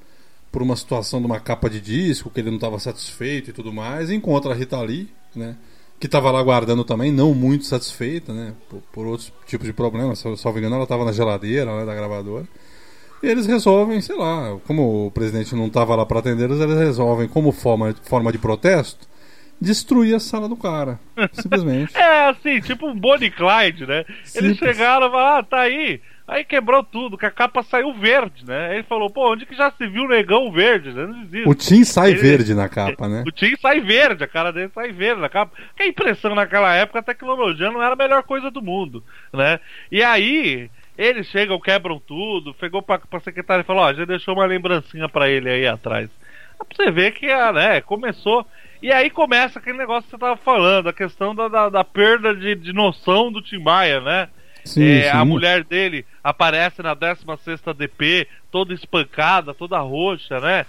por 0.52 0.62
uma 0.62 0.76
situação 0.76 1.20
de 1.20 1.26
uma 1.26 1.40
capa 1.40 1.70
de 1.70 1.80
disco 1.80 2.30
que 2.30 2.40
ele 2.40 2.50
não 2.50 2.56
estava 2.56 2.78
satisfeito 2.78 3.50
e 3.50 3.52
tudo 3.52 3.72
mais, 3.72 4.10
e 4.10 4.14
encontra 4.14 4.52
a 4.52 4.54
Rita 4.54 4.80
Lee, 4.80 5.08
né? 5.34 5.56
Que 5.98 6.06
estava 6.06 6.30
lá 6.30 6.42
guardando 6.42 6.84
também, 6.84 7.10
não 7.10 7.34
muito 7.34 7.64
satisfeita, 7.64 8.32
né? 8.32 8.52
Por, 8.68 8.82
por 8.92 9.06
outros 9.06 9.32
tipos 9.46 9.66
de 9.66 9.72
problemas. 9.72 10.22
Me 10.22 10.32
engano, 10.32 10.74
ela 10.74 10.84
estava 10.84 11.04
na 11.04 11.12
geladeira 11.12 11.76
né, 11.78 11.86
da 11.86 11.94
gravadora. 11.94 12.46
E 13.22 13.26
eles 13.26 13.46
resolvem, 13.46 14.00
sei 14.00 14.16
lá, 14.16 14.58
como 14.66 15.06
o 15.06 15.10
presidente 15.10 15.54
não 15.56 15.66
estava 15.66 15.96
lá 15.96 16.04
para 16.04 16.18
atender, 16.18 16.50
eles 16.50 16.58
resolvem, 16.78 17.26
como 17.26 17.50
forma, 17.50 17.94
forma 18.02 18.30
de 18.30 18.38
protesto, 18.38 19.08
destruir 19.60 20.14
a 20.14 20.20
sala 20.20 20.48
do 20.48 20.56
cara. 20.56 20.98
Simplesmente. 21.32 21.96
É 21.96 22.28
assim, 22.28 22.60
tipo 22.60 22.86
um 22.86 22.94
Bonnie 22.94 23.30
Clyde, 23.30 23.86
né? 23.86 24.04
Eles 24.08 24.30
Simples. 24.30 24.58
chegaram 24.58 25.06
e 25.08 25.10
falaram, 25.10 25.38
ah, 25.38 25.42
tá 25.42 25.60
aí. 25.60 26.00
Aí 26.26 26.42
quebrou 26.42 26.82
tudo, 26.82 27.18
que 27.18 27.26
a 27.26 27.30
capa 27.30 27.62
saiu 27.62 27.92
verde, 27.92 28.46
né? 28.46 28.68
Aí 28.68 28.74
ele 28.76 28.82
falou, 28.84 29.10
pô, 29.10 29.30
onde 29.30 29.44
que 29.44 29.54
já 29.54 29.70
se 29.70 29.86
viu 29.86 30.08
negão 30.08 30.50
verde, 30.50 30.90
né? 30.90 31.06
Não 31.06 31.22
existe. 31.22 31.46
O 31.48 31.54
Tim 31.54 31.84
sai 31.84 32.12
Ele- 32.12 32.20
verde 32.20 32.54
na 32.54 32.66
capa, 32.66 33.06
né? 33.06 33.24
O 33.28 33.30
Tim 33.30 33.54
sai 33.60 33.80
verde, 33.80 34.24
a 34.24 34.26
cara 34.26 34.50
dele 34.50 34.70
sai 34.74 34.90
verde 34.90 35.20
na 35.20 35.28
capa. 35.28 35.52
Que 35.76 35.82
a 35.82 35.86
impressão 35.86 36.34
naquela 36.34 36.74
época, 36.74 37.00
a 37.00 37.02
tecnologia 37.02 37.70
não 37.70 37.82
era 37.82 37.92
a 37.92 37.96
melhor 37.96 38.22
coisa 38.22 38.50
do 38.50 38.62
mundo, 38.62 39.04
né? 39.34 39.60
E 39.92 40.02
aí, 40.02 40.70
eles 40.96 41.26
chegam, 41.26 41.60
quebram 41.60 42.00
tudo, 42.00 42.54
pegou 42.54 42.80
pra, 42.80 42.98
pra 42.98 43.20
secretária 43.20 43.60
e 43.60 43.66
falou, 43.66 43.82
ó, 43.82 43.92
já 43.92 44.06
deixou 44.06 44.32
uma 44.32 44.46
lembrancinha 44.46 45.06
pra 45.10 45.28
ele 45.28 45.50
aí 45.50 45.66
atrás. 45.66 46.08
Pra 46.56 46.66
você 46.74 46.90
ver 46.90 47.12
que, 47.12 47.30
ah, 47.30 47.52
né, 47.52 47.80
começou... 47.82 48.46
E 48.84 48.92
aí 48.92 49.08
começa 49.08 49.58
aquele 49.58 49.78
negócio 49.78 50.02
que 50.02 50.10
você 50.10 50.18
tava 50.18 50.36
falando, 50.36 50.90
a 50.90 50.92
questão 50.92 51.34
da, 51.34 51.48
da, 51.48 51.70
da 51.70 51.82
perda 51.82 52.36
de, 52.36 52.54
de 52.54 52.70
noção 52.70 53.32
do 53.32 53.40
Tim 53.40 53.56
Maia, 53.56 53.98
né? 53.98 54.28
Sim, 54.62 54.84
É, 54.84 55.10
A 55.10 55.22
sim. 55.22 55.26
mulher 55.26 55.64
dele 55.64 56.04
aparece 56.22 56.82
na 56.82 56.92
16 56.92 57.62
DP, 57.74 58.28
toda 58.50 58.74
espancada, 58.74 59.54
toda 59.54 59.78
roxa, 59.78 60.38
né? 60.38 60.66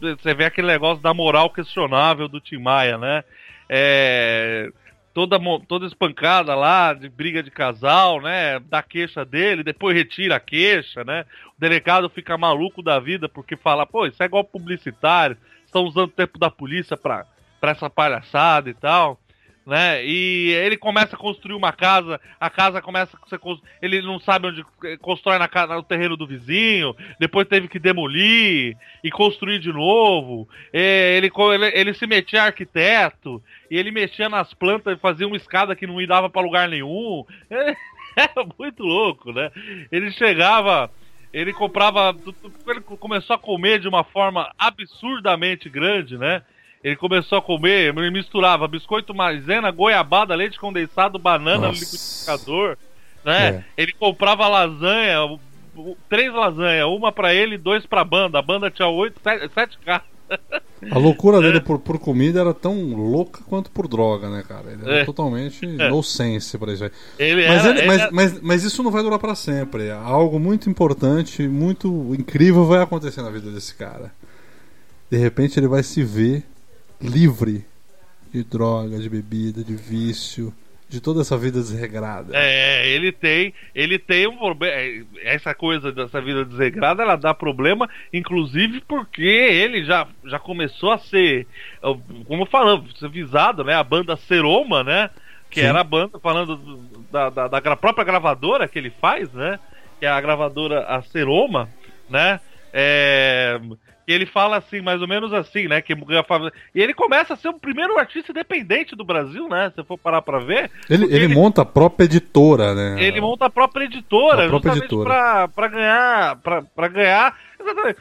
Você 0.00 0.34
vê 0.34 0.46
aquele 0.46 0.66
negócio 0.66 1.00
da 1.00 1.14
moral 1.14 1.48
questionável 1.50 2.26
do 2.26 2.40
Tim 2.40 2.58
Maia, 2.58 2.98
né? 2.98 3.22
É, 3.68 4.72
toda, 5.14 5.38
toda 5.68 5.86
espancada 5.86 6.56
lá, 6.56 6.92
de 6.92 7.08
briga 7.08 7.40
de 7.40 7.52
casal, 7.52 8.20
né? 8.20 8.58
Da 8.68 8.82
queixa 8.82 9.24
dele, 9.24 9.62
depois 9.62 9.96
retira 9.96 10.34
a 10.34 10.40
queixa, 10.40 11.04
né? 11.04 11.24
O 11.56 11.60
delegado 11.60 12.10
fica 12.10 12.36
maluco 12.36 12.82
da 12.82 12.98
vida 12.98 13.28
porque 13.28 13.56
fala, 13.56 13.86
pô, 13.86 14.06
isso 14.06 14.20
é 14.20 14.26
igual 14.26 14.42
publicitário, 14.42 15.36
estão 15.68 15.84
usando 15.84 16.08
o 16.08 16.12
tempo 16.12 16.38
da 16.38 16.50
polícia 16.50 16.96
pra 16.96 17.26
essa 17.62 17.88
palhaçada 17.88 18.68
e 18.68 18.74
tal 18.74 19.20
né? 19.68 20.02
E 20.02 20.52
ele 20.52 20.78
começa 20.78 21.14
a 21.14 21.18
construir 21.18 21.52
uma 21.52 21.74
casa, 21.74 22.18
a 22.40 22.48
casa 22.48 22.80
começa 22.80 23.18
a 23.22 23.28
ser 23.28 23.38
ele 23.82 24.00
não 24.00 24.18
sabe 24.18 24.46
onde 24.46 24.64
eh, 24.82 24.96
constrói 24.96 25.38
na 25.38 25.46
casa, 25.46 25.74
no 25.74 25.82
terreno 25.82 26.16
do 26.16 26.26
vizinho, 26.26 26.96
depois 27.20 27.46
teve 27.46 27.68
que 27.68 27.78
demolir 27.78 28.78
e 29.04 29.10
construir 29.10 29.58
de 29.58 29.70
novo. 29.70 30.48
Eh, 30.72 31.18
ele, 31.18 31.30
ele, 31.52 31.66
ele 31.74 31.92
se 31.92 32.06
metia 32.06 32.44
arquiteto 32.44 33.42
e 33.70 33.76
ele 33.76 33.90
mexia 33.90 34.30
nas 34.30 34.54
plantas 34.54 34.96
e 34.96 35.00
fazia 35.00 35.26
uma 35.26 35.36
escada 35.36 35.76
que 35.76 35.86
não 35.86 36.02
dava 36.06 36.30
pra 36.30 36.40
lugar 36.40 36.66
nenhum. 36.66 37.26
Era 38.16 38.46
muito 38.58 38.82
louco, 38.82 39.34
né? 39.34 39.50
Ele 39.92 40.10
chegava 40.12 40.90
ele 41.32 41.52
comprava. 41.52 42.16
Ele 42.66 42.80
começou 42.80 43.34
a 43.34 43.38
comer 43.38 43.78
de 43.80 43.88
uma 43.88 44.04
forma 44.04 44.52
absurdamente 44.58 45.68
grande, 45.68 46.16
né? 46.16 46.42
Ele 46.82 46.96
começou 46.96 47.38
a 47.38 47.42
comer, 47.42 47.94
ele 47.94 48.10
misturava 48.10 48.68
biscoito 48.68 49.14
maisena, 49.14 49.70
goiabada, 49.70 50.34
leite 50.34 50.58
condensado, 50.58 51.18
banana 51.18 51.58
no 51.58 51.66
Nossa. 51.68 51.80
liquidificador, 51.80 52.78
né? 53.24 53.48
É. 53.48 53.64
Ele 53.82 53.92
comprava 53.92 54.46
lasanha, 54.46 55.38
três 56.08 56.32
lasanhas, 56.32 56.86
uma 56.86 57.10
pra 57.10 57.34
ele 57.34 57.56
e 57.56 57.58
dois 57.58 57.84
pra 57.84 58.04
banda. 58.04 58.38
A 58.38 58.42
banda 58.42 58.70
tinha 58.70 58.86
oito, 58.88 59.20
sete, 59.20 59.52
sete 59.52 59.78
caras. 59.78 60.06
A 60.90 60.96
loucura 60.98 61.40
dele 61.40 61.60
por, 61.60 61.78
por 61.80 61.98
comida 61.98 62.40
era 62.40 62.54
tão 62.54 62.94
louca 62.94 63.40
quanto 63.48 63.70
por 63.70 63.88
droga, 63.88 64.30
né, 64.30 64.44
cara? 64.46 64.70
Ele 64.72 64.82
era 64.84 65.00
É. 65.00 65.04
totalmente 65.04 65.66
no 65.66 66.02
sense 66.02 66.56
pra 66.56 66.72
isso 66.72 66.84
aí. 66.84 66.90
Ele 67.18 67.48
Mas, 67.48 67.64
era, 67.64 67.78
ele- 67.78 67.86
mas, 67.86 68.00
era- 68.00 68.10
mas, 68.12 68.40
mas 68.40 68.62
isso 68.64 68.82
não 68.82 68.90
vai 68.90 69.02
durar 69.02 69.18
pra 69.18 69.34
sempre. 69.34 69.90
Algo 69.90 70.38
muito 70.38 70.70
importante, 70.70 71.46
muito 71.48 72.14
incrível 72.18 72.64
vai 72.64 72.80
acontecer 72.80 73.22
na 73.22 73.30
vida 73.30 73.50
desse 73.50 73.74
cara. 73.74 74.12
De 75.10 75.16
repente 75.18 75.58
ele 75.58 75.66
vai 75.66 75.82
se 75.82 76.04
ver 76.04 76.44
livre 77.00 77.64
de 78.32 78.44
droga, 78.44 78.98
de 78.98 79.08
bebida, 79.08 79.64
de 79.64 79.74
vício, 79.74 80.54
de 80.88 81.00
toda 81.00 81.20
essa 81.20 81.36
vida 81.36 81.58
desregrada. 81.60 82.32
É, 82.34 82.88
ele 82.88 83.12
tem, 83.12 83.52
ele 83.74 83.98
tem 83.98 84.26
um 84.26 84.36
problema. 84.38 84.74
Essa 85.22 85.54
coisa 85.54 85.92
dessa 85.92 86.20
vida 86.20 86.44
desregrada, 86.44 87.02
ela 87.02 87.16
dá 87.16 87.34
problema, 87.34 87.88
inclusive 88.12 88.80
porque 88.88 89.22
ele 89.22 89.84
já, 89.84 90.06
já 90.24 90.38
começou 90.38 90.90
a 90.92 90.98
ser, 90.98 91.46
como 92.26 92.46
falamos, 92.46 92.98
visado, 93.10 93.62
né? 93.62 93.74
A 93.74 93.84
banda 93.84 94.16
Seroma, 94.16 94.82
né? 94.82 95.10
Que 95.50 95.60
Sim. 95.60 95.66
era 95.66 95.80
a 95.80 95.84
banda, 95.84 96.18
falando 96.20 96.56
do- 96.56 97.04
da, 97.10 97.30
da, 97.30 97.48
da 97.48 97.76
própria 97.76 98.04
gravadora 98.04 98.66
que 98.68 98.78
ele 98.78 98.90
faz, 98.90 99.30
né? 99.32 99.58
Que 100.00 100.06
é 100.06 100.08
a 100.08 100.20
gravadora 100.20 100.84
a 100.86 101.02
Seroma, 101.02 101.68
né? 102.08 102.40
É, 102.72 103.60
e 104.08 104.12
ele 104.12 104.24
fala 104.24 104.56
assim, 104.56 104.80
mais 104.80 105.02
ou 105.02 105.06
menos 105.06 105.34
assim, 105.34 105.68
né? 105.68 105.82
Que, 105.82 105.92
e 106.74 106.82
ele 106.82 106.94
começa 106.94 107.34
a 107.34 107.36
ser 107.36 107.48
o 107.48 107.60
primeiro 107.60 107.98
artista 107.98 108.32
independente 108.32 108.96
do 108.96 109.04
Brasil, 109.04 109.46
né? 109.50 109.70
Se 109.76 109.84
for 109.84 109.98
parar 109.98 110.22
pra 110.22 110.38
ver. 110.38 110.70
Ele, 110.88 111.02
porque 111.02 111.14
ele 111.14 111.28
monta 111.28 111.60
a 111.60 111.66
própria 111.66 112.06
editora, 112.06 112.74
né? 112.74 113.02
ele 113.04 113.20
monta 113.20 113.44
a 113.44 113.50
própria 113.50 113.84
editora, 113.84 114.46
A 114.46 114.48
própria 114.48 114.72
justamente 114.72 114.84
editora. 114.84 115.04
Pra, 115.10 115.48
pra 115.48 115.68
ganhar, 115.68 116.36
pra, 116.36 116.62
pra 116.62 116.88
ganhar, 116.88 117.38
exatamente, 117.60 117.98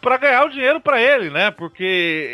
pra 0.00 0.16
ganhar 0.16 0.44
o 0.46 0.50
dinheiro 0.50 0.80
pra 0.80 1.02
ele, 1.02 1.28
né? 1.28 1.50
Porque 1.50 1.84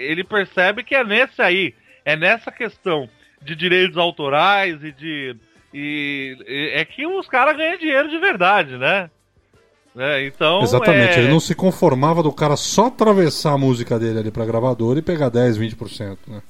ele 0.08 0.22
percebe 0.22 0.84
que 0.84 0.94
é 0.94 1.02
nesse 1.02 1.42
aí, 1.42 1.74
é 2.04 2.14
nessa 2.14 2.52
questão 2.52 3.08
de 3.42 3.56
direitos 3.56 3.98
autorais 3.98 4.80
e 4.84 4.92
de 4.92 5.36
e, 5.74 6.36
e- 6.46 6.70
é 6.74 6.84
que 6.84 7.04
os 7.04 7.26
caras 7.26 7.56
ganham 7.56 7.78
dinheiro 7.78 8.08
de 8.08 8.18
verdade, 8.18 8.76
né? 8.76 9.10
É, 9.96 10.26
então 10.26 10.62
Exatamente, 10.62 11.14
é- 11.14 11.18
ele 11.18 11.28
não 11.28 11.40
se 11.40 11.54
conformava 11.54 12.22
do 12.22 12.32
cara 12.32 12.56
só 12.56 12.86
atravessar 12.86 13.52
a 13.52 13.58
música 13.58 13.98
dele 13.98 14.20
ali 14.20 14.30
pra 14.30 14.46
gravadora 14.46 14.98
e 14.98 15.02
pegar 15.02 15.28
10, 15.28 15.58
20%, 15.58 16.18
né? 16.26 16.42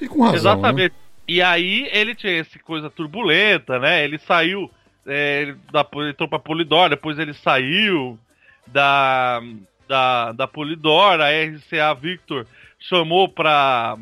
E 0.00 0.08
com 0.08 0.22
razão, 0.22 0.52
Exatamente. 0.54 0.94
E 1.26 1.42
aí 1.42 1.88
ele 1.92 2.14
tinha 2.14 2.40
essa 2.40 2.58
coisa 2.60 2.88
turbulenta, 2.88 3.78
né? 3.78 4.02
Ele 4.02 4.18
saiu 4.18 4.70
é, 5.06 5.42
ele, 5.42 5.56
da, 5.72 5.86
ele 5.94 6.10
entrou 6.10 6.28
pra 6.28 6.38
Polidor, 6.38 6.90
depois 6.90 7.18
ele 7.18 7.32
saiu 7.32 8.18
da, 8.66 9.42
da, 9.88 10.32
da 10.32 10.46
Polidor, 10.46 11.20
a 11.20 11.30
RCA 11.30 11.94
Victor 11.94 12.46
chamou 12.78 13.28
pra, 13.28 13.96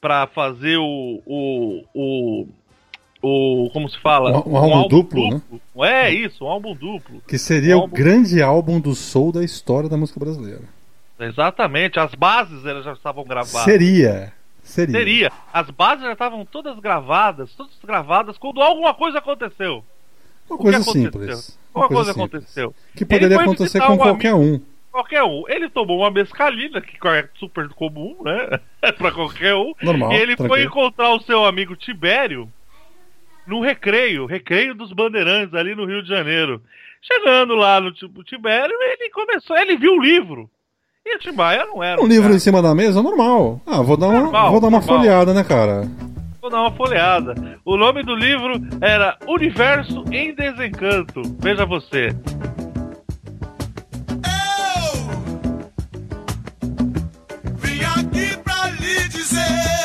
pra 0.00 0.26
fazer 0.26 0.76
o, 0.76 1.22
o, 1.24 1.84
o, 1.94 2.48
o. 3.22 3.68
Como 3.72 3.88
se 3.88 3.98
fala? 3.98 4.38
Um- 4.46 4.52
um 4.52 4.56
álbum 4.56 4.88
duplo, 4.88 5.30
né? 5.30 5.42
É 5.88 6.10
isso, 6.12 6.44
um 6.44 6.48
álbum 6.48 6.74
duplo. 6.74 7.22
Que 7.26 7.38
seria 7.38 7.76
Um 7.76 7.80
o 7.80 7.82
álbum- 7.82 7.96
grande 7.96 8.42
álbum 8.42 8.80
do 8.80 8.94
soul 8.94 9.32
da 9.32 9.42
história 9.44 9.88
da 9.88 9.96
música 9.96 10.18
brasileira. 10.20 10.62
Exatamente, 11.18 11.98
as 12.00 12.14
bases 12.14 12.64
elas 12.64 12.84
já 12.84 12.92
estavam 12.92 13.24
gravadas. 13.24 13.62
Seria. 13.64 14.32
Seria. 14.62 14.98
Seria. 14.98 15.32
As 15.52 15.68
bases 15.70 16.04
já 16.04 16.12
estavam 16.12 16.44
todas 16.44 16.78
gravadas, 16.78 17.50
todas 17.54 17.72
gravadas, 17.84 18.38
quando 18.38 18.60
alguma 18.62 18.94
coisa 18.94 19.18
aconteceu. 19.18 19.84
Uma 20.48 20.56
O 20.56 20.58
coisa 20.58 20.78
aconteceu? 20.78 21.02
simples. 21.10 21.58
Uma 21.74 21.88
coisa 21.88 22.12
simples. 22.12 22.34
aconteceu. 22.34 22.74
Que 22.94 23.04
poderia 23.04 23.36
foi 23.36 23.44
acontecer 23.44 23.80
com 23.80 23.92
um 23.94 23.98
qualquer 23.98 24.34
um. 24.34 24.60
Qualquer 24.90 25.22
um. 25.22 25.44
Ele 25.48 25.68
tomou 25.68 25.98
uma 25.98 26.10
mescalina, 26.10 26.80
que 26.80 26.96
é 27.08 27.28
super 27.38 27.68
comum, 27.70 28.16
né? 28.24 28.58
pra 28.98 29.12
qualquer 29.12 29.54
um. 29.54 29.72
Normal, 29.82 30.12
E 30.12 30.16
ele 30.16 30.36
foi 30.36 30.46
tranquilo. 30.48 30.68
encontrar 30.68 31.14
o 31.14 31.20
seu 31.20 31.44
amigo 31.44 31.76
Tibério 31.76 32.48
no 33.50 33.60
recreio, 33.60 34.24
recreio 34.26 34.74
dos 34.74 34.92
bandeirantes 34.92 35.54
ali 35.54 35.74
no 35.74 35.84
Rio 35.84 36.02
de 36.02 36.08
Janeiro. 36.08 36.62
Chegando 37.02 37.54
lá 37.54 37.80
no 37.80 37.92
tipo 37.92 38.22
Tibério, 38.24 38.74
ele 38.80 39.10
começou, 39.10 39.56
ele 39.56 39.76
viu 39.76 39.92
o 39.94 40.02
livro. 40.02 40.48
E 41.04 41.16
o 41.16 41.18
Timbaia 41.18 41.64
não 41.66 41.82
era 41.82 42.00
Um 42.00 42.04
um 42.04 42.06
livro 42.08 42.24
cara. 42.24 42.34
em 42.36 42.38
cima 42.38 42.62
da 42.62 42.74
mesa, 42.74 43.02
normal. 43.02 43.60
Ah, 43.66 43.80
vou 43.82 43.96
dar 43.96 44.06
uma, 44.08 44.20
Normal, 44.20 44.50
vou 44.52 44.60
dar 44.60 44.68
uma 44.68 44.78
normal. 44.78 44.98
folheada, 44.98 45.34
né, 45.34 45.42
cara? 45.42 45.82
Vou 46.40 46.50
dar 46.50 46.60
uma 46.60 46.70
folheada. 46.72 47.34
O 47.64 47.76
nome 47.76 48.02
do 48.02 48.14
livro 48.14 48.52
era 48.80 49.16
Universo 49.26 50.04
em 50.12 50.34
Desencanto. 50.34 51.20
Veja 51.40 51.64
você. 51.66 52.14
Vim 57.56 57.80
aqui 57.84 58.36
pra 58.42 58.68
lhe 58.70 59.08
dizer. 59.08 59.79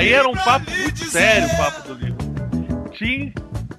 Aí 0.00 0.12
era 0.12 0.28
um 0.28 0.32
papo 0.34 0.70
muito 0.70 1.04
sério 1.04 1.46
o 1.48 1.56
papo 1.56 1.88
do 1.88 1.94
livro. 1.94 2.90
Tim, 2.92 3.32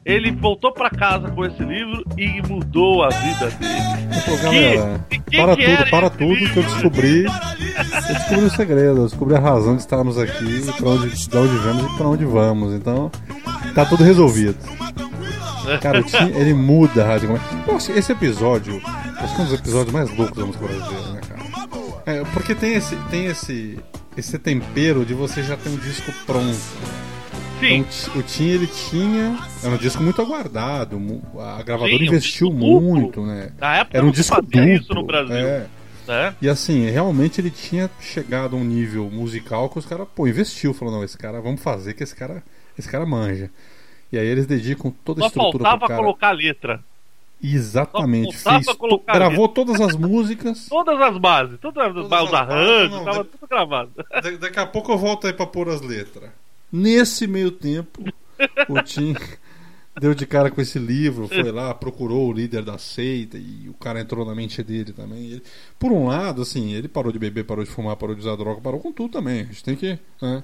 ele 0.06 0.32
voltou 0.32 0.74
pra 0.74 0.90
casa 0.90 1.30
com 1.30 1.46
esse 1.46 1.62
livro 1.64 2.04
e 2.18 2.42
mudou 2.48 3.04
a 3.04 3.10
vida 3.10 3.50
dele. 3.52 4.22
Pô, 4.26 4.38
galera, 4.38 5.06
Que- 5.10 5.20
que 5.20 5.38
para 5.38 5.56
que 5.56 5.66
tudo, 5.78 5.90
para 5.90 6.10
tudo 6.10 6.18
que 6.20 6.24
eu 6.34 6.38
livro? 6.48 6.64
descobri. 6.64 7.26
Eu 7.26 8.14
descobri 8.16 8.46
o 8.46 8.50
segredo, 8.50 8.98
eu 9.02 9.06
descobri 9.08 9.36
a 9.36 9.40
razão 9.40 9.76
de 9.76 9.82
estarmos 9.82 10.18
aqui, 10.18 10.62
pra 10.78 10.90
onde, 10.90 11.10
de 11.28 11.38
onde 11.38 11.58
vemos 11.58 11.94
e 11.94 11.98
pra 11.98 12.08
onde 12.08 12.26
vamos. 12.26 12.74
Então, 12.74 13.12
tá 13.76 13.86
tudo 13.86 14.04
resolvido. 14.04 14.58
Cara, 15.82 16.02
o 16.02 16.04
Tim, 16.04 16.32
ele 16.36 16.54
muda 16.54 17.06
radicalmente. 17.06 17.46
Que 17.86 17.92
esse 17.94 18.12
episódio, 18.12 18.82
acho 19.20 19.36
que 19.36 19.42
é 19.42 19.44
um 19.44 19.48
dos 19.48 19.60
episódios 19.60 19.94
mais 19.94 20.18
loucos 20.18 20.38
da 20.38 20.46
música 20.46 20.66
brasileira, 20.68 21.12
né, 21.14 21.22
cara? 21.28 21.42
É, 22.06 22.24
porque 22.34 22.54
tem 22.56 22.74
esse, 22.74 22.96
tem 23.10 23.26
esse, 23.28 23.80
esse 24.18 24.38
tempero 24.40 25.06
de 25.06 25.14
você 25.14 25.42
já 25.44 25.56
ter 25.58 25.70
um 25.70 25.78
disco 25.78 26.12
pronto. 26.26 26.58
Sim, 27.60 27.86
Então, 27.86 28.20
o 28.20 28.24
Tim, 28.24 28.48
ele 28.50 28.68
tinha. 28.68 29.38
Era 29.64 29.74
um 29.74 29.78
disco 29.78 30.02
muito 30.02 30.22
aguardado. 30.22 30.98
A 31.40 31.62
gravadora 31.62 31.98
Sim, 31.98 32.04
um 32.04 32.08
investiu 32.08 32.50
duplo. 32.50 32.82
muito, 32.82 33.26
né? 33.26 33.52
na 33.60 33.76
época 33.78 33.98
Era 33.98 34.06
um 34.06 34.12
disco 34.12 34.42
duplo. 34.42 34.64
isso 34.64 34.94
no 34.94 35.06
Brasil. 35.06 35.36
é. 35.36 35.68
Né? 36.08 36.36
E 36.42 36.50
assim, 36.50 36.90
realmente 36.90 37.40
ele 37.40 37.52
tinha 37.52 37.90
chegado 38.00 38.56
a 38.56 38.60
um 38.60 38.64
nível 38.64 39.10
musical 39.12 39.70
que 39.70 39.78
os 39.78 39.86
caras, 39.86 40.08
pô, 40.16 40.28
investiu, 40.28 40.74
falou, 40.74 40.96
não, 40.96 41.04
esse 41.04 41.16
cara, 41.18 41.40
vamos 41.40 41.62
fazer 41.62 41.94
que 41.94 42.04
esse 42.04 42.16
cara, 42.16 42.44
esse 42.78 42.90
cara 42.90 43.06
manja. 43.06 43.52
E 44.12 44.18
aí 44.18 44.26
eles 44.28 44.48
dedicam 44.48 44.92
toda 45.06 45.20
a 45.22 45.24
Só 45.24 45.28
estrutura 45.28 45.64
faltava 45.64 45.80
pro 45.80 45.88
cara. 45.88 46.02
colocar 46.02 46.28
a 46.30 46.32
letra. 46.32 46.84
Exatamente, 47.44 48.38
fez 48.38 48.66
gravou 49.06 49.48
todas 49.50 49.80
as 49.82 49.96
músicas. 49.96 50.68
Todas 50.70 51.00
as 51.02 51.18
bases, 51.18 51.60
todas 51.60 51.84
as, 51.88 51.94
Todas 51.94 52.06
os 52.06 52.12
as 52.14 52.30
bases, 52.30 52.34
arranjos, 52.34 52.92
não, 52.92 53.04
tava 53.06 53.18
da- 53.18 53.24
tudo 53.24 53.48
gravado. 53.50 53.92
Da- 53.96 54.32
daqui 54.40 54.60
a 54.60 54.66
pouco 54.68 54.92
eu 54.92 54.98
volto 54.98 55.28
aí 55.28 55.34
pra 55.34 55.46
pôr 55.48 55.70
as 55.70 55.82
letras. 55.82 56.30
Nesse 56.72 57.26
meio 57.28 57.52
tempo, 57.52 58.04
o 58.70 58.82
Tim 58.84 59.16
deu 60.00 60.14
de 60.14 60.26
cara 60.26 60.50
com 60.50 60.62
esse 60.62 60.80
livro, 60.80 61.28
foi 61.28 61.52
lá, 61.52 61.74
procurou 61.74 62.30
o 62.30 62.34
líder 62.34 62.64
da 62.64 62.78
seita 62.78 63.38
e 63.38 63.68
o 63.68 63.74
cara 63.74 64.00
entrou 64.00 64.26
na 64.26 64.34
mente 64.36 64.62
dele 64.64 64.94
também. 64.94 65.24
Ele- 65.32 65.44
por 65.80 65.92
um 65.92 66.08
lado, 66.08 66.42
assim, 66.44 66.72
ele 66.74 66.88
parou 66.88 67.12
de 67.12 67.20
beber, 67.20 67.44
parou 67.44 67.64
de 67.64 67.70
fumar, 67.70 67.96
parou 67.96 68.16
de 68.16 68.22
usar 68.22 68.36
droga, 68.36 68.62
parou 68.62 68.80
com 68.80 68.92
tudo 68.92 69.12
também. 69.12 69.42
A 69.42 69.46
gente 69.46 69.64
tem 69.64 69.76
que 69.76 69.98
né, 70.22 70.44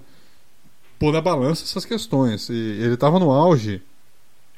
pôr 1.00 1.14
na 1.14 1.22
balança 1.22 1.64
essas 1.64 1.86
questões. 1.86 2.50
E 2.50 2.54
ele 2.54 2.98
tava 2.98 3.20
no 3.20 3.32
auge. 3.32 3.82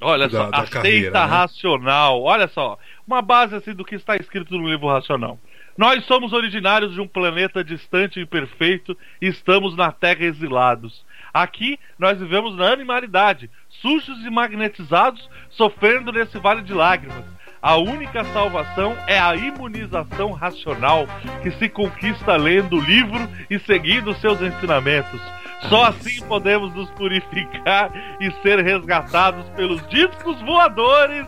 Olha 0.01 0.27
Da- 0.27 0.37
só, 0.45 0.49
da 0.49 0.57
a 0.59 0.67
carreira, 0.67 1.01
seita 1.03 1.19
né? 1.19 1.25
racional. 1.25 2.21
Olha 2.23 2.47
só, 2.47 2.77
uma 3.05 3.21
base 3.21 3.55
assim 3.55 3.73
do 3.73 3.83
que 3.85 3.95
está 3.95 4.15
escrito 4.15 4.57
no 4.57 4.67
livro 4.69 4.87
racional. 4.87 5.39
Nós 5.77 6.03
somos 6.05 6.33
originários 6.33 6.93
de 6.93 6.99
um 7.01 7.07
planeta 7.07 7.63
distante 7.63 8.19
e 8.19 8.23
imperfeito 8.23 8.97
e 9.21 9.27
estamos 9.27 9.75
na 9.77 9.91
Terra 9.91 10.25
exilados. 10.25 11.05
Aqui 11.33 11.79
nós 11.97 12.19
vivemos 12.19 12.55
na 12.55 12.71
animalidade, 12.71 13.49
sujos 13.81 14.17
e 14.25 14.29
magnetizados, 14.29 15.29
sofrendo 15.49 16.11
nesse 16.11 16.37
vale 16.39 16.61
de 16.63 16.73
lágrimas. 16.73 17.23
A 17.61 17.75
única 17.75 18.23
salvação 18.25 18.97
é 19.05 19.19
a 19.19 19.35
imunização 19.35 20.31
racional 20.31 21.05
que 21.43 21.51
se 21.51 21.67
conquista 21.69 22.35
lendo 22.37 22.77
o 22.77 22.81
livro 22.81 23.19
e 23.49 23.59
seguindo 23.59 24.13
seus 24.15 24.41
ensinamentos. 24.41 25.21
Só 25.67 25.85
assim 25.85 26.21
podemos 26.25 26.73
nos 26.73 26.89
purificar 26.91 27.91
e 28.19 28.31
ser 28.41 28.59
resgatados 28.59 29.47
pelos 29.49 29.85
discos 29.89 30.39
voadores 30.41 31.25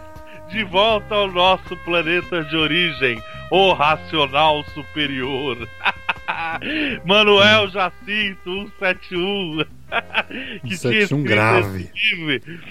de 0.49 0.63
volta 0.63 1.15
ao 1.15 1.31
nosso 1.31 1.75
planeta 1.77 2.43
de 2.43 2.55
origem, 2.55 3.21
o 3.49 3.73
racional 3.73 4.63
superior. 4.73 5.57
Manuel 7.05 7.69
Jacinto 7.69 8.71
171 8.79 9.65
que 10.65 10.77
171 10.77 11.01
escrito 11.01 11.23
grave. 11.23 11.91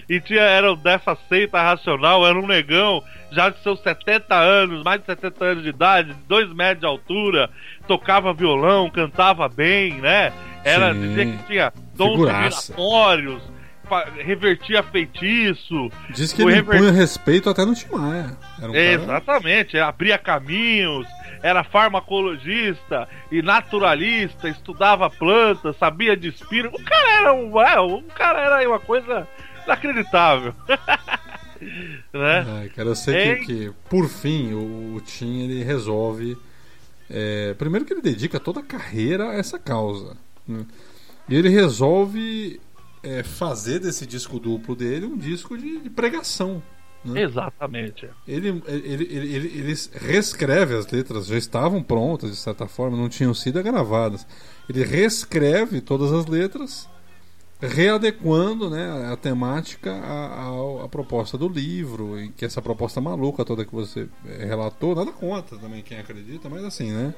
e 0.08 0.20
tinha 0.20 0.42
era 0.42 0.74
dessa 0.76 1.16
seita 1.28 1.60
racional, 1.60 2.26
era 2.26 2.38
um 2.38 2.46
negão 2.46 3.02
já 3.30 3.50
de 3.50 3.62
seus 3.62 3.80
70 3.80 4.34
anos, 4.34 4.82
mais 4.82 5.00
de 5.00 5.06
70 5.06 5.44
anos 5.44 5.62
de 5.62 5.68
idade, 5.68 6.16
2 6.26 6.52
metros 6.52 6.80
de 6.80 6.86
altura, 6.86 7.50
tocava 7.86 8.32
violão, 8.32 8.90
cantava 8.90 9.48
bem, 9.48 9.94
né? 9.94 10.32
Era 10.64 10.92
Sim. 10.92 11.00
dizia 11.00 11.26
que 11.26 11.42
tinha 11.46 11.72
dons 11.94 12.70
fa- 13.88 14.06
revertia 14.22 14.82
feitiço. 14.82 15.90
Diz 16.14 16.32
que 16.32 16.42
ele 16.42 16.52
rever- 16.54 16.76
impunha 16.76 16.92
respeito 16.92 17.48
até 17.50 17.64
no 17.64 17.74
Tim 17.74 17.88
Maia. 17.92 18.36
Era 18.58 18.68
um 18.68 18.72
cara... 18.72 18.78
Exatamente, 18.78 19.78
abria 19.78 20.18
caminhos, 20.18 21.06
era 21.42 21.64
farmacologista 21.64 23.08
e 23.32 23.42
naturalista, 23.42 24.48
estudava 24.48 25.08
plantas, 25.10 25.76
sabia 25.76 26.16
de 26.16 26.28
espírito. 26.28 26.76
O 26.76 26.84
cara 26.84 27.10
era 27.20 27.34
um, 27.34 27.60
é, 27.60 27.80
um 27.80 28.02
cara 28.14 28.38
era 28.40 28.68
uma 28.68 28.78
coisa 28.78 29.26
inacreditável. 29.64 30.54
né? 32.12 32.44
Ai, 32.60 32.68
cara, 32.70 32.88
eu 32.90 32.94
sei 32.94 33.32
Hein? 33.32 33.36
que, 33.40 33.46
que, 33.46 33.72
por 33.88 34.08
fim 34.08 34.52
o, 34.52 34.96
o 34.96 35.00
Tim 35.00 35.42
ele 35.44 35.62
resolve. 35.64 36.36
é, 37.08 37.54
primeiro 37.54 37.84
que 37.84 37.92
ele 37.92 38.02
dedica 38.02 38.38
toda 38.38 38.60
a 38.60 38.64
carreira 38.64 39.30
a 39.30 39.34
essa 39.34 39.58
causa. 39.58 40.16
Né? 40.50 40.66
E 41.28 41.34
ele 41.36 41.48
resolve 41.48 42.60
é, 43.02 43.22
fazer 43.22 43.78
desse 43.78 44.04
disco 44.06 44.38
duplo 44.40 44.74
dele 44.76 45.06
um 45.06 45.16
disco 45.16 45.56
de, 45.56 45.78
de 45.80 45.88
pregação. 45.90 46.62
né? 47.04 47.22
Exatamente. 47.22 48.08
Ele, 48.26 48.48
ele, 48.66 49.04
ele, 49.04 49.04
ele, 49.36 49.58
ele 49.58 49.74
reescreve 49.94 50.74
as 50.74 50.86
letras, 50.90 51.26
já 51.26 51.38
estavam 51.38 51.82
prontas 51.82 52.30
de 52.30 52.36
certa 52.36 52.66
forma, 52.66 52.96
não 52.96 53.08
tinham 53.08 53.32
sido 53.32 53.62
gravadas. 53.62 54.26
Ele 54.68 54.84
reescreve 54.84 55.80
todas 55.80 56.12
as 56.12 56.26
letras, 56.26 56.88
readequando 57.60 58.70
né, 58.70 59.10
a 59.12 59.16
temática 59.16 59.92
à, 59.92 60.48
à- 60.48 60.84
à 60.84 60.88
proposta 60.88 61.36
do 61.38 61.48
livro, 61.48 62.16
que 62.36 62.44
essa 62.44 62.60
proposta 62.62 63.00
maluca 63.00 63.44
toda 63.44 63.64
que 63.64 63.74
você 63.74 64.08
eh, 64.26 64.46
relatou, 64.46 64.94
nada 64.94 65.12
contra 65.12 65.58
também 65.58 65.82
quem 65.82 65.98
acredita, 65.98 66.48
mas 66.48 66.64
assim, 66.64 66.90
né? 66.90 67.14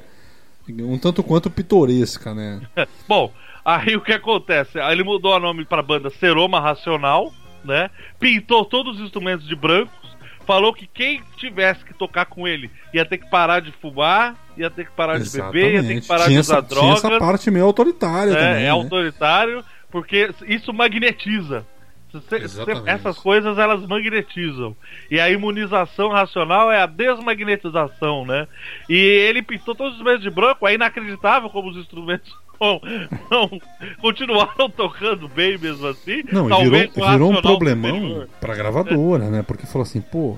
Um 0.68 0.98
tanto 0.98 1.22
quanto 1.22 1.50
pitoresca, 1.50 2.34
né? 2.34 2.60
Bom, 3.08 3.32
aí 3.64 3.96
o 3.96 4.00
que 4.00 4.12
acontece? 4.12 4.78
Aí 4.78 4.92
ele 4.92 5.04
mudou 5.04 5.34
o 5.34 5.40
nome 5.40 5.64
pra 5.64 5.82
banda 5.82 6.10
Seroma 6.10 6.60
Racional, 6.60 7.32
né? 7.64 7.90
Pintou 8.18 8.64
todos 8.64 8.96
os 8.96 9.02
instrumentos 9.02 9.46
de 9.46 9.56
brancos, 9.56 10.16
falou 10.46 10.72
que 10.72 10.86
quem 10.86 11.22
tivesse 11.36 11.84
que 11.84 11.94
tocar 11.94 12.26
com 12.26 12.46
ele 12.46 12.70
ia 12.92 13.04
ter 13.04 13.18
que 13.18 13.28
parar 13.30 13.60
de 13.60 13.72
fumar, 13.72 14.36
ia 14.56 14.70
ter 14.70 14.84
que 14.84 14.92
parar 14.92 15.18
de 15.18 15.30
beber, 15.30 15.74
ia 15.74 15.82
ter 15.82 16.00
que 16.00 16.06
parar 16.06 16.24
tinha, 16.24 16.36
de 16.36 16.40
usar 16.40 16.58
essa, 16.58 16.66
tinha 16.66 16.80
drogas. 16.80 17.04
essa 17.04 17.18
parte 17.18 17.50
meio 17.50 17.64
autoritária 17.64 18.32
é, 18.32 18.34
também. 18.34 18.62
é 18.62 18.64
né? 18.64 18.68
autoritário, 18.70 19.64
porque 19.90 20.30
isso 20.46 20.72
magnetiza. 20.72 21.66
Você- 22.12 22.36
essas 22.90 23.18
coisas 23.18 23.56
elas 23.58 23.86
magnetizam. 23.86 24.76
E 25.10 25.18
a 25.18 25.30
imunização 25.30 26.08
racional 26.10 26.70
é 26.70 26.80
a 26.82 26.86
desmagnetização, 26.86 28.24
né? 28.26 28.46
E 28.88 28.96
ele 28.96 29.42
pintou 29.42 29.74
todos 29.74 29.96
os 29.98 30.04
meios 30.04 30.20
de 30.20 30.30
branco, 30.30 30.66
é 30.66 30.74
inacreditável 30.74 31.48
como 31.50 31.70
os 31.70 31.76
instrumentos 31.76 32.32
não, 32.62 32.80
não 33.30 33.60
continuaram 34.00 34.70
tocando 34.70 35.28
bem 35.28 35.58
mesmo 35.58 35.86
assim. 35.88 36.22
Não, 36.30 36.48
Talvez 36.48 36.92
virou, 36.94 37.10
virou 37.10 37.32
um 37.32 37.42
problemão 37.42 38.26
pra 38.40 38.54
gravadora, 38.54 39.30
né? 39.30 39.42
Porque 39.42 39.66
falou 39.66 39.82
assim, 39.82 40.00
pô. 40.00 40.36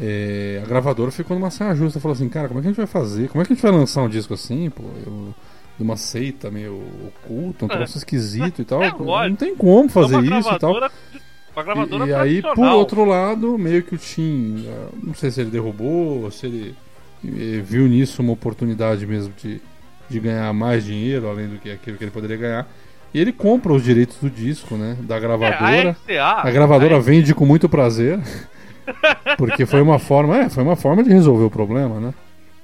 é, 0.00 0.60
a 0.64 0.66
gravadora 0.66 1.10
ficou 1.10 1.36
numa 1.38 1.50
saia 1.50 1.74
justa. 1.74 2.00
Falou 2.00 2.14
assim, 2.14 2.28
cara, 2.28 2.48
como 2.48 2.58
é 2.58 2.62
que 2.62 2.68
a 2.68 2.70
gente 2.70 2.78
vai 2.78 2.86
fazer? 2.86 3.28
Como 3.28 3.42
é 3.42 3.44
que 3.46 3.52
a 3.52 3.54
gente 3.56 3.62
vai 3.62 3.70
lançar 3.72 4.02
um 4.02 4.08
disco 4.08 4.34
assim, 4.34 4.70
pô? 4.70 4.82
Eu- 5.06 5.34
de 5.80 5.84
uma 5.84 5.96
seita 5.96 6.50
meio 6.50 6.78
oculta, 7.08 7.64
um 7.64 7.68
É. 7.70 7.76
troço 7.76 7.96
esquisito 7.96 8.60
e 8.60 8.64
tal. 8.66 8.82
É, 8.82 8.90
não 8.90 9.34
tem 9.34 9.56
como 9.56 9.88
fazer 9.88 10.16
É 10.16 10.38
isso 10.38 10.52
e 10.52 10.58
tal. 10.58 10.74
E, 10.76 12.08
e 12.08 12.14
aí, 12.14 12.42
por 12.42 12.58
outro 12.68 13.02
lado, 13.06 13.56
meio 13.58 13.82
que 13.82 13.94
o 13.94 13.98
Tim, 13.98 14.62
eh, 14.68 14.86
não 15.02 15.14
sei 15.14 15.30
se 15.30 15.40
ele 15.40 15.50
derrubou, 15.50 16.30
se 16.30 16.46
ele 16.46 16.74
eh, 17.24 17.62
viu 17.64 17.86
nisso 17.88 18.20
uma 18.20 18.32
oportunidade 18.32 19.06
mesmo 19.06 19.32
de, 19.42 19.58
de 20.08 20.20
ganhar 20.20 20.52
mais 20.52 20.84
dinheiro, 20.84 21.28
além 21.28 21.48
do 21.48 21.56
que 21.58 21.70
aquilo 21.70 21.96
que 21.96 22.04
ele 22.04 22.10
poderia 22.10 22.36
ganhar. 22.36 22.68
E 23.14 23.18
ele 23.18 23.32
compra 23.32 23.72
os 23.72 23.82
direitos 23.82 24.18
do 24.18 24.28
disco, 24.28 24.74
né? 24.76 24.96
Da 25.00 25.16
É, 25.16 25.20
gravadora. 25.20 25.58
a 25.58 25.90
RCA, 25.92 26.48
A 26.48 26.50
gravadora 26.50 26.96
a 26.96 27.00
vende 27.00 27.34
com 27.34 27.46
muito 27.46 27.68
prazer. 27.70 28.20
Porque 29.38 29.64
foi 29.64 29.80
uma 29.80 29.98
forma, 29.98 30.36
é, 30.36 30.48
foi 30.50 30.62
uma 30.62 30.76
forma 30.76 31.02
de 31.02 31.10
resolver 31.10 31.44
o 31.44 31.50
problema, 31.50 31.98
né? 31.98 32.14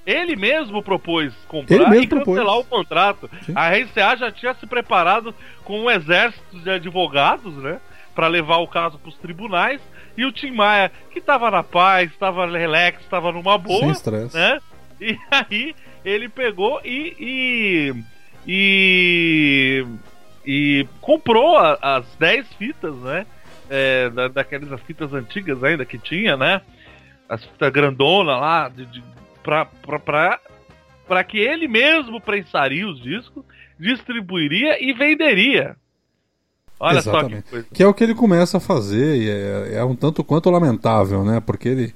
Ele 0.06 0.36
mesmo 0.36 0.82
propôs 0.82 1.34
comprar 1.48 1.74
Ele 1.74 1.86
mesmo 1.88 2.04
e 2.04 2.06
cancelar 2.06 2.44
propôs. 2.44 2.66
o 2.66 2.68
contrato. 2.70 3.30
Sim. 3.44 3.52
A 3.56 3.70
RCA 3.70 4.16
já 4.16 4.30
tinha 4.30 4.54
se 4.54 4.64
preparado 4.66 5.34
com 5.64 5.80
um 5.80 5.90
exército 5.90 6.58
de 6.60 6.70
advogados, 6.70 7.52
né? 7.56 7.80
Pra 8.14 8.28
levar 8.28 8.58
o 8.58 8.68
caso 8.68 8.98
pros 8.98 9.16
tribunais. 9.16 9.80
E 10.16 10.24
o 10.24 10.30
Tim 10.32 10.52
Maia, 10.52 10.90
que 11.10 11.20
tava 11.20 11.50
na 11.50 11.62
paz, 11.62 12.10
tava 12.18 12.46
relax, 12.46 13.04
tava 13.10 13.32
numa 13.32 13.58
boa. 13.58 13.80
Sem 13.80 13.90
estresse. 13.90 14.36
né? 14.36 14.60
E 15.00 15.18
aí 15.30 15.74
ele 16.04 16.28
pegou 16.28 16.80
e. 16.84 17.14
e. 17.18 18.04
e, 18.46 19.86
e 20.46 20.86
comprou 21.00 21.56
a- 21.58 21.78
as 21.82 22.06
10 22.18 22.46
fitas, 22.54 22.94
né? 22.96 23.26
É, 23.68 24.08
da, 24.10 24.28
daquelas 24.28 24.70
as 24.72 24.80
fitas 24.82 25.12
antigas 25.12 25.62
ainda 25.64 25.84
que 25.84 25.98
tinha, 25.98 26.36
né? 26.36 26.60
As 27.28 27.44
fitas 27.44 27.72
grandona 27.72 28.36
lá, 28.36 28.68
de, 28.68 28.86
de, 28.86 29.02
pra, 29.46 29.64
pra, 29.64 29.98
pra, 30.00 30.40
pra 31.06 31.22
que 31.22 31.38
ele 31.38 31.68
mesmo 31.68 32.20
prensaria 32.20 32.86
os 32.86 33.00
discos, 33.00 33.44
distribuiria 33.78 34.84
e 34.84 34.92
venderia. 34.92 35.76
Olha 36.80 37.00
só 37.00 37.12
Exatamente. 37.12 37.44
que 37.44 37.50
coisa. 37.50 37.66
Que 37.72 37.82
é 37.84 37.86
o 37.86 37.94
que 37.94 38.02
ele 38.02 38.14
começa 38.14 38.56
a 38.56 38.60
fazer 38.60 39.16
e 39.16 39.30
é, 39.30 39.76
é 39.76 39.84
um 39.84 39.94
tanto 39.94 40.24
quanto 40.24 40.50
lamentável, 40.50 41.24
né? 41.24 41.40
Porque 41.40 41.68
ele, 41.68 41.94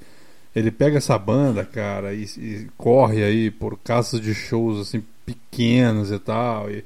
ele 0.54 0.70
pega 0.70 0.98
essa 0.98 1.18
banda, 1.18 1.64
cara, 1.64 2.14
e, 2.14 2.22
e 2.38 2.68
corre 2.78 3.24
aí 3.24 3.50
por 3.50 3.76
casas 3.78 4.20
de 4.20 4.32
shows 4.32 4.80
assim 4.80 5.02
pequenas 5.26 6.12
e 6.12 6.18
tal. 6.20 6.70
E, 6.70 6.84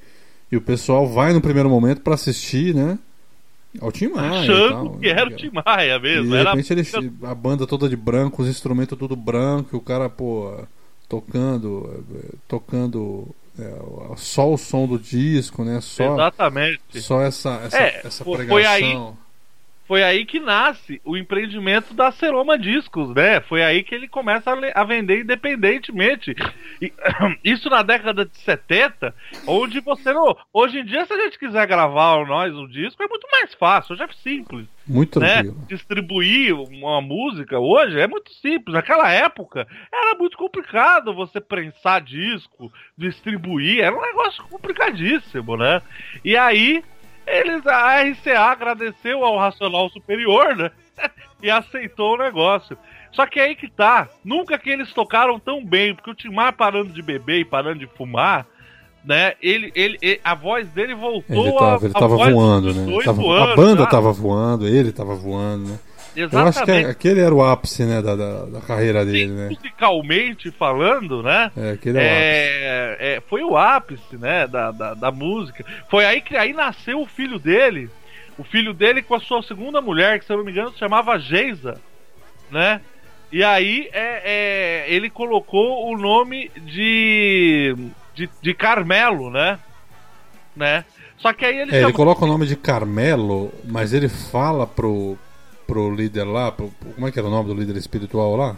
e 0.50 0.56
o 0.56 0.62
pessoal 0.62 1.06
vai 1.06 1.34
no 1.34 1.42
primeiro 1.42 1.68
momento 1.68 2.00
pra 2.00 2.14
assistir, 2.14 2.74
né? 2.74 2.98
Ao 3.80 3.90
Tim 3.92 4.08
Maia. 4.08 4.32
e 4.34 4.42
Achando 4.42 4.68
tal, 4.70 4.98
que 4.98 5.08
era 5.08 5.28
o 5.28 5.36
Tim 5.36 5.50
Maia 5.52 5.96
E 5.96 5.98
mesmo. 6.00 6.30
de 6.30 6.36
Era 6.36 6.50
repente 6.54 6.72
ele, 6.72 7.12
a 7.24 7.34
banda 7.34 7.66
toda 7.66 7.88
de 7.88 7.96
branco, 7.96 8.42
os 8.42 8.48
instrumentos 8.48 8.96
tudo 8.98 9.16
branco, 9.16 9.70
e 9.74 9.76
o 9.76 9.80
cara, 9.80 10.08
pô, 10.08 10.54
tocando, 11.08 12.04
tocando 12.48 13.28
é, 13.58 13.72
só 14.16 14.52
o 14.52 14.56
som 14.58 14.86
do 14.86 14.98
disco, 14.98 15.64
né? 15.64 15.80
Só, 15.80 16.14
Exatamente. 16.14 17.00
só 17.00 17.20
essa, 17.20 17.60
essa, 17.64 17.76
É, 17.78 18.00
essa 18.04 18.24
pregação. 18.24 18.46
foi 18.48 18.64
aí- 18.66 18.96
Foi 19.86 20.02
aí 20.02 20.24
que 20.24 20.40
nasce 20.40 21.00
o 21.04 21.16
empreendimento 21.16 21.92
da 21.92 22.10
Seroma 22.10 22.58
Discos, 22.58 23.14
né? 23.14 23.40
Foi 23.40 23.62
aí 23.62 23.82
que 23.82 23.94
ele 23.94 24.08
começa 24.08 24.50
a, 24.50 24.80
a 24.80 24.84
vender 24.84 25.20
independentemente. 25.20 26.34
E, 26.80 26.92
isso 27.44 27.68
na 27.68 27.82
década 27.82 28.24
de 28.24 28.36
70, 28.38 29.14
onde 29.46 29.80
você 29.80 30.12
não. 30.12 30.36
Hoje 30.52 30.78
em 30.78 30.84
dia, 30.84 31.04
se 31.04 31.12
a 31.12 31.16
gente 31.16 31.38
quiser 31.38 31.66
gravar 31.66 32.26
nós 32.26 32.54
um 32.54 32.66
disco, 32.66 33.02
é 33.02 33.08
muito 33.08 33.28
mais 33.30 33.52
fácil, 33.54 33.92
hoje 33.92 34.02
é 34.02 34.08
simples. 34.22 34.66
Muito 34.86 35.20
né? 35.20 35.42
tranquilo. 35.42 35.66
Distribuir 35.68 36.54
uma 36.54 37.00
música 37.02 37.58
hoje 37.58 38.00
é 38.00 38.06
muito 38.06 38.32
simples. 38.34 38.74
Naquela 38.74 39.10
época 39.10 39.66
era 39.92 40.16
muito 40.16 40.36
complicado 40.36 41.14
você 41.14 41.40
prensar 41.40 42.02
disco, 42.02 42.72
distribuir, 42.96 43.80
era 43.82 43.96
um 43.96 44.00
negócio 44.00 44.42
complicadíssimo, 44.44 45.56
né? 45.56 45.82
E 46.24 46.36
aí 46.36 46.82
eles 47.26 47.66
a 47.66 48.02
RCA 48.02 48.40
agradeceu 48.40 49.24
ao 49.24 49.38
Racional 49.38 49.88
Superior, 49.90 50.56
né? 50.56 50.70
e 51.42 51.50
aceitou 51.50 52.14
o 52.14 52.18
negócio. 52.18 52.76
Só 53.12 53.26
que 53.26 53.38
aí 53.38 53.54
que 53.54 53.68
tá, 53.70 54.08
nunca 54.24 54.58
que 54.58 54.68
eles 54.70 54.92
tocaram 54.92 55.38
tão 55.38 55.64
bem, 55.64 55.94
porque 55.94 56.10
o 56.10 56.14
Timar 56.14 56.52
parando 56.54 56.92
de 56.92 57.00
beber 57.02 57.40
e 57.40 57.44
parando 57.44 57.78
de 57.78 57.86
fumar, 57.86 58.44
né? 59.04 59.34
Ele, 59.40 59.70
ele, 59.74 59.98
ele- 60.02 60.20
a 60.24 60.34
voz 60.34 60.66
dele 60.70 60.94
voltou 60.94 61.44
Ele 61.46 61.52
tava, 61.52 61.76
a, 61.76 61.84
ele 61.84 61.92
tava 61.94 62.16
voando, 62.16 62.74
né? 62.74 62.84
18 62.86 63.04
Tava- 63.04 63.52
a 63.52 63.56
banda 63.56 63.78
sabe? 63.82 63.90
tava 63.90 64.12
voando, 64.12 64.66
ele 64.66 64.92
tava 64.92 65.14
voando, 65.14 65.68
né? 65.70 65.78
Eu 66.16 66.26
acho 66.26 66.30
que 66.30 66.36
Exatamente. 66.38 66.86
aquele 66.90 67.20
era 67.20 67.34
o 67.34 67.42
ápice, 67.42 67.84
né, 67.84 68.00
da, 68.00 68.14
da, 68.14 68.44
da 68.44 68.60
carreira 68.60 69.04
dele, 69.04 69.32
né? 69.32 69.48
musicalmente 69.48 70.50
falando, 70.50 71.22
né? 71.22 71.50
É, 71.56 71.70
aquele 71.72 71.98
é. 71.98 72.02
É, 72.02 72.96
é, 73.16 73.20
foi 73.28 73.42
o 73.42 73.56
ápice, 73.56 74.16
né, 74.16 74.46
da, 74.46 74.70
da, 74.70 74.94
da 74.94 75.10
música. 75.10 75.64
Foi 75.90 76.04
aí 76.04 76.20
que 76.20 76.36
aí 76.36 76.52
nasceu 76.52 77.00
o 77.00 77.06
filho 77.06 77.38
dele, 77.38 77.90
o 78.38 78.44
filho 78.44 78.72
dele 78.72 79.02
com 79.02 79.14
a 79.14 79.20
sua 79.20 79.42
segunda 79.42 79.80
mulher, 79.80 80.18
que 80.18 80.24
se 80.24 80.32
eu 80.32 80.36
não 80.36 80.44
me 80.44 80.52
engano 80.52 80.72
se 80.72 80.78
chamava 80.78 81.18
Geisa, 81.18 81.80
né? 82.50 82.80
E 83.32 83.42
aí 83.42 83.88
é, 83.92 84.22
é, 84.24 84.94
ele 84.94 85.10
colocou 85.10 85.90
o 85.90 85.98
nome 85.98 86.52
de, 86.56 87.74
de, 88.14 88.30
de 88.40 88.54
Carmelo, 88.54 89.28
né? 89.30 89.58
né? 90.54 90.84
Só 91.18 91.32
que 91.32 91.44
aí 91.44 91.58
ele 91.58 91.74
É, 91.74 91.82
ele 91.82 91.92
coloca 91.92 92.24
o 92.24 92.28
nome 92.28 92.46
de 92.46 92.54
Carmelo, 92.54 93.52
mas 93.64 93.92
ele 93.92 94.08
fala 94.08 94.66
pro, 94.66 95.18
pro 95.66 95.94
líder 95.94 96.24
lá, 96.24 96.50
pro- 96.52 96.72
como 96.94 97.06
é 97.08 97.10
que 97.12 97.18
era 97.18 97.28
o 97.28 97.30
nome 97.30 97.48
do 97.52 97.58
líder 97.60 97.76
espiritual 97.76 98.36
lá? 98.36 98.56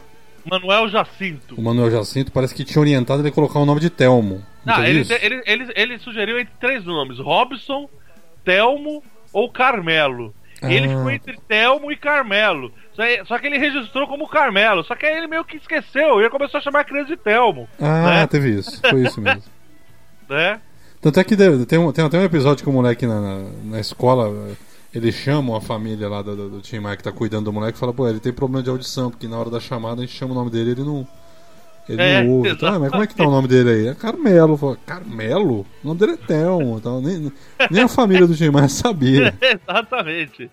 Manuel 0.49 0.89
Jacinto. 0.89 1.55
O 1.57 1.62
Manuel 1.62 1.91
Jacinto 1.91 2.31
parece 2.31 2.55
que 2.55 2.65
tinha 2.65 2.81
orientado 2.81 3.20
ele 3.20 3.28
a 3.28 3.33
colocar 3.33 3.59
o 3.59 3.66
nome 3.66 3.81
de 3.81 3.91
Telmo. 3.91 4.45
Não, 4.65 4.77
teve 4.77 5.01
ele, 5.01 5.15
ele, 5.23 5.43
ele, 5.47 5.73
ele 5.74 5.99
sugeriu 5.99 6.39
entre 6.39 6.55
três 6.61 6.85
nomes: 6.85 7.19
Robson, 7.19 7.89
Telmo 8.45 9.03
ou 9.33 9.51
Carmelo. 9.51 10.33
E 10.62 10.73
ele 10.73 10.87
Ah. 10.87 10.97
ficou 10.97 11.11
entre 11.11 11.39
Telmo 11.49 11.93
e 11.93 11.97
Carmelo. 11.97 12.73
Só, 13.27 13.39
que 13.39 13.47
ele 13.47 13.59
registrou 13.59 14.07
como 14.07 14.27
Carmelo. 14.27 14.83
Só 14.85 14.95
que 14.95 15.05
aí 15.05 15.16
ele 15.19 15.27
meio 15.27 15.45
que 15.45 15.57
esqueceu 15.59 16.20
e 16.20 16.31
começou 16.31 16.59
a 16.59 16.62
chamar 16.62 16.81
a 16.81 16.85
criança 16.85 17.09
de 17.09 17.16
Telmo. 17.16 17.69
Ah, 17.81 18.20
né? 18.20 18.27
teve 18.27 18.51
isso, 18.59 18.81
foi 18.81 19.03
isso 19.03 19.20
mesmo. 19.20 19.43
né? 20.31 20.61
Tanto 21.01 21.20
é 21.20 21.24
que 21.24 21.37
tem, 21.66 21.78
um, 21.78 21.93
tem 21.93 22.05
até 22.05 22.19
um 22.19 22.24
episódio 22.24 22.65
que 22.65 22.70
o 22.70 22.73
moleque 22.73 23.07
na, 23.07 23.45
na 23.65 23.81
escola, 23.81 24.33
eh, 24.97 24.98
ele 24.98 25.12
chama 25.12 25.56
a 25.56 25.60
família 25.60 26.09
lá 26.09 26.23
do, 26.23 26.35
do, 26.35 26.48
do 26.51 26.60
Tim 26.60 26.81
Maia 26.81 26.97
que 26.97 27.02
tá 27.02 27.12
cuidando 27.12 27.44
do 27.44 27.52
moleque 27.52 27.77
e 27.77 27.81
fala, 27.81 27.93
pô, 27.93 28.09
ele 28.09 28.20
tem 28.20 28.32
problema 28.32 28.62
de 28.62 28.70
audição, 28.70 29.10
porque 29.10 29.28
na 29.28 29.39
hora 29.39 29.51
da 29.51 29.60
chamada 29.60 30.02
a 30.02 30.06
gente 30.06 30.16
chama 30.16 30.32
o 30.32 30.35
nome 30.35 30.51
dele 30.51 30.70
e 30.70 30.73
ele 30.73 30.85
não. 30.85 31.06
Ele 31.89 32.02
É, 32.02 32.23
não 32.23 32.31
ouve. 32.31 32.51
Então, 32.51 32.68
ah, 32.68 32.78
mas 32.81 32.90
como 32.90 33.02
é 33.02 33.06
que 33.06 33.14
tá 33.14 33.24
o 33.24 33.31
nome 33.31 33.47
dele 33.47 33.70
aí? 33.70 33.86
É 33.89 33.94
Carmelo. 33.94 34.56
Fala, 34.56 34.77
Carmelo? 34.85 35.60
O 35.85 35.86
nome 35.86 36.01
dele 36.01 36.12
é 36.12 36.16
Telmo. 36.16 36.78
Então, 36.78 37.01
nem, 37.01 37.32
nem 37.70 37.82
a 37.85 37.89
família 37.89 38.27
do 38.27 38.35
Tim 38.35 38.51
Maia 38.51 38.68
sabia. 38.68 39.32
Exatamente. 39.40 40.51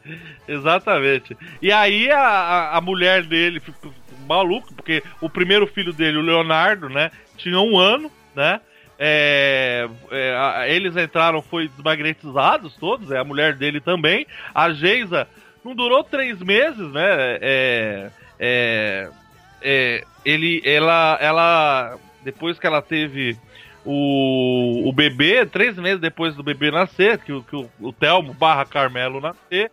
Exatamente. 0.47 1.35
E 1.59 1.71
aí 1.71 2.11
a, 2.11 2.77
a, 2.77 2.81
mulher 2.81 3.23
dele 3.23 3.59
ficou 3.59 3.91
maluco, 4.27 4.73
porque 4.75 5.01
o 5.19 5.29
primeiro 5.29 5.65
filho 5.65 5.91
dele, 5.91 6.17
o 6.17 6.21
Leonardo, 6.21 6.87
né, 6.87 7.09
tinha 7.35 7.59
um 7.59 7.79
ano, 7.79 8.11
né? 8.35 8.61
É, 9.05 9.89
é, 10.11 10.73
eles 10.73 10.95
entraram, 10.95 11.41
foi 11.41 11.67
desmagnetizados 11.67 12.77
todos, 12.77 13.11
é 13.11 13.17
a 13.17 13.23
mulher 13.25 13.53
dele 13.53 13.81
também. 13.81 14.25
A 14.55 14.71
Geisa 14.71 15.27
não 15.61 15.75
durou 15.75 16.05
três 16.05 16.39
meses, 16.41 16.89
né? 16.93 17.37
É, 17.41 18.11
é, 18.39 19.09
é, 19.61 20.03
ele, 20.23 20.61
ela, 20.63 21.17
ela, 21.19 21.97
depois 22.23 22.57
que 22.57 22.65
ela 22.65 22.81
teve 22.81 23.37
o, 23.83 24.87
o 24.87 24.93
bebê, 24.93 25.45
três 25.45 25.75
meses 25.75 25.99
depois 25.99 26.33
do 26.33 26.41
bebê 26.41 26.71
nascer, 26.71 27.17
que, 27.17 27.41
que 27.41 27.57
o, 27.57 27.69
o 27.81 27.91
Telmo 27.91 28.33
barra 28.33 28.63
Carmelo 28.63 29.19
nascer. 29.19 29.69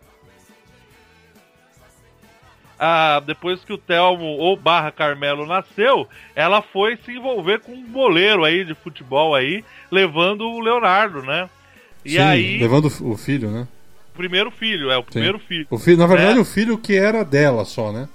Ah, 2.83 3.21
depois 3.23 3.63
que 3.63 3.71
o 3.71 3.77
Telmo 3.77 4.25
ou 4.25 4.57
barra 4.57 4.91
Carmelo 4.91 5.45
nasceu, 5.45 6.09
ela 6.35 6.63
foi 6.63 6.97
se 6.97 7.11
envolver 7.11 7.59
com 7.59 7.73
um 7.73 7.91
goleiro 7.91 8.43
aí 8.43 8.65
de 8.65 8.73
futebol 8.73 9.35
aí, 9.35 9.63
levando 9.91 10.49
o 10.49 10.59
Leonardo, 10.59 11.21
né? 11.21 11.47
E 12.03 12.17
Sim, 12.17 12.19
aí, 12.19 12.57
levando 12.57 12.85
o 13.01 13.15
filho, 13.17 13.51
né? 13.51 13.67
o 14.13 14.17
primeiro 14.17 14.49
filho, 14.51 14.89
é 14.91 14.97
o 14.97 15.03
Sim. 15.11 15.11
primeiro 15.11 15.39
filho. 15.39 15.67
O 15.69 15.77
filho, 15.77 15.97
na 15.97 16.07
verdade, 16.07 16.35
né? 16.35 16.41
o 16.41 16.45
filho 16.45 16.77
que 16.77 16.95
era 16.95 17.23
dela 17.23 17.65
só, 17.65 17.91
né? 17.91 18.09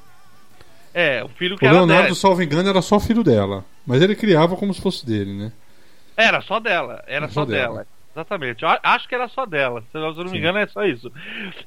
É, 0.95 1.23
o 1.23 1.29
filho 1.29 1.59
que 1.59 1.65
O 1.65 1.69
era 1.69 1.77
Leonardo, 1.77 2.15
dela. 2.15 2.15
salvo 2.15 2.43
engano, 2.43 2.69
era 2.69 2.83
só 2.83 2.99
filho 2.99 3.23
dela. 3.23 3.65
Mas 3.87 4.03
ele 4.03 4.17
criava 4.17 4.57
como 4.57 4.73
se 4.75 4.81
fosse 4.81 5.05
dele, 5.07 5.33
né? 5.33 5.53
Era 6.17 6.41
só 6.41 6.59
dela, 6.61 7.05
era 7.07 7.29
Só 7.29 7.41
só, 7.41 7.45
dela. 7.45 7.81
dela. 7.81 7.87
Exatamente. 8.17 8.65
Eu 8.65 8.71
acho 8.83 9.07
que 9.07 9.15
era 9.15 9.29
só 9.29 9.45
dela. 9.45 9.85
Se 9.93 9.99
eu 9.99 10.01
não 10.01 10.25
me 10.25 10.31
Sim. 10.31 10.39
engano, 10.39 10.59
é 10.59 10.67
só 10.67 10.85
isso. 10.87 11.13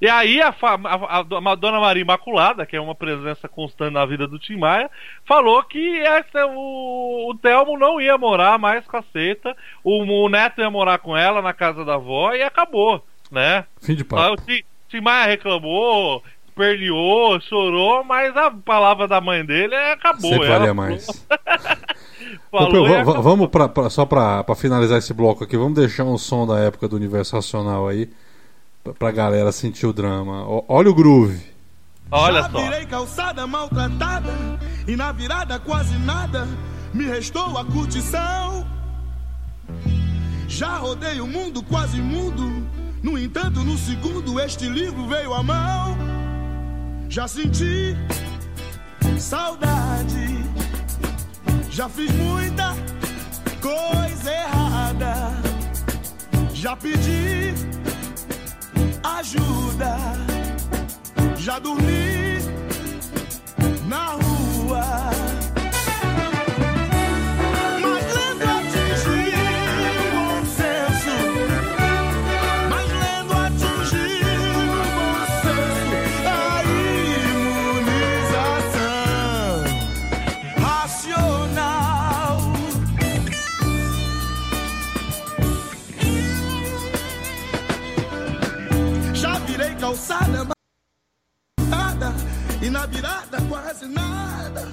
E 0.02 0.10
aí 0.10 0.42
a, 0.42 0.50
a, 0.50 1.20
a, 1.20 1.56
Dona 1.56 1.80
Maria 1.80 2.02
Imaculada, 2.02 2.66
que 2.66 2.76
é 2.76 2.82
uma 2.82 2.96
presença 2.96 3.48
constante 3.48 3.94
na 3.94 4.04
vida 4.04 4.28
do 4.28 4.40
Tim 4.40 4.58
Maia, 4.58 4.90
falou 5.26 5.62
que 5.62 6.00
essa, 6.00 6.48
o, 6.48 7.30
o 7.30 7.38
Telmo 7.38 7.78
não 7.78 8.02
ia 8.02 8.18
morar 8.18 8.58
mais 8.58 8.84
com 8.88 8.98
a 8.98 9.04
Seita, 9.14 9.56
o, 9.84 10.02
o 10.02 10.28
Neto 10.28 10.60
ia 10.60 10.72
morar 10.72 10.98
com 10.98 11.16
ela 11.16 11.40
na 11.40 11.54
casa 11.54 11.86
da 11.86 11.94
avó 11.94 12.34
e 12.34 12.42
acabou, 12.42 13.06
né? 13.32 13.66
Fim 13.80 13.94
de 13.94 14.02
Aí 14.02 14.08
papo. 14.08 14.34
o 14.34 14.46
Tim, 14.46 14.64
Tim 14.88 15.02
Maia 15.02 15.28
reclamou, 15.28 16.24
esperneou, 16.48 17.40
chorou, 17.42 18.04
mas 18.04 18.36
a 18.36 18.50
palavra 18.50 19.08
da 19.08 19.22
mãe 19.22 19.46
dele 19.46 19.76
é, 19.76 19.92
acabou. 19.92 20.32
Sempre 20.32 20.48
Ela 20.48 20.58
valia 20.58 20.74
mais. 20.74 21.08
falou 22.52 22.68
Ô, 22.68 22.72
Peu, 22.72 22.84
va- 22.84 22.90
va- 22.90 23.02
acabou. 23.02 23.22
vamos 23.24 23.48
pra, 23.50 23.68
pra- 23.70 23.90
só 23.90 24.06
pra, 24.06 24.44
pra 24.44 24.56
finalizar 24.56 24.98
esse 24.98 25.14
bloco 25.14 25.44
aqui, 25.44 25.58
vamos 25.58 25.74
deixar 25.76 26.04
um 26.04 26.18
som 26.18 26.46
da 26.48 26.60
época 26.60 26.88
do 26.88 26.96
Universo 26.96 27.36
Racional 27.36 27.88
aí, 27.88 28.10
pra, 28.84 28.94
pra 28.94 29.12
galera 29.12 29.52
sentir 29.52 29.86
o 29.86 29.94
drama. 29.94 30.44
Ó, 30.48 30.64
olha 30.68 30.90
o 30.90 30.94
groove. 30.96 31.40
Olha 32.12 32.42
Já 32.42 32.50
só. 32.50 32.62
virei 32.62 32.86
calçada 32.88 33.46
maltratada 33.46 34.32
e 34.88 34.96
na 34.96 35.12
virada 35.12 35.60
quase 35.60 35.96
nada 36.00 36.48
me 36.94 37.06
restou 37.06 37.58
a 37.58 37.64
curtição. 37.64 38.66
Já 40.48 40.78
rodei 40.78 41.22
o 41.22 41.28
mundo 41.28 41.62
quase 41.62 42.02
mudo, 42.02 42.66
no 43.04 43.18
entanto 43.18 43.60
no 43.60 43.78
segundo 43.78 44.40
este 44.40 44.68
livro 44.68 45.08
veio 45.08 45.34
à 45.36 45.44
mão. 45.44 45.96
Já 47.08 47.28
senti 47.28 47.96
saudade, 49.20 50.39
já 51.80 51.88
fiz 51.88 52.12
muita 52.12 52.76
coisa 53.62 54.30
errada, 54.34 55.32
já 56.54 56.76
pedi 56.76 57.54
ajuda. 59.02 59.98
Já 61.38 61.58
dormi 61.58 62.40
na 63.88 64.08
rua. 64.08 65.10
Calçada 89.90 90.48
nada 91.68 92.14
e 92.62 92.70
na 92.70 92.86
virada 92.86 93.42
quase 93.50 93.88
nada. 93.88 94.68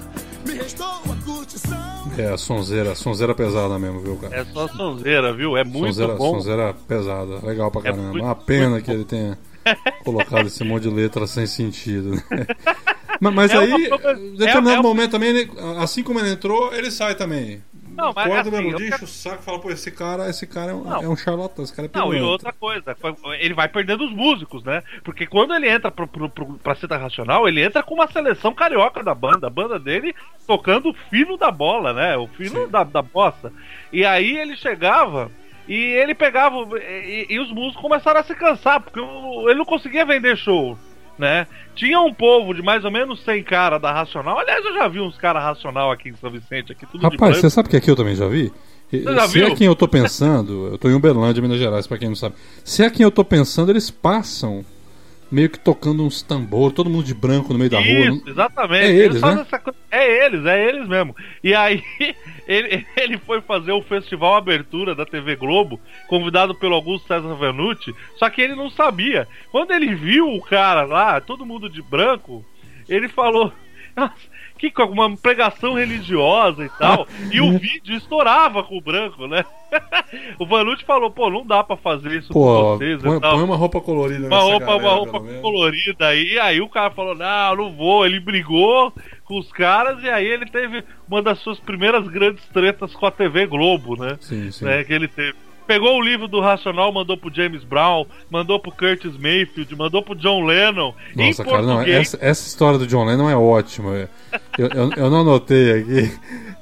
Me 0.45 0.53
restou 0.53 0.85
a 0.85 1.25
curtição. 1.25 2.11
É, 2.17 2.27
a 2.33 2.37
sonzeira, 2.37 2.93
sonzeira 2.93 3.33
pesada 3.33 3.79
mesmo, 3.79 3.99
viu, 3.99 4.15
cara? 4.17 4.35
É 4.35 4.45
só 4.45 4.67
sonzeira, 4.67 5.33
viu? 5.33 5.57
É 5.57 5.63
muito 5.63 5.87
sonzeira, 5.87 6.13
bom. 6.15 6.33
sonzeira 6.35 6.73
pesada, 6.87 7.39
legal 7.45 7.71
pra 7.71 7.81
É 7.81 7.83
caramba. 7.85 8.09
muito- 8.11 8.23
Uma 8.23 8.35
pena 8.35 8.79
que 8.79 8.91
ele 8.91 9.03
tenha 9.05 9.37
colocado 10.05 10.45
esse 10.47 10.63
monte 10.63 10.83
de 10.83 10.89
letra 10.91 11.25
sem 11.25 11.47
sentido. 11.47 12.11
né? 12.11 12.23
mas 13.19 13.33
mas 13.33 13.51
É 13.51 13.57
aí, 13.57 13.71
uma 13.73 14.11
em 14.13 14.35
determinado 14.35 14.69
é- 14.69 14.73
é 14.75 14.81
momento 14.81 15.11
também, 15.11 15.49
assim 15.81 16.03
como 16.03 16.19
ele 16.19 16.29
entrou, 16.29 16.71
ele 16.75 16.91
sai 16.91 17.15
também. 17.15 17.63
Não, 17.97 18.13
mas 18.13 18.25
Acorda 18.27 18.41
assim, 18.41 18.49
o 18.51 18.55
eu 18.59 18.63
melodia, 18.65 18.89
quero- 18.91 19.03
o 19.03 19.07
saco 19.07 19.41
fala, 19.43 19.59
pô, 19.59 19.71
esse 19.71 19.91
cara, 19.91 20.29
esse 20.29 20.45
cara 20.45 20.71
é 20.71 20.75
um, 20.75 20.93
é 21.03 21.09
um 21.09 21.17
charlatão, 21.17 21.63
esse 21.63 21.75
cara 21.75 21.89
é 21.91 21.97
Não, 21.97 22.13
e 22.13 22.21
outra 22.21 22.53
coisa, 22.53 22.95
ele 23.39 23.53
vai 23.55 23.67
perdendo 23.67 24.05
os 24.05 24.11
músicos, 24.11 24.63
né? 24.63 24.83
Porque 25.03 25.25
quando 25.25 25.53
ele 25.55 25.67
entra 25.67 25.89
pro, 25.89 26.07
pro, 26.07 26.29
pro, 26.29 26.45
pra 26.59 26.75
Cita 26.75 26.95
Racional, 26.95 27.47
ele 27.47 27.61
entra 27.61 27.81
com 27.81 27.95
uma 27.95 28.07
seleção 28.11 28.53
carioca 28.53 29.03
da 29.03 29.15
banda, 29.15 29.47
a 29.47 29.49
banda 29.49 29.79
dele 29.79 30.13
tocando 30.45 30.89
o 30.89 30.93
fino 31.09 31.37
da 31.37 31.49
bola, 31.51 31.91
né? 31.91 32.15
O 32.15 32.27
fino 32.27 32.67
da, 32.67 32.83
da 32.83 33.01
bossa. 33.01 33.51
E 33.91 34.05
aí 34.05 34.37
ele 34.37 34.55
chegava 34.55 35.31
e 35.67 35.75
ele 35.75 36.13
pegava. 36.13 36.55
E, 36.79 37.25
e 37.29 37.39
os 37.39 37.51
músicos 37.51 37.81
começaram 37.81 38.19
a 38.19 38.23
se 38.23 38.35
cansar, 38.35 38.79
porque 38.79 38.99
ele 38.99 39.55
não 39.55 39.65
conseguia 39.65 40.05
vender 40.05 40.37
show. 40.37 40.77
Né? 41.17 41.47
Tinha 41.75 41.99
um 41.99 42.13
povo 42.13 42.53
de 42.53 42.61
mais 42.61 42.85
ou 42.85 42.91
menos 42.91 43.23
100 43.23 43.43
cara 43.43 43.79
da 43.79 43.91
Racional. 43.91 44.37
Aliás, 44.39 44.63
eu 44.63 44.73
já 44.73 44.87
vi 44.87 44.99
uns 44.99 45.17
caras 45.17 45.41
Racional 45.43 45.91
aqui 45.91 46.09
em 46.09 46.15
São 46.15 46.29
Vicente, 46.29 46.71
aqui 46.71 46.85
tudo 46.85 47.01
Rapaz, 47.01 47.37
você 47.37 47.49
sabe 47.49 47.69
que 47.69 47.75
aqui 47.77 47.89
eu 47.89 47.95
também 47.95 48.15
já 48.15 48.27
vi? 48.27 48.53
Você 48.91 49.03
já 49.03 49.27
Se 49.27 49.41
é 49.41 49.45
viu? 49.47 49.55
quem 49.55 49.67
eu 49.67 49.75
tô 49.75 49.87
pensando, 49.87 50.67
eu 50.71 50.77
tô 50.77 50.89
em 50.89 50.93
Uberlândia, 50.93 51.41
Minas 51.41 51.57
Gerais, 51.57 51.87
pra 51.87 51.97
quem 51.97 52.07
não 52.07 52.15
sabe. 52.15 52.35
Se 52.63 52.83
é 52.83 52.89
quem 52.89 53.03
eu 53.03 53.11
tô 53.11 53.25
pensando, 53.25 53.71
eles 53.71 53.89
passam 53.89 54.63
meio 55.31 55.49
que 55.49 55.59
tocando 55.59 56.03
uns 56.05 56.21
tambor, 56.21 56.71
todo 56.71 56.89
mundo 56.89 57.05
de 57.05 57.13
branco 57.13 57.51
no 57.53 57.59
meio 57.59 57.69
da 57.69 57.79
rua. 57.79 57.87
Isso, 57.87 58.23
exatamente. 58.29 58.85
É 58.85 58.89
eles, 58.95 59.19
fazem 59.19 59.37
né? 59.37 59.41
essa 59.43 59.59
coisa- 59.59 59.79
É 59.91 60.25
eles, 60.25 60.45
é 60.45 60.69
eles 60.69 60.87
mesmo. 60.87 61.15
E 61.43 61.53
aí, 61.53 61.83
ele, 62.47 62.85
ele 62.95 63.17
foi 63.17 63.41
fazer 63.41 63.71
o 63.71 63.81
festival 63.81 64.35
Abertura 64.35 64.95
da 64.95 65.05
TV 65.05 65.35
Globo, 65.35 65.79
convidado 66.07 66.55
pelo 66.55 66.75
Augusto 66.75 67.07
César 67.07 67.33
Vanucci, 67.35 67.93
só 68.17 68.29
que 68.29 68.41
ele 68.41 68.55
não 68.55 68.69
sabia. 68.69 69.27
Quando 69.51 69.71
ele 69.71 69.93
viu 69.95 70.27
o 70.33 70.41
cara 70.41 70.83
lá, 70.83 71.19
todo 71.19 71.45
mundo 71.45 71.69
de 71.69 71.81
branco, 71.81 72.45
ele 72.87 73.07
falou. 73.07 73.51
"Nossa, 73.95 74.13
Que 74.57 74.71
com 74.71 74.83
uma 74.85 75.15
pregação 75.15 75.73
religiosa 75.73 76.65
e 76.65 76.69
tal. 76.69 77.07
e 77.31 77.39
o 77.39 77.57
vídeo 77.57 77.95
estourava 77.95 78.63
com 78.63 78.77
o 78.77 78.81
branco, 78.81 79.27
né? 79.27 79.45
o 80.39 80.45
Vanucci 80.45 80.85
falou, 80.85 81.11
pô, 81.11 81.29
não 81.29 81.45
dá 81.45 81.63
pra 81.63 81.75
fazer 81.75 82.19
isso 82.19 82.31
Pô, 82.31 82.39
com 82.39 82.77
vocês 82.77 83.01
põe, 83.01 83.17
e 83.17 83.19
tal 83.19 83.35
põe 83.35 83.43
uma 83.43 83.55
roupa 83.55 83.81
colorida 83.81 84.27
uma 84.27 84.39
roupa, 84.39 84.65
galera, 84.65 84.83
uma 84.83 84.93
roupa 84.93 85.19
colorida 85.41 86.07
aí. 86.07 86.33
E 86.33 86.39
aí 86.39 86.61
o 86.61 86.69
cara 86.69 86.91
falou: 86.91 87.15
Não, 87.15 87.55
não 87.55 87.71
vou. 87.71 88.05
Ele 88.05 88.19
brigou 88.19 88.93
com 89.25 89.37
os 89.37 89.51
caras 89.51 90.01
e 90.03 90.09
aí 90.09 90.25
ele 90.25 90.45
teve 90.45 90.83
uma 91.07 91.21
das 91.21 91.39
suas 91.39 91.59
primeiras 91.59 92.07
grandes 92.07 92.45
tretas 92.47 92.93
com 92.93 93.05
a 93.05 93.11
TV 93.11 93.45
Globo, 93.45 93.95
né? 94.01 94.17
Sim, 94.19 94.51
sim. 94.51 94.65
Né, 94.65 94.83
que 94.83 94.93
ele 94.93 95.07
teve. 95.07 95.46
Pegou 95.67 95.97
o 95.97 96.01
livro 96.01 96.27
do 96.27 96.39
Racional, 96.39 96.91
mandou 96.93 97.17
pro 97.17 97.33
James 97.33 97.63
Brown, 97.63 98.05
mandou 98.29 98.57
pro 98.59 98.71
Curtis 98.71 99.17
Mayfield, 99.17 99.75
mandou 99.75 100.01
pro 100.01 100.15
John 100.15 100.45
Lennon. 100.45 100.93
Nossa, 101.15 101.43
cara, 101.43 101.61
não, 101.61 101.81
essa, 101.81 102.17
essa 102.21 102.47
história 102.47 102.79
do 102.79 102.87
John 102.87 103.03
Lennon 103.05 103.29
é 103.29 103.35
ótima. 103.35 104.09
Eu, 104.57 104.67
eu, 104.69 104.91
eu 104.95 105.09
não 105.09 105.21
anotei 105.21 105.81
aqui. 105.81 106.11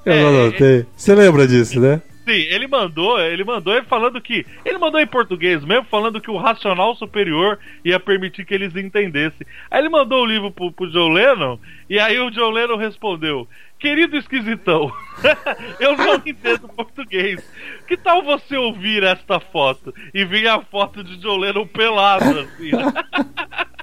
Eu 0.05 0.13
É, 0.13 0.21
não 0.21 0.29
anotei. 0.29 0.85
Você 0.95 1.13
lembra 1.15 1.47
disso, 1.47 1.79
né? 1.79 2.01
Sim, 2.25 2.31
ele 2.49 2.67
mandou, 2.67 3.19
ele 3.19 3.43
mandou 3.43 3.75
ele 3.75 3.85
falando 3.85 4.19
que. 4.19 4.43
Ele 4.65 4.79
mandou 4.79 4.99
em 4.99 5.05
português 5.05 5.63
mesmo, 5.63 5.85
falando 5.85 6.19
que 6.19 6.31
o 6.31 6.37
racional 6.37 6.95
superior 6.95 7.59
ia 7.83 7.99
permitir 7.99 8.45
que 8.45 8.53
eles 8.53 8.75
entendessem. 8.75 9.45
Aí 9.69 9.79
ele 9.79 9.89
mandou 9.89 10.23
o 10.23 10.25
livro 10.25 10.49
pro, 10.49 10.71
pro 10.71 10.89
John 10.89 11.09
Lennon, 11.09 11.59
e 11.87 11.99
aí 11.99 12.19
o 12.19 12.31
John 12.31 12.49
Lennon 12.49 12.77
respondeu: 12.77 13.47
Querido 13.77 14.17
esquisitão, 14.17 14.91
eu 15.79 15.95
não 15.95 16.15
entendo 16.15 16.67
português. 16.69 17.47
Que 17.87 17.95
tal 17.95 18.23
você 18.23 18.57
ouvir 18.57 19.03
esta 19.03 19.39
foto? 19.39 19.93
E 20.11 20.25
vinha 20.25 20.55
a 20.55 20.61
foto 20.61 21.03
de 21.03 21.17
John 21.17 21.37
Lennon 21.37 21.67
pelado, 21.67 22.39
assim. 22.39 22.71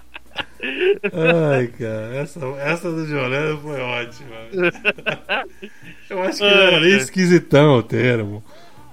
Ai, 0.63 1.67
cara, 1.67 2.17
essa, 2.17 2.41
essa 2.59 2.91
do 2.91 3.05
Lennon 3.05 3.59
foi 3.59 3.81
ótima. 3.81 4.37
Eu 6.09 6.23
acho 6.23 6.39
que 6.39 6.45
era 6.45 6.81
nem 6.81 6.97
esquisitão 6.97 7.79
o 7.79 7.83
termo. 7.83 8.45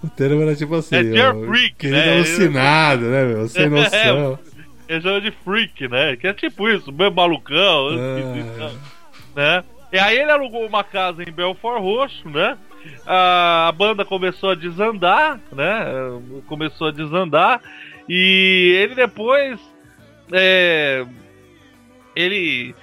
O 0.03 0.09
termo 0.09 0.41
era 0.41 0.55
tipo 0.55 0.75
assim. 0.75 0.95
É 0.95 1.33
freak, 1.45 1.75
querido 1.75 1.97
né? 1.97 2.15
alucinado, 2.15 3.01
né, 3.05 3.25
meu? 3.25 3.47
Sem 3.47 3.69
noção. 3.69 4.39
Ele 4.87 5.01
chama 5.01 5.21
de 5.21 5.31
freak, 5.31 5.87
né? 5.87 6.15
Que 6.15 6.27
é 6.27 6.33
tipo 6.33 6.67
isso, 6.67 6.91
meio 6.91 7.11
malucão, 7.11 7.89
esquisitão, 7.91 8.71
né? 9.35 9.63
E 9.91 9.99
aí 9.99 10.17
ele 10.19 10.31
alugou 10.31 10.65
uma 10.65 10.83
casa 10.83 11.21
em 11.23 11.31
Belfort 11.31 11.81
Roxo, 11.81 12.29
né? 12.29 12.57
A, 13.05 13.67
a 13.67 13.71
banda 13.71 14.05
começou 14.05 14.51
a 14.51 14.55
desandar, 14.55 15.39
né? 15.51 15.85
Começou 16.47 16.87
a 16.87 16.91
desandar. 16.91 17.61
E 18.07 18.75
ele 18.81 18.95
depois. 18.95 19.59
É, 20.31 21.05
ele 22.15 22.75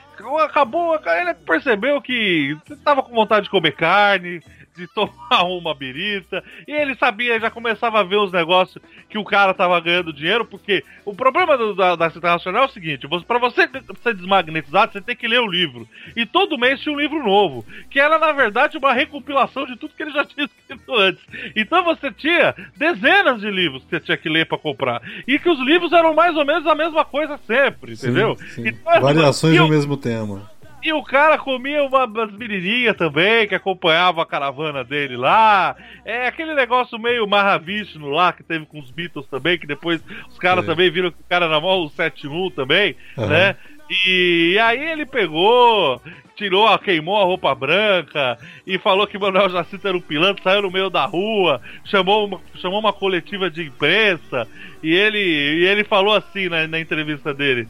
acabou. 0.43 0.99
Ele 1.05 1.35
percebeu 1.35 2.01
que 2.01 2.57
tava 2.85 3.03
com 3.03 3.15
vontade 3.15 3.45
de 3.45 3.51
comer 3.51 3.73
carne, 3.73 4.41
de 4.77 4.87
tomar 4.89 5.43
uma 5.47 5.75
birita. 5.75 6.43
E 6.67 6.73
ele 6.73 6.95
sabia, 6.97 7.41
já 7.41 7.51
começava 7.51 8.01
a 8.01 8.03
ver 8.05 8.17
os 8.17 8.33
negócios 8.33 8.83
que 9.09 9.19
o 9.19 9.25
cara 9.25 9.55
tava 9.55 9.79
ganhando 9.81 10.13
dinheiro, 10.13 10.45
porque 10.45 10.85
o 11.05 11.15
problema 11.15 11.57
do- 11.57 11.75
da, 11.75 11.97
da 11.97 12.11
Cita 12.11 12.29
Racional 12.31 12.65
é 12.65 12.67
o 12.67 12.71
seguinte: 12.71 13.07
você, 13.07 13.25
pra 13.25 13.39
você 13.39 13.69
ser 14.03 14.15
desmagnetizado, 14.15 14.93
você 14.93 15.01
tem 15.01 15.17
que 15.17 15.29
ler 15.29 15.41
o 15.41 15.47
livro. 15.51 15.89
E 16.15 16.25
todo 16.27 16.59
mês 16.59 16.81
tinha 16.81 16.95
um 16.95 16.99
livro 17.01 17.23
novo, 17.25 17.65
que 17.91 17.99
era 18.01 18.19
na 18.19 18.33
verdade 18.33 18.77
uma 18.79 18.93
recompilação 18.93 19.67
de 19.67 19.77
tudo 19.77 19.95
que 19.95 20.03
ele 20.03 20.13
já 20.13 20.25
tinha 20.27 20.47
escrito 20.47 20.95
antes. 20.95 21.23
Então 21.55 21.83
você 21.85 22.11
tinha 22.13 22.55
dezenas 22.77 23.41
de 23.41 23.51
livros 23.51 23.83
que 23.85 23.91
você 23.91 24.01
tinha 24.01 24.17
que 24.17 24.29
ler 24.29 24.47
pra 24.47 24.59
comprar. 24.59 25.01
E 25.27 25.39
que 25.39 25.49
os 25.49 25.59
livros 25.61 25.93
eram 25.93 26.15
mais 26.15 26.37
ou 26.37 26.45
menos 26.45 26.67
a 26.67 26.75
mesma 26.75 27.05
coisa 27.05 27.39
sempre, 27.47 27.97
Sim, 27.97 28.07
entendeu? 28.09 28.37
sim. 28.55 28.69
Então, 28.69 29.01
Variações 29.01 29.57
do 29.57 29.69
mesmo 29.69 29.97
tema. 29.97 30.51
E 30.89 30.93
o 30.93 31.03
cara 31.03 31.37
comia 31.39 31.83
uma, 31.85 32.05
umas 32.05 32.33
menininhas 32.33 32.97
também, 32.97 33.47
que 33.49 33.55
acompanhava 33.55 34.23
a 34.23 34.27
caravana 34.27 34.85
dele 34.85 35.17
lá. 35.17 35.75
É 36.05 36.27
aquele 36.27 36.55
negócio 36.55 36.99
meio 36.99 37.27
Mahavishnu 37.27 38.09
lá, 38.09 38.33
que 38.33 38.43
teve 38.43 38.67
com 38.67 38.79
os 38.79 38.91
Beatles 38.91 39.27
também, 39.27 39.59
que 39.59 39.67
depois 39.67 40.01
os 40.29 40.39
caras 40.39 40.65
Sei. 40.65 40.73
também 40.75 40.91
viram 40.91 41.11
que 41.11 41.21
o 41.21 41.29
cara 41.29 41.49
na 41.49 41.61
mão 41.61 41.85
o 41.85 41.89
71 41.91 42.51
também, 42.51 42.95
Aham. 43.19 43.27
né? 43.29 43.57
E, 43.89 44.59
aí 44.61 44.85
ele 44.91 45.07
pegou, 45.07 46.03
tirou, 46.35 46.77
queimou 46.81 47.21
a 47.21 47.25
roupa 47.25 47.55
branca 47.55 48.37
e 48.67 48.79
falou 48.79 49.07
que 49.07 49.17
Manuel 49.17 49.49
Jacinto 49.49 49.87
era 49.87 49.97
um 49.97 50.01
pilantra, 50.01 50.43
saiu 50.43 50.63
no 50.63 50.71
meio 50.73 50.91
da 50.91 51.05
rua, 51.05 51.61
chamou 51.85 52.27
uma, 52.27 52.41
chamou 52.57 52.81
uma 52.81 52.93
coletiva 52.93 53.49
de 53.49 53.63
imprensa 53.63 54.49
e 54.83 54.93
ele, 54.93 55.21
e 55.21 55.67
ele 55.67 55.85
falou 55.85 56.15
assim 56.17 56.49
na- 56.49 56.67
na 56.67 56.81
entrevista 56.81 57.33
dele. 57.33 57.69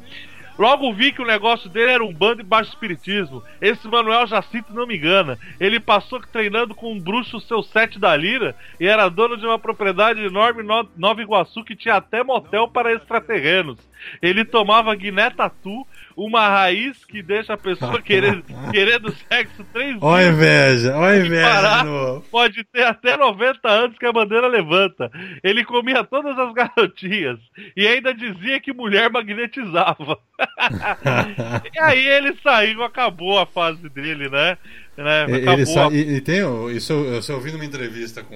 Logo 0.59 0.93
vi 0.93 1.13
que 1.13 1.21
o 1.21 1.27
negócio 1.27 1.69
dele 1.69 1.91
era 1.91 2.05
um 2.05 2.13
bando 2.13 2.37
de 2.37 2.43
baixo 2.43 2.71
espiritismo. 2.71 3.43
Esse 3.61 3.87
Manuel 3.89 4.27
Jacinto 4.27 4.73
não 4.73 4.87
me 4.87 4.97
engana. 4.97 5.39
Ele 5.61 5.79
passou 5.79 6.19
treinando 6.21 6.75
com 6.75 6.93
um 6.93 6.99
bruxo 7.01 7.41
seu 7.41 7.63
sete 7.63 7.99
da 7.99 8.17
lira 8.17 8.57
e 8.81 8.87
era 8.87 9.09
dono 9.09 9.37
de 9.37 9.45
uma 9.47 9.59
propriedade 9.59 10.25
enorme 10.25 10.63
No- 10.63 10.89
Nova 10.97 11.21
Iguaçu 11.21 11.63
que 11.63 11.77
tinha 11.77 11.97
até 11.97 12.25
motel 12.25 12.69
para 12.69 12.93
extraterrenos. 12.93 13.79
Ele 14.23 14.45
tomava 14.45 14.95
guiné 14.95 15.31
tatu, 15.31 15.87
uma 16.17 16.49
raiz 16.49 17.05
que 17.05 17.23
deixa 17.23 17.53
a 17.55 17.59
pessoa 17.59 18.01
querendo, 18.03 18.45
querendo 18.73 19.13
sexo 19.29 19.65
três 19.73 19.99
Ó 20.01 20.15
a 20.15 20.23
dias. 20.23 20.33
inveja, 20.33 20.97
ó 20.97 21.05
a 21.05 21.17
E 21.17 21.21
inveja 21.21 21.41
parar. 21.41 21.91
Pode 22.31 22.65
ter 22.65 22.85
até 22.85 23.17
90 23.17 23.69
anos 23.69 23.99
que 23.99 24.07
a 24.07 24.13
bandeira 24.13 24.47
levanta. 24.49 25.11
Ele 25.43 25.65
comia 25.65 26.05
todas 26.05 26.39
as 26.39 26.53
garotinhas 26.53 27.39
e 27.77 27.87
ainda 27.87 28.15
dizia 28.15 28.61
que 28.61 28.73
mulher 28.73 29.11
magnetizava. 29.11 30.19
e 31.75 31.79
aí 31.81 32.07
ele 32.07 32.37
saiu, 32.43 32.83
acabou 32.83 33.39
a 33.39 33.47
fase 33.47 33.89
dele, 33.89 34.29
né? 34.29 34.59
né? 34.97 35.25
Ele, 35.29 35.37
Acabou 35.43 35.55
ele 35.55 35.67
sa- 35.67 35.89
a- 35.89 35.93
e, 35.93 36.17
e 36.17 36.21
tem, 36.21 36.41
isso 36.75 36.93
eu, 36.93 37.21
eu, 37.23 37.35
ouvi 37.35 37.53
numa 37.53 37.65
entrevista 37.65 38.23
com. 38.23 38.35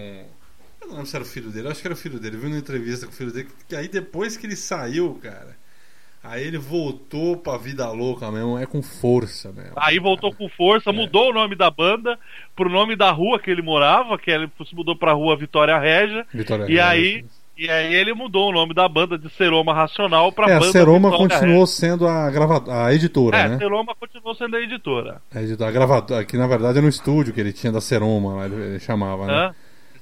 Eu 0.81 0.87
não 0.89 0.95
lembro 0.95 1.07
se 1.07 1.17
era 1.17 1.25
o 1.25 1.29
filho 1.29 1.51
dele, 1.51 1.69
acho 1.69 1.81
que 1.81 1.87
era 1.87 1.95
o 1.95 1.97
filho 1.97 2.19
dele. 2.19 2.37
Eu 2.37 2.41
vi 2.41 2.47
numa 2.49 2.59
entrevista 2.59 3.07
com 3.07 3.13
o 3.13 3.17
filho 3.17 3.33
dele, 3.33 3.49
que 3.69 3.77
aí 3.77 3.89
depois 3.89 4.37
que 4.37 4.47
ele 4.47 4.57
saiu, 4.57 5.15
cara, 5.23 5.57
aí 6.23 6.45
ele 6.47 6.59
voltou 6.59 7.37
pra 7.37 7.57
vida 7.57 7.89
louca 7.91 8.31
mesmo, 8.31 8.59
é 8.59 8.67
com 8.67 8.83
força 8.83 9.51
mesmo. 9.53 9.73
Aí 9.77 9.99
voltou 9.99 10.33
com 10.35 10.47
É. 10.47 10.49
força, 10.51 10.93
mudou 10.93 11.31
o 11.31 11.33
nome 11.33 11.55
da 11.57 11.71
banda 11.71 12.19
pro 12.55 12.69
nome 12.71 12.95
da 12.97 13.11
rua 13.11 13.39
que 13.39 13.51
ele 13.51 13.63
morava, 13.63 14.19
que 14.19 14.31
ele 14.31 14.49
se 14.67 14.75
mudou 14.75 14.95
pra 14.97 15.13
rua 15.13 15.37
Vitória 15.37 15.79
Regia. 15.79 16.27
Vitória 16.33 16.65
E 16.65 16.67
Regia. 16.67 16.87
aí, 16.89 17.25
e 17.57 17.69
aí 17.71 17.95
ele 17.95 18.15
mudou 18.15 18.49
o 18.49 18.53
nome 18.53 18.73
da 18.75 18.89
banda 18.89 19.19
de 19.19 19.29
Seroma 19.31 19.75
Racional 19.75 20.31
pra 20.33 20.49
É, 20.51 20.55
a 20.57 20.59
banda 20.61 20.73
Seroma 20.73 21.11
Vitória 21.11 21.37
continuou 21.39 21.67
sendo 21.67 22.07
a, 22.09 22.31
grava... 22.31 22.85
a 22.87 22.95
editora. 22.95 23.37
É, 23.39 23.49
né? 23.49 23.59
Seroma 23.59 23.95
continuou 23.95 24.35
sendo 24.35 24.57
a 24.57 24.61
editora. 24.61 25.21
A 25.35 25.43
editora, 25.43 25.69
a 25.69 25.73
gravadora, 25.73 26.25
que 26.25 26.37
na 26.37 26.47
verdade 26.47 26.79
era 26.79 26.83
no 26.83 26.89
estúdio 26.89 27.33
que 27.35 27.41
ele 27.41 27.53
tinha 27.53 27.73
da 27.73 27.81
Seroma, 27.81 28.45
ele, 28.47 28.79
chamava, 28.81 29.27
né? 29.27 29.33
Hã? 29.35 29.55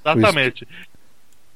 Exatamente. 0.05 0.63
O, 0.63 0.67
est- 0.67 0.69
o 0.69 0.69
estúdio, 0.69 0.73
né? 0.73 0.87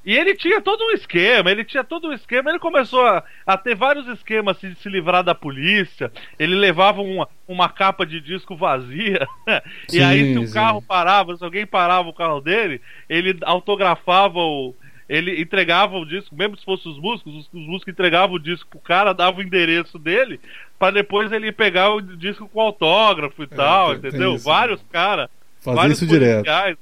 E 0.04 0.12
ele 0.12 0.24
né? 0.24 0.30
né? 0.32 0.36
Tinha 0.36 0.60
todo 0.60 0.84
um 0.84 0.90
esquema, 0.90 1.50
ele 1.50 1.64
tinha 1.64 1.82
todo 1.82 2.08
um 2.08 2.12
esquema, 2.12 2.50
ele 2.50 2.58
começou 2.58 3.06
a, 3.06 3.24
a 3.46 3.56
ter 3.56 3.74
vários 3.74 4.06
esquemas 4.08 4.58
de 4.60 4.74
se 4.76 4.88
livrar 4.88 5.24
da 5.24 5.34
polícia. 5.34 6.12
Ele 6.38 6.54
levava 6.54 7.00
uma, 7.00 7.28
uma 7.48 7.68
capa 7.68 8.04
de 8.04 8.20
disco 8.20 8.54
vazia. 8.54 9.26
e 9.92 10.02
aí, 10.02 10.32
se 10.32 10.38
o 10.38 10.46
sim. 10.46 10.52
carro 10.52 10.82
parava, 10.82 11.36
se 11.36 11.44
alguém 11.44 11.66
parava 11.66 12.08
o 12.08 12.14
carro 12.14 12.40
dele, 12.40 12.80
ele 13.08 13.38
autografava 13.42 14.38
o. 14.38 14.74
Ele 15.06 15.38
entregava 15.38 15.98
o 15.98 16.06
disco, 16.06 16.34
mesmo 16.34 16.56
se 16.56 16.64
fossem 16.64 16.90
os 16.90 16.98
músicos, 16.98 17.34
os, 17.34 17.46
os 17.52 17.66
músicos 17.66 17.92
entregavam 17.92 18.36
o 18.36 18.40
disco 18.40 18.70
pro 18.70 18.78
cara, 18.78 19.12
dava 19.12 19.38
o 19.38 19.42
endereço 19.42 19.98
dele, 19.98 20.40
pra 20.78 20.90
depois 20.90 21.30
ele 21.30 21.52
pegar 21.52 21.90
o 21.90 22.00
disco 22.00 22.48
com 22.48 22.58
autógrafo 22.58 23.42
e 23.42 23.46
tal, 23.46 23.90
tem- 23.90 24.00
tem 24.00 24.08
entendeu? 24.08 24.34
isso, 24.34 24.44
Vários 24.46 24.82
caras. 24.90 25.28
Fazia 25.60 25.76
vários 25.76 26.00
isso 26.00 26.06
direto. 26.06 26.78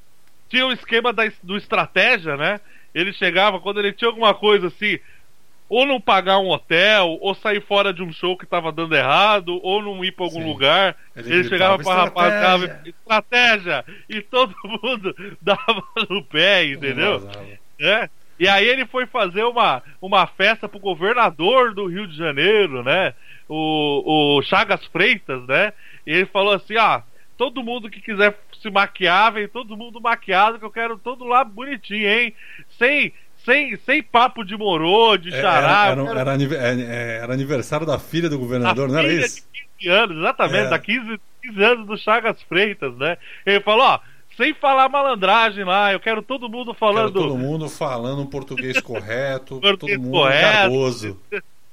Tinha 0.48 0.66
o 0.66 0.72
esquema 0.72 1.12
da, 1.12 1.24
do 1.42 1.56
estratégia, 1.56 2.36
né? 2.36 2.60
Ele 2.94 3.12
chegava 3.12 3.60
quando 3.60 3.80
ele 3.80 3.92
tinha 3.92 4.08
alguma 4.08 4.34
coisa 4.34 4.68
assim, 4.68 4.98
ou 5.68 5.86
não 5.86 5.98
pagar 5.98 6.38
um 6.38 6.50
hotel, 6.50 7.16
ou 7.20 7.34
sair 7.34 7.62
fora 7.62 7.94
de 7.94 8.02
um 8.02 8.12
show 8.12 8.36
que 8.36 8.44
tava 8.44 8.70
dando 8.70 8.94
errado, 8.94 9.58
ou 9.62 9.82
não 9.82 10.04
ir 10.04 10.12
pra 10.12 10.26
algum 10.26 10.42
Sim. 10.42 10.52
lugar. 10.52 10.94
Ele 11.16 11.34
Ele, 11.34 11.48
chegava 11.48 11.78
pra 11.78 11.94
rapaziada, 11.94 12.64
"Estratégia!" 12.84 13.82
estratégia! 13.82 13.84
E 14.08 14.20
todo 14.20 14.54
mundo 14.82 15.14
dava 15.40 15.82
no 16.10 16.22
pé, 16.24 16.66
entendeu? 16.66 17.26
É. 17.80 18.10
E 18.38 18.48
aí 18.48 18.66
ele 18.66 18.84
foi 18.86 19.06
fazer 19.06 19.44
uma, 19.44 19.82
uma 20.00 20.26
festa 20.26 20.68
pro 20.68 20.78
governador 20.78 21.72
do 21.74 21.86
Rio 21.86 22.06
de 22.06 22.16
Janeiro, 22.16 22.82
né? 22.82 23.14
O, 23.48 24.38
o 24.38 24.42
Chagas 24.42 24.84
Freitas, 24.86 25.46
né? 25.46 25.72
E 26.06 26.12
ele 26.12 26.26
falou 26.26 26.52
assim, 26.52 26.76
ah, 26.76 27.02
todo 27.36 27.62
mundo 27.62 27.90
que 27.90 28.00
quiser 28.00 28.38
se 28.60 28.70
maquiar, 28.70 29.32
vem 29.32 29.48
todo 29.48 29.76
mundo 29.76 30.00
maquiado, 30.00 30.58
que 30.58 30.64
eu 30.64 30.70
quero 30.70 30.98
todo 30.98 31.24
lá 31.24 31.42
bonitinho, 31.44 32.08
hein? 32.08 32.34
Sem, 32.78 33.12
sem, 33.44 33.76
sem 33.78 34.02
papo 34.02 34.44
de 34.44 34.56
morô, 34.56 35.16
de 35.16 35.32
É, 35.34 35.40
xará. 35.40 35.86
Era, 35.86 36.02
era, 36.02 36.04
quero 36.04 36.18
era 36.18 36.68
é, 36.68 36.80
é, 36.82 37.18
era 37.22 37.32
aniversário 37.34 37.86
da 37.86 37.98
filha 37.98 38.28
do 38.28 38.38
governador, 38.38 38.88
a 38.88 38.92
não 38.92 38.98
era 38.98 39.08
filha 39.08 39.26
isso? 39.26 39.36
de 39.52 39.68
15 39.78 39.88
anos, 39.90 40.16
exatamente, 40.18 40.66
É. 40.66 40.68
da 40.68 40.78
15, 40.78 41.20
15 41.42 41.62
anos 41.64 41.86
do 41.86 41.96
Chagas 41.98 42.40
Freitas, 42.42 42.96
né? 42.96 43.16
Ele 43.44 43.60
falou, 43.60 43.84
ó, 43.86 43.98
sem 44.36 44.54
falar 44.54 44.88
malandragem 44.88 45.64
lá, 45.64 45.92
eu 45.92 46.00
quero 46.00 46.22
todo 46.22 46.48
mundo 46.48 46.72
falando. 46.72 47.12
todo 47.12 47.36
mundo 47.36 47.68
falando 47.68 48.22
um 48.22 48.26
português 48.26 48.80
correto, 48.80 49.58
Português 49.60 49.98
todo 49.98 50.02
mundo 50.02 50.12
correto. 50.12 50.52
garboso. 50.52 51.20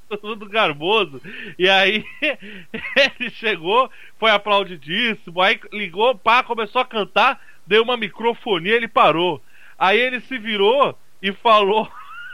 todo 0.21 0.27
mundo 0.27 0.49
garboso. 0.49 1.21
E 1.57 1.69
aí 1.69 2.03
ele 2.21 3.29
chegou, 3.29 3.89
foi 4.17 4.31
aplaudidíssimo, 4.31 5.41
aí 5.41 5.59
ligou, 5.71 6.15
pá, 6.15 6.41
começou 6.43 6.81
a 6.81 6.85
cantar, 6.85 7.39
deu 7.65 7.83
uma 7.83 7.95
microfonia, 7.95 8.75
ele 8.75 8.87
parou. 8.87 9.41
Aí 9.77 9.99
ele 9.99 10.19
se 10.21 10.37
virou 10.37 10.97
e 11.21 11.31
falou. 11.31 11.89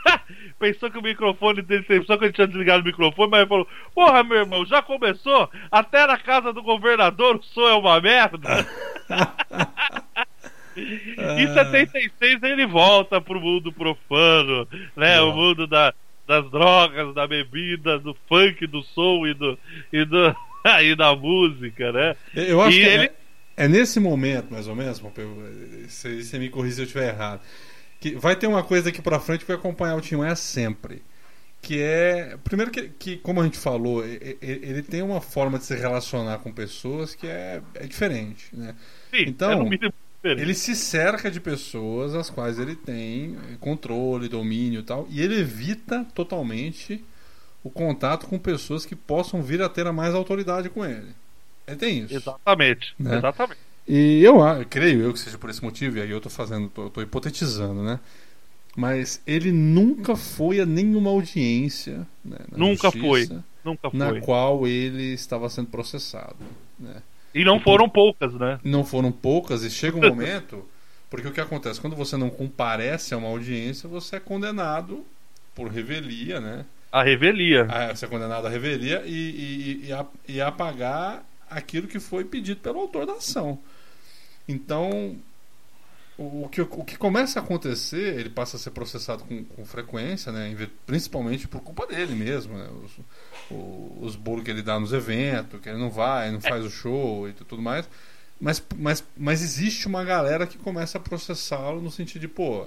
Pensou 0.57 0.89
que 0.89 0.97
o 0.97 1.03
microfone 1.03 1.61
dele, 1.63 1.83
pensou 1.83 2.17
que 2.17 2.25
ele 2.25 2.33
tinha 2.33 2.47
desligado 2.47 2.81
o 2.81 2.85
microfone, 2.85 3.29
mas 3.29 3.39
ele 3.39 3.49
falou: 3.49 3.67
Porra, 3.93 4.23
meu 4.23 4.37
irmão, 4.37 4.63
já 4.63 4.81
começou? 4.81 5.49
Até 5.71 6.05
na 6.05 6.17
casa 6.17 6.53
do 6.53 6.61
governador 6.61 7.37
o 7.37 7.43
som 7.43 7.67
é 7.67 7.73
uma 7.73 7.99
merda. 7.99 8.67
Em 10.77 11.53
76 11.53 12.43
ele 12.43 12.67
volta 12.67 13.19
pro 13.19 13.41
mundo 13.41 13.73
profano, 13.73 14.67
né? 14.95 15.19
O 15.21 15.33
mundo 15.33 15.65
da, 15.65 15.93
das 16.27 16.49
drogas, 16.51 17.13
da 17.13 17.27
bebida, 17.27 17.99
do 17.99 18.15
funk, 18.27 18.65
do 18.67 18.81
som 18.83 19.25
e 19.27 19.33
do 19.33 19.57
e 19.93 20.05
do 20.05 20.35
e 20.83 20.95
da 20.95 21.15
música, 21.15 21.91
né? 21.91 22.15
Eu 22.33 22.61
acho 22.61 22.77
E 22.77 22.81
que 22.81 22.87
ele- 22.87 23.05
é, 23.57 23.65
é 23.65 23.67
nesse 23.67 23.99
momento, 23.99 24.51
mais 24.51 24.67
ou 24.67 24.75
menos, 24.75 25.01
se 25.89 26.23
você 26.23 26.39
me 26.39 26.49
corrija 26.49 26.75
se 26.75 26.81
eu 26.81 26.85
estiver 26.85 27.09
errado, 27.13 27.41
que 27.99 28.15
vai 28.15 28.35
ter 28.35 28.47
uma 28.47 28.63
coisa 28.63 28.85
daqui 28.85 29.01
pra 29.01 29.19
frente 29.19 29.41
que 29.41 29.47
vai 29.47 29.55
acompanhar 29.57 29.95
o 29.95 30.01
Tim 30.01 30.15
Maia 30.17 30.35
sempre. 30.35 31.01
Que 31.61 31.81
é. 31.81 32.37
Primeiro 32.43 32.71
que, 32.71 32.89
que, 32.89 33.17
como 33.17 33.41
a 33.41 33.43
gente 33.43 33.57
falou, 33.57 34.05
e- 34.05 34.37
e- 34.39 34.59
ele 34.61 34.83
tem 34.83 35.01
uma 35.01 35.19
forma 35.19 35.57
de 35.57 35.65
se 35.65 35.75
relacionar 35.75 36.37
com 36.39 36.51
pessoas 36.51 37.15
que 37.15 37.25
é, 37.25 37.59
é 37.73 37.87
diferente, 37.87 38.45
né? 38.53 38.75
Sim, 39.09 39.23
Então, 39.27 39.51
é 39.51 39.55
no 39.55 39.63
mínimo 39.65 39.93
diferente. 40.29 40.41
Ele 40.41 40.53
se 40.53 40.75
cerca 40.75 41.31
de 41.31 41.39
pessoas 41.39 42.13
às 42.15 42.29
quais 42.29 42.59
ele 42.59 42.75
tem 42.75 43.37
controle, 43.59 44.27
domínio 44.27 44.81
e 44.81 44.83
tal, 44.83 45.07
e 45.09 45.21
ele 45.21 45.39
evita 45.39 46.05
totalmente 46.13 47.03
o 47.63 47.69
contato 47.69 48.27
com 48.27 48.37
pessoas 48.39 48.85
que 48.85 48.95
possam 48.95 49.41
vir 49.43 49.61
a 49.61 49.69
ter 49.69 49.87
a 49.87 49.93
mais 49.93 50.13
autoridade 50.15 50.69
com 50.69 50.85
ele. 50.85 51.09
Ele 51.67 51.77
tem 51.77 51.99
isso. 52.05 52.15
Exatamente, 52.15 52.95
Né? 52.99 53.17
exatamente. 53.17 53.59
E 53.87 54.21
eu, 54.23 54.43
a- 54.43 54.65
creio 54.65 55.01
eu 55.01 55.13
que 55.13 55.19
seja 55.19 55.37
por 55.37 55.49
esse 55.49 55.63
motivo, 55.63 55.97
e 55.97 56.01
aí 56.01 56.09
eu 56.09 56.21
tô 56.21 56.29
fazendo, 56.29 56.69
tô, 56.69 56.89
tô 56.89 57.01
hipotetizando, 57.01 57.83
né? 57.83 57.99
Mas 58.75 59.21
ele 59.25 59.51
nunca 59.51 60.15
foi 60.15 60.59
a 60.59 60.65
nenhuma 60.65 61.09
audiência 61.09 62.07
né, 62.23 62.37
na 62.51 62.57
Nunca 62.57 62.91
justiça 62.91 62.99
foi. 62.99 63.29
Nunca 63.63 63.89
na 63.91 64.09
foi. 64.09 64.21
qual 64.21 64.67
ele 64.67 65.13
estava 65.13 65.49
sendo 65.49 65.69
processado. 65.69 66.37
Né? 66.79 67.01
E 67.35 67.43
não 67.43 67.59
foram 67.59 67.89
poucas, 67.89 68.33
né? 68.33 68.59
Não 68.63 68.85
foram 68.85 69.11
poucas, 69.11 69.61
e 69.63 69.69
chega 69.69 69.97
um 69.97 70.01
momento. 70.01 70.65
Porque 71.09 71.27
o 71.27 71.31
que 71.33 71.41
acontece? 71.41 71.81
Quando 71.81 71.95
você 71.95 72.15
não 72.15 72.29
comparece 72.29 73.13
a 73.13 73.17
uma 73.17 73.27
audiência, 73.27 73.89
você 73.89 74.15
é 74.15 74.19
condenado 74.21 75.05
por 75.53 75.67
revelia, 75.67 76.39
né? 76.39 76.65
A 76.91 77.03
revelia. 77.03 77.67
A, 77.69 77.93
você 77.93 78.05
é 78.05 78.07
condenado 78.07 78.47
à 78.47 78.49
revelia 78.49 79.03
e, 79.05 79.11
e, 79.11 79.87
e, 79.87 79.93
a, 79.93 80.05
e 80.29 80.41
a 80.41 80.49
pagar 80.49 81.25
aquilo 81.49 81.87
que 81.87 81.99
foi 81.99 82.23
pedido 82.23 82.61
pelo 82.61 82.79
autor 82.79 83.05
da 83.05 83.13
ação. 83.13 83.59
Então, 84.47 85.17
o, 86.17 86.43
o 86.45 86.49
que, 86.49 86.61
o 86.61 86.83
que 86.83 86.97
começa 86.97 87.39
a 87.39 87.43
acontecer, 87.43 88.17
ele 88.19 88.29
passa 88.29 88.55
a 88.57 88.59
ser 88.59 88.71
processado 88.71 89.23
com, 89.25 89.43
com 89.43 89.65
frequência, 89.65 90.31
né? 90.31 90.55
principalmente 90.85 91.47
por 91.47 91.61
culpa 91.61 91.85
dele 91.87 92.15
mesmo. 92.15 92.57
Né? 92.57 92.67
Os, 92.83 92.91
o- 93.51 93.97
os 94.01 94.15
bolos 94.15 94.43
que 94.43 94.51
ele 94.51 94.61
dá 94.61 94.79
nos 94.79 94.93
eventos, 94.93 95.59
que 95.61 95.67
ele 95.69 95.77
não 95.77 95.89
vai, 95.89 96.31
não 96.31 96.39
faz 96.41 96.63
o 96.65 96.69
show 96.69 97.27
e 97.27 97.33
tu- 97.33 97.43
tudo 97.45 97.61
mais. 97.61 97.87
Mas, 98.39 98.61
mas, 98.77 99.03
mas 99.17 99.41
existe 99.41 99.87
uma 99.87 100.03
galera 100.03 100.45
que 100.47 100.57
começa 100.57 100.97
a 100.97 101.01
processá-lo 101.01 101.81
no 101.81 101.89
sentido 101.91 102.21
de, 102.21 102.27
pô, 102.27 102.65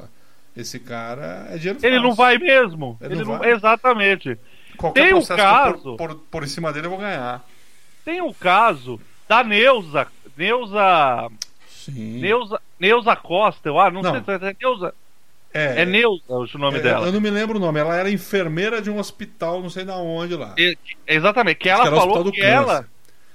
esse 0.57 0.79
cara 0.79 1.47
é 1.51 1.59
dinheiro 1.59 1.79
Ele 1.83 1.97
não 1.97 2.15
fácil. 2.15 2.16
vai 2.16 2.39
mesmo. 2.39 2.97
Ele 3.01 3.15
Ele 3.15 3.25
não 3.25 3.33
não- 3.33 3.39
vai. 3.39 3.51
Exatamente. 3.53 4.39
Qualquer 4.77 5.03
Tem 5.05 5.15
um 5.15 5.16
processo 5.19 5.35
que 5.35 5.41
eu 5.41 5.45
caso- 5.73 5.97
por, 5.97 6.09
por, 6.15 6.15
por 6.31 6.45
em 6.45 6.49
cima 6.49 6.73
dele 6.73 6.87
eu 6.87 6.91
vou 6.91 6.99
ganhar. 6.99 7.47
Tem 8.05 8.20
o 8.23 8.33
caso 8.33 9.01
da 9.29 9.43
Neuza. 9.45 10.07
Neuza. 10.37 11.31
Sim. 11.69 12.20
Neuza, 12.20 12.61
Neuza 12.78 13.16
Costa, 13.16 13.68
eu 13.68 13.78
acho. 13.78 13.94
Não, 13.94 14.02
Não. 14.02 14.24
sei 14.24 14.38
se 14.38 14.44
é 14.44 14.56
Neuza. 14.60 14.94
É, 15.52 15.82
É 15.82 15.86
Neuza 15.86 16.22
o 16.28 16.59
nome 16.59 16.78
é, 16.78 16.80
dela. 16.82 17.06
Eu 17.06 17.12
não 17.12 17.20
me 17.20 17.30
lembro 17.30 17.56
o 17.56 17.60
nome. 17.60 17.80
Ela 17.80 17.96
era 17.96 18.10
enfermeira 18.10 18.82
de 18.82 18.90
um 18.90 18.98
hospital, 18.98 19.60
não 19.62 19.70
sei 19.70 19.84
da 19.84 19.96
onde 19.96 20.34
lá. 20.34 20.55
E- 20.59 20.76
exatamente, 21.06 21.56
que 21.56 21.68
ela 21.68 21.84
que 21.84 21.96
falou 21.96 22.32
que 22.32 22.42
ela. 22.42 22.86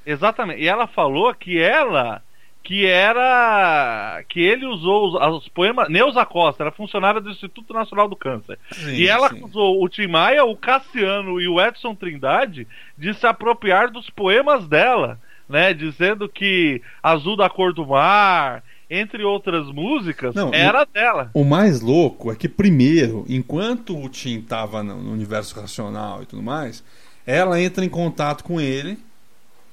Exatamente. 0.05 0.61
E 0.61 0.67
ela 0.67 0.87
falou 0.87 1.33
que 1.33 1.59
ela. 1.61 2.21
Que 2.61 2.85
era. 2.85 4.23
Que 4.29 4.39
ele 4.39 4.65
usou 4.65 5.07
os, 5.07 5.43
os 5.43 5.49
poemas. 5.49 5.89
Neuza 5.89 6.25
Costa, 6.25 6.63
era 6.63 6.71
funcionária 6.71 7.19
do 7.19 7.29
Instituto 7.29 7.73
Nacional 7.73 8.07
do 8.07 8.15
Câncer. 8.15 8.57
Sim, 8.71 8.93
e 8.93 9.07
ela 9.07 9.27
sim. 9.29 9.37
acusou 9.37 9.83
o 9.83 9.89
Tim 9.89 10.07
Maia, 10.07 10.45
o 10.45 10.55
Cassiano 10.55 11.41
e 11.41 11.47
o 11.47 11.59
Edson 11.59 11.93
Trindade 11.93 12.65
de 12.97 13.13
se 13.15 13.27
apropriar 13.27 13.91
dos 13.91 14.09
poemas 14.09 14.65
dela, 14.65 15.19
né? 15.49 15.73
Dizendo 15.73 16.29
que 16.29 16.81
Azul 17.01 17.35
da 17.35 17.49
Cor 17.49 17.73
do 17.73 17.85
Mar, 17.85 18.63
entre 18.89 19.23
outras 19.23 19.68
músicas, 19.68 20.35
Não, 20.35 20.53
era 20.53 20.85
dela. 20.85 21.31
O 21.34 21.43
mais 21.43 21.81
louco 21.81 22.31
é 22.31 22.35
que, 22.35 22.47
primeiro, 22.49 23.26
enquanto 23.27 23.97
o 23.97 24.07
Tim 24.10 24.39
estava 24.39 24.84
no, 24.84 25.01
no 25.01 25.11
universo 25.11 25.60
racional 25.60 26.22
e 26.23 26.26
tudo 26.26 26.41
mais, 26.43 26.84
ela 27.26 27.60
entra 27.61 27.84
em 27.84 27.89
contato 27.89 28.43
com 28.43 28.60
ele, 28.61 28.97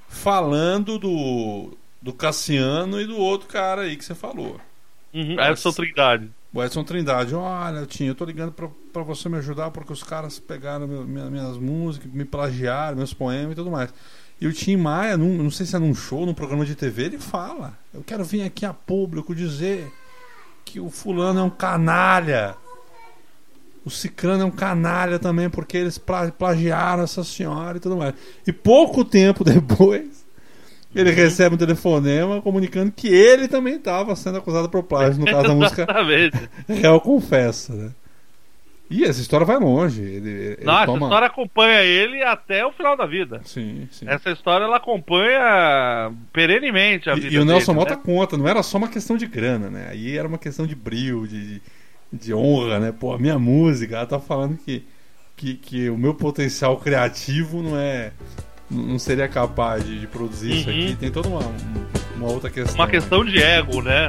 falando 0.09 0.99
do, 0.99 1.77
do 2.01 2.13
Cassiano 2.13 3.01
e 3.01 3.07
do 3.07 3.17
outro 3.17 3.49
cara 3.49 3.83
aí 3.83 3.97
que 3.97 4.05
você 4.05 4.15
falou. 4.15 4.61
Uhum, 5.13 5.41
Edson 5.41 5.73
Trindade. 5.73 6.31
O 6.53 6.63
Edson 6.63 6.83
Trindade, 6.85 7.35
olha, 7.35 7.87
Tim, 7.87 8.05
eu 8.07 8.15
tô 8.15 8.25
ligando 8.25 8.53
pra, 8.53 8.69
pra 8.93 9.03
você 9.03 9.29
me 9.29 9.37
ajudar 9.39 9.71
porque 9.71 9.93
os 9.93 10.03
caras 10.03 10.39
pegaram 10.41 10.87
meu- 10.87 11.05
minha- 11.05 11.31
minhas 11.31 11.57
músicas, 11.59 12.11
me 12.13 12.25
plagiaram, 12.25 12.97
meus 12.97 13.15
poemas 13.15 13.53
e 13.53 13.55
tudo 13.57 13.71
mais. 13.71 13.93
E 14.41 14.47
o 14.47 14.53
Tim 14.53 14.77
Maia, 14.77 15.17
num, 15.17 15.37
não 15.37 15.51
sei 15.51 15.67
se 15.67 15.77
é 15.77 15.79
num 15.79 15.95
show, 15.95 16.25
num 16.25 16.33
programa 16.35 16.65
de 16.65 16.75
TV, 16.75 17.05
ele 17.05 17.19
fala: 17.19 17.79
Eu 17.93 18.03
quero 18.03 18.25
vir 18.25 18.43
aqui 18.43 18.65
a 18.65 18.73
público 18.73 19.35
dizer 19.35 19.93
que 20.65 20.81
o 20.81 20.89
fulano 20.89 21.41
é 21.41 21.43
um 21.43 21.51
canalha. 21.51 22.55
O 23.85 23.91
Cicrano 23.91 24.43
é 24.43 24.47
um 24.47 24.51
canalha 24.51 25.19
também, 25.19 25.49
porque 25.49 25.77
eles 25.77 25.97
pla- 25.99 26.31
plagiaram 26.31 27.03
essa 27.03 27.25
senhora 27.25 27.79
e 27.79 27.81
tudo 27.81 27.97
mais. 27.97 28.15
E 28.47 28.53
pouco 28.53 29.05
tempo 29.05 29.43
depois, 29.45 30.25
ele 30.95 31.11
recebe 31.11 31.55
um 31.55 31.59
telefonema 31.59 32.43
comunicando 32.43 32.93
que 32.93 33.09
ele 33.09 33.49
também 33.49 33.77
estava 33.77 34.15
sendo 34.17 34.39
acusado 34.39 34.69
por 34.69 34.83
plágio, 34.83 35.19
no 35.21 35.27
caso 35.27 35.49
da 35.49 35.55
música. 35.55 35.87
Real 36.69 37.01
Confessa, 37.01 37.75
né? 37.75 37.91
E 38.91 39.05
essa 39.05 39.21
história 39.21 39.47
vai 39.47 39.57
longe. 39.57 40.03
Ele, 40.03 40.29
ele 40.31 40.65
Não, 40.65 40.75
essa 40.77 40.87
toma... 40.87 41.07
história 41.07 41.27
acompanha 41.29 41.81
ele 41.83 42.23
até 42.25 42.67
o 42.67 42.73
final 42.73 42.97
da 42.97 43.07
vida. 43.07 43.41
Sim, 43.45 43.87
sim. 43.91 44.05
Essa 44.09 44.31
história 44.31 44.65
ela 44.65 44.79
acompanha 44.79 46.13
perenemente 46.33 47.09
a 47.09 47.15
vida 47.15 47.29
E, 47.29 47.35
e 47.35 47.39
o 47.39 47.45
Nelson 47.45 47.73
dele, 47.73 47.85
Mota 47.85 47.95
né? 47.97 48.03
conta, 48.05 48.37
não 48.37 48.49
era 48.49 48.63
só 48.63 48.79
uma 48.79 48.89
questão 48.89 49.17
de 49.17 49.27
grana, 49.27 49.71
né? 49.71 49.87
Aí 49.91 50.17
era 50.17 50.27
uma 50.27 50.39
questão 50.39 50.67
de 50.67 50.75
brilho, 50.75 51.27
de, 51.29 51.63
de 52.13 52.35
honra, 52.35 52.81
né? 52.81 52.93
Pô, 52.93 53.13
a 53.15 53.19
minha 53.19 53.39
música, 53.39 53.97
ela 53.97 54.07
tá 54.07 54.19
falando 54.19 54.57
que, 54.57 54.85
que, 55.37 55.55
que 55.55 55.89
o 55.89 55.97
meu 55.97 56.13
potencial 56.15 56.77
criativo 56.77 57.63
não 57.63 57.79
é. 57.79 58.11
não 58.69 58.99
seria 58.99 59.29
capaz 59.29 59.85
de, 59.85 60.01
de 60.01 60.07
produzir 60.09 60.51
isso 60.53 60.69
Uhum. 60.69 60.75
aqui. 60.77 60.97
Tem 60.97 61.11
toda 61.13 61.29
uma, 61.29 61.41
uma 62.17 62.29
outra 62.29 62.51
questão. 62.51 62.75
Uma 62.75 62.89
questão 62.89 63.25
de 63.25 63.41
ego, 63.41 63.83
né? 63.83 64.09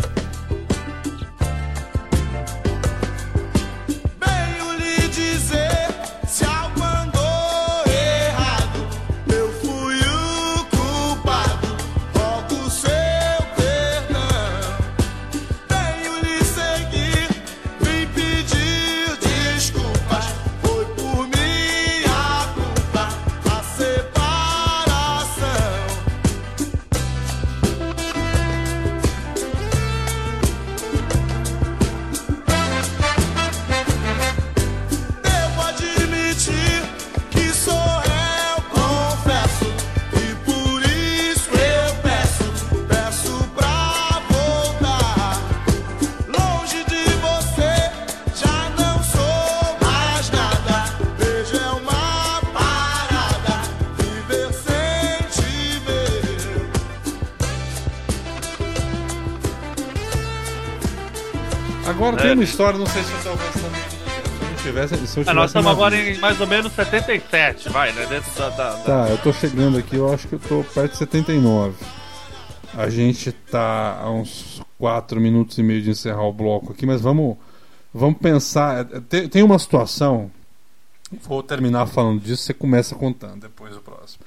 Agora 62.01 62.15
É. 62.17 62.19
tem 62.23 62.33
uma 62.33 62.43
história, 62.43 62.79
não 62.79 62.87
sei 62.87 63.03
se 63.03 63.11
eu 63.27 63.35
não 63.35 64.55
tivesse. 64.63 64.95
Ah, 65.27 65.33
nós 65.33 65.51
estamos 65.51 65.71
agora 65.71 65.95
vida. 65.95 66.09
em 66.11 66.19
mais 66.19 66.41
ou 66.41 66.47
menos 66.47 66.71
77, 66.73 67.69
vai, 67.69 67.91
né? 67.93 68.05
Dentro 68.07 68.31
da. 68.35 68.49
da- 68.49 68.75
da- 68.75 68.83
Tá, 68.83 69.07
eu 69.09 69.17
tô 69.19 69.31
chegando 69.31 69.77
aqui, 69.77 69.97
eu 69.97 70.11
acho 70.11 70.27
que 70.27 70.33
eu 70.33 70.39
tô 70.39 70.63
perto 70.73 70.93
de 70.93 70.97
79. 70.97 71.75
A 72.75 72.89
gente 72.89 73.31
tá 73.31 73.99
a 74.01 74.09
uns 74.09 74.61
4 74.79 75.21
minutos 75.21 75.57
e 75.59 75.63
meio 75.63 75.81
de 75.81 75.91
encerrar 75.91 76.23
o 76.23 76.33
bloco 76.33 76.71
aqui, 76.71 76.85
mas 76.87 77.01
vamos, 77.01 77.37
vamos 77.93 78.17
pensar. 78.17 78.79
é, 78.91 78.99
Tem, 79.01 79.27
tem 79.29 79.43
uma 79.43 79.59
situação. 79.59 80.31
Vou 81.27 81.43
terminar 81.43 81.85
falando 81.87 82.21
disso, 82.21 82.43
você 82.43 82.53
começa 82.53 82.95
contando 82.95 83.41
depois 83.41 83.75
o 83.75 83.81
próximo. 83.81 84.23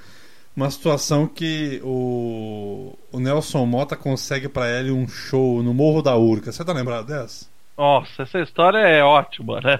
Uma 0.56 0.70
situação 0.70 1.26
que 1.26 1.80
o, 1.82 2.96
o 3.10 3.18
Nelson 3.18 3.66
Mota 3.66 3.96
consegue 3.96 4.48
pra 4.48 4.70
ele 4.70 4.92
um 4.92 5.08
show 5.08 5.60
no 5.62 5.74
Morro 5.74 6.02
da 6.02 6.16
Urca. 6.16 6.52
Você 6.52 6.64
tá 6.64 6.72
lembrado 6.72 7.06
dessa? 7.06 7.46
Nossa, 7.76 8.22
essa 8.22 8.38
história 8.40 8.78
é 8.78 9.02
ótima, 9.02 9.60
né? 9.60 9.78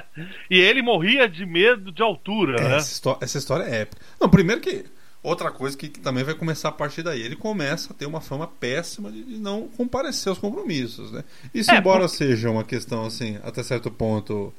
e 0.50 0.58
ele 0.58 0.80
morria 0.82 1.28
de 1.28 1.44
medo 1.44 1.92
de 1.92 2.02
altura, 2.02 2.56
né? 2.68 2.76
Essa, 2.76 3.16
essa 3.20 3.38
história 3.38 3.64
é 3.64 3.82
épica. 3.82 4.00
Não, 4.20 4.28
primeiro 4.28 4.60
que. 4.60 4.84
Outra 5.22 5.50
coisa 5.50 5.74
que, 5.74 5.88
que 5.88 6.00
também 6.00 6.22
vai 6.22 6.34
começar 6.34 6.68
a 6.68 6.72
partir 6.72 7.02
daí. 7.02 7.22
Ele 7.22 7.34
começa 7.36 7.92
a 7.92 7.96
ter 7.96 8.04
uma 8.04 8.20
fama 8.20 8.46
péssima 8.46 9.10
de, 9.10 9.22
de 9.24 9.38
não 9.38 9.68
comparecer 9.68 10.28
aos 10.28 10.38
compromissos, 10.38 11.10
né? 11.12 11.24
Isso, 11.54 11.70
É, 11.70 11.78
embora 11.78 12.00
porque- 12.00 12.16
seja 12.16 12.50
uma 12.50 12.62
questão, 12.64 13.06
assim, 13.06 13.38
até 13.42 13.62
certo 13.62 13.90
ponto 13.90 14.52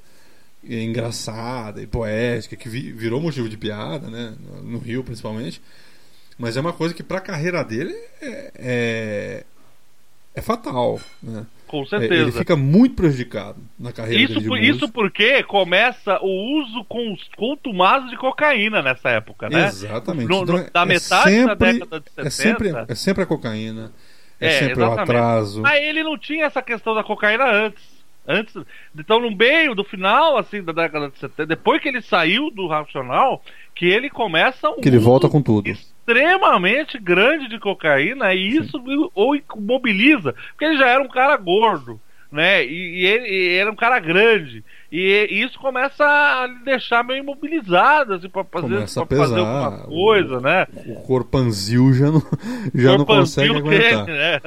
engraçada 0.67 1.81
e 1.81 1.87
poética, 1.87 2.55
que 2.55 2.67
vi- 2.67 2.91
virou 2.91 3.21
motivo 3.21 3.47
de 3.47 3.57
piada, 3.57 4.07
né? 4.09 4.33
No 4.63 4.79
Rio, 4.79 5.03
principalmente. 5.03 5.61
Mas 6.37 6.57
é 6.57 6.61
uma 6.61 6.73
coisa 6.73 6.93
que 6.93 7.03
pra 7.03 7.21
carreira 7.21 7.63
dele 7.63 7.93
é, 8.21 8.51
é, 8.55 9.43
é 10.33 10.41
fatal, 10.41 10.99
né? 11.21 11.45
Com 11.67 11.81
É, 11.83 11.85
certeza. 11.85 12.13
Ele 12.13 12.31
fica 12.31 12.55
muito 12.55 12.95
prejudicado 12.95 13.57
na 13.79 13.91
carreira 13.91 14.21
Isso, 14.23 14.39
dele 14.39 14.61
de 14.61 14.69
isso 14.69 14.89
porque 14.91 15.43
começa 15.43 16.19
o 16.21 16.61
uso 16.61 16.83
cons- 16.85 17.29
contumaz 17.35 18.09
de 18.09 18.17
cocaína 18.17 18.81
nessa 18.81 19.09
época, 19.09 19.49
né? 19.49 19.65
Exatamente. 19.67 20.29
No- 20.29 20.45
no- 20.45 20.57
Então, 20.59 20.69
da 20.73 20.81
é 20.81 20.85
metade 20.85 21.09
da 21.09 21.23
sempre- 21.49 21.73
década 21.73 21.99
de 21.99 22.09
70. 22.11 22.27
É 22.27 22.29
sempre, 22.29 22.73
é 22.89 22.95
sempre 22.95 23.23
a 23.23 23.25
cocaína, 23.25 23.91
é, 24.39 24.47
É, 24.47 24.49
sempre 24.59 24.83
o 24.83 24.91
atraso. 24.91 25.61
Mas 25.61 25.81
ele 25.83 26.03
não 26.03 26.17
tinha 26.17 26.45
essa 26.45 26.61
questão 26.61 26.93
da 26.93 27.03
cocaína 27.03 27.45
antes. 27.45 27.95
Antes, 28.27 28.55
então 28.97 29.19
no 29.19 29.29
meio 29.29 29.75
do 29.75 29.83
final 29.83 30.35
assim 30.35 30.63
da 30.63 30.71
década 30.71 31.09
de 31.09 31.19
70, 31.19 31.45
depois 31.45 31.79
que 31.79 31.87
ele 31.89 32.01
saiu 32.01 32.49
do 32.49 32.65
racional, 32.67 33.43
que 33.75 33.85
ele 33.85 34.09
começa 34.09 34.67
um 34.71 34.81
Que 34.81 34.89
ele 34.89 34.97
volta 34.97 35.29
com 35.29 35.43
tudo. 35.43 35.71
Extremamente 36.05 36.99
grande 36.99 37.49
de 37.49 37.59
cocaína 37.59 38.33
e 38.33 38.57
isso 38.57 38.77
o 39.15 39.35
mobiliza, 39.57 40.33
porque 40.51 40.65
ele 40.65 40.77
já 40.77 40.87
era 40.87 41.01
um 41.01 41.07
cara 41.07 41.35
gordo, 41.35 41.99
né? 42.31 42.63
E, 42.63 43.01
e 43.01 43.05
ele 43.05 43.27
e 43.27 43.55
era 43.55 43.71
um 43.71 43.75
cara 43.75 43.99
grande. 43.99 44.63
E, 44.91 45.27
e 45.31 45.43
isso 45.43 45.57
começa 45.59 46.05
a 46.05 46.47
deixar 46.63 47.03
meio 47.03 47.21
imobilizado 47.23 48.13
assim, 48.13 48.29
pra 48.29 48.43
fazer, 48.43 48.67
Começa 48.67 49.05
pra 49.05 49.17
fazer 49.17 49.39
alguma 49.39 49.79
coisa, 49.79 50.39
né? 50.39 50.67
O 50.85 50.95
corpanzil 51.01 51.93
já 51.93 52.11
não, 52.11 52.23
já 52.73 52.97
não 52.97 53.05
consegue 53.05 53.57
aguentar. 53.57 54.05
dele, 54.05 54.17
né? 54.17 54.41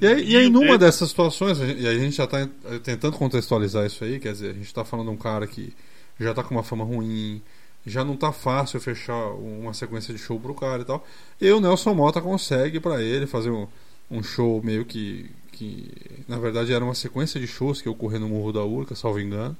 E 0.00 0.06
aí, 0.06 0.30
e 0.30 0.36
aí, 0.36 0.42
Dele. 0.44 0.50
numa 0.50 0.78
dessas 0.78 1.10
situações, 1.10 1.58
e 1.60 1.86
a 1.86 1.94
gente 1.94 2.16
já 2.16 2.24
está 2.24 2.48
tentando 2.82 3.16
contextualizar 3.16 3.84
isso 3.84 4.02
aí, 4.04 4.18
quer 4.18 4.32
dizer, 4.32 4.50
a 4.50 4.54
gente 4.54 4.62
está 4.66 4.84
falando 4.84 5.08
de 5.08 5.14
um 5.14 5.18
cara 5.18 5.46
que 5.46 5.72
já 6.18 6.30
está 6.30 6.42
com 6.42 6.54
uma 6.54 6.62
fama 6.62 6.84
ruim, 6.84 7.42
já 7.86 8.04
não 8.04 8.16
tá 8.16 8.32
fácil 8.32 8.80
fechar 8.80 9.32
uma 9.34 9.74
sequência 9.74 10.14
de 10.14 10.18
show 10.18 10.38
pro 10.40 10.54
cara 10.54 10.82
e 10.82 10.84
tal. 10.84 11.06
E 11.40 11.50
o 11.50 11.60
Nelson 11.60 11.94
Mota 11.94 12.20
consegue 12.20 12.80
para 12.80 13.02
ele 13.02 13.26
fazer 13.26 13.50
um, 13.50 13.66
um 14.10 14.22
show 14.22 14.62
meio 14.62 14.84
que, 14.84 15.30
que. 15.52 15.90
Na 16.26 16.38
verdade 16.38 16.72
era 16.72 16.84
uma 16.84 16.94
sequência 16.94 17.38
de 17.38 17.46
shows 17.46 17.82
que 17.82 17.88
ocorreu 17.88 18.20
no 18.20 18.28
Morro 18.28 18.52
da 18.52 18.64
Urca, 18.64 18.94
salvo 18.94 19.20
engano. 19.20 19.56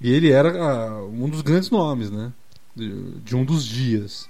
E 0.00 0.10
ele 0.10 0.30
era 0.30 0.50
ah, 0.50 1.04
um 1.04 1.28
dos 1.28 1.42
grandes 1.42 1.70
nomes, 1.70 2.10
né? 2.10 2.32
De, 2.74 3.12
de 3.20 3.36
um 3.36 3.44
dos 3.44 3.64
dias. 3.64 4.28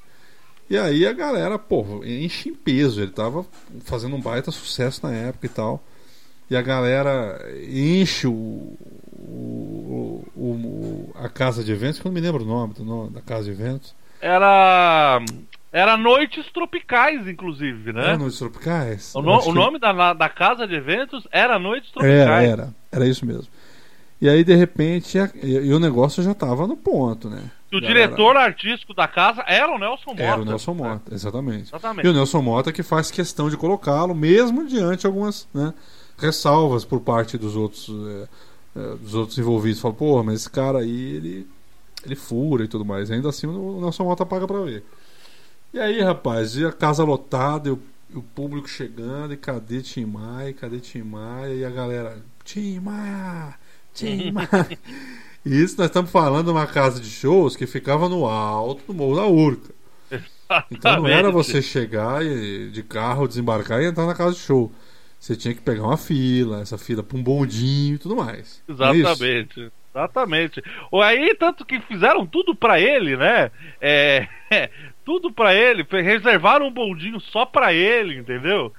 E 0.69 0.79
aí 0.79 1.05
a 1.05 1.13
galera, 1.13 1.59
pô, 1.59 2.05
enche 2.05 2.51
em 2.51 2.55
peso. 2.55 3.01
Ele 3.01 3.11
tava 3.11 3.45
fazendo 3.85 4.15
um 4.15 4.21
baita 4.21 4.53
sucesso 4.53 5.01
na 5.05 5.13
época 5.13 5.47
e 5.47 5.49
tal. 5.49 5.83
E 6.49 6.57
a 6.57 6.63
galera 6.63 7.45
enche 7.69 8.27
o, 8.27 8.77
o, 9.13 9.70
o- 10.43 11.13
a 11.17 11.29
casa 11.29 11.63
de 11.63 11.71
eventos, 11.73 11.99
que 12.01 12.07
eu 12.07 12.11
não 12.11 12.15
me 12.15 12.21
lembro 12.21 12.43
o 12.43 12.47
nome, 12.47 12.75
do 12.75 12.85
nome 12.85 13.11
da 13.11 13.21
casa 13.21 13.45
de 13.45 13.51
eventos. 13.51 13.95
Era. 14.21 15.21
Era 15.73 15.97
Noites 15.97 16.47
Tropicais, 16.53 17.29
inclusive, 17.29 17.93
né? 17.93 18.03
Era 18.03 18.19
Noites 18.19 18.39
Tropicais? 18.39 19.15
O, 19.15 19.23
no- 19.23 19.37
o 19.37 19.43
que- 19.43 19.53
nome 19.53 19.79
da, 19.79 20.13
da 20.13 20.29
casa 20.29 20.67
de 20.67 20.75
eventos 20.75 21.27
era 21.31 21.59
Noites 21.61 21.91
Era, 21.97 22.01
Tropicais. 22.03 22.49
era. 22.51 22.75
Era 22.91 23.07
isso 23.07 23.25
mesmo. 23.25 23.47
E 24.21 24.29
aí, 24.29 24.43
de 24.43 24.55
repente, 24.55 25.17
a- 25.19 25.31
e, 25.43 25.53
e 25.53 25.73
o 25.73 25.79
negócio 25.79 26.23
já 26.25 26.35
tava 26.35 26.67
no 26.67 26.77
ponto, 26.77 27.31
né? 27.31 27.43
E 27.71 27.77
o 27.77 27.81
Galera- 27.81 28.01
diretor 28.09 28.37
artístico 28.37 28.93
da 28.93 29.07
casa 29.07 29.45
era 29.47 29.73
o 29.73 29.79
Nelson 29.79 30.11
Mota. 30.11 30.23
Era 30.23 30.41
o 30.43 30.45
Nelson 30.45 30.75
Mota, 30.75 31.15
exatamente. 31.15 31.69
Exatamente. 31.69 32.05
E 32.05 32.09
o 32.09 32.13
Nelson 32.13 32.43
Mota 32.43 32.73
que 32.73 32.83
faz 32.83 33.13
questão 33.13 33.49
de 33.49 33.57
colocá-lo, 33.57 34.13
mesmo 34.13 34.67
diante 34.67 35.03
de 35.03 35.07
algumas 35.07 35.47
né, 35.55 35.73
ressalvas 36.19 36.85
por 36.85 37.01
parte 37.01 37.39
dos 37.39 37.55
outros, 37.55 37.89
eh, 37.89 38.29
dos 38.75 39.15
outros 39.15 39.39
envolvidos. 39.39 39.81
Fala, 39.81 39.95
pô, 39.95 40.23
mas 40.23 40.41
esse 40.41 40.51
cara 40.51 40.79
aí, 40.79 41.17
ele, 41.17 41.47
ele 42.05 42.17
fura 42.17 42.65
e 42.65 42.69
tudo 42.69 42.85
mais. 42.85 43.11
Ainda 43.11 43.29
assim, 43.29 43.47
o 43.47 43.81
Nelson 43.81 44.05
Mota 44.05 44.27
paga 44.27 44.47
pra 44.47 44.61
ver. 44.61 44.85
E 45.73 45.79
aí, 45.79 46.01
rapaz, 46.01 46.57
e 46.57 46.65
a 46.65 46.73
casa 46.73 47.05
lotada, 47.05 47.69
e 47.69 47.73
o, 47.73 47.79
e 48.13 48.19
o 48.19 48.23
público 48.23 48.69
chegando, 48.69 49.33
e 49.33 49.37
cadê 49.37 49.81
Tim 49.81 50.05
Maia, 50.05 50.53
cadê 50.53 50.81
Tim 50.81 51.03
Maia? 51.03 51.55
E 51.55 51.65
a 51.65 51.71
galera, 51.71 52.19
Tim 52.45 52.81
Maia, 52.81 53.55
Tim 53.95 54.33
Maia. 54.33 54.79
E 55.45 55.63
isso 55.63 55.77
nós 55.79 55.87
estamos 55.87 56.11
falando 56.11 56.47
de 56.47 56.51
uma 56.51 56.67
casa 56.67 57.01
de 57.01 57.09
shows 57.09 57.57
que 57.57 57.67
ficava 57.67 58.09
no 58.09 58.27
alto 58.27 58.85
do 58.87 58.95
Morro 58.95 59.17
da 59.17 59.27
Urca. 59.27 59.73
Então 60.71 60.97
não 60.97 61.07
era 61.07 61.31
você 61.31 61.63
chegar 61.63 62.25
e, 62.25 62.71
de 62.71 62.83
carro, 62.83 63.29
desembarcar 63.29 63.81
e 63.81 63.87
entrar 63.87 64.07
na 64.07 64.15
casa 64.15 64.35
de 64.35 64.41
show. 64.41 64.73
Você 65.21 65.37
tinha 65.37 65.55
que 65.55 65.61
pegar 65.61 65.83
uma 65.85 65.99
fila, 65.99 66.63
essa 66.63 66.79
fila 66.79 67.03
pra 67.03 67.17
um 67.17 67.23
bondinho 67.23 67.95
e 67.97 67.99
tudo 67.99 68.17
mais. 68.17 68.63
Não 68.67 68.87
é? 68.87 68.97
Exatamente. 68.97 69.71
Exatamente. 69.95 70.63
Ou 70.91 71.03
aí, 71.03 71.35
tanto 71.35 71.65
que 71.65 71.79
fizeram 71.81 72.25
tudo 72.27 72.55
pra 72.55 72.81
ele, 72.81 73.17
né? 73.17 73.51
É, 73.81 74.27
tudo 75.05 75.31
pra 75.31 75.55
ele. 75.55 75.87
Reservaram 75.91 76.67
um 76.69 76.73
bondinho 76.73 77.21
só 77.21 77.45
pra 77.45 77.75
ele, 77.75 78.17
entendeu? 78.17 78.73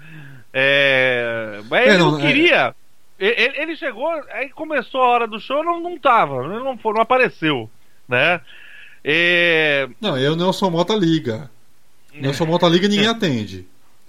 É, 0.53 1.61
mas 1.69 1.85
É, 1.88 1.89
ele 1.89 1.97
não, 1.97 2.11
não, 2.13 2.19
é- 2.19 2.27
queria. 2.27 2.76
Ele, 3.19 3.61
ele 3.61 3.76
chegou, 3.76 4.09
aí 4.34 4.49
começou 4.49 5.01
a 5.01 5.07
hora 5.09 5.27
do 5.27 5.39
show, 5.39 5.63
não, 5.63 5.80
não 5.80 5.95
tava, 5.99 6.43
ele 6.43 6.63
não, 6.63 6.76
foi, 6.76 6.91
não 6.93 7.01
apareceu, 7.01 7.69
né? 8.09 8.41
É, 9.03 9.88
Não, 10.01 10.18
e 10.18 10.22
aí 10.22 10.30
o 10.30 10.35
Nelson 10.35 10.72
Mota 10.72 10.95
liga. 10.95 11.49
O 12.15 12.19
Nelson 12.19 12.45
Mota 12.45 12.68
liga 12.68 12.88
ninguém 12.88 13.07
atende. 13.07 13.68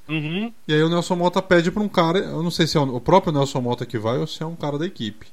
Uhum. 0.08 0.52
E 0.66 0.74
aí 0.74 0.82
o 0.82 0.88
Nelson 0.88 1.16
Mota 1.16 1.40
pede 1.42 1.70
pra 1.70 1.82
um 1.82 1.88
cara, 1.88 2.18
eu 2.18 2.42
não 2.42 2.50
sei 2.50 2.66
se 2.66 2.76
é 2.76 2.80
o 2.80 2.96
o 2.96 3.00
próprio 3.00 3.32
Nelson 3.32 3.60
Mota 3.60 3.86
que 3.86 3.98
vai 3.98 4.18
ou 4.18 4.26
se 4.26 4.42
é 4.42 4.46
um 4.46 4.56
cara 4.56 4.78
da 4.78 4.86
equipe. 4.86 5.26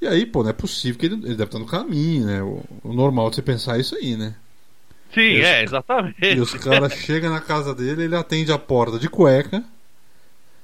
E 0.00 0.06
aí, 0.06 0.24
pô, 0.24 0.42
não 0.42 0.50
é 0.50 0.54
possível 0.54 0.98
que 0.98 1.06
ele, 1.06 1.14
ele 1.16 1.34
deve 1.34 1.44
estar 1.44 1.58
no 1.58 1.66
caminho, 1.66 2.24
né? 2.26 2.42
O, 2.42 2.62
o 2.82 2.92
normal 2.92 3.28
de 3.30 3.36
você 3.36 3.42
pensar 3.42 3.76
é 3.76 3.80
isso 3.80 3.94
aí, 3.96 4.16
né? 4.16 4.34
Sim, 5.12 5.20
E 5.20 5.40
os- 5.40 5.46
é, 5.46 5.62
exatamente. 5.64 6.24
E 6.24 6.40
os 6.40 6.54
caras 6.54 6.92
chegam 7.04 7.30
na 7.30 7.40
casa 7.40 7.74
dele, 7.74 8.04
ele 8.04 8.16
atende 8.16 8.50
a 8.52 8.58
porta 8.58 8.98
de 8.98 9.08
cueca. 9.08 9.62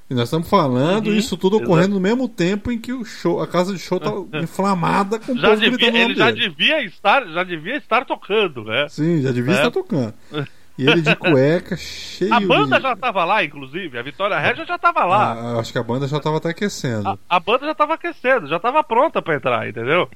E 0.09 0.15
nós 0.15 0.25
estamos 0.29 0.49
falando 0.49 1.09
Uhum, 1.09 1.17
isso 1.17 1.37
tudo 1.37 1.57
ocorrendo 1.57 1.95
no 1.97 2.01
mesmo 2.01 2.29
tempo 2.29 2.71
em 2.71 2.79
que 2.79 2.93
o 2.93 3.05
show, 3.05 3.43
a 3.43 3.47
casa 3.47 3.73
de 3.73 3.79
show 3.81 3.99
tá 3.99 4.11
inflamada 4.41 5.19
com 5.19 5.33
o 5.33 5.37
já 5.37 5.49
povo 5.49 5.61
devia, 5.61 5.93
o 5.93 5.97
ele 5.97 6.15
já 6.15 6.31
dele. 6.31 6.49
devia 6.49 6.83
estar, 6.85 7.27
já 7.27 7.43
devia 7.43 7.77
estar 7.77 8.05
tocando, 8.07 8.63
né? 8.65 8.87
Sim, 8.89 9.21
já 9.21 9.33
devia 9.33 9.53
É. 9.55 9.57
estar 9.57 9.71
tocando. 9.73 10.15
E 10.79 10.89
ele 10.89 11.01
de 11.01 11.17
cueca, 11.17 11.77
cheio 11.77 12.33
A 12.35 12.41
banda 12.41 12.77
de... 12.77 12.83
já 12.83 12.95
tava 12.95 13.25
lá, 13.25 13.43
inclusive. 13.43 13.99
A 13.99 14.03
Vitória 14.03 14.39
Regia 14.39 14.67
já 14.67 14.79
tava 14.79 15.05
lá. 15.05 15.33
Ah, 15.33 15.61
acho 15.61 15.73
que 15.73 15.79
a 15.79 15.83
banda 15.83 16.07
já 16.07 16.21
tava 16.21 16.37
até 16.37 16.51
aquecendo. 16.51 17.09
A, 17.09 17.19
a 17.37 17.41
banda 17.41 17.67
já 17.67 17.75
tava 17.75 17.95
aquecendo, 17.95 18.47
já 18.47 18.59
tava 18.59 18.85
pronta 18.85 19.23
pra 19.23 19.35
entrar, 19.37 19.67
entendeu? 19.69 20.09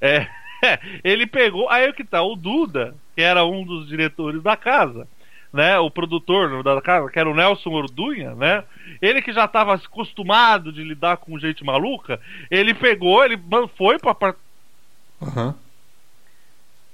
É, 0.00 0.26
ele 1.02 1.26
pegou. 1.26 1.68
Aí 1.70 1.88
o 1.88 1.94
que 1.94 2.04
tá, 2.04 2.22
o 2.22 2.36
Duda, 2.36 2.94
que 3.14 3.22
era 3.22 3.44
um 3.44 3.64
dos 3.64 3.88
diretores 3.88 4.42
da 4.42 4.56
casa, 4.56 5.08
né? 5.52 5.78
O 5.78 5.90
produtor 5.90 6.62
da 6.62 6.80
casa, 6.82 7.10
que 7.10 7.18
era 7.18 7.30
o 7.30 7.34
Nelson 7.34 7.70
Ordunha, 7.70 8.34
né? 8.34 8.64
Ele 9.00 9.22
que 9.22 9.32
já 9.32 9.48
tava 9.48 9.74
acostumado 9.74 10.70
de 10.72 10.84
lidar 10.84 11.16
com 11.16 11.38
gente 11.38 11.64
maluca, 11.64 12.20
ele 12.50 12.74
pegou, 12.74 13.24
ele 13.24 13.40
foi 13.76 13.96
apart- 14.04 14.36
Aham. 15.22 15.54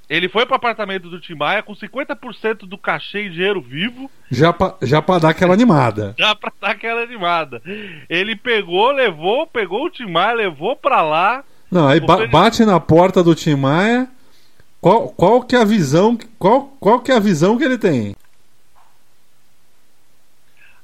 Ele 0.09 0.29
foi 0.29 0.47
pro 0.47 0.55
apartamento 0.57 1.11
do 1.11 1.21
Tim 1.21 1.35
Maia 1.35 1.63
com 1.63 1.75
50% 1.75 2.61
do 2.61 2.79
cachê 2.79 3.27
em 3.27 3.31
dinheiro 3.31 3.61
vivo. 3.61 4.11
Já, 4.31 4.53
pra, 4.53 4.75
já 4.83 5.03
pra 5.03 5.19
dar 5.19 5.31
aquela 5.31 5.53
animada. 5.55 6.15
já 6.19 6.35
pra 6.35 6.53
dar 6.61 6.71
aquela 6.71 7.03
animada. 7.03 7.61
Ele 8.09 8.35
pegou, 8.35 8.91
levou, 8.91 9.47
pegou 9.47 9.85
o 9.87 9.91
Tim 9.91 10.07
Maia, 10.11 10.35
levou 10.35 10.75
pra 10.75 11.03
lá. 11.03 11.45
Não, 11.71 11.87
aí 11.87 12.01
ba- 12.01 12.27
bate 12.27 12.65
na 12.65 12.81
porta 12.81 13.23
do 13.23 13.35
Tim 13.35 13.55
Maia. 13.57 14.09
Qual, 14.81 15.09
qual 15.11 15.43
que 15.43 15.57
é 15.57 15.61
a 15.61 15.65
visão? 15.65 16.17
Qual, 16.39 16.63
qual 16.81 17.01
que 17.01 17.11
é 17.13 17.17
a 17.17 17.21
visão 17.21 17.59
que 17.59 17.65
ele 17.65 17.77
tem? 17.77 18.15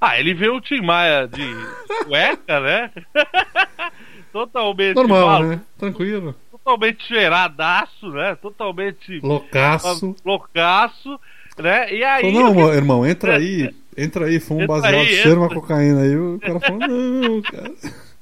Ah, 0.00 0.18
ele 0.18 0.34
vê 0.34 0.48
o 0.50 0.60
Tim 0.60 0.82
Maia 0.82 1.26
de 1.26 1.42
cueca, 2.04 2.60
né? 2.60 2.90
totalmente 4.32 4.96
Normal, 4.96 5.26
maluco, 5.26 5.50
né? 5.50 5.60
Tranquilo. 5.78 6.34
Totalmente 6.64 7.04
cheiradaço, 7.06 8.08
né? 8.08 8.34
Totalmente 8.36 9.20
Loucaço. 9.20 10.16
loucaço, 10.24 11.20
né? 11.58 11.92
E 11.92 12.02
aí. 12.02 12.32
Falou, 12.32 12.54
não, 12.54 12.72
irmão, 12.72 13.06
entra 13.06 13.36
aí. 13.36 13.74
Entra 13.96 14.26
aí, 14.26 14.40
fuma 14.40 14.64
um 14.64 14.66
baseado, 14.66 14.94
aí, 14.94 15.06
cheira 15.06 15.38
uma 15.38 15.48
cocaína 15.48 16.00
aí. 16.00 16.16
O 16.16 16.40
cara 16.40 16.60
falou, 16.60 16.78
não, 16.80 17.42
cara. 17.42 17.72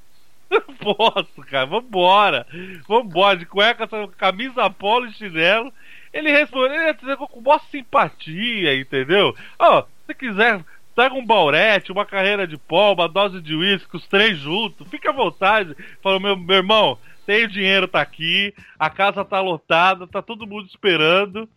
Não 0.53 0.61
posso, 0.61 1.41
cara. 1.51 1.65
Vambora. 1.65 2.47
Vambora. 2.87 3.39
De 3.39 3.47
cueca, 3.47 3.89
camisa 4.19 4.69
polo 4.69 5.07
e 5.07 5.13
chinelo. 5.15 5.73
Ele 6.13 6.31
respondeu, 6.31 6.75
ele 6.75 6.99
ia 7.09 7.17
com 7.17 7.41
maior 7.41 7.59
simpatia, 7.71 8.79
entendeu? 8.79 9.35
Ó, 9.59 9.85
se 10.07 10.15
quiser, 10.15 10.63
pega 10.95 11.15
um 11.15 11.25
baurete, 11.25 11.91
uma 11.91 12.05
carreira 12.05 12.47
de 12.47 12.59
pó, 12.59 12.93
uma 12.93 13.09
dose 13.09 13.41
de 13.41 13.55
uísque, 13.55 13.97
os 13.97 14.07
três 14.07 14.39
juntos, 14.39 14.87
fica 14.91 15.09
à 15.09 15.13
vontade. 15.13 15.75
Falou, 16.03 16.21
meu, 16.21 16.37
meu 16.37 16.57
irmão, 16.57 16.99
tem 17.27 17.45
o 17.45 17.49
dinheiro, 17.49 17.89
tá 17.89 18.01
aqui, 18.01 18.55
a 18.79 18.91
casa 18.91 19.25
tá 19.25 19.41
lotada, 19.41 20.07
tá 20.07 20.21
todo 20.21 20.47
mundo 20.47 20.67
esperando. 20.67 21.49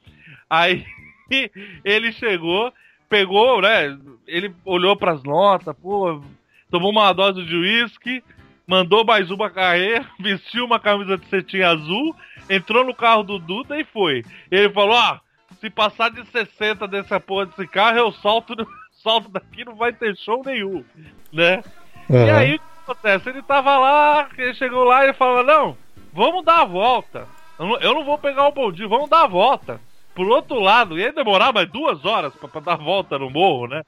Aí 0.49 0.85
ele 1.83 2.11
chegou, 2.11 2.71
pegou, 3.09 3.61
né? 3.61 3.97
Ele 4.27 4.53
olhou 4.63 4.95
pras 4.95 5.23
notas, 5.23 5.75
pô, 5.81 6.21
tomou 6.69 6.91
uma 6.91 7.13
dose 7.13 7.43
de 7.43 7.55
uísque, 7.55 8.23
mandou 8.67 9.05
mais 9.05 9.29
uma 9.31 9.49
carreira, 9.49 10.05
vestiu 10.19 10.65
uma 10.65 10.79
camisa 10.79 11.17
de 11.17 11.27
cetim 11.27 11.61
azul, 11.61 12.15
entrou 12.49 12.85
no 12.85 12.93
carro 12.93 13.23
do 13.23 13.39
Duda 13.39 13.79
e 13.79 13.83
foi. 13.83 14.23
Ele 14.51 14.69
falou: 14.69 14.95
ó, 14.95 15.19
se 15.59 15.69
passar 15.69 16.09
de 16.11 16.25
60 16.27 16.87
dessa 16.87 17.19
porra 17.19 17.47
desse 17.47 17.67
carro, 17.67 17.97
eu 17.97 18.11
salto, 18.11 18.55
salto 19.03 19.29
daqui, 19.29 19.65
não 19.65 19.75
vai 19.75 19.93
ter 19.93 20.15
show 20.17 20.41
nenhum, 20.45 20.83
né? 21.31 21.63
E 22.09 22.15
Aham. 22.15 22.37
aí 22.37 22.59
acontece? 22.85 23.29
Ele 23.29 23.41
tava 23.41 23.77
lá, 23.77 24.29
ele 24.37 24.53
chegou 24.53 24.83
lá 24.83 25.05
e 25.05 25.13
falou: 25.13 25.43
Não, 25.43 25.77
vamos 26.13 26.45
dar 26.45 26.61
a 26.61 26.65
volta. 26.65 27.27
Eu 27.59 27.65
não, 27.65 27.77
eu 27.79 27.93
não 27.93 28.05
vou 28.05 28.17
pegar 28.17 28.47
o 28.47 28.51
bondinho, 28.51 28.89
vamos 28.89 29.09
dar 29.09 29.23
a 29.23 29.27
volta. 29.27 29.79
Pro 30.13 30.29
outro 30.29 30.59
lado, 30.59 30.97
ia 30.97 31.11
demorar 31.11 31.51
mais 31.51 31.69
duas 31.69 32.05
horas 32.05 32.33
pra 32.35 32.61
dar 32.61 32.73
a 32.73 32.77
volta 32.77 33.19
no 33.19 33.29
morro, 33.29 33.67
né? 33.67 33.83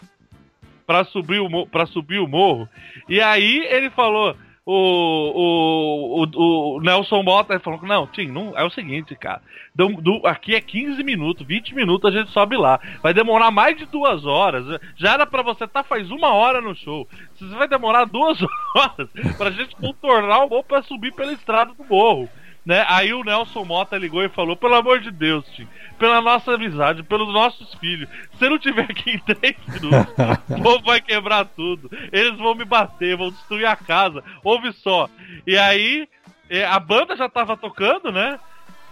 Pra 0.85 1.03
subir, 1.05 1.39
o, 1.39 1.67
pra 1.67 1.85
subir 1.85 2.19
o 2.19 2.27
morro. 2.27 2.67
E 3.07 3.21
aí 3.21 3.65
ele 3.69 3.89
falou. 3.89 4.35
O, 4.69 6.25
o, 6.35 6.75
o, 6.75 6.81
Nelson 6.81 7.23
Mota 7.23 7.57
falou: 7.59 7.81
Não, 7.83 8.05
Tim, 8.05 8.27
não, 8.27 8.57
é 8.57 8.65
o 8.65 8.69
seguinte, 8.69 9.15
cara. 9.15 9.41
do- 9.73 10.01
do- 10.01 10.27
aqui 10.27 10.55
é 10.55 10.59
15 10.59 11.01
minutos, 11.03 11.47
20 11.47 11.73
minutos 11.73 12.09
a 12.13 12.17
gente 12.17 12.31
sobe 12.31 12.57
lá. 12.57 12.77
Vai 13.01 13.13
demorar 13.13 13.49
mais 13.49 13.77
de 13.77 13.85
duas 13.85 14.25
horas. 14.25 14.65
Já 14.97 15.13
era 15.13 15.25
pra 15.25 15.41
você 15.41 15.63
estar 15.63 15.83
faz 15.83 16.11
uma 16.11 16.33
hora 16.33 16.59
no 16.59 16.75
show. 16.75 17.07
Você 17.39 17.55
vai 17.55 17.67
demorar 17.67 18.03
duas 18.05 18.37
horas 18.75 19.09
pra 19.37 19.51
gente 19.51 19.73
contornar 19.77 20.43
o 20.45 20.49
morro 20.49 20.63
pra 20.65 20.83
subir 20.83 21.13
pela 21.13 21.31
estrada 21.31 21.73
do 21.73 21.85
morro. 21.85 22.27
Né? 22.67 22.83
Aí 22.89 23.13
o 23.13 23.23
Nelson 23.23 23.63
Mota 23.63 23.97
ligou 23.97 24.21
e 24.21 24.27
falou: 24.27 24.57
Pelo 24.57 24.75
amor 24.75 24.99
de 24.99 25.09
Deus, 25.09 25.45
Tim, 25.55 25.65
pela 25.97 26.19
nossa 26.19 26.53
amizade, 26.53 27.01
pelos 27.01 27.31
nossos 27.31 27.73
filhos, 27.75 28.09
se 28.37 28.43
eu 28.43 28.49
não 28.49 28.59
tiver 28.59 28.81
aqui 28.81 29.11
em 29.11 29.19
três 29.19 29.55
minutos, 29.65 30.13
o 30.51 30.61
povo 30.61 30.83
vai 30.83 30.99
quebrar 30.99 31.45
tudo. 31.45 31.89
Eles 32.11 32.37
vão 32.37 32.53
me 32.53 32.65
bater, 32.65 33.15
vão 33.15 33.29
destruir 33.29 33.65
a 33.65 33.75
casa. 33.77 34.21
Ouve 34.43 34.73
só. 34.73 35.07
E 35.47 35.57
aí, 35.57 36.09
eh, 36.49 36.65
a 36.65 36.77
banda 36.77 37.15
já 37.15 37.29
tava 37.29 37.55
tocando, 37.55 38.11
né? 38.11 38.37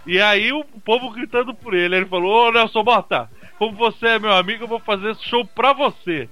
E 0.06 0.18
aí 0.22 0.54
o 0.54 0.64
povo 0.82 1.10
gritando 1.10 1.52
por 1.52 1.74
ele. 1.74 1.96
Ele 1.96 2.06
falou: 2.06 2.48
Ô 2.48 2.52
Nelson 2.52 2.82
Mota, 2.82 3.30
como 3.58 3.76
você 3.76 4.06
é 4.06 4.18
meu 4.18 4.32
amigo, 4.32 4.64
eu 4.64 4.68
vou 4.68 4.80
fazer 4.80 5.10
esse 5.10 5.24
show 5.24 5.44
pra 5.44 5.74
você, 5.74 6.30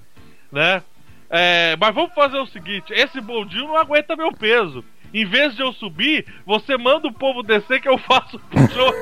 né? 0.51 0.83
É, 1.29 1.77
mas 1.79 1.95
vamos 1.95 2.15
fazer 2.15 2.39
o 2.39 2.47
seguinte: 2.47 2.91
esse 2.95 3.21
bondinho 3.21 3.69
não 3.69 3.77
aguenta 3.77 4.17
meu 4.17 4.33
peso. 4.33 4.83
Em 5.15 5.25
vez 5.25 5.55
de 5.55 5.63
eu 5.63 5.73
subir, 5.73 6.27
você 6.45 6.77
manda 6.77 7.07
o 7.07 7.13
povo 7.13 7.45
descer 7.45 7.81
que 7.81 7.89
eu 7.89 7.97
faço 7.97 8.37
o 8.37 8.69
show. 8.73 8.93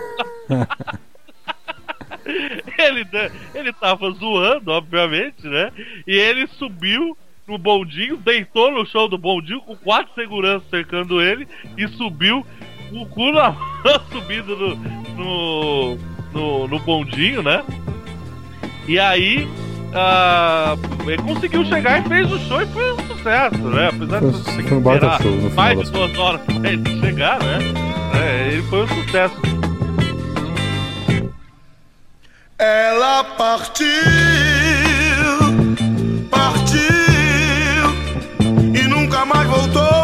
ele, 2.78 3.06
ele 3.54 3.72
tava 3.72 4.10
zoando, 4.10 4.70
obviamente, 4.70 5.48
né? 5.48 5.72
E 6.06 6.14
ele 6.14 6.46
subiu 6.48 7.16
no 7.48 7.56
bondinho, 7.56 8.18
deitou 8.18 8.70
no 8.70 8.84
chão 8.84 9.08
do 9.08 9.16
bondinho 9.16 9.62
com 9.62 9.74
quatro 9.74 10.12
seguranças 10.14 10.68
cercando 10.68 11.20
ele 11.20 11.48
e 11.78 11.88
subiu 11.88 12.46
com 12.90 13.02
o 13.02 13.06
cu 13.06 13.32
na 13.32 13.50
mão, 13.82 14.00
subindo 14.10 14.54
no, 14.54 14.76
no, 15.16 15.96
no, 16.32 16.68
no 16.68 16.78
bondinho, 16.80 17.42
né? 17.42 17.64
E 18.86 18.98
aí 18.98 19.48
ah, 19.94 20.76
ele 21.06 21.18
conseguiu 21.22 21.64
chegar 21.66 22.04
e 22.04 22.08
fez 22.08 22.30
o 22.32 22.38
show 22.40 22.62
e 22.62 22.66
foi 22.66 22.92
um 22.92 22.96
sucesso, 23.06 23.56
né? 23.58 23.88
Apesar 23.88 24.20
de 24.20 24.30
Foi- 24.32 24.42
você 24.42 24.62
ter 24.62 24.74
um 24.74 24.80
baita 24.80 25.06
esperar 25.06 25.22
show, 25.22 25.30
no 25.32 25.50
final 25.50 25.54
mais 25.64 25.80
de 25.80 25.90
duas 25.92 26.18
horas 26.18 26.40
pra 26.42 26.70
ele 26.70 27.00
chegar, 27.00 27.38
né? 27.42 27.58
É, 28.14 28.48
ele 28.52 28.62
foi 28.64 28.82
um 28.84 28.88
sucesso. 28.88 29.36
Ela 32.58 33.24
partiu, 33.24 33.86
partiu 36.30 36.78
e 38.74 38.82
nunca 38.88 39.24
mais 39.24 39.48
voltou. 39.48 40.01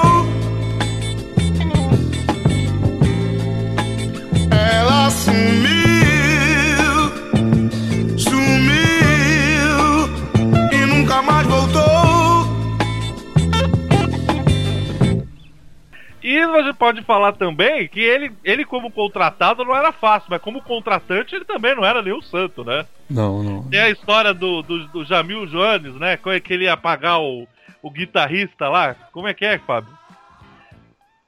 E 16.28 16.62
gente 16.62 16.76
pode 16.76 17.02
falar 17.04 17.32
também 17.32 17.88
que 17.88 18.00
ele, 18.00 18.30
ele 18.44 18.62
como 18.62 18.90
contratado 18.90 19.64
não 19.64 19.74
era 19.74 19.90
fácil, 19.92 20.28
mas 20.28 20.42
como 20.42 20.60
contratante 20.60 21.34
ele 21.34 21.46
também 21.46 21.74
não 21.74 21.82
era 21.82 22.02
nenhum 22.02 22.20
santo, 22.20 22.62
né? 22.62 22.84
Não, 23.08 23.42
não. 23.42 23.62
Tem 23.62 23.80
a 23.80 23.88
história 23.88 24.34
do, 24.34 24.60
do, 24.60 24.86
do 24.88 25.04
Jamil 25.06 25.46
Jones, 25.46 25.94
né? 25.94 26.18
É 26.26 26.40
que 26.40 26.52
ele 26.52 26.64
ia 26.64 26.76
pagar 26.76 27.18
o, 27.18 27.48
o 27.82 27.90
guitarrista 27.90 28.68
lá? 28.68 28.94
Como 29.10 29.26
é 29.26 29.32
que 29.32 29.46
é, 29.46 29.58
Fábio? 29.58 29.88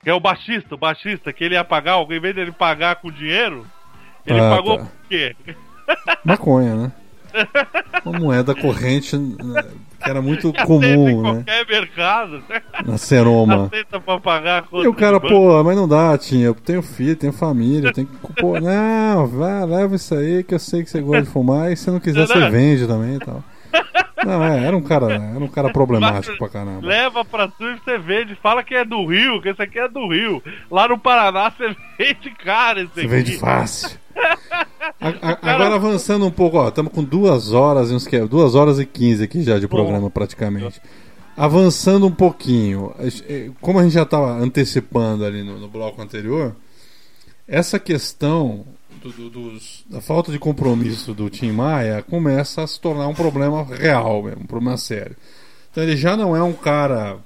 Que 0.05 0.11
é 0.11 0.13
o 0.13 0.21
baixista, 0.21 0.75
o 0.75 0.79
baixista, 0.79 1.33
que 1.33 1.45
ele 1.45 1.55
ia 1.55 1.65
pagar, 1.65 1.99
em 2.03 2.21
vez 2.21 2.35
dele 2.35 2.53
pagar 2.53 2.97
com 2.97 3.11
dinheiro, 3.11 3.67
ele 4.27 4.39
Ah, 4.39 4.51
pagou 4.51 4.77
tá. 4.77 4.85
por 4.85 5.09
quê? 5.09 5.35
Maconha, 6.23 6.75
né? 6.75 6.93
Uma 8.05 8.19
moeda 8.19 8.55
corrente 8.55 9.17
né, 9.17 9.65
que 10.03 10.09
era 10.09 10.23
muito 10.23 10.53
Que 10.53 10.61
aceita 10.61 10.63
em 10.63 10.67
comum, 10.67 11.23
né? 11.23 11.45
qualquer 11.45 11.67
mercado. 11.69 12.43
Na 12.87 12.97
Seroma. 12.99 13.67
Aceita 13.67 14.01
pra 14.01 14.19
pagar 14.19 14.65
E 14.73 14.89
o 14.89 14.95
cara, 14.95 15.21
pô, 15.21 15.63
mas 15.63 15.77
não 15.77 15.87
dá, 15.87 16.17
tinha. 16.17 16.47
Eu 16.47 16.55
tenho 16.55 16.83
filho, 16.83 17.17
tenho 17.17 17.33
família, 17.33 17.93
tenho 17.93 18.07
que. 18.07 18.33
Pô, 18.41 18.59
não, 18.59 19.27
vai, 19.27 19.65
leva 19.67 19.97
isso 19.97 20.15
aí 20.15 20.43
que 20.43 20.55
eu 20.55 20.59
sei 20.59 20.83
que 20.83 20.91
você 20.91 21.01
gosta 21.01 21.23
de 21.23 21.31
fumar 21.31 21.71
e 21.71 21.77
se 21.77 21.91
não 21.91 22.01
quiser, 22.01 22.27
você 22.27 22.39
Não. 22.39 22.51
vende 22.51 22.87
também 22.87 23.17
e 23.17 23.19
tal. 23.19 23.43
Não, 24.25 24.45
é, 24.45 24.65
era 24.67 24.77
um 24.77 24.83
cara, 24.83 25.13
era 25.15 25.39
um 25.45 25.49
cara 25.49 25.73
problemático 25.73 26.37
pra 26.39 26.49
caramba. 26.49 26.87
Leva 26.87 27.25
pra 27.25 27.49
tu 27.49 27.65
e 27.65 27.77
você 27.79 27.99
vende, 27.99 28.35
fala 28.35 28.63
que 28.63 28.75
é 28.75 28.85
do 28.85 29.07
Rio, 29.07 29.41
que 29.41 29.49
esse 29.49 29.63
aqui 29.63 29.79
é 29.79 29.89
do 29.89 30.09
Rio. 30.09 30.43
Lá 30.71 30.87
no 30.89 30.99
Paraná 30.99 31.51
você 31.51 31.75
vende 31.99 32.31
cara 32.43 32.81
esse 32.83 32.93
Você 32.95 33.01
aqui. 33.01 33.09
vende 33.09 33.37
fácil. 33.39 33.91
A- 35.01 35.09
a- 35.33 35.55
Agora 35.55 35.75
avançando 35.77 36.27
um 36.27 36.31
pouco, 36.31 36.59
ó, 36.59 36.69
estamos 36.69 36.93
com 36.93 37.03
duas 37.03 37.53
horas 37.53 37.91
e 37.91 37.95
uns 37.95 38.07
que 38.07 38.19
duas 38.27 38.55
horas 38.55 38.79
e 38.79 38.85
quinze 38.85 39.23
aqui 39.25 39.43
já 39.43 39.59
de 39.59 39.67
programa 39.67 40.11
praticamente. 40.11 40.81
Avançando 41.37 42.07
um 42.07 42.11
pouquinho, 42.13 42.93
eh, 42.99 43.51
como 43.63 43.79
a 43.79 43.83
gente 43.83 43.93
já 43.95 44.03
estava 44.03 44.31
antecipando 44.33 45.25
ali 45.25 45.43
no, 45.43 45.59
no 45.59 45.69
bloco 45.69 46.03
anterior, 46.03 46.55
essa 47.49 47.79
questão 47.79 48.67
do- 49.03 49.13
do- 49.13 49.31
dos- 49.31 49.85
da 49.89 50.01
falta 50.01 50.31
de 50.31 50.39
compromisso 50.39 51.15
do 51.15 51.31
Tim 51.31 51.53
Maia 51.53 52.03
começa 52.03 52.63
a 52.63 52.67
se 52.67 52.81
tornar 52.81 53.09
um 53.09 53.15
problema 53.15 53.65
real, 53.65 54.23
mesmo, 54.23 54.43
um 54.43 54.47
problema 54.47 54.77
sério. 54.77 55.17
Então 55.71 55.83
ele 55.83 55.97
já 55.97 56.17
não 56.17 56.37
é 56.37 56.43
um 56.43 56.53
cara 56.53 57.19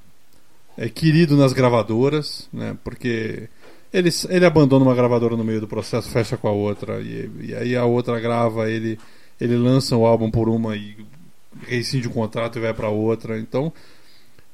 é, 0.76 0.88
querido 0.88 1.36
nas 1.36 1.52
gravadoras, 1.52 2.48
né? 2.52 2.76
Porque 2.84 3.48
ele, 3.92 4.10
ele 4.28 4.44
abandona 4.44 4.84
uma 4.84 4.94
gravadora 4.94 5.36
no 5.36 5.44
meio 5.44 5.60
do 5.60 5.68
processo, 5.68 6.10
fecha 6.10 6.36
com 6.36 6.48
a 6.48 6.52
outra, 6.52 7.00
e, 7.00 7.30
e 7.40 7.54
aí 7.54 7.76
a 7.76 7.84
outra 7.84 8.18
grava, 8.20 8.68
ele, 8.70 8.98
ele 9.40 9.56
lança 9.56 9.96
o 9.96 10.04
álbum 10.04 10.30
por 10.30 10.48
uma 10.48 10.76
e 10.76 10.96
rescinde 11.68 12.08
o 12.08 12.10
contrato 12.10 12.58
e 12.58 12.62
vai 12.62 12.74
para 12.74 12.88
outra. 12.88 13.38
Então, 13.38 13.72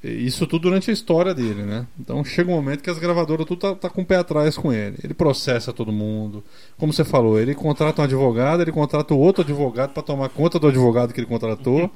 isso 0.03 0.47
tudo 0.47 0.63
durante 0.63 0.91
a 0.91 0.95
história 0.95 1.35
dele, 1.35 1.63
né? 1.63 1.87
Então 1.99 2.25
chega 2.25 2.51
um 2.51 2.55
momento 2.55 2.83
que 2.83 2.89
as 2.89 2.99
gravadoras 2.99 3.45
tudo 3.47 3.59
tá, 3.61 3.75
tá 3.75 3.91
com 3.91 4.01
o 4.01 4.05
pé 4.05 4.17
atrás 4.17 4.57
com 4.57 4.73
ele. 4.73 4.97
Ele 5.05 5.13
processa 5.13 5.73
todo 5.75 5.93
mundo. 5.93 6.43
Como 6.79 6.91
você 6.93 7.05
falou, 7.05 7.39
ele 7.39 7.55
contrata 7.55 8.01
um 8.01 8.05
advogado, 8.05 8.63
ele 8.63 8.73
contrata 8.73 9.13
outro 9.15 9.43
advogado 9.43 9.93
para 9.93 10.03
tomar 10.03 10.31
conta 10.31 10.59
do 10.59 10.69
advogado 10.69 11.13
que 11.13 11.21
ele 11.21 11.27
contratou. 11.27 11.91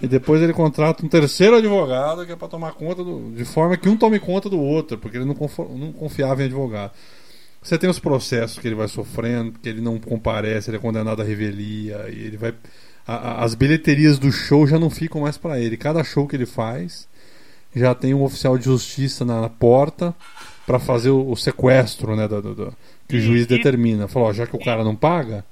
e 0.00 0.06
depois 0.06 0.40
ele 0.40 0.52
contrata 0.52 1.04
um 1.04 1.08
terceiro 1.08 1.56
advogado 1.56 2.24
que 2.24 2.30
é 2.32 2.36
para 2.36 2.46
tomar 2.46 2.72
conta 2.74 3.02
do, 3.02 3.32
de 3.32 3.44
forma 3.44 3.76
que 3.76 3.88
um 3.88 3.96
tome 3.96 4.20
conta 4.20 4.48
do 4.48 4.60
outro, 4.60 4.96
porque 4.98 5.16
ele 5.16 5.24
não, 5.24 5.34
não 5.76 5.92
confiava 5.92 6.42
em 6.42 6.46
advogado. 6.46 6.92
Você 7.60 7.76
tem 7.78 7.88
os 7.90 7.98
processos 7.98 8.58
que 8.58 8.66
ele 8.68 8.74
vai 8.74 8.86
sofrendo, 8.88 9.52
que 9.58 9.68
ele 9.68 9.80
não 9.80 9.98
comparece, 9.98 10.70
ele 10.70 10.76
é 10.76 10.80
condenado 10.80 11.22
à 11.22 11.24
revelia, 11.24 12.06
e 12.08 12.20
ele 12.24 12.36
vai. 12.36 12.54
a- 13.06 13.14
a- 13.16 13.44
as 13.44 13.54
bilheterias 13.56 14.16
do 14.18 14.30
show 14.30 14.64
já 14.66 14.78
não 14.78 14.90
ficam 14.90 15.20
mais 15.22 15.36
para 15.36 15.58
ele. 15.60 15.76
Cada 15.76 16.02
show 16.04 16.26
que 16.26 16.36
ele 16.36 16.46
faz 16.46 17.08
já 17.74 17.94
tem 17.94 18.14
um 18.14 18.22
oficial 18.22 18.56
de 18.58 18.64
justiça 18.64 19.24
na, 19.24 19.48
porta 19.48 20.14
para 20.66 20.78
fazer 20.78 21.10
o, 21.10 21.30
o 21.30 21.36
sequestro, 21.36 22.14
né, 22.16 22.28
do, 22.28 22.40
do- 22.42 22.54
do- 22.54 22.76
que 23.08 23.16
o 23.16 23.20
juiz 23.20 23.46
determina. 23.46 24.08
Falou, 24.08 24.28
ó, 24.28 24.32
já 24.32 24.46
que 24.46 24.56
o 24.56 24.58
cara 24.58 24.82
não 24.84 24.94
paga, 24.96 25.44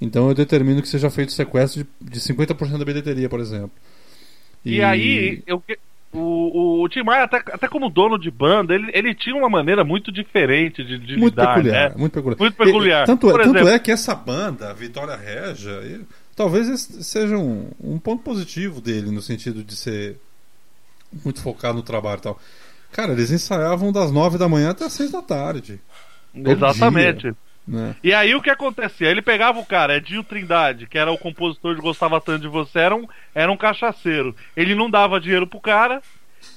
então 0.00 0.28
eu 0.28 0.34
determino 0.34 0.80
que 0.82 0.88
seja 0.88 1.10
feito 1.10 1.32
sequestro 1.32 1.84
de, 2.00 2.10
de 2.10 2.20
50% 2.20 2.78
da 2.78 2.84
bilheteria, 2.84 3.28
por 3.28 3.40
exemplo. 3.40 3.70
E, 4.64 4.80
aí, 4.82 5.42
eu, 5.46 5.62
o, 6.12 6.18
o, 6.18 6.82
o 6.84 6.88
Tim 6.88 7.02
Maia, 7.02 7.24
até, 7.24 7.38
até 7.38 7.66
como 7.66 7.88
dono 7.88 8.18
de 8.18 8.30
banda, 8.30 8.74
ele, 8.74 8.90
ele 8.94 9.14
tinha 9.14 9.34
uma 9.34 9.48
maneira 9.48 9.82
muito 9.82 10.12
diferente 10.12 10.84
de, 10.84 10.98
de 10.98 11.16
muito 11.16 11.32
lidar, 11.34 11.54
peculiar, 11.54 11.90
né? 11.90 11.94
muito 11.96 12.12
peculiar. 12.12 12.38
Muito 12.38 12.56
peculiar. 12.56 13.02
E- 13.02 13.06
tanto 13.06 13.28
é, 13.28 13.32
Por 13.32 13.40
tanto 13.42 13.56
exemplo- 13.56 13.72
é 13.74 13.78
que 13.78 13.90
essa 13.90 14.14
banda, 14.14 14.70
a 14.70 14.74
Vitória 14.74 15.16
Regia, 15.16 16.00
talvez 16.36 16.68
seja 17.00 17.36
um, 17.36 17.68
um 17.82 17.98
ponto 17.98 18.22
positivo 18.22 18.80
dele, 18.80 19.10
no 19.10 19.22
sentido 19.22 19.64
de 19.64 19.74
ser 19.74 20.16
muito 21.24 21.42
focado 21.42 21.74
no 21.74 21.82
trabalho 21.82 22.18
e 22.18 22.22
tal. 22.22 22.40
Cara, 22.90 23.12
eles 23.12 23.30
ensaiavam 23.30 23.90
das 23.90 24.12
nove 24.12 24.38
da 24.38 24.48
manhã 24.48 24.70
até 24.70 24.84
as 24.84 24.92
seis 24.92 25.10
da 25.10 25.22
tarde. 25.22 25.80
Exatamente. 26.34 27.22
dia, 27.22 27.36
né? 27.66 27.94
E 28.02 28.12
aí 28.12 28.34
o 28.34 28.42
que 28.42 28.50
acontecia? 28.50 29.08
Ele 29.08 29.22
pegava 29.22 29.58
o 29.58 29.66
cara, 29.66 29.96
Edinho 29.96 30.24
Trindade, 30.24 30.86
que 30.86 30.98
era 30.98 31.10
o 31.10 31.18
compositor 31.18 31.74
de 31.74 31.80
Gostava 31.80 32.20
Tanto 32.20 32.42
de 32.42 32.48
Você, 32.48 32.78
era 32.78 32.94
um, 32.94 33.06
era 33.34 33.50
um 33.50 33.56
cachaceiro. 33.56 34.34
Ele 34.56 34.74
não 34.74 34.90
dava 34.90 35.20
dinheiro 35.20 35.46
pro 35.46 35.60
cara, 35.60 36.02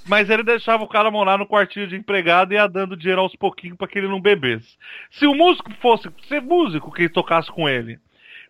mas 0.07 0.30
ele 0.30 0.44
deixava 0.44 0.84
o 0.84 0.88
cara 0.88 1.11
morar 1.11 1.38
no 1.38 1.48
quartinho 1.48 1.88
de 1.88 1.95
empregado 1.95 2.53
e 2.53 2.56
ia 2.56 2.68
dando 2.68 2.98
dinheiro 2.98 3.22
aos 3.22 3.36
pouquinhos 3.36 3.77
para 3.77 3.88
que 3.88 3.98
ele 3.98 4.07
não 4.07 4.19
bebesse. 4.19 4.77
Se 5.11 5.26
o 5.26 5.36
músico 5.36 5.72
fosse 5.82 6.10
ser 6.27 6.41
músico 6.41 6.91
que 6.91 7.07
tocasse 7.07 7.52
com 7.52 7.69
ele, 7.69 7.99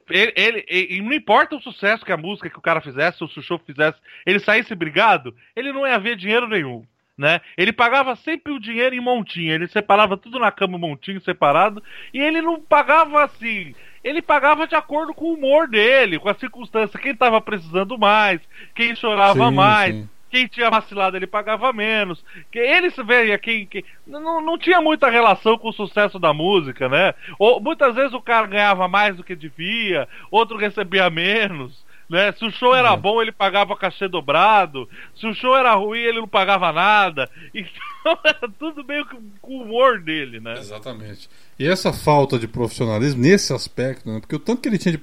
ele, 0.10 0.34
ele- 0.36 0.66
e- 0.70 0.98
e 0.98 1.02
não 1.02 1.14
importa 1.14 1.56
o 1.56 1.62
sucesso 1.62 2.06
que 2.06 2.12
a 2.12 2.18
música 2.18 2.50
que 2.50 2.58
o 2.58 2.62
cara 2.62 2.82
fizesse, 2.82 3.24
ou 3.24 3.30
se 3.30 3.40
o 3.40 3.44
show 3.44 3.60
fizesse, 3.60 3.98
ele 4.26 4.40
saísse 4.40 4.76
brigado, 4.76 5.36
ele 5.56 5.72
não 5.72 5.88
ia 5.88 5.98
ver 6.00 6.16
dinheiro 6.16 6.48
nenhum. 6.48 6.86
Né? 7.18 7.40
Ele 7.58 7.72
pagava 7.72 8.14
sempre 8.18 8.52
o 8.52 8.60
dinheiro 8.60 8.94
em 8.94 9.00
montinho, 9.00 9.54
ele 9.54 9.68
separava 9.68 10.18
tudo 10.18 10.38
na 10.38 10.52
cama 10.52 10.78
montinho 10.78 11.22
separado, 11.22 11.82
e 12.14 12.20
ele 12.20 12.42
não 12.42 12.60
pagava 12.60 13.24
assim, 13.24 13.74
ele 14.04 14.22
pagava 14.22 14.68
de 14.68 14.76
acordo 14.76 15.14
com 15.14 15.26
o 15.26 15.34
humor 15.34 15.66
dele, 15.66 16.20
com 16.20 16.28
a 16.28 16.34
circunstância, 16.34 17.00
quem 17.00 17.16
tava 17.16 17.40
precisando 17.40 17.98
mais, 17.98 18.42
quem 18.76 18.94
chorava 18.98 19.48
Sim, 19.50 19.56
mais, 19.56 19.96
sim. 19.96 20.10
Quem 20.36 20.48
tinha 20.48 20.70
vacilado 20.70 21.16
ele 21.16 21.26
pagava 21.26 21.72
menos. 21.72 22.22
Que 22.52 22.60
ele 22.60 22.92
se 22.92 23.02
veia 23.02 23.38
quem, 23.38 23.66
quem 23.66 23.86
não, 24.06 24.42
não 24.42 24.58
tinha 24.58 24.82
muita 24.82 25.10
relação 25.10 25.58
com 25.58 25.70
o 25.70 25.74
sucesso 25.74 26.20
da 26.20 26.34
música, 26.34 26.90
né? 26.90 27.14
Ou 27.40 27.62
muitas 27.62 27.96
vezes 27.96 28.14
o 28.14 28.22
cara 28.22 28.46
ganhava 28.46 28.86
mais 28.86 29.16
do 29.16 29.24
que 29.24 29.34
devia, 29.34 30.10
outro 30.30 30.58
recebia 30.58 31.10
menos. 31.10 31.86
Né? 32.10 32.34
Se 32.34 32.46
o 32.46 32.52
show 32.52 32.76
era 32.76 32.96
bom, 32.98 33.22
ele 33.22 33.32
pagava 33.32 33.78
cachê 33.78 34.10
dobrado. 34.10 34.88
Se 35.16 35.26
o 35.26 35.34
show 35.34 35.56
era 35.56 35.74
ruim, 35.74 36.02
ele 36.02 36.20
não 36.20 36.28
pagava 36.28 36.72
nada. 36.74 37.30
Então 38.06 38.20
era 38.24 38.48
tudo 38.60 38.86
meio 38.86 39.04
que 39.08 39.18
com 39.42 39.58
o 39.58 39.64
humor 39.64 40.00
dele, 40.00 40.40
né? 40.40 40.60
Exatamente. 40.60 41.28
E 41.58 41.68
essa 41.68 41.92
falta 41.92 42.38
de 42.38 42.48
profissionalismo 42.48 43.20
nesse 43.20 43.52
aspecto, 43.52 44.08
né? 44.08 44.20
Porque 44.20 44.36
o 44.36 44.40
tanto 44.40 44.62
que 44.62 44.70
ele 44.70 44.78
tinha 44.78 44.92
de. 44.92 45.02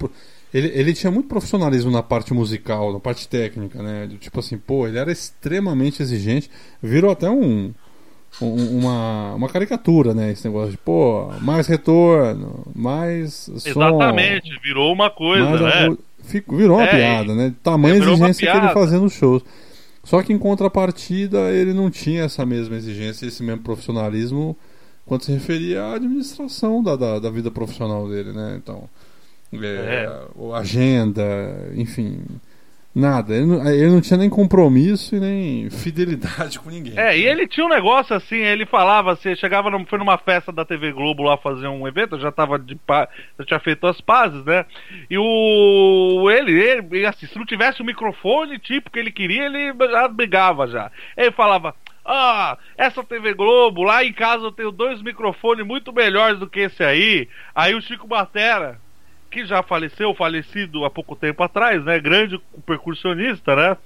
Ele, 0.53 0.69
ele 0.75 0.93
tinha 0.93 1.11
muito 1.11 1.29
profissionalismo 1.29 1.91
na 1.91 2.03
parte 2.03 2.35
musical, 2.35 2.93
na 2.93 3.01
parte 3.01 3.27
técnica, 3.29 3.83
né? 3.83 4.09
Tipo 4.21 4.41
assim, 4.41 4.59
pô, 4.59 4.87
ele 4.87 4.99
era 4.99 5.11
extremamente 5.11 6.03
exigente. 6.03 6.51
Virou 6.83 7.11
até 7.11 7.31
um. 7.31 7.73
um- 8.41 8.79
uma, 8.79 9.35
uma 9.35 9.49
caricatura, 9.49 10.13
né? 10.15 10.31
Esse 10.33 10.47
negócio 10.47 10.71
de, 10.73 10.79
pô, 10.79 11.29
mais 11.41 11.67
retorno, 11.67 12.67
mais 12.75 13.51
som. 13.57 13.69
Exatamente, 13.69 14.51
virou 14.63 14.93
uma 14.93 15.11
coisa, 15.11 15.45
né? 15.59 15.73
agu- 15.87 15.99
Fico- 16.25 16.57
virou 16.57 16.77
uma 16.77 16.85
É, 16.87 16.97
piada, 16.97 17.35
né? 17.35 17.53
Tamanha 17.63 17.97
exigência 17.97 18.51
que 18.53 18.57
ele 18.59 18.73
fazia 18.75 18.99
nos 18.99 19.13
shows. 19.13 19.43
Só 20.05 20.23
que 20.23 20.33
em 20.33 20.39
contrapartida 20.39 21.51
ele 21.51 21.73
não 21.73 21.91
tinha 21.91 22.23
essa 22.25 22.45
mesma 22.47 22.77
exigência, 22.77 23.27
esse 23.27 23.43
mesmo 23.43 23.63
profissionalismo 23.63 24.57
quando 25.07 25.23
se 25.25 25.33
referia 25.33 25.83
à 25.83 25.95
administração 25.97 26.83
da, 26.83 26.95
da, 26.97 27.19
da 27.19 27.31
vida 27.31 27.51
profissional 27.51 28.09
dele, 28.09 28.33
né? 28.33 28.55
Então, 28.63 28.89
é, 29.53 30.07
a 30.55 30.59
agenda, 30.59 31.23
enfim, 31.75 32.21
nada. 32.95 33.35
Ele 33.35 33.47
não, 33.47 33.67
ele 33.71 33.91
não 33.91 34.01
tinha 34.01 34.19
nem 34.19 34.29
compromisso 34.31 35.17
e 35.17 35.21
nem 35.21 35.71
fidelidade 35.71 36.59
com 36.59 36.71
ninguém. 36.71 36.99
É, 36.99 37.17
e 37.17 37.27
ele 37.27 37.47
tinha 37.47 37.65
um 37.67 37.69
negócio 37.69 38.15
assim, 38.15 38.37
ele 38.37 38.67
falava 38.67 39.13
assim, 39.13 39.35
chegava 39.37 39.71
num- 39.71 39.87
foi 39.87 39.99
numa 39.99 40.19
festa 40.19 40.53
da 40.53 40.65
TV 40.65 40.93
Globo 40.93 41.23
lá 41.23 41.37
fazer 41.37 41.69
um 41.69 41.87
evento, 41.89 42.19
já 42.19 42.31
tava 42.33 42.59
de 42.59 42.79
já 43.39 43.45
tinha 43.47 43.61
feito 43.61 43.87
as 43.87 44.01
pazes, 44.01 44.45
né? 44.45 44.65
E 45.11 45.17
o 45.19 46.31
ele, 46.31 46.53
ele 46.53 47.07
assim, 47.07 47.27
se 47.27 47.39
não 47.39 47.47
tivesse 47.47 47.81
o 47.81 47.85
microfone 47.85 48.59
tipo 48.59 48.91
que 48.91 48.99
ele 48.99 49.11
queria, 49.11 49.47
ele 49.47 49.73
já 49.91 50.09
brigava 50.09 50.67
já. 50.67 50.91
Ele 51.17 51.31
falava: 51.31 51.75
"Ah, 52.05 52.59
essa 52.77 53.03
TV 53.05 53.33
Globo, 53.33 53.83
lá 53.83 54.05
em 54.05 54.13
casa 54.13 54.45
eu 54.45 54.53
tenho 54.53 54.71
dois 54.71 55.01
microfones 55.01 55.65
muito 55.67 55.93
melhores 55.93 56.39
do 56.39 56.47
que 56.49 56.61
esse 56.61 56.83
aí". 56.85 57.29
Aí 57.55 57.75
o 57.75 57.81
Chico 57.81 58.07
Batera 58.07 58.79
que 59.33 59.45
já 59.47 59.63
faleceu, 59.63 60.15
falecido 60.15 60.85
há 60.85 60.91
pouco 60.91 61.17
tempo 61.17 61.43
atrás, 61.43 61.83
né? 61.85 61.99
Grande 61.99 62.39
percussionista, 62.67 63.57
né? 63.57 63.77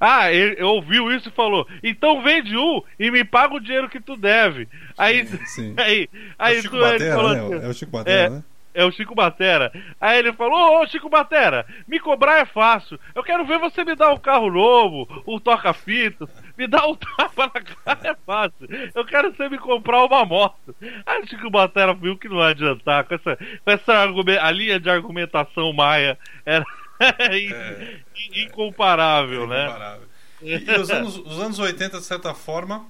Ah, 0.00 0.32
ele 0.32 0.62
ouviu 0.62 1.10
isso 1.12 1.28
e 1.28 1.32
falou: 1.32 1.66
então 1.82 2.22
vende 2.22 2.56
um 2.56 2.82
e 2.98 3.10
me 3.10 3.24
paga 3.24 3.54
o 3.54 3.60
dinheiro 3.60 3.88
que 3.88 4.00
tu 4.00 4.16
deve. 4.16 4.68
Aí, 4.96 5.24
sim. 5.46 5.74
aí, 5.78 6.08
aí 6.38 6.56
É 6.56 6.58
o 6.58 6.62
Chico 6.62 6.76
tu- 6.76 6.80
Batera, 6.82 7.14
falou 7.16 7.30
né? 7.32 7.56
assim, 7.56 7.66
É 7.66 7.68
o 7.68 7.72
Chico 7.72 7.90
Batera, 7.92 8.20
é, 8.26 8.30
né? 8.30 8.44
É 8.74 8.84
o 8.84 8.92
Chico 8.92 9.14
Batera. 9.14 9.72
Aí 10.00 10.18
ele 10.18 10.32
falou: 10.34 10.80
Ô 10.82 10.86
Chico 10.86 11.08
Batera, 11.08 11.66
me 11.86 11.98
cobrar 11.98 12.40
é 12.40 12.44
fácil. 12.44 12.98
Eu 13.14 13.24
quero 13.24 13.44
ver 13.46 13.58
você 13.58 13.84
me 13.84 13.94
dar 13.96 14.12
um 14.12 14.18
carro 14.18 14.50
novo, 14.50 15.22
um 15.26 15.38
toca-fitas. 15.40 16.28
Me 16.58 16.66
dá 16.66 16.84
um 16.86 16.96
tapa 17.16 17.46
na 17.54 17.60
cara 17.62 18.10
é 18.10 18.16
fácil. 18.26 18.68
Eu 18.94 19.04
quero 19.06 19.32
você 19.34 19.48
me 19.48 19.58
comprar 19.58 20.04
uma 20.04 20.24
moto. 20.24 20.74
Aí 21.06 21.22
o 21.22 21.26
Chico 21.28 21.48
Batera 21.48 21.94
viu 21.94 22.18
que 22.18 22.28
não 22.28 22.38
ia 22.40 22.48
adiantar. 22.48 23.04
Com 23.04 23.14
essa, 23.14 23.36
com 23.36 23.70
essa 23.70 24.02
a 24.42 24.50
linha 24.50 24.80
de 24.80 24.90
argumentação 24.90 25.72
maia 25.72 26.18
era 26.44 26.64
in- 27.32 28.40
in- 28.40 28.44
incomparável, 28.44 29.46
né? 29.46 29.64
Incomparável. 29.66 30.08
E, 30.42 30.54
e 30.54 30.78
os, 30.80 30.90
anos, 30.90 31.16
os 31.16 31.38
anos 31.38 31.58
80, 31.60 31.98
de 31.98 32.04
certa 32.04 32.34
forma, 32.34 32.84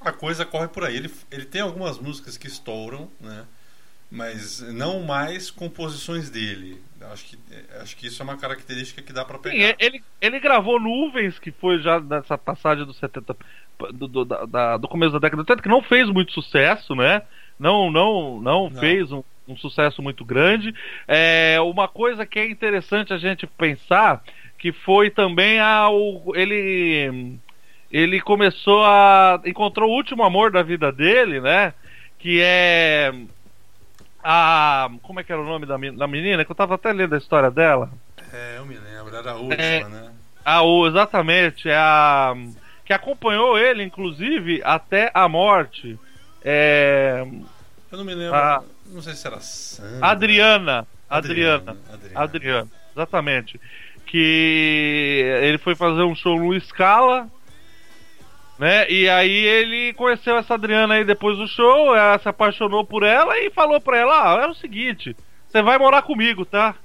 a 0.00 0.12
coisa 0.12 0.44
corre 0.44 0.68
por 0.68 0.84
aí. 0.84 0.96
Ele, 0.96 1.12
ele 1.30 1.44
tem 1.44 1.60
algumas 1.60 1.98
músicas 1.98 2.36
que 2.36 2.46
estouram, 2.46 3.10
né? 3.20 3.44
Mas 4.10 4.60
não 4.60 5.00
mais 5.02 5.50
composições 5.50 6.28
dele. 6.30 6.80
Acho 7.10 7.24
que, 7.24 7.38
acho 7.80 7.96
que 7.96 8.06
isso 8.06 8.22
é 8.22 8.24
uma 8.24 8.36
característica 8.36 9.02
que 9.02 9.12
dá 9.12 9.24
Sim, 9.24 9.38
pegar. 9.38 9.76
ele, 9.78 10.02
ele 10.20 10.40
gravou 10.40 10.80
Nuvens, 10.80 11.38
que 11.38 11.50
foi 11.50 11.80
já 11.80 12.00
nessa 12.00 12.36
passagem 12.38 12.84
dos 12.84 12.96
70. 12.98 13.36
Do, 13.94 14.06
do, 14.06 14.24
da- 14.24 14.76
do 14.76 14.86
começo 14.86 15.12
da 15.12 15.18
década 15.18 15.42
de 15.42 15.50
80, 15.50 15.62
que 15.62 15.68
não 15.68 15.82
fez 15.82 16.08
muito 16.08 16.32
sucesso, 16.32 16.94
né? 16.94 17.22
Não, 17.58 17.90
não, 17.90 18.40
não, 18.40 18.70
Não. 18.70 18.80
fez 18.80 19.10
um, 19.10 19.22
um 19.48 19.56
sucesso 19.56 20.00
muito 20.00 20.24
grande. 20.24 20.72
É, 21.08 21.58
uma 21.60 21.88
coisa 21.88 22.24
que 22.24 22.38
é 22.38 22.48
interessante 22.48 23.12
a 23.12 23.18
gente 23.18 23.46
pensar 23.46 24.22
que 24.58 24.70
foi 24.72 25.10
também 25.10 25.58
ao 25.58 26.22
ele 26.36 27.36
ele 27.90 28.20
começou 28.20 28.84
a 28.84 29.40
encontrou 29.44 29.90
o 29.90 29.94
último 29.94 30.22
amor 30.22 30.50
da 30.50 30.62
vida 30.62 30.90
dele, 30.92 31.40
né? 31.40 31.74
Que 32.18 32.40
é 32.40 33.12
a 34.22 34.88
como 35.02 35.20
é 35.20 35.24
que 35.24 35.32
era 35.32 35.40
o 35.40 35.44
nome 35.44 35.66
da, 35.66 35.76
da 35.76 36.06
menina? 36.06 36.44
Que 36.44 36.50
eu 36.50 36.56
tava 36.56 36.74
até 36.76 36.92
lendo 36.92 37.14
a 37.14 37.18
história 37.18 37.50
dela. 37.50 37.90
É, 38.32 38.56
eu 38.58 38.64
me 38.64 38.76
lembro, 38.76 39.14
era 39.14 39.32
a 39.32 39.36
última, 39.36 39.62
É. 39.62 39.84
né? 39.84 40.10
A 40.44 40.62
o 40.62 40.86
exatamente, 40.86 41.68
é 41.68 41.76
a 41.76 42.34
que 42.84 42.92
acompanhou 42.92 43.56
ele 43.58 43.82
inclusive 43.82 44.60
até 44.64 45.10
a 45.14 45.28
morte. 45.28 45.98
É 46.44 47.24
Eu 47.90 47.98
não 47.98 48.04
me 48.04 48.14
lembro. 48.14 48.34
Ah. 48.34 48.62
Não 48.86 49.00
sei 49.00 49.14
se 49.14 49.26
era 49.26 49.40
Sandra. 49.40 50.06
Adriana, 50.06 50.86
Adriana, 51.08 51.70
Adriana, 51.70 51.78
Adriana. 51.92 52.20
Adriana, 52.20 52.68
exatamente. 52.94 53.60
Que 54.06 55.24
ele 55.42 55.56
foi 55.58 55.74
fazer 55.74 56.02
um 56.02 56.14
show 56.14 56.38
no 56.38 56.58
Scala, 56.60 57.28
né? 58.62 58.88
E 58.88 59.08
aí 59.08 59.44
ele 59.44 59.92
conheceu 59.94 60.36
essa 60.36 60.54
Adriana 60.54 60.94
aí 60.94 61.04
depois 61.04 61.36
do 61.36 61.48
show, 61.48 61.96
ela 61.96 62.16
se 62.20 62.28
apaixonou 62.28 62.84
por 62.84 63.02
ela 63.02 63.36
e 63.40 63.50
falou 63.50 63.80
pra 63.80 63.98
ela: 63.98 64.36
ah, 64.36 64.44
é 64.44 64.46
o 64.46 64.54
seguinte, 64.54 65.16
você 65.48 65.60
vai 65.60 65.76
morar 65.78 66.02
comigo, 66.02 66.44
tá? 66.44 66.76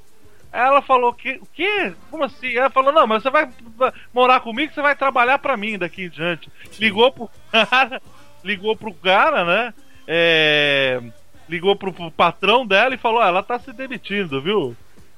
Ela 0.51 0.81
falou 0.81 1.13
que 1.13 1.33
o 1.33 1.45
quê? 1.53 1.93
Como 2.09 2.23
assim? 2.23 2.55
Ela 2.55 2.71
falou: 2.71 2.91
"Não, 2.91 3.05
mas 3.05 3.21
você 3.21 3.29
vai 3.29 3.47
morar 4.11 4.39
comigo, 4.39 4.73
você 4.73 4.81
vai 4.81 4.95
trabalhar 4.95 5.37
pra 5.37 5.55
mim 5.55 5.77
daqui 5.77 6.05
em 6.05 6.09
diante". 6.09 6.49
Ligou 6.79 7.11
pro 7.11 7.29
cara, 7.53 8.01
ligou 8.43 8.75
pro 8.75 8.91
cara, 8.91 9.45
né? 9.45 9.73
É, 10.07 10.99
ligou 11.47 11.75
pro, 11.75 11.93
pro 11.93 12.09
patrão 12.09 12.65
dela 12.65 12.95
e 12.95 12.97
falou: 12.97 13.21
"Ah, 13.21 13.27
ela 13.27 13.43
tá 13.43 13.59
se 13.59 13.71
demitindo, 13.71 14.41
viu? 14.41 14.75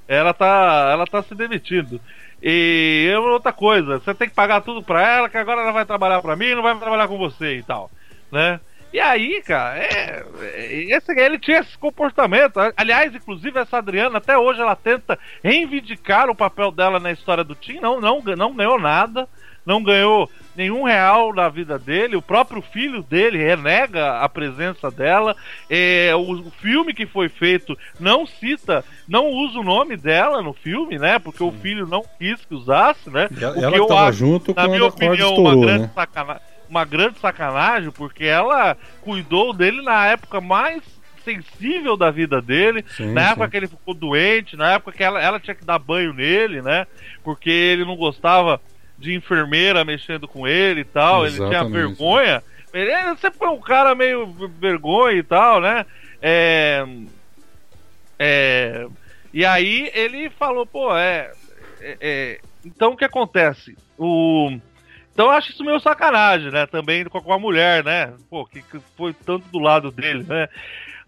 Ela 0.10 0.34
tá, 0.34 0.90
ela 0.92 1.06
tá 1.06 1.22
se 1.22 1.36
demitindo. 1.36 2.02
E 2.42 3.08
é 3.12 3.20
outra 3.20 3.54
coisa, 3.54 4.00
você 4.00 4.14
tem 4.14 4.28
que 4.28 4.34
pagar 4.34 4.62
tudo 4.62 4.82
pra 4.82 5.02
ela, 5.08 5.30
que 5.30 5.38
agora 5.38 5.62
ela 5.62 5.72
vai 5.72 5.86
trabalhar 5.86 6.20
pra 6.22 6.36
mim, 6.36 6.56
não 6.56 6.64
vai 6.64 6.76
trabalhar 6.78 7.08
com 7.08 7.18
você 7.18 7.58
e 7.58 7.64
tal, 7.64 7.92
né? 8.32 8.60
E 8.92 9.00
aí, 9.00 9.40
cara, 9.44 9.78
é, 9.78 10.24
é- 10.42 10.96
esse, 10.96 11.12
ele 11.12 11.38
tinha 11.38 11.60
esse 11.60 11.78
comportamento. 11.78 12.60
Aliás, 12.76 13.14
inclusive, 13.14 13.60
essa 13.60 13.78
Adriana, 13.78 14.18
até 14.18 14.36
hoje, 14.36 14.60
ela 14.60 14.76
tenta 14.76 15.20
reivindicar 15.44 16.28
o 16.28 16.36
papel 16.36 16.72
dela 16.72 17.00
na 17.00 17.12
história 17.12 17.44
do 17.44 17.54
Tim. 17.54 17.80
Não, 17.80 18.02
não, 18.02 18.20
não 18.36 18.56
ganhou 18.56 18.80
nada, 18.80 19.28
não 19.66 19.84
ganhou 19.84 20.30
nenhum 20.56 20.84
real 20.84 21.34
na 21.34 21.48
vida 21.50 21.78
dele. 21.80 22.16
O 22.16 22.22
próprio 22.22 22.62
filho 22.62 23.02
dele 23.04 23.38
renega 23.38 24.20
a 24.20 24.28
presença 24.28 24.92
dela. 24.92 25.36
É, 25.70 26.12
o, 26.16 26.50
filme 26.60 26.94
que 26.94 27.06
foi 27.06 27.30
feito 27.30 27.78
não 28.00 28.26
cita, 28.26 28.84
não 29.08 29.28
usa 29.28 29.60
o 29.60 29.64
nome 29.64 29.96
dela 29.96 30.42
no 30.42 30.54
filme, 30.54 30.98
né? 31.00 31.18
Porque 31.20 31.44
o 31.44 31.52
filho 31.52 31.88
não 31.88 32.04
quis 32.18 32.44
que 32.44 32.54
usasse, 32.56 33.10
né? 33.10 33.30
E 33.32 33.44
ela- 33.44 33.56
O 33.56 33.64
ela 33.64 33.72
que 33.72 33.80
eu 33.80 33.84
que 33.86 33.94
tava 33.94 34.10
acho, 34.10 34.18
junto 34.18 34.54
na 34.56 34.68
minha 34.68 34.86
opinião, 34.86 35.14
estourou, 35.30 35.40
uma 35.54 35.66
grande 35.66 35.84
né? 35.84 35.92
sacana- 35.96 36.42
uma 36.70 36.86
grande 36.86 37.20
sacanagem, 37.20 37.92
porque 37.92 38.26
ela 38.26 38.78
cuidou 39.02 39.54
dele 39.54 39.82
na 39.82 40.06
época 40.08 40.40
mais 40.42 40.82
sensível 41.24 41.96
da 41.98 42.10
vida 42.12 42.42
dele, 42.42 42.84
Sim, 42.96 43.14
na 43.14 43.32
época 43.32 43.46
sim. 43.46 43.52
que 43.52 43.58
ele 43.58 43.68
ficou 43.68 43.94
doente, 43.94 44.56
na 44.56 44.74
época 44.74 44.92
que 44.92 45.04
ela, 45.04 45.22
ela 45.22 45.40
tinha 45.40 45.54
que 45.56 45.66
dar 45.66 45.78
banho 45.80 46.14
nele, 46.14 46.62
né? 46.62 46.88
Porque 47.24 47.50
ele 47.50 47.86
não 47.86 47.96
gostava 47.96 48.60
de 49.00 49.16
enfermeira 49.16 49.86
mexendo 49.86 50.28
com 50.28 50.48
ele 50.48 50.82
e 50.82 50.86
tal, 50.86 51.26
ele 51.26 51.36
tinha 51.36 51.48
Exatamente. 51.48 51.74
vergonha. 51.74 52.44
Ele 52.74 52.92
sempre 53.18 53.40
foi 53.40 53.48
um 53.48 53.60
cara 53.60 53.96
meio 53.96 54.28
vergonha 54.60 55.18
e 55.18 55.24
tal, 55.24 55.62
né? 55.62 55.86
É, 56.22 56.86
é, 58.20 58.88
e 59.34 59.46
aí 59.46 59.90
ele 59.94 60.30
falou, 60.32 60.66
pô, 60.66 60.96
é, 60.96 61.32
é, 61.80 61.98
é, 62.00 62.40
então 62.64 62.92
o 62.92 62.98
que 62.98 63.06
acontece? 63.06 63.76
O 63.98 64.52
então 65.14 65.28
eu 65.28 65.32
acho 65.32 65.52
isso 65.52 65.66
meio 65.66 65.80
sacanagem, 65.80 66.52
né? 66.52 66.66
Também 66.66 67.04
com 67.06 67.22
com 67.22 67.34
a 67.34 67.40
mulher, 67.40 67.84
né? 67.84 68.14
Pô, 68.30 68.46
que, 68.46 68.62
que 68.62 68.80
foi 68.96 69.14
tanto 69.14 69.48
do 69.50 69.60
lado 69.60 69.92
dele, 69.92 70.24
né? 70.24 70.48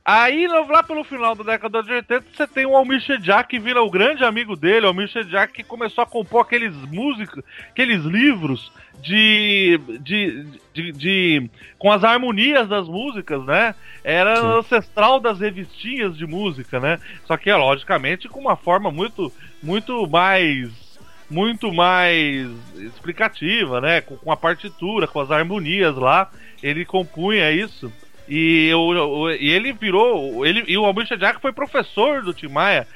Aí, 0.03 0.48
lá 0.48 0.82
pelo 0.82 1.03
final 1.03 1.36
da 1.36 1.44
década 1.44 1.84
de 1.84 1.91
80, 1.91 2.26
você 2.34 2.48
tem 2.48 2.65
o 2.65 2.76
Almir 2.76 2.99
Shediak 3.02 3.48
que 3.48 3.60
vira 3.60 3.84
o 3.84 3.90
grande 3.90 4.23
amigo 4.23 4.56
dele, 4.56 4.86
o 4.86 4.90
Almir 4.90 5.07
Shediak 5.07 5.53
que 5.53 5.64
começou 5.64 6.03
a 6.03 6.07
compor 6.07 6.41
aqueles 6.41 6.73
músicos, 6.91 7.44
aqueles 7.69 8.03
livros 8.03 8.72
de, 8.99 9.80
de, 9.99 10.45
de, 10.73 10.91
de- 10.91 11.49
com 11.78 11.91
as 11.91 12.03
harmonias 12.03 12.68
das 12.68 12.88
músicas, 12.88 13.45
né? 13.45 13.76
Era 14.03 14.36
Sim. 14.38 14.57
ancestral 14.57 15.19
das 15.19 15.40
revistinhas 15.40 16.18
de 16.18 16.26
música, 16.26 16.80
né? 16.80 16.99
Só 17.26 17.38
que, 17.38 17.53
logicamente, 17.53 18.28
com 18.28 18.40
uma 18.40 18.56
forma 18.56 18.90
muito, 18.90 19.32
muito 19.61 20.07
mais 20.07 20.90
muito 21.30 21.72
mais 21.72 22.49
explicativa, 22.76 23.80
né? 23.80 24.02
Com, 24.02 24.18
com 24.18 24.32
a 24.32 24.36
partitura, 24.36 25.07
com 25.07 25.19
as 25.22 25.32
harmonias 25.32 25.95
lá, 25.95 26.30
ele 26.61 26.84
compunha 26.84 27.52
isso. 27.52 27.91
E, 28.34 28.74
o, 28.74 28.80
o- 29.24 29.30
e 29.32 29.49
ele 29.49 29.74
virou. 29.74 30.45
Ele, 30.45 30.64
e 30.68 30.78
o 30.78 30.86
Almir 30.86 31.06
Shediak 31.06 31.41
foi 31.41 31.52
professor 31.52 32.22
do 32.24 32.34
Tim 32.34 32.48
Maia 32.48 32.88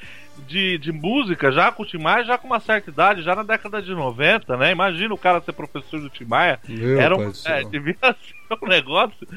de, 0.48 0.78
de 0.78 0.92
música, 0.92 1.52
já 1.52 1.72
com 1.72 1.84
o 1.84 1.86
Tim 1.86 1.98
Maia, 1.98 2.24
já 2.24 2.38
com 2.38 2.48
uma 2.48 2.60
certa 2.60 2.90
idade, 2.90 3.22
já 3.22 3.36
na 3.36 3.44
década 3.44 3.82
de 3.82 3.94
90, 3.94 4.56
né? 4.58 4.72
Imagina 4.72 5.14
o 5.14 5.18
cara 5.18 5.42
ser 5.42 5.52
professor 5.54 6.00
do 6.00 6.10
Tim 6.10 6.26
Maia. 6.26 6.60
Meu 6.68 7.00
Era 7.00 7.16
um, 7.18 7.20
é, 7.46 7.64
devia 7.70 7.98
ser 8.02 8.58
um 8.62 8.68
negócio 8.68 9.28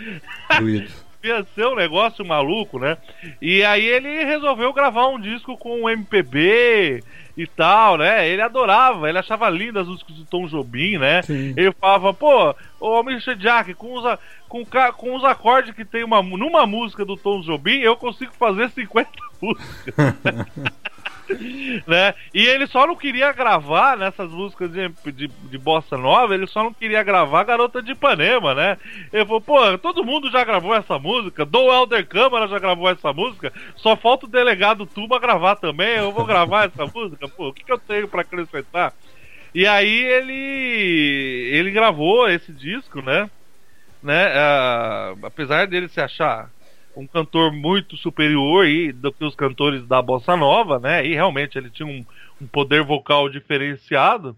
Doído. 0.60 0.90
Devia 1.28 1.46
ser 1.54 1.66
um 1.66 1.74
negócio 1.74 2.24
maluco, 2.24 2.78
né? 2.78 2.96
E 3.40 3.62
aí 3.62 3.86
ele 3.86 4.24
resolveu 4.24 4.72
gravar 4.72 5.08
um 5.08 5.20
disco 5.20 5.56
com 5.56 5.82
um 5.82 5.88
MPB 5.88 7.02
e 7.36 7.46
tal, 7.46 7.98
né? 7.98 8.28
Ele 8.28 8.42
adorava, 8.42 9.08
ele 9.08 9.18
achava 9.18 9.48
lindas 9.50 9.82
as 9.82 9.88
músicas 9.88 10.16
do 10.16 10.24
Tom 10.24 10.46
Jobim, 10.46 10.98
né? 10.98 11.22
Sim. 11.22 11.54
Ele 11.56 11.72
falava, 11.72 12.12
pô, 12.12 12.54
ô 12.80 12.86
Almir 12.94 13.20
Jack, 13.36 13.74
com 13.74 13.94
os, 13.94 14.18
com, 14.48 14.64
com 14.96 15.14
os 15.14 15.24
acordes 15.24 15.74
que 15.74 15.84
tem 15.84 16.02
uma, 16.02 16.22
numa 16.22 16.66
música 16.66 17.04
do 17.04 17.16
Tom 17.16 17.40
Jobim, 17.42 17.78
eu 17.78 17.96
consigo 17.96 18.32
fazer 18.32 18.70
50 18.70 19.10
músicas. 19.40 19.94
né? 21.86 22.14
E 22.32 22.46
ele 22.46 22.66
só 22.66 22.86
não 22.86 22.96
queria 22.96 23.32
gravar 23.32 23.96
nessas 23.96 24.30
músicas 24.30 24.70
de, 24.72 24.88
de, 25.12 25.28
de 25.28 25.58
bossa 25.58 25.96
nova, 25.96 26.34
ele 26.34 26.46
só 26.46 26.62
não 26.62 26.72
queria 26.72 27.02
gravar 27.02 27.44
Garota 27.44 27.82
de 27.82 27.92
Ipanema, 27.92 28.54
né? 28.54 28.76
Ele 29.12 29.24
falou, 29.24 29.40
pô, 29.40 29.78
todo 29.78 30.04
mundo 30.04 30.30
já 30.30 30.44
gravou 30.44 30.74
essa 30.74 30.98
música, 30.98 31.44
Dom 31.44 31.72
Helder 31.72 32.06
Câmara 32.06 32.48
já 32.48 32.58
gravou 32.58 32.88
essa 32.88 33.12
música, 33.12 33.52
só 33.76 33.96
falta 33.96 34.26
o 34.26 34.28
delegado 34.28 34.86
Tuba 34.86 35.18
gravar 35.18 35.56
também, 35.56 35.96
eu 35.96 36.12
vou 36.12 36.24
gravar 36.24 36.66
essa 36.66 36.86
música, 36.92 37.28
pô, 37.28 37.48
o 37.48 37.52
que, 37.52 37.64
que 37.64 37.72
eu 37.72 37.78
tenho 37.78 38.08
pra 38.08 38.22
acrescentar? 38.22 38.92
E 39.54 39.66
aí 39.66 40.04
ele 40.04 41.48
ele 41.52 41.70
gravou 41.70 42.28
esse 42.28 42.52
disco, 42.52 43.00
né? 43.00 43.30
né? 44.02 44.26
ah, 44.34 45.14
apesar 45.22 45.66
dele 45.66 45.88
se 45.88 46.00
achar 46.00 46.50
um 46.96 47.06
cantor 47.06 47.52
muito 47.52 47.96
superior 47.96 48.64
aí 48.64 48.92
do 48.92 49.12
que 49.12 49.24
os 49.24 49.34
cantores 49.34 49.86
da 49.86 50.02
bossa 50.02 50.36
nova, 50.36 50.78
né? 50.78 51.06
E 51.06 51.14
realmente 51.14 51.56
ele 51.56 51.70
tinha 51.70 51.86
um, 51.86 52.04
um 52.40 52.46
poder 52.46 52.82
vocal 52.82 53.28
diferenciado. 53.28 54.36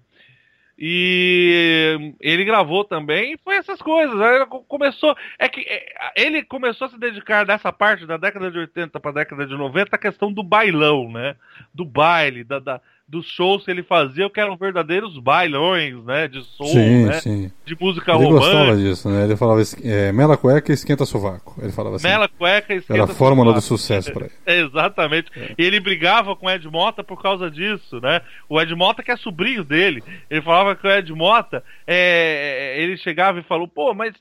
E 0.82 2.14
ele 2.20 2.42
gravou 2.42 2.84
também, 2.84 3.34
e 3.34 3.38
foi 3.44 3.56
essas 3.56 3.82
coisas. 3.82 4.16
Co- 4.48 4.62
começou, 4.64 5.14
é 5.38 5.46
que 5.46 5.60
é, 5.60 5.84
ele 6.16 6.42
começou 6.42 6.86
a 6.86 6.90
se 6.90 6.98
dedicar 6.98 7.44
nessa 7.46 7.70
parte 7.70 8.06
da 8.06 8.16
década 8.16 8.50
de 8.50 8.58
80 8.58 8.98
para 8.98 9.10
a 9.10 9.14
década 9.14 9.46
de 9.46 9.54
90 9.54 9.94
a 9.94 9.98
questão 9.98 10.32
do 10.32 10.42
bailão, 10.42 11.10
né? 11.12 11.36
Do 11.74 11.84
baile, 11.84 12.44
da, 12.44 12.58
da- 12.58 12.80
dos 13.10 13.26
shows 13.26 13.64
que 13.64 13.70
ele 13.72 13.82
fazia, 13.82 14.30
que 14.30 14.38
eram 14.40 14.56
verdadeiros 14.56 15.18
bailões, 15.18 16.02
né? 16.04 16.28
De 16.28 16.44
som, 16.44 16.64
Sim, 16.66 17.06
né? 17.06 17.20
sim. 17.20 17.52
De 17.66 17.76
música 17.78 18.12
Ele 18.12 18.24
romântica. 18.24 18.52
gostava 18.52 18.76
disso, 18.76 19.08
né? 19.10 19.24
Ele 19.24 19.36
falava 19.36 19.60
é, 19.82 20.12
mela 20.12 20.36
cueca 20.36 20.70
e 20.70 20.74
esquenta 20.74 21.04
sovaco. 21.04 21.56
Ele 21.60 21.72
falava 21.72 21.96
assim. 21.96 22.06
Mela, 22.06 22.28
cueca, 22.28 22.72
esquenta 22.72 22.94
Era 23.02 23.10
a 23.10 23.14
fórmula 23.14 23.52
do 23.52 23.60
sovaco. 23.60 23.78
sucesso 23.80 24.12
pra 24.12 24.26
ele. 24.26 24.34
Exatamente. 24.64 25.28
E 25.58 25.62
ele 25.64 25.80
brigava 25.80 26.36
com 26.36 26.46
o 26.46 26.50
Ed 26.50 26.68
Mota 26.68 27.02
por 27.02 27.20
causa 27.20 27.50
disso, 27.50 28.00
né? 28.00 28.20
O 28.48 28.60
Ed 28.60 28.72
Mota, 28.76 29.02
que 29.02 29.10
é 29.10 29.16
sobrinho 29.16 29.64
dele, 29.64 30.02
ele 30.30 30.40
falava 30.42 30.76
que 30.76 30.86
o 30.86 30.90
Ed 30.90 31.12
Mota, 31.12 31.64
é, 31.86 32.80
ele 32.80 32.96
chegava 32.96 33.40
e 33.40 33.42
falou, 33.42 33.66
pô, 33.66 33.92
mas 33.92 34.14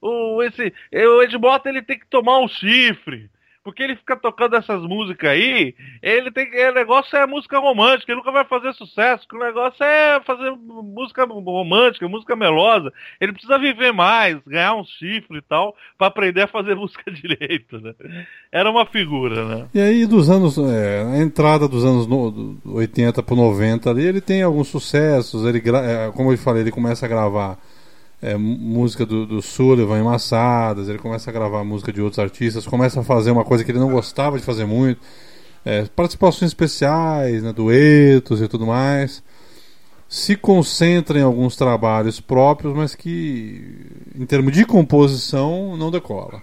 o, 0.00 0.42
esse, 0.42 0.72
o 0.92 1.22
Ed 1.22 1.38
Mota 1.38 1.68
ele 1.68 1.80
tem 1.82 1.96
que 1.98 2.06
tomar 2.08 2.40
um 2.40 2.48
chifre. 2.48 3.30
Porque 3.64 3.82
ele 3.82 3.96
fica 3.96 4.16
tocando 4.16 4.56
essas 4.56 4.82
músicas 4.82 5.30
aí, 5.30 5.74
ele 6.02 6.32
tem 6.32 6.50
que. 6.50 6.68
O 6.68 6.74
negócio 6.74 7.16
é 7.16 7.26
música 7.26 7.58
romântica, 7.60 8.10
ele 8.10 8.18
nunca 8.18 8.32
vai 8.32 8.44
fazer 8.44 8.72
sucesso, 8.72 9.24
o 9.32 9.38
negócio 9.38 9.84
é 9.84 10.20
fazer 10.20 10.50
música 10.50 11.24
romântica, 11.24 12.08
música 12.08 12.34
melosa. 12.34 12.92
Ele 13.20 13.32
precisa 13.32 13.58
viver 13.58 13.92
mais, 13.92 14.38
ganhar 14.46 14.74
um 14.74 14.84
chifre 14.84 15.38
e 15.38 15.42
tal, 15.42 15.76
pra 15.96 16.08
aprender 16.08 16.42
a 16.42 16.48
fazer 16.48 16.74
música 16.76 17.08
direito, 17.10 17.80
né? 17.80 17.94
Era 18.50 18.68
uma 18.68 18.84
figura, 18.84 19.44
né? 19.44 19.68
E 19.72 19.80
aí, 19.80 20.06
dos 20.06 20.28
anos. 20.28 20.58
é, 20.58 21.02
a 21.02 21.18
entrada 21.18 21.68
dos 21.68 21.84
anos 21.84 22.06
no, 22.06 22.30
do 22.30 22.74
80 22.74 23.22
pro 23.22 23.36
90 23.36 23.88
ali, 23.88 24.04
ele 24.04 24.20
tem 24.20 24.42
alguns 24.42 24.68
sucessos. 24.68 25.44
Ele, 25.46 25.62
é, 25.70 26.10
como 26.12 26.32
eu 26.32 26.38
falei, 26.38 26.62
ele 26.62 26.70
começa 26.72 27.06
a 27.06 27.08
gravar 27.08 27.58
é, 28.22 28.36
música 28.36 29.04
do, 29.06 29.26
do 29.26 29.42
Sullivan 29.42 30.00
em 30.00 30.04
Massadas, 30.04 30.88
ele 30.88 30.98
começa 30.98 31.30
a 31.30 31.32
gravar 31.32 31.64
música 31.64 31.92
de 31.92 32.00
outros 32.02 32.20
artistas, 32.20 32.66
começa 32.66 33.00
a 33.00 33.04
fazer 33.04 33.30
uma 33.32 33.44
coisa 33.44 33.64
que 33.64 33.70
ele 33.72 33.80
não 33.80 33.90
gostava 33.90 34.38
de 34.38 34.44
fazer 34.44 34.66
muito. 34.66 35.00
é, 35.64 35.84
participações 35.86 36.50
especiais, 36.50 37.42
né, 37.42 37.52
duetos 37.52 38.40
e 38.42 38.48
tudo 38.48 38.66
mais. 38.66 39.22
se 40.08 40.36
concentra 40.36 41.18
em 41.18 41.22
alguns 41.22 41.56
trabalhos 41.56 42.20
próprios, 42.20 42.74
mas 42.74 42.94
que, 42.94 43.86
em 44.14 44.26
termos 44.26 44.52
de 44.52 44.64
composição, 44.66 45.76
não 45.76 45.90
decola. 45.90 46.42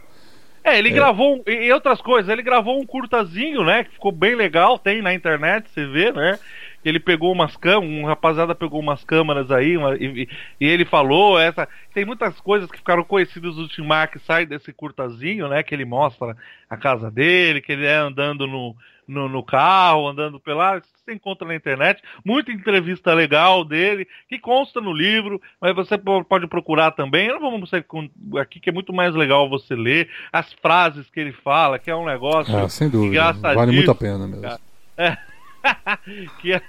É, 0.64 0.78
ele 0.78 0.92
gravou, 0.92 1.38
um- 1.38 1.44
e 1.48 1.68
e 1.68 1.72
outras 1.72 2.02
coisas, 2.02 2.30
ele 2.32 2.42
gravou 2.44 2.80
um 2.80 2.86
curtazinho, 2.86 3.64
né, 3.64 3.84
que 3.86 3.92
ficou 3.94 4.12
bem 4.12 4.36
legal, 4.36 4.78
tem 4.78 5.02
na 5.02 5.14
internet, 5.14 5.70
você 5.70 5.86
vê, 5.88 6.12
né, 6.12 6.38
ele 6.84 7.00
pegou 7.00 7.32
umas 7.32 7.56
câmeras, 7.58 7.90
um 7.90 8.06
rapaziada 8.06 8.56
pegou 8.56 8.80
umas 8.80 9.04
câmeras 9.04 9.52
aí, 9.52 9.78
uma- 9.78 9.96
e, 9.96 10.28
e- 10.60 10.66
ele 10.66 10.86
falou, 10.86 11.40
essa, 11.40 11.68
tem 11.94 12.06
muitas 12.06 12.40
coisas 12.40 12.70
que 12.72 12.78
ficaram 12.78 13.04
conhecidas 13.04 13.56
do 13.56 13.68
Tim 13.68 13.88
que 14.12 14.20
sai 14.20 14.46
desse 14.46 14.72
curtazinho, 14.72 15.48
né, 15.48 15.64
que 15.64 15.74
ele 15.74 15.86
mostra 15.86 16.36
a 16.70 16.78
casa 16.78 17.10
dele, 17.12 17.62
que 17.62 17.72
ele 17.72 17.86
é 17.86 17.96
andando 17.96 18.46
no, 18.48 18.76
no, 19.08 19.28
no 19.28 19.44
carro, 19.44 20.08
andando 20.08 20.40
pela, 20.40 20.80
você 20.80 21.14
encontra 21.14 21.48
na 21.48 21.56
internet, 21.56 22.02
muita 22.24 22.52
entrevista 22.52 23.14
legal 23.14 23.66
dele, 23.66 24.08
que 24.30 24.38
consta 24.38 24.80
no 24.80 24.94
livro, 24.94 25.42
mas 25.60 25.76
você 25.76 25.98
po- 25.98 26.24
pode 26.24 26.46
procurar 26.48 26.92
também. 26.92 27.28
Eu 27.28 27.40
não 27.40 27.42
vou 27.52 27.60
mostrar 27.60 27.84
aqui 28.40 28.60
que 28.60 28.70
é 28.70 28.74
muito 28.74 28.94
mais 28.94 29.16
legal 29.16 29.50
você 29.50 29.76
ler 29.76 30.10
as 30.32 30.54
frases 30.54 31.10
que 31.10 31.20
ele 31.20 31.32
fala, 31.32 31.80
que 31.80 31.90
é 31.90 31.96
um 31.96 32.06
negócio 32.06 32.56
Ah, 32.56 32.70
sem 32.70 32.88
dúvida. 32.90 33.16
Vale 33.56 33.72
muito 33.72 33.92
a 33.92 33.96
pena 33.96 34.28
mesmo. 34.28 34.44
cara. 34.44 34.60
É. 34.96 35.18
que 36.42 36.54
é- 36.54 36.62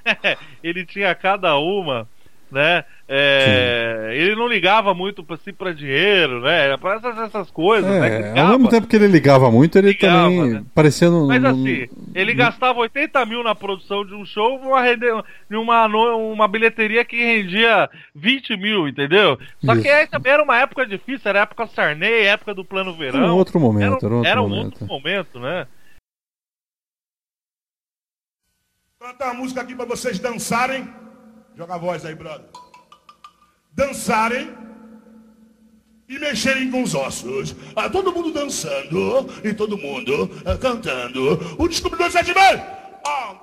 ele 0.62 0.84
tinha 0.84 1.14
cada 1.14 1.56
uma, 1.58 2.08
né? 2.50 2.84
É, 3.12 4.10
ele 4.14 4.36
não 4.36 4.46
ligava 4.46 4.94
muito 4.94 5.22
pra 5.24 5.36
si 5.36 5.52
para 5.52 5.72
dinheiro, 5.72 6.40
né? 6.40 6.76
Para 6.76 6.94
essas, 6.96 7.18
essas 7.18 7.50
coisas, 7.50 7.88
né? 7.90 8.08
É, 8.08 8.16
ao 8.16 8.22
ligava. 8.28 8.48
mesmo 8.50 8.68
tempo 8.68 8.86
que 8.86 8.94
ele 8.96 9.08
ligava 9.08 9.50
muito, 9.50 9.76
ele 9.78 9.88
Ligava, 9.88 10.22
também 10.30 10.50
né? 10.54 10.62
parecia 10.74 11.10
no, 11.10 11.26
Mas 11.26 11.42
no- 11.42 11.48
assim, 11.48 11.88
ele 12.14 12.34
gastava 12.34 12.78
80 12.80 13.24
mil 13.26 13.42
na 13.42 13.54
produção 13.54 14.04
de 14.04 14.14
um 14.14 14.24
show 14.24 14.58
uma, 14.60 14.80
uma, 15.50 15.86
uma 16.16 16.48
bilheteria 16.48 17.04
que 17.04 17.16
rendia 17.16 17.88
20 18.14 18.56
mil, 18.56 18.86
entendeu? 18.88 19.38
Só 19.64 19.72
Isso. 19.72 19.82
que 19.82 19.88
aí 19.88 20.06
também 20.06 20.32
era 20.32 20.42
uma 20.42 20.58
época 20.60 20.86
difícil, 20.86 21.28
era 21.28 21.40
a 21.40 21.42
época 21.42 21.66
Sarney, 21.66 22.26
época 22.26 22.54
do 22.54 22.64
Plano 22.64 22.94
Verão. 22.94 23.24
Era 23.24 23.32
um 23.32 23.36
outro 23.36 23.58
momento, 23.58 24.04
Era, 24.06 24.14
um- 24.16 24.20
era 24.20 24.28
era 24.30 24.40
outro 24.42 24.44
um 24.44 24.48
momento. 24.56 24.72
outro 24.82 24.86
momento, 24.86 25.40
né? 25.40 25.66
Cantar 29.00 29.32
uma 29.32 29.34
música 29.40 29.62
aqui 29.62 29.74
pra 29.74 29.86
vocês 29.86 30.18
dançarem. 30.18 30.86
Joga 31.56 31.74
a 31.74 31.78
voz 31.78 32.04
aí, 32.04 32.14
brother. 32.14 32.44
Dançarem 33.72 34.54
e 36.06 36.18
mexerem 36.18 36.70
com 36.70 36.82
os 36.82 36.94
ossos. 36.94 37.56
Ah, 37.74 37.88
todo 37.88 38.12
mundo 38.12 38.30
dançando 38.30 39.26
e 39.42 39.54
todo 39.54 39.78
mundo 39.78 40.30
ah, 40.44 40.54
cantando. 40.58 41.32
O 41.58 41.66
descobridor 41.66 42.10
sete 42.10 42.34
vezes. 42.34 42.60
Um, 43.06 43.39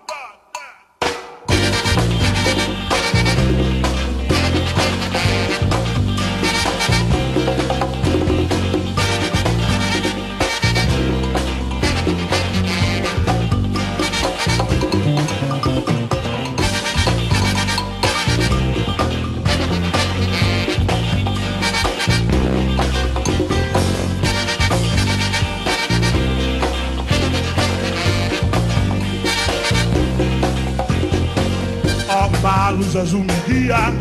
me 33.06 33.28
guia 33.48 33.94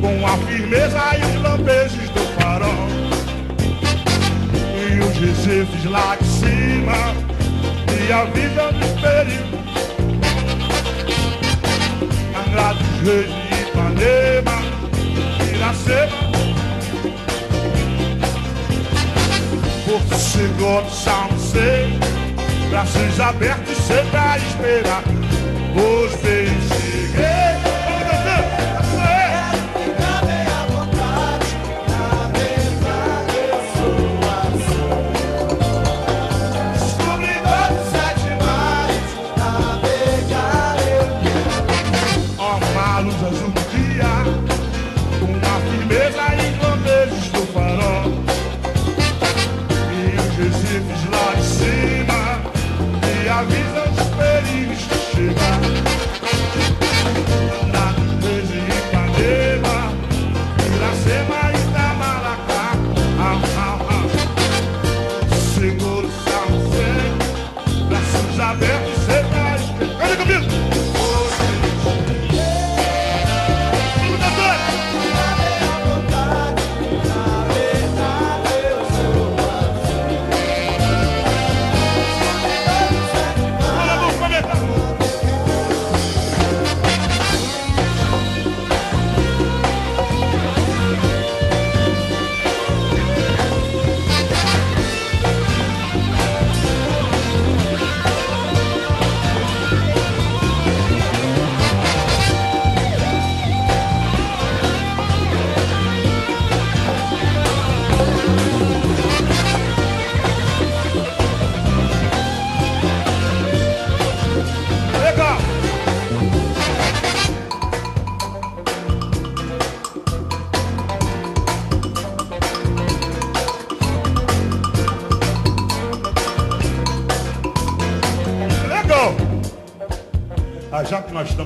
Com 0.00 0.26
a 0.26 0.36
firmeza 0.46 1.00
e 1.18 1.36
os 1.36 1.42
lampejos 1.42 2.10
do 2.10 2.20
farol. 2.38 2.88
E 4.76 5.00
os 5.00 5.16
recifes 5.16 5.84
lá 5.90 6.14
de 6.16 6.26
cima 6.26 7.14
E 8.06 8.12
a 8.12 8.24
vida 8.26 8.72
dos 8.72 9.00
perigos 9.00 9.54
Angra 12.46 12.74
dos 12.74 13.00
Reis 13.08 13.26
de 13.26 13.62
Ipanema 13.62 14.58
Iracema 15.54 16.24
Porto 19.86 20.14
Seguro, 20.14 20.90
São 20.90 21.30
José 21.30 21.88
Braços 22.68 23.20
abertos 23.20 23.78
sempre 23.78 24.16
a 24.16 24.36
esperar 24.36 25.02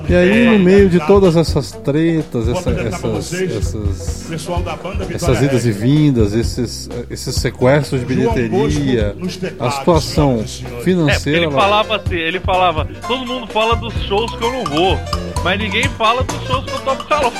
E 0.09 0.15
aí, 0.15 0.57
no 0.57 0.59
meio 0.63 0.89
de 0.89 0.99
todas 1.05 1.35
essas 1.35 1.71
tretas, 1.71 2.47
essa- 2.47 2.71
essas, 2.71 3.01
vocês 3.01 3.55
essas, 3.55 4.25
o 4.25 4.29
pessoal 4.29 4.61
da 4.63 4.75
banda 4.75 5.05
Vitória 5.05 5.15
essas 5.15 5.41
idas 5.43 5.65
e 5.67 5.71
vindas, 5.71 6.33
esses, 6.33 6.89
esses 7.11 7.35
sequestros 7.35 7.99
de 8.01 8.07
bilheteria, 8.07 9.15
a 9.59 9.69
situação. 9.69 10.43
É, 10.43 10.81
financeira. 10.81 11.37
ele 11.37 11.45
ela- 11.45 11.53
falava 11.61 11.95
assim, 11.97 12.15
ele 12.15 12.39
falava, 12.39 12.87
todo 13.07 13.23
mundo 13.25 13.45
fala 13.47 13.75
dos 13.75 13.93
shows 14.07 14.35
que 14.35 14.43
eu 14.43 14.51
não 14.51 14.63
vou, 14.63 14.97
mas 15.43 15.59
ninguém 15.59 15.83
fala 15.89 16.23
dos 16.23 16.41
shows 16.47 16.65
que 16.65 16.71
eu 16.71 16.79
tomo 16.79 17.03
calor. 17.03 17.31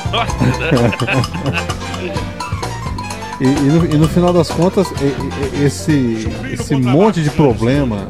E, 3.41 3.45
e 3.45 3.47
no, 3.47 3.85
e 3.85 3.97
no 3.97 4.07
final 4.09 4.33
das 4.33 4.49
contas, 4.49 4.85
e- 5.01 5.59
e- 5.61 5.65
esse, 5.65 6.27
esse 6.51 6.75
monte 6.75 7.21
de 7.21 7.29
problema 7.29 8.09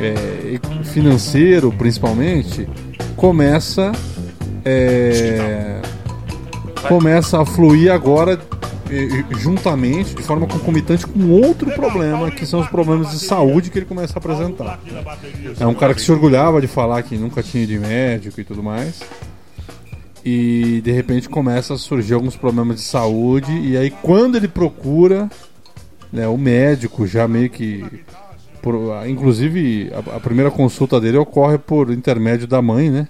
é, 0.00 0.58
financeiro, 0.84 1.70
principalmente, 1.70 2.66
começa 3.20 3.92
é, 4.64 5.82
começa 6.88 7.42
a 7.42 7.44
fluir 7.44 7.92
agora 7.92 8.40
juntamente, 9.38 10.14
de 10.14 10.22
forma 10.22 10.46
concomitante 10.46 11.06
com 11.06 11.30
outro 11.30 11.70
problema, 11.70 12.30
que 12.30 12.46
são 12.46 12.60
os 12.60 12.68
problemas 12.68 13.10
de 13.10 13.20
saúde 13.20 13.70
que 13.70 13.78
ele 13.78 13.86
começa 13.86 14.14
a 14.14 14.18
apresentar. 14.18 14.80
É 15.60 15.66
um 15.66 15.74
cara 15.74 15.94
que 15.94 16.00
se 16.00 16.10
orgulhava 16.10 16.62
de 16.62 16.66
falar 16.66 17.02
que 17.02 17.16
nunca 17.16 17.42
tinha 17.42 17.66
de 17.66 17.78
médico 17.78 18.40
e 18.40 18.44
tudo 18.44 18.62
mais. 18.62 19.02
E 20.24 20.80
de 20.82 20.90
repente 20.90 21.28
começa 21.28 21.74
a 21.74 21.78
surgir 21.78 22.14
alguns 22.14 22.36
problemas 22.36 22.76
de 22.76 22.82
saúde. 22.82 23.52
E 23.52 23.76
aí, 23.76 23.90
quando 23.90 24.36
ele 24.36 24.48
procura 24.48 25.30
né, 26.10 26.26
o 26.26 26.38
médico, 26.38 27.06
já 27.06 27.28
meio 27.28 27.50
que. 27.50 27.84
Por, 28.62 28.74
inclusive, 29.06 29.90
a, 29.92 30.16
a 30.16 30.20
primeira 30.20 30.50
consulta 30.50 31.00
dele 31.00 31.16
ocorre 31.16 31.58
por 31.58 31.90
intermédio 31.90 32.46
da 32.46 32.60
mãe, 32.60 32.90
né? 32.90 33.08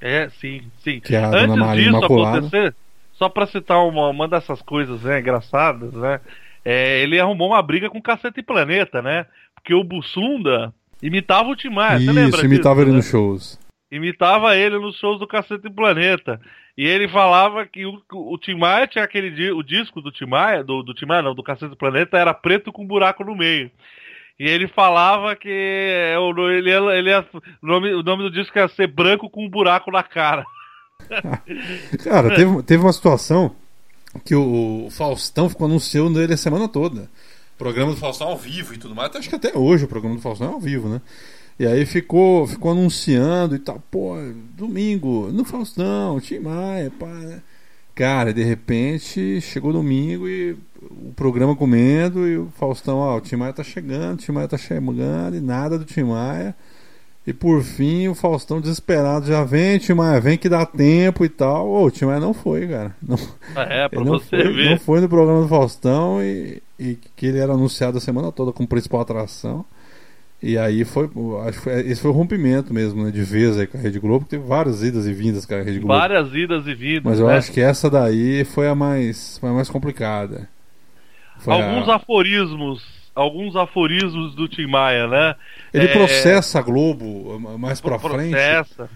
É, 0.00 0.28
sim, 0.40 0.62
sim. 0.82 1.00
Que 1.00 1.14
é 1.14 1.18
a 1.18 1.28
Antes 1.28 1.46
Dona 1.46 1.56
Maria 1.66 1.84
disso 1.84 1.96
Imaculada. 1.98 2.38
acontecer, 2.38 2.74
só 3.12 3.28
pra 3.28 3.46
citar 3.46 3.78
uma, 3.86 4.08
uma 4.08 4.28
dessas 4.28 4.60
coisas 4.60 5.02
né, 5.02 5.20
engraçadas, 5.20 5.92
né? 5.94 6.20
é, 6.64 7.02
ele 7.02 7.20
arrumou 7.20 7.48
uma 7.48 7.62
briga 7.62 7.90
com 7.90 7.98
o 7.98 8.02
Cacete 8.02 8.42
Planeta, 8.42 9.02
né? 9.02 9.26
Porque 9.54 9.74
o 9.74 9.84
Bussunda 9.84 10.72
imitava 11.02 11.48
o 11.48 11.56
Tim 11.56 11.68
Maia, 11.68 11.98
você 11.98 12.12
lembra 12.12 12.36
Isso, 12.38 12.46
imitava 12.46 12.76
disso, 12.76 12.84
ele 12.84 12.90
né? 12.92 12.96
nos 12.96 13.06
shows. 13.06 13.60
imitava 13.92 14.56
ele 14.56 14.78
nos 14.78 14.96
shows 14.96 15.18
do 15.18 15.26
Cacete 15.26 15.68
Planeta. 15.70 16.40
E 16.76 16.84
ele 16.86 17.08
falava 17.08 17.64
que 17.66 17.86
o, 17.86 18.02
o 18.12 18.36
tinha 18.88 19.04
aquele 19.04 19.52
o 19.52 19.62
disco 19.62 20.00
do 20.02 20.10
Tim 20.10 20.26
Maia, 20.26 20.64
do, 20.64 20.82
do 20.82 20.92
não, 21.22 21.34
do 21.34 21.42
Cacete 21.42 21.76
Planeta, 21.76 22.18
era 22.18 22.34
preto 22.34 22.72
com 22.72 22.86
buraco 22.86 23.22
no 23.22 23.36
meio. 23.36 23.70
E 24.38 24.48
ele 24.48 24.66
falava 24.66 25.36
que 25.36 25.48
é, 25.48 26.18
o- 26.18 26.50
ele 26.50 26.70
ele 26.70 27.14
o, 27.62 27.66
nome, 27.66 27.94
o 27.94 28.02
nome 28.02 28.24
do 28.24 28.30
disco 28.30 28.58
ia 28.58 28.66
ser 28.68 28.88
branco 28.88 29.30
com 29.30 29.44
um 29.44 29.48
buraco 29.48 29.90
na 29.92 30.02
cara. 30.02 30.44
Cara, 32.02 32.34
teve, 32.34 32.62
teve 32.62 32.82
uma 32.82 32.92
situação 32.92 33.54
que 34.24 34.34
o, 34.34 34.86
Faustão 34.90 35.48
ficou 35.48 35.66
anunciando 35.66 36.20
ele 36.20 36.34
a 36.34 36.36
semana 36.36 36.68
toda. 36.68 37.08
Programa 37.56 37.92
do 37.92 37.96
Faustão 37.96 38.28
ao 38.28 38.36
vivo 38.36 38.74
e 38.74 38.78
tudo 38.78 38.94
mais. 38.94 39.14
Acho 39.14 39.28
que 39.28 39.36
até 39.36 39.56
hoje 39.56 39.84
o 39.84 39.88
programa 39.88 40.16
do 40.16 40.22
Faustão 40.22 40.50
é 40.50 40.52
ao 40.52 40.60
vivo, 40.60 40.88
né? 40.88 41.00
E 41.58 41.66
aí 41.66 41.86
ficou, 41.86 42.46
ficou 42.46 42.72
anunciando 42.72 43.54
e 43.54 43.58
tal, 43.58 43.80
pô, 43.90 44.16
domingo, 44.56 45.28
no 45.32 45.44
Faustão, 45.44 46.18
Tim 46.20 46.40
Maia, 46.40 46.90
pá, 46.98 47.06
né? 47.06 47.40
Cara, 47.94 48.34
de 48.34 48.42
repente 48.42 49.40
chegou 49.40 49.72
domingo 49.72 50.28
e 50.28 50.56
o 50.82 51.12
programa 51.14 51.54
comendo 51.54 52.26
e 52.26 52.36
o 52.36 52.48
Faustão, 52.58 52.96
ó, 52.98 53.16
o 53.16 53.20
Tim 53.20 53.36
Maia 53.36 53.52
tá 53.52 53.62
chegando, 53.62 54.14
o 54.14 54.22
Tim 54.22 54.32
Maia 54.32 54.48
tá 54.48 54.58
chegando 54.58 55.36
e 55.36 55.40
nada 55.40 55.78
do 55.78 55.84
Tim 55.84 56.02
Maia. 56.02 56.54
E 57.26 57.32
por 57.32 57.62
fim 57.62 58.08
o 58.08 58.14
Faustão 58.14 58.60
desesperado 58.60 59.26
já 59.26 59.44
vem, 59.44 59.78
Tim 59.78 59.94
Maia, 59.94 60.20
vem 60.20 60.36
que 60.36 60.48
dá 60.48 60.66
tempo 60.66 61.24
e 61.24 61.28
tal. 61.28 61.66
Ô, 61.68 61.84
o 61.84 61.90
Tim 61.90 62.04
Maia 62.06 62.20
não 62.20 62.34
foi, 62.34 62.66
cara. 62.66 62.94
Não, 63.00 63.16
É, 63.56 63.88
pra 63.88 64.04
não 64.04 64.18
você 64.18 64.42
foi, 64.42 64.52
ver. 64.52 64.70
não 64.70 64.78
foi 64.78 65.00
no 65.00 65.08
programa 65.08 65.40
do 65.42 65.48
Faustão 65.48 66.22
e, 66.22 66.60
e 66.78 66.98
que 67.16 67.26
ele 67.26 67.38
era 67.38 67.52
anunciado 67.54 67.96
a 67.96 68.00
semana 68.00 68.30
toda 68.32 68.52
como 68.52 68.68
principal 68.68 69.00
atração. 69.00 69.64
E 70.46 70.58
aí 70.58 70.84
foi, 70.84 71.08
acho 71.48 71.58
que 71.58 71.64
foi- 71.64 71.80
esse 71.88 72.02
foi 72.02 72.10
o 72.10 72.14
rompimento 72.14 72.74
mesmo, 72.74 73.02
né, 73.02 73.10
de 73.10 73.22
vez 73.22 73.58
aí 73.58 73.66
com 73.66 73.78
a 73.78 73.80
Rede 73.80 73.98
Globo, 73.98 74.26
que 74.26 74.32
teve 74.32 74.44
várias 74.46 74.82
idas 74.82 75.06
e 75.06 75.12
vindas 75.14 75.46
com 75.46 75.54
a 75.54 75.62
Rede 75.62 75.78
Globo. 75.78 75.98
Várias 75.98 76.34
idas 76.34 76.66
e 76.66 76.74
vindas. 76.74 77.02
Mas 77.04 77.18
eu 77.20 77.28
né? 77.28 77.38
acho 77.38 77.50
que 77.50 77.62
essa 77.62 77.88
daí 77.88 78.44
foi 78.44 78.68
a 78.68 78.74
mais, 78.74 79.38
foi 79.38 79.48
a 79.48 79.52
mais 79.54 79.70
complicada. 79.70 80.46
Foi 81.38 81.54
a- 81.54 81.56
Alguns 81.56 81.88
aforismos, 81.88 82.82
alguns 83.14 83.56
aforismos 83.56 84.34
do 84.34 84.46
Tim 84.46 84.66
Maia, 84.66 85.08
né? 85.08 85.34
Ele 85.72 85.86
É, 85.86 85.92
processa 85.92 86.58
a 86.58 86.62
Globo 86.62 87.40
mais 87.58 87.80
pra 87.80 87.98
frente 87.98 88.32
processa. 88.32 88.90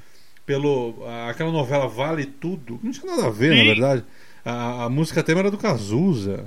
pelo 0.45 0.97
aquela 1.31 1.51
novela 1.51 1.89
Vale 1.89 2.27
Tudo. 2.27 2.79
Não 2.83 2.91
tinha 2.93 3.11
nada 3.17 3.29
a 3.29 3.31
ver, 3.31 3.53
Sim. 3.53 3.59
na 3.59 3.65
verdade. 3.75 4.05
A, 4.45 4.85
a 4.85 4.89
música 4.91 5.23
tema 5.23 5.41
era 5.41 5.51
do 5.51 5.57
Cazuza. 5.59 6.45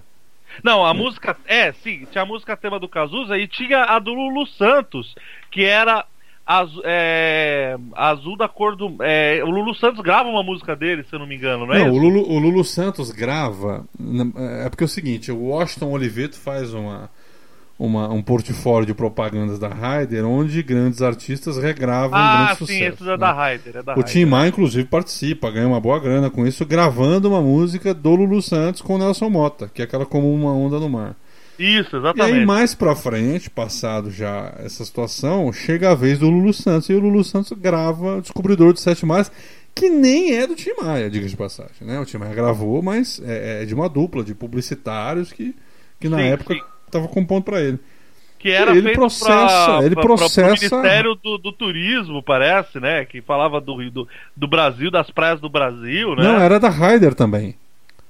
Não, 0.63 0.85
a 0.85 0.93
música. 0.93 1.35
É, 1.45 1.71
sim, 1.71 2.05
tinha 2.11 2.23
a 2.23 2.25
música 2.25 2.55
tema 2.57 2.79
do 2.79 2.87
Cazuza 2.89 3.37
e 3.37 3.47
tinha 3.47 3.83
a 3.83 3.99
do 3.99 4.13
Lulu 4.13 4.45
Santos, 4.47 5.15
que 5.49 5.63
era 5.63 6.05
azu- 6.45 6.81
é, 6.83 7.77
azul 7.93 8.35
da 8.37 8.47
cor 8.47 8.75
do. 8.75 8.97
é, 9.01 9.41
o 9.43 9.49
Lulu 9.49 9.73
Santos 9.75 10.01
grava 10.01 10.27
uma 10.29 10.43
música 10.43 10.75
dele, 10.75 11.03
se 11.03 11.13
eu 11.13 11.19
não 11.19 11.27
me 11.27 11.35
engano, 11.35 11.65
não 11.65 11.73
é? 11.73 11.79
Não, 11.79 11.93
o? 11.93 11.97
Lulu, 11.97 12.29
o 12.29 12.39
Lulu 12.39 12.63
Santos 12.63 13.11
grava. 13.11 13.85
na- 13.99 14.65
É 14.65 14.69
porque 14.69 14.83
é 14.83 14.85
o 14.85 14.89
seguinte: 14.89 15.31
o 15.31 15.37
Washington 15.49 15.91
Oliveto 15.91 16.37
faz 16.39 16.73
uma, 16.73 17.09
uma, 17.85 18.09
um 18.09 18.21
portfólio 18.21 18.85
de 18.85 18.93
propagandas 18.93 19.57
da 19.57 19.67
Ryder, 19.69 20.25
onde 20.25 20.61
grandes 20.61 21.01
artistas 21.01 21.57
regravam 21.57 22.17
Ah, 22.19 22.37
grandes 22.37 22.57
sim, 22.59 22.65
sucessos. 22.65 23.01
esse 23.01 23.09
é 23.09 23.17
né? 23.17 23.17
da 23.17 23.33
Ryder. 23.33 23.77
É 23.77 23.83
da 23.83 23.95
O. 23.97 24.03
Tim 24.03 24.25
Maia, 24.25 24.49
inclusive, 24.49 24.87
participa, 24.87 25.49
ganha 25.49 25.67
uma 25.67 25.79
boa 25.79 25.99
grana 25.99 26.29
com 26.29 26.45
isso, 26.45 26.65
gravando 26.65 27.27
uma 27.29 27.41
música 27.41 27.93
do 27.93 28.15
Lulu 28.15 28.41
Santos 28.41 28.81
com 28.81 28.95
o 28.95 28.97
Nelson 28.97 29.29
Mota, 29.29 29.69
que 29.73 29.81
é 29.81 29.85
aquela 29.85 30.05
como 30.05 30.31
uma 30.33 30.53
onda 30.53 30.79
no 30.79 30.89
mar. 30.89 31.15
Isso, 31.59 31.95
E 31.95 31.99
exatamente. 31.99 32.39
aí, 32.39 32.45
mais 32.45 32.73
pra 32.73 32.95
frente, 32.95 33.49
passado 33.49 34.09
já 34.09 34.53
essa 34.59 34.83
situação, 34.85 35.51
chega 35.53 35.91
a 35.91 35.95
vez 35.95 36.17
do 36.19 36.29
Lulu 36.29 36.53
Santos. 36.53 36.89
E 36.89 36.93
o 36.93 36.99
Lulu 36.99 37.23
Santos 37.23 37.51
grava 37.57 38.17
o 38.17 38.21
Descobridor 38.21 38.73
dos 38.73 38.81
Sete 38.81 39.05
Mares, 39.05 39.31
que 39.75 39.89
nem 39.89 40.35
é 40.35 40.47
do 40.47 40.55
Tim 40.55 40.71
Maia, 40.81 41.09
diga 41.09 41.27
de 41.27 41.35
passagem. 41.37 41.75
Né? 41.81 41.99
O 41.99 42.05
Tim 42.05 42.17
Maia 42.17 42.33
gravou, 42.33 42.81
mas 42.81 43.21
é, 43.23 43.61
é 43.61 43.65
de 43.65 43.73
uma 43.75 43.87
dupla 43.89 44.23
de 44.23 44.33
publicitários 44.33 45.31
que, 45.31 45.55
que 45.99 46.09
na 46.09 46.17
Sim, 46.17 46.23
época 46.23 46.53
sim. 46.55 46.61
Estavam 46.91 47.07
compondo 47.07 47.43
pra 47.43 47.59
ele. 47.61 47.79
Que 48.39 48.49
era 48.49 48.71
ele 48.71 48.81
feito 48.81 48.95
processa- 48.95 49.65
pra, 49.65 49.85
ele 49.85 49.93
pra- 49.95 50.03
pra- 50.03 50.15
processa- 50.17 50.41
pro 50.41 50.49
Ministério 50.79 51.15
do, 51.15 51.37
do 51.37 51.51
Turismo, 51.51 52.23
parece, 52.23 52.79
né? 52.79 53.05
Que 53.05 53.21
falava 53.21 53.61
do, 53.61 53.89
do, 53.91 54.07
do 54.35 54.47
Brasil, 54.47 54.89
das 54.89 55.11
praias 55.11 55.39
do 55.39 55.47
Brasil, 55.49 56.15
né? 56.15 56.23
Não, 56.23 56.39
era 56.39 56.59
da 56.59 56.69
Ryder 56.69 57.13
também. 57.13 57.55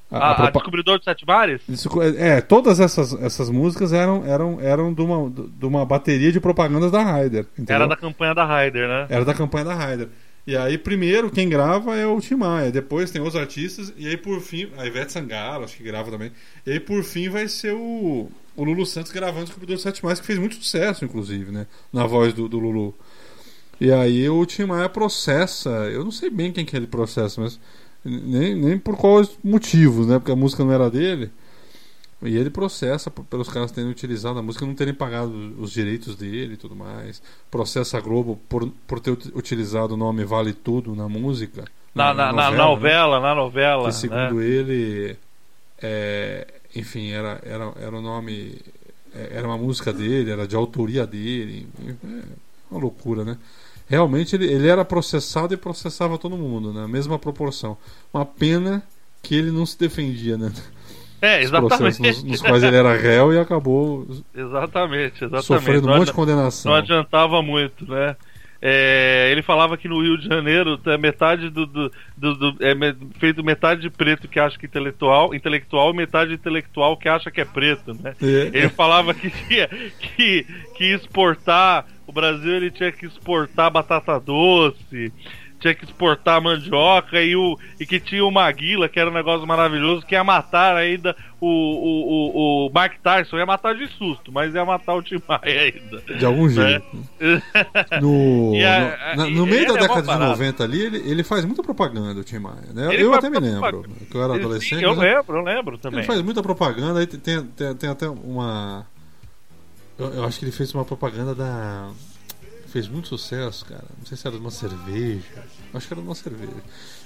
A- 0.09 0.17
a, 0.17 0.19
a 0.19 0.31
a 0.31 0.35
propa- 0.35 0.51
Descobridor 0.59 0.97
dos 0.97 1.05
Sete 1.05 1.25
Mares? 1.25 1.61
Isso, 1.69 1.89
é, 2.17 2.39
todas 2.41 2.79
essas, 2.79 3.13
essas 3.21 3.49
músicas 3.49 3.91
eram, 3.93 4.25
eram, 4.25 4.59
eram 4.61 4.93
de, 4.93 5.01
uma, 5.01 5.29
de 5.29 5.65
uma 5.65 5.85
bateria 5.85 6.31
de 6.31 6.39
propagandas 6.39 6.91
da 6.91 7.01
Ryder. 7.03 7.45
entendeu? 7.53 7.75
Era 7.75 7.87
da 7.87 7.95
campanha 7.95 8.33
da 8.33 8.45
Ryder, 8.45 8.87
né? 8.87 9.05
Era 9.09 9.23
da 9.25 9.33
campanha 9.33 9.65
da 9.65 9.73
Ryder. 9.75 10.07
E 10.45 10.57
aí, 10.57 10.77
primeiro, 10.77 11.29
quem 11.29 11.47
grava 11.47 11.95
é 11.95 12.05
o 12.05 12.19
Tim 12.19 12.35
Maia. 12.35 12.71
Depois 12.71 13.11
tem 13.11 13.21
os 13.21 13.35
artistas. 13.35 13.93
E 13.95 14.07
aí, 14.07 14.17
por 14.17 14.41
fim, 14.41 14.69
a 14.77 14.85
Ivete 14.85 15.11
Sangalo, 15.11 15.65
acho 15.65 15.77
que 15.77 15.83
grava 15.83 16.09
também. 16.09 16.31
E 16.65 16.71
aí, 16.71 16.79
por 16.79 17.03
fim, 17.03 17.29
vai 17.29 17.47
ser 17.47 17.73
o, 17.73 18.27
o 18.55 18.63
Lulu 18.63 18.85
Santos 18.85 19.11
gravando 19.11 19.43
o 19.43 19.45
Descobridor 19.45 19.77
Sete 19.77 20.03
Mais, 20.03 20.19
que 20.19 20.25
fez 20.25 20.39
muito 20.39 20.55
sucesso, 20.55 21.05
inclusive, 21.05 21.51
né? 21.51 21.67
Na 21.93 22.07
voz 22.07 22.33
do, 22.33 22.47
do 22.49 22.57
Lulu. 22.57 22.95
E 23.79 23.91
aí, 23.91 24.27
o 24.29 24.45
Tim 24.45 24.65
Maia 24.65 24.89
processa. 24.89 25.69
Eu 25.69 26.03
não 26.03 26.11
sei 26.11 26.29
bem 26.29 26.51
quem 26.51 26.65
que 26.65 26.75
ele 26.75 26.87
processa, 26.87 27.39
mas 27.39 27.59
nem, 28.03 28.55
nem 28.55 28.79
por 28.79 28.97
quais 28.97 29.29
motivos, 29.43 30.07
né? 30.07 30.17
Porque 30.17 30.31
a 30.31 30.35
música 30.35 30.63
não 30.63 30.73
era 30.73 30.89
dele. 30.89 31.31
E 32.23 32.37
ele 32.37 32.49
processa 32.51 33.09
pelos 33.09 33.49
caras 33.49 33.71
terem 33.71 33.89
utilizado 33.89 34.37
a 34.37 34.41
música 34.43 34.63
e 34.63 34.67
não 34.67 34.75
terem 34.75 34.93
pagado 34.93 35.31
os 35.57 35.71
direitos 35.71 36.15
dele 36.15 36.53
e 36.53 36.57
tudo 36.57 36.75
mais. 36.75 37.21
Processa 37.49 37.97
a 37.97 38.01
Globo 38.01 38.39
por, 38.47 38.69
por 38.85 38.99
ter 38.99 39.11
ut- 39.11 39.31
utilizado 39.35 39.95
o 39.95 39.97
nome 39.97 40.23
Vale 40.23 40.53
Tudo 40.53 40.95
na 40.95 41.09
música. 41.09 41.65
Na, 41.95 42.13
na, 42.13 42.31
na 42.31 42.51
né? 42.51 42.57
novela, 42.57 43.19
na 43.19 43.33
novela. 43.33 43.89
Que 43.89 43.95
segundo 43.95 44.35
né? 44.35 44.45
ele, 44.45 45.17
é, 45.81 46.47
enfim, 46.75 47.09
era, 47.09 47.39
era, 47.43 47.73
era 47.81 47.97
o 47.97 48.01
nome. 48.01 48.59
é, 49.15 49.37
Era 49.37 49.47
uma 49.47 49.57
música 49.57 49.91
dele, 49.91 50.29
era 50.31 50.47
de 50.47 50.55
autoria 50.55 51.07
dele. 51.07 51.67
É 51.83 52.21
uma 52.69 52.79
loucura, 52.79 53.25
né? 53.25 53.37
Realmente 53.87 54.35
ele, 54.35 54.45
ele 54.45 54.67
era 54.67 54.85
processado 54.85 55.53
e 55.53 55.57
processava 55.57 56.17
todo 56.17 56.37
mundo, 56.37 56.71
na 56.71 56.87
mesma 56.87 57.19
proporção. 57.19 57.75
Uma 58.13 58.25
pena 58.25 58.81
que 59.21 59.35
ele 59.35 59.51
não 59.51 59.65
se 59.65 59.77
defendia, 59.77 60.37
né? 60.37 60.51
É, 61.21 61.47
processos 61.47 61.51
exatamente. 61.99 62.01
nos, 62.01 62.23
nos 62.23 62.41
quais 62.41 62.63
ele 62.63 62.75
era 62.75 62.95
réu 62.97 63.31
e 63.33 63.37
acabou 63.39 64.07
Exatamente, 64.35 65.15
exatamente. 65.23 65.45
sofrendo 65.45 65.87
um 65.89 65.95
monte 65.97 66.07
de 66.07 66.13
condenação. 66.13 66.71
Não 66.71 66.77
adiantava 66.79 67.41
muito, 67.41 67.89
né? 67.89 68.15
É, 68.63 69.29
ele 69.31 69.41
falava 69.41 69.75
que 69.75 69.87
no 69.87 70.01
Rio 70.03 70.19
de 70.19 70.27
Janeiro 70.27 70.79
é 70.85 70.95
metade 70.95 71.49
do, 71.49 71.65
do, 71.65 71.91
do- 72.15 72.35
do- 72.35 72.63
é 72.63 72.75
feito 73.17 73.43
metade 73.43 73.81
de 73.81 73.89
preto 73.89 74.27
que 74.27 74.39
acha 74.39 74.55
que 74.57 74.65
é 74.65 74.69
intelectual, 74.69 75.33
intelectual 75.33 75.91
e 75.91 75.95
metade 75.97 76.33
intelectual 76.33 76.95
que 76.95 77.09
acha 77.09 77.31
que 77.31 77.41
é 77.41 77.45
preto, 77.45 77.91
né? 77.95 78.13
É. 78.21 78.51
Ele 78.53 78.69
falava 78.69 79.15
que 79.15 79.31
tinha 79.31 79.67
que, 79.67 80.45
que 80.75 80.83
exportar 80.93 81.87
o 82.05 82.11
Brasil 82.11 82.51
ele 82.51 82.69
tinha 82.69 82.91
que 82.91 83.05
exportar 83.07 83.71
batata 83.71 84.19
doce, 84.19 85.11
tinha 85.61 85.75
que 85.75 85.85
exportar 85.85 86.41
mandioca 86.41 87.21
e, 87.21 87.35
o, 87.35 87.57
e 87.79 87.85
que 87.85 87.99
tinha 87.99 88.25
o 88.25 88.31
Maguila, 88.31 88.89
que 88.89 88.99
era 88.99 89.09
um 89.09 89.13
negócio 89.13 89.45
maravilhoso, 89.47 90.05
que 90.05 90.15
ia 90.15 90.23
matar 90.23 90.75
ainda 90.75 91.15
o, 91.39 91.47
o, 91.47 92.65
o, 92.65 92.67
o 92.67 92.73
Mark 92.73 92.95
Tyson, 93.01 93.37
ia 93.37 93.45
matar 93.45 93.75
de 93.75 93.87
susto, 93.95 94.31
mas 94.31 94.53
ia 94.55 94.65
matar 94.65 94.95
o 94.95 95.03
Tim 95.03 95.21
Maia 95.27 95.61
ainda. 95.61 96.01
De 96.17 96.25
algum 96.25 96.49
jeito. 96.49 96.85
No, 98.01 98.53
a- 98.65 99.15
no, 99.15 99.29
no 99.29 99.45
meio 99.45 99.67
da 99.67 99.73
é 99.75 99.81
década 99.81 100.01
de 100.01 100.07
barato. 100.07 100.31
90 100.31 100.63
ali, 100.63 100.81
ele, 100.81 100.97
ele 101.09 101.23
faz 101.23 101.45
muita 101.45 101.61
propaganda, 101.61 102.19
o 102.19 102.23
Tim 102.23 102.39
Maia. 102.39 102.55
Né? 102.73 102.93
Ele 102.93 103.03
Eu 103.03 103.13
até 103.13 103.29
me 103.29 103.39
lembro, 103.39 103.85
que 104.09 104.15
eu 104.17 104.23
era 104.23 104.33
Sim, 104.33 104.39
adolescente. 104.39 104.83
eu 104.83 104.95
mas 104.95 104.99
lembro, 104.99 105.37
eu 105.37 105.43
lembro 105.43 105.77
também. 105.77 105.99
Ele 105.99 106.07
faz 106.07 106.21
muita 106.21 106.41
propaganda, 106.41 106.99
aí 106.99 107.07
tem, 107.07 107.43
tem, 107.43 107.75
tem 107.75 107.89
até 107.89 108.09
uma. 108.09 108.85
Eu, 109.99 110.07
eu 110.15 110.23
acho 110.25 110.39
que 110.39 110.45
ele 110.45 110.51
fez 110.51 110.73
uma 110.73 110.83
propaganda 110.85 111.35
da. 111.35 111.89
Fez 112.71 112.87
muito 112.87 113.07
sucesso, 113.09 113.65
cara. 113.65 113.83
Não 113.99 114.05
sei 114.05 114.15
se 114.17 114.25
era 114.25 114.35
de 114.35 114.41
uma 114.41 114.51
cerveja. 114.51 115.21
Acho 115.73 115.87
que 115.87 115.93
era 115.93 116.01
de 116.01 116.07
uma 116.07 116.15
cerveja. 116.15 116.51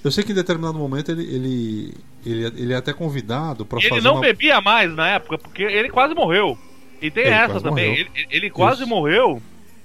Eu 0.04 0.12
sei 0.12 0.24
que 0.24 0.32
em 0.32 0.36
determinado 0.36 0.78
momento 0.78 1.10
ele, 1.12 1.24
ele, 1.24 1.94
ele, 2.26 2.46
ele 2.62 2.74
é 2.74 2.76
até 2.78 2.94
convidado 2.94 3.66
para 3.66 3.80
fazer 3.82 3.94
ele 3.96 4.02
não 4.02 4.14
uma. 4.14 4.22
bebia 4.22 4.62
mais 4.62 4.94
na 4.94 5.08
época, 5.10 5.38
porque 5.40 5.64
ele 5.64 5.90
quase 5.90 6.14
morreu. 6.14 6.58
E 7.02 7.10
tem 7.10 7.24
Ele 7.26 7.34
essa 7.34 7.60
também. 7.60 7.94
Ele, 7.96 8.10
ele 8.30 8.50
quase 8.50 8.82
Isso. 8.82 8.90
morreu 8.90 9.42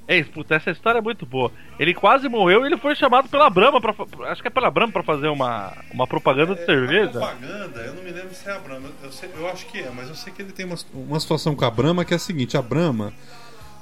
É, 0.07 0.23
puta, 0.24 0.55
essa 0.57 0.70
história 0.70 0.98
é 0.98 1.02
muito 1.02 1.24
boa. 1.24 1.51
Ele 1.78 1.94
quase 1.94 2.28
morreu 2.28 2.62
e 2.62 2.66
ele 2.66 2.77
foi 2.77 2.94
chamado 2.94 3.28
pela 3.28 3.48
Brahma, 3.48 3.81
pra, 3.81 3.93
fa- 3.93 4.07
acho 4.27 4.43
que 4.43 4.48
é 4.48 4.51
pela 4.51 4.70
Brahma 4.70 4.93
pra 4.93 5.02
fazer 5.02 5.28
uma, 5.28 5.73
uma 5.93 6.07
propaganda 6.07 6.55
de 6.55 6.62
A 6.62 6.66
cerveja. 6.66 7.11
propaganda, 7.11 7.81
eu 7.81 7.94
não 7.94 8.02
me 8.02 8.11
lembro 8.11 8.35
se 8.35 8.48
é 8.48 8.52
a 8.52 8.59
Brahma. 8.59 8.89
Eu, 9.02 9.12
sei- 9.12 9.31
eu 9.35 9.48
acho 9.48 9.66
que 9.66 9.78
é, 9.78 9.90
mas 9.94 10.09
eu 10.09 10.15
sei 10.15 10.32
que 10.32 10.43
ele 10.43 10.52
tem 10.52 10.66
uma, 10.66 10.77
uma 10.93 11.19
situação 11.20 11.55
com 11.55 11.65
a 11.65 11.70
Brahma 11.70 12.05
que 12.05 12.12
é 12.12 12.16
a 12.16 12.20
seguinte: 12.20 12.57
a 12.57 12.62
Brahma 12.62 13.12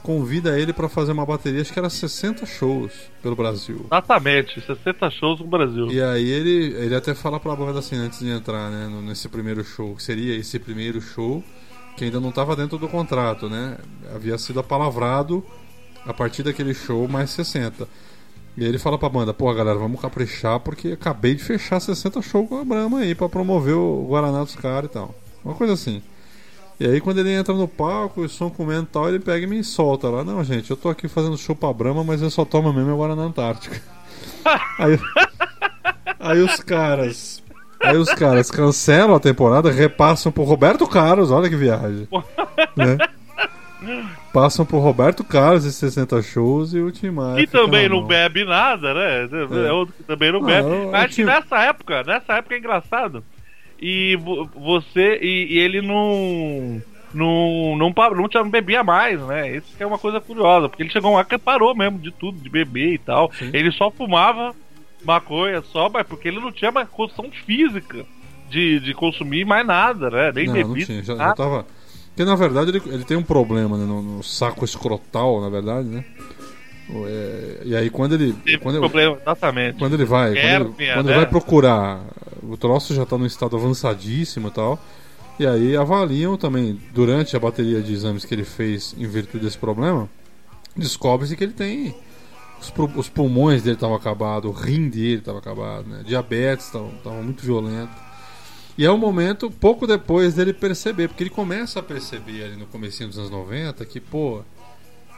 convida 0.03 0.59
ele 0.59 0.73
pra 0.73 0.89
fazer 0.89 1.13
uma 1.13 1.27
bateria, 1.27 1.61
acho 1.61 1.73
que 1.73 1.79
era 1.79 1.91
60 1.91 2.47
shows 2.47 2.93
pelo 3.23 3.37
Brasil. 3.37 3.87
Exatamente, 3.87 4.61
60 4.61 5.11
shows 5.11 5.41
no 5.41 5.47
Brasil. 5.47 5.89
E 5.91 6.01
aí 6.01 6.29
ele, 6.29 6.75
ele 6.77 6.95
até 6.95 7.15
fala 7.15 7.39
pra 7.39 7.55
banda 7.55 7.79
assim 7.79 7.97
antes 7.97 8.21
de 8.21 8.29
entrar, 8.29 8.71
né, 8.71 8.89
nesse 9.03 9.29
primeiro 9.29 9.63
show, 9.65 9.95
que 9.95 10.03
seria 10.03 10.35
esse 10.37 10.59
primeiro 10.59 11.01
show 11.01 11.43
que 11.97 12.05
ainda 12.05 12.21
não 12.21 12.29
estava 12.29 12.55
dentro 12.55 12.79
do 12.79 12.89
contrato, 12.89 13.49
né? 13.49 13.77
Havia 14.15 14.39
sido 14.39 14.61
apalavrado 14.61 15.45
a 16.07 16.15
partir 16.15 16.45
daquele 16.45 16.73
show 16.73 17.09
mais 17.09 17.31
60. 17.31 17.89
E 18.57 18.63
aí 18.63 18.69
ele 18.69 18.79
fala 18.79 18.97
pra 18.97 19.09
banda, 19.09 19.35
pô 19.35 19.53
galera, 19.53 19.79
vamos 19.79 20.01
caprichar 20.01 20.61
porque 20.61 20.93
acabei 20.93 21.35
de 21.35 21.43
fechar 21.43 21.81
60 21.81 22.23
shows 22.23 22.49
com 22.49 22.61
a 22.61 22.65
Brahma 22.65 23.01
aí 23.01 23.15
pra 23.15 23.29
promover 23.29 23.75
o 23.75 24.07
Guaraná 24.09 24.45
dos 24.45 24.55
caras 24.55 24.89
e 24.91 24.93
tal. 24.93 25.15
Uma 25.45 25.55
coisa 25.55 25.75
assim. 25.75 26.03
E 26.81 26.87
aí 26.87 27.01
quando 27.01 27.19
ele 27.19 27.33
entra 27.33 27.53
no 27.55 27.67
palco, 27.67 28.21
o 28.23 28.29
som 28.29 28.49
comendo 28.51 28.85
e 28.85 28.87
tal, 28.87 29.09
ele 29.09 29.19
pega 29.19 29.45
e 29.45 29.49
me 29.49 29.63
solta 29.65 30.09
lá. 30.09 30.23
Não, 30.23 30.43
gente, 30.45 30.71
eu 30.71 30.77
tô 30.77 30.89
aqui 30.89 31.09
fazendo 31.09 31.37
show 31.37 31.57
pra 31.57 31.73
Brahma, 31.73 32.05
mas 32.05 32.23
eu 32.23 32.31
só 32.31 32.45
tomo 32.45 32.73
mesmo 32.73 32.91
é 32.91 32.95
Guaraná 32.95 33.23
Antártica. 33.23 33.81
aí, 34.79 34.99
aí 36.21 36.41
os 36.41 36.57
caras. 36.61 37.43
Aí 37.81 37.97
os 37.97 38.13
caras 38.13 38.51
cancelam 38.51 39.15
a 39.15 39.21
temporada, 39.21 39.71
repassam 39.71 40.31
pro 40.33 40.43
Roberto 40.43 40.87
Carlos, 40.87 41.31
olha 41.31 41.49
que 41.49 41.57
viagem. 41.57 42.09
né? 42.77 42.97
Passam 44.33 44.67
pro 44.67 44.79
Roberto 44.79 45.23
Carlos 45.23 45.65
esses 45.65 45.79
60 45.79 46.21
shows 46.23 46.75
e 46.75 46.81
o 46.81 46.91
Tim 46.91 47.11
Maia 47.11 47.37
Que 47.37 47.47
também 47.47 47.85
na 47.89 47.95
não 47.95 48.01
mão. 48.01 48.09
bebe 48.09 48.45
nada, 48.45 48.93
né? 48.93 49.29
É, 49.67 49.73
outro 49.73 49.95
que 49.97 50.03
também 50.03 50.33
não 50.33 50.41
Ah, 50.41 50.47
bebe. 50.47 50.69
eu- 50.69 50.91
Mas 50.91 51.19
eu 51.19 51.27
nessa 51.27 51.61
época, 51.63 52.03
nessa 52.03 52.33
época 52.35 52.55
é 52.57 52.59
engraçado. 52.59 53.23
E 53.81 54.17
vo- 54.17 54.49
você. 54.55 55.19
E, 55.23 55.55
e 55.55 55.59
ele 55.59 55.81
não. 55.83 56.83
Não, 57.15 57.75
não, 57.79 57.91
não, 58.15 58.29
tinha- 58.29 58.43
não 58.43 58.51
bebia 58.51 58.85
mais, 58.85 59.19
né? 59.23 59.57
Isso 59.57 59.75
que 59.77 59.83
é 59.83 59.87
uma 59.87 59.99
coisa 59.99 60.21
curiosa, 60.21 60.69
porque 60.69 60.83
ele 60.83 60.91
chegou 60.91 61.15
lá 61.15 61.25
que 61.25 61.39
parou 61.39 61.75
mesmo 61.75 61.99
de 61.99 62.11
tudo, 62.11 62.39
de 62.39 62.51
beber 62.51 62.93
e 62.95 62.99
tal. 62.99 63.31
Ele 63.53 63.73
só 63.73 63.91
fumava 63.91 64.55
maconha 65.05 65.63
só, 65.63 65.89
mas 65.89 66.07
porque 66.07 66.29
ele 66.29 66.39
não 66.41 66.53
tinha 66.53 66.71
mais 66.71 66.87
condição 66.89 67.31
física 67.47 68.05
de, 68.51 68.79
de 68.81 68.93
consumir 68.93 69.47
mais 69.47 69.67
nada, 69.67 70.11
né? 70.11 70.33
Nem 70.35 70.47
Não, 70.49 70.53
bebida. 70.53 70.69
não 70.79 70.85
tinha, 70.85 71.03
já, 71.03 71.17
já 71.17 71.33
tava. 71.35 71.65
Porque 72.09 72.25
na 72.25 72.37
verdade 72.37 72.71
ele, 72.73 72.83
ele 72.87 73.05
tem 73.05 73.17
um 73.17 73.23
problema 73.23 73.79
né, 73.79 73.87
no, 73.87 74.03
no 74.03 74.23
saco 74.23 74.65
escrotal, 74.65 75.41
na 75.41 75.49
verdade, 75.49 75.89
né? 75.89 76.05
É, 76.91 77.63
e 77.65 77.77
aí 77.77 77.91
quando 77.91 78.15
ele. 78.15 78.33
Teve 78.45 78.59
Quando, 78.59 78.81
problema, 78.81 79.17
exatamente. 79.21 79.79
quando 79.79 79.95
ele 79.95 80.05
vai. 80.05 80.35
Quando, 80.35 80.45
ele, 80.45 80.93
quando 80.95 81.07
né? 81.07 81.13
ele 81.13 81.21
vai 81.21 81.27
procurar. 81.27 82.01
O 82.43 82.57
troço 82.57 82.95
já 82.95 83.05
tá 83.07 83.17
num 83.19 83.27
estado 83.27 83.57
avançadíssimo 83.57 84.49
e 84.49 84.51
tal. 84.51 84.79
E 85.39 85.47
aí 85.47 85.77
avaliam 85.77 86.37
também, 86.37 86.81
durante 86.93 87.37
a 87.37 87.41
bateria 87.41 87.81
de 87.81 87.93
exames 87.93 88.25
que 88.25 88.35
ele 88.35 88.45
fez 88.45 88.95
em 88.99 89.07
virtude 89.07 89.45
desse 89.45 89.57
problema, 89.59 90.09
descobre-se 90.77 91.37
que 91.37 91.45
ele 91.45 91.53
tem. 91.53 91.95
Os, 92.61 92.73
os 92.97 93.09
pulmões 93.09 93.63
dele 93.63 93.77
estavam 93.77 93.95
acabados, 93.95 94.51
o 94.51 94.53
rim 94.53 94.89
dele 94.89 95.19
estava 95.19 95.39
acabado, 95.39 95.87
né? 95.89 96.03
Diabetes 96.05 96.67
estava 96.67 97.23
muito 97.23 97.43
violento. 97.45 97.93
E 98.77 98.85
é 98.85 98.91
um 98.91 98.99
momento, 98.99 99.51
pouco 99.51 99.87
depois 99.87 100.35
dele 100.35 100.53
perceber, 100.53 101.09
porque 101.09 101.23
ele 101.25 101.31
começa 101.31 101.81
a 101.81 101.83
perceber 101.83 102.45
ali 102.45 102.57
no 102.57 102.67
comecinho 102.67 103.09
dos 103.09 103.19
anos 103.19 103.31
90 103.31 103.85
que, 103.85 104.01
pô, 104.01 104.41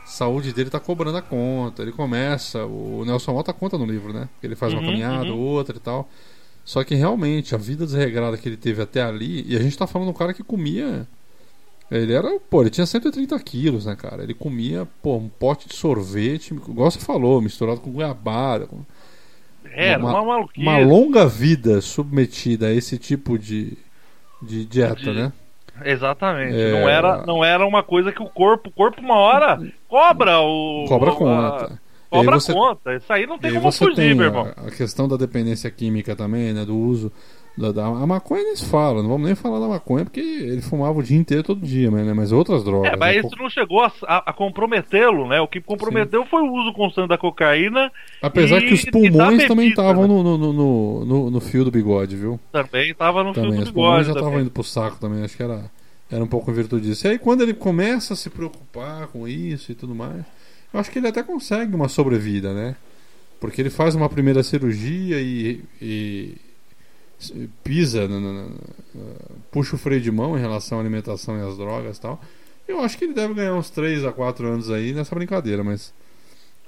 a 0.02 0.06
saúde 0.06 0.52
dele 0.52 0.68
tá 0.70 0.80
cobrando 0.80 1.16
a 1.16 1.22
conta. 1.22 1.82
Ele 1.82 1.92
começa, 1.92 2.64
o 2.64 3.04
Nelson 3.06 3.32
Mota 3.32 3.52
conta 3.52 3.78
no 3.78 3.86
livro, 3.86 4.12
né? 4.12 4.28
Ele 4.42 4.54
faz 4.54 4.72
uma 4.72 4.80
Uhum, 4.80 4.86
caminhada, 4.86 5.30
uhum. 5.30 5.38
outra 5.38 5.76
e 5.76 5.80
tal. 5.80 6.08
Só 6.64 6.84
que 6.84 6.94
realmente, 6.94 7.54
a 7.54 7.58
vida 7.58 7.84
desregrada 7.84 8.36
que 8.36 8.48
ele 8.48 8.56
teve 8.56 8.82
até 8.82 9.02
ali, 9.02 9.44
e 9.48 9.56
a 9.56 9.60
gente 9.60 9.76
tá 9.76 9.86
falando 9.86 10.08
de 10.08 10.14
um 10.14 10.18
cara 10.18 10.34
que 10.34 10.42
comia. 10.42 11.06
Ele 11.90 12.12
era, 12.12 12.38
pô, 12.48 12.60
ele 12.60 12.70
tinha 12.70 12.86
130 12.86 13.36
quilos, 13.40 13.86
né, 13.86 13.96
cara? 13.96 14.22
Ele 14.22 14.34
comia, 14.34 14.86
pô, 15.02 15.16
um 15.16 15.28
pote 15.28 15.68
de 15.68 15.74
sorvete, 15.74 16.54
igual 16.54 16.90
você 16.90 17.00
falou, 17.00 17.40
misturado 17.40 17.80
com 17.80 17.90
goiabada. 17.90 18.66
Com... 18.66 18.84
Era 19.72 19.98
uma, 19.98 20.24
maluquice. 20.24 20.66
uma 20.66 20.78
longa 20.78 21.26
vida 21.26 21.80
submetida 21.80 22.68
a 22.68 22.72
esse 22.72 22.96
tipo 22.96 23.36
de, 23.36 23.76
de 24.40 24.64
dieta, 24.64 24.94
De- 24.94 25.12
né? 25.12 25.32
Exatamente. 25.84 26.56
É. 26.56 26.72
Não, 26.72 26.88
era, 26.88 27.26
não 27.26 27.44
era 27.44 27.66
uma 27.66 27.82
coisa 27.82 28.12
que 28.12 28.22
o 28.22 28.28
corpo, 28.28 28.68
o 28.68 28.72
corpo 28.72 29.00
uma 29.00 29.16
hora 29.16 29.60
cobra 29.88 30.38
o. 30.40 30.84
Cobra 30.86 31.12
conta. 31.12 31.79
Cobra 32.10 32.40
você- 32.40 32.52
conta. 32.52 32.94
Isso 32.96 33.12
aí 33.12 33.26
não 33.26 33.38
tem 33.38 33.52
como 33.52 33.70
você 33.70 33.84
fugir, 33.84 33.96
tem 33.96 34.14
meu 34.14 34.26
irmão. 34.26 34.52
a 34.56 34.70
questão 34.70 35.06
da 35.06 35.16
dependência 35.16 35.70
química 35.70 36.16
também, 36.16 36.52
né? 36.52 36.64
Do 36.64 36.76
uso. 36.76 37.12
Da, 37.58 37.72
da- 37.72 37.84
a 37.86 38.06
maconha 38.06 38.44
nem 38.44 38.56
se 38.56 38.64
fala, 38.64 39.02
não 39.02 39.08
vamos 39.10 39.26
nem 39.26 39.34
falar 39.34 39.58
da 39.58 39.66
maconha 39.68 40.04
porque 40.04 40.20
ele 40.20 40.62
fumava 40.62 40.98
o 40.98 41.02
dia 41.02 41.18
inteiro 41.18 41.42
todo 41.42 41.60
dia, 41.66 41.90
mas, 41.90 42.06
né? 42.06 42.12
mas 42.14 42.30
outras 42.32 42.62
drogas. 42.64 42.92
É, 42.92 42.96
mas 42.96 43.16
né? 43.16 43.20
isso 43.26 43.36
não 43.36 43.50
chegou 43.50 43.82
a, 43.82 43.92
a- 44.06 44.32
comprometê-lo, 44.32 45.26
né? 45.28 45.40
O 45.40 45.48
que 45.48 45.60
comprometeu 45.60 46.24
foi 46.26 46.42
o 46.42 46.52
uso 46.52 46.72
constante 46.72 47.08
da 47.08 47.18
cocaína. 47.18 47.90
Apesar 48.22 48.62
e- 48.62 48.68
que 48.68 48.74
os 48.74 48.84
pulmões 48.84 49.46
também 49.46 49.68
estavam 49.68 50.02
né? 50.02 50.08
no, 50.08 50.22
no, 50.22 50.38
no, 50.52 51.04
no, 51.04 51.30
no- 51.30 51.40
fio 51.40 51.64
do 51.64 51.70
bigode, 51.72 52.16
viu? 52.16 52.38
Também 52.52 52.94
tava 52.94 53.24
no 53.24 53.32
também, 53.34 53.52
fio 53.52 53.62
os 53.62 53.68
do 53.68 53.74
pulmões 53.74 54.06
bigode. 54.06 54.06
já 54.08 54.14
também. 54.14 54.22
estavam 54.28 54.40
indo 54.42 54.50
pro 54.50 54.64
saco 54.64 54.96
também, 55.00 55.24
acho 55.24 55.36
que 55.36 55.42
era, 55.42 55.70
era 56.10 56.22
um 56.22 56.28
pouco 56.28 56.50
em 56.50 56.54
virtude 56.54 56.86
disso. 56.86 57.06
E 57.06 57.10
aí 57.10 57.18
quando 57.18 57.42
ele 57.42 57.52
começa 57.52 58.14
a 58.14 58.16
se 58.16 58.30
preocupar 58.30 59.08
com 59.08 59.26
isso 59.26 59.72
e 59.72 59.74
tudo 59.74 59.94
mais, 59.94 60.24
acho 60.78 60.90
que 60.90 60.98
ele 60.98 61.08
até 61.08 61.22
consegue 61.22 61.74
uma 61.74 61.88
sobrevida, 61.88 62.52
né? 62.54 62.76
Porque 63.40 63.60
ele 63.60 63.70
faz 63.70 63.94
uma 63.94 64.08
primeira 64.08 64.42
cirurgia 64.42 65.20
e, 65.20 65.62
e 65.80 66.36
pisa, 67.64 68.06
na- 68.08 68.20
na- 68.20 68.32
na- 68.44 68.50
puxa 69.50 69.76
o 69.76 69.78
freio 69.78 70.00
de 70.00 70.10
mão 70.10 70.36
em 70.36 70.40
relação 70.40 70.78
à 70.78 70.80
alimentação 70.80 71.38
e 71.38 71.42
às 71.46 71.56
drogas 71.56 71.96
e 71.96 72.00
tal. 72.00 72.20
Eu 72.68 72.80
acho 72.80 72.96
que 72.96 73.04
ele 73.04 73.14
deve 73.14 73.34
ganhar 73.34 73.54
uns 73.54 73.70
3 73.70 74.04
a 74.04 74.12
4 74.12 74.46
anos 74.46 74.70
aí 74.70 74.92
nessa 74.92 75.14
brincadeira, 75.14 75.64
mas. 75.64 75.92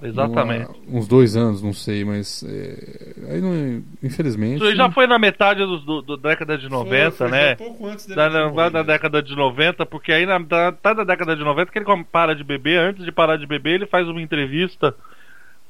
Exatamente. 0.03 0.71
Uma- 0.87 0.99
uns 0.99 1.07
dois 1.09 1.37
anos, 1.37 1.63
não 1.63 1.73
sei, 1.73 2.05
mas. 2.05 2.43
é, 2.45 3.33
aí 3.35 3.41
não, 3.41 3.83
infelizmente. 4.03 4.57
Isso 4.57 4.65
aí 4.65 4.75
já 4.77 4.91
foi 4.91 5.07
na 5.07 5.19
metade 5.19 5.61
dos- 5.65 5.85
do, 5.85 6.03
do- 6.03 6.17
da 6.17 6.31
década 6.31 6.59
de 6.59 6.69
90, 6.69 7.11
foi 7.13 7.29
né? 7.31 7.51
já 7.51 7.57
pouco 7.57 7.87
antes 7.87 8.07
Da, 8.07 8.29
morrido. 8.51 8.71
da 8.71 8.83
década 8.83 9.23
de 9.23 9.35
90, 9.37 9.87
porque 9.87 10.13
aí 10.13 10.27
na, 10.27 10.39
da, 10.39 10.73
tá 10.73 10.93
da 10.93 11.05
década 11.05 11.37
de 11.37 11.45
90 11.45 11.71
que 11.71 11.79
ele 11.79 11.87
para 12.11 12.35
de 12.35 12.43
beber. 12.45 12.79
Antes 12.81 13.05
de 13.05 13.13
parar 13.13 13.37
de 13.37 13.47
beber, 13.47 13.75
ele 13.75 13.87
faz 13.87 14.09
uma 14.09 14.21
entrevista 14.21 14.95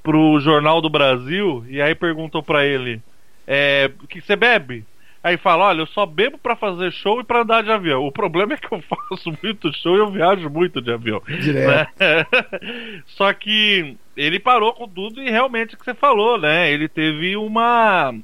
pro 0.03 0.41
Jornal 0.41 0.81
do 0.81 0.91
Brasil 0.91 1.65
e 1.69 1.81
aí 1.81 1.95
perguntam 1.95 2.43
pra 2.43 2.65
ele: 2.67 3.01
é, 3.47 3.91
o 4.03 4.07
que 4.07 4.21
você 4.21 4.35
bebe? 4.37 4.85
Aí 5.25 5.37
fala: 5.37 5.67
Olha, 5.67 5.83
eu 5.83 5.87
só 5.87 6.05
bebo 6.05 6.37
pra 6.37 6.57
fazer 6.57 6.91
show 6.91 7.21
e 7.21 7.25
pra 7.25 7.43
andar 7.43 7.63
de 7.63 7.71
avião. 7.71 8.05
O 8.05 8.11
problema 8.11 8.55
é 8.55 8.57
que 8.57 8.67
eu 8.75 8.83
faço 9.09 9.33
muito 9.41 9.73
show 9.73 9.95
e 9.95 10.01
eu 10.01 10.11
viajo 10.11 10.51
muito 10.51 10.81
de 10.83 10.91
avião. 10.93 11.23
Direto. 11.29 11.91
né? 12.01 12.27
Só 13.07 13.33
que 13.33 13.97
ele 14.17 14.39
parou 14.39 14.73
com 14.73 14.87
tudo 14.89 15.23
e 15.23 15.31
realmente 15.31 15.75
o 15.75 15.79
que 15.79 15.85
você 15.85 15.95
falou, 15.95 16.39
né? 16.39 16.71
Ele 16.73 16.89
teve 16.89 17.37
uma 17.37 18.15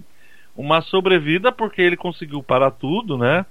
uma 0.57 0.81
sobrevida 0.81 1.53
porque 1.53 1.81
ele 1.81 1.97
conseguiu 1.97 2.43
parar 2.43 2.71
tudo, 2.73 3.17
né? 3.17 3.47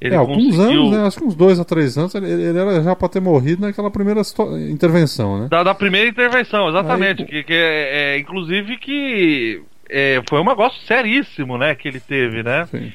Ele 0.00 0.14
é, 0.14 0.18
alguns 0.18 0.56
conseguiu 0.56 0.80
anos, 0.82 0.90
né? 0.90 1.06
Acho 1.06 1.18
que 1.18 1.24
uns 1.24 1.34
dois 1.34 1.60
a 1.60 1.64
três 1.64 1.96
anos 1.96 2.14
ele, 2.14 2.28
ele 2.30 2.58
era 2.58 2.82
já 2.82 2.94
pra 2.96 3.08
ter 3.08 3.20
morrido 3.20 3.62
naquela 3.62 3.90
primeira 3.90 4.22
situa- 4.24 4.60
intervenção, 4.60 5.40
né? 5.42 5.48
da, 5.48 5.62
da 5.62 5.74
primeira 5.74 6.08
intervenção, 6.08 6.68
exatamente. 6.68 7.22
Aí- 7.22 7.28
que, 7.28 7.42
que 7.44 7.52
é, 7.52 8.14
é, 8.14 8.18
inclusive 8.18 8.76
que 8.78 9.62
é, 9.88 10.20
foi 10.28 10.40
um 10.40 10.44
negócio 10.44 10.80
seríssimo, 10.86 11.56
né? 11.58 11.74
Que 11.74 11.86
ele 11.88 12.00
teve, 12.00 12.42
né? 12.42 12.66
Sim. 12.66 12.92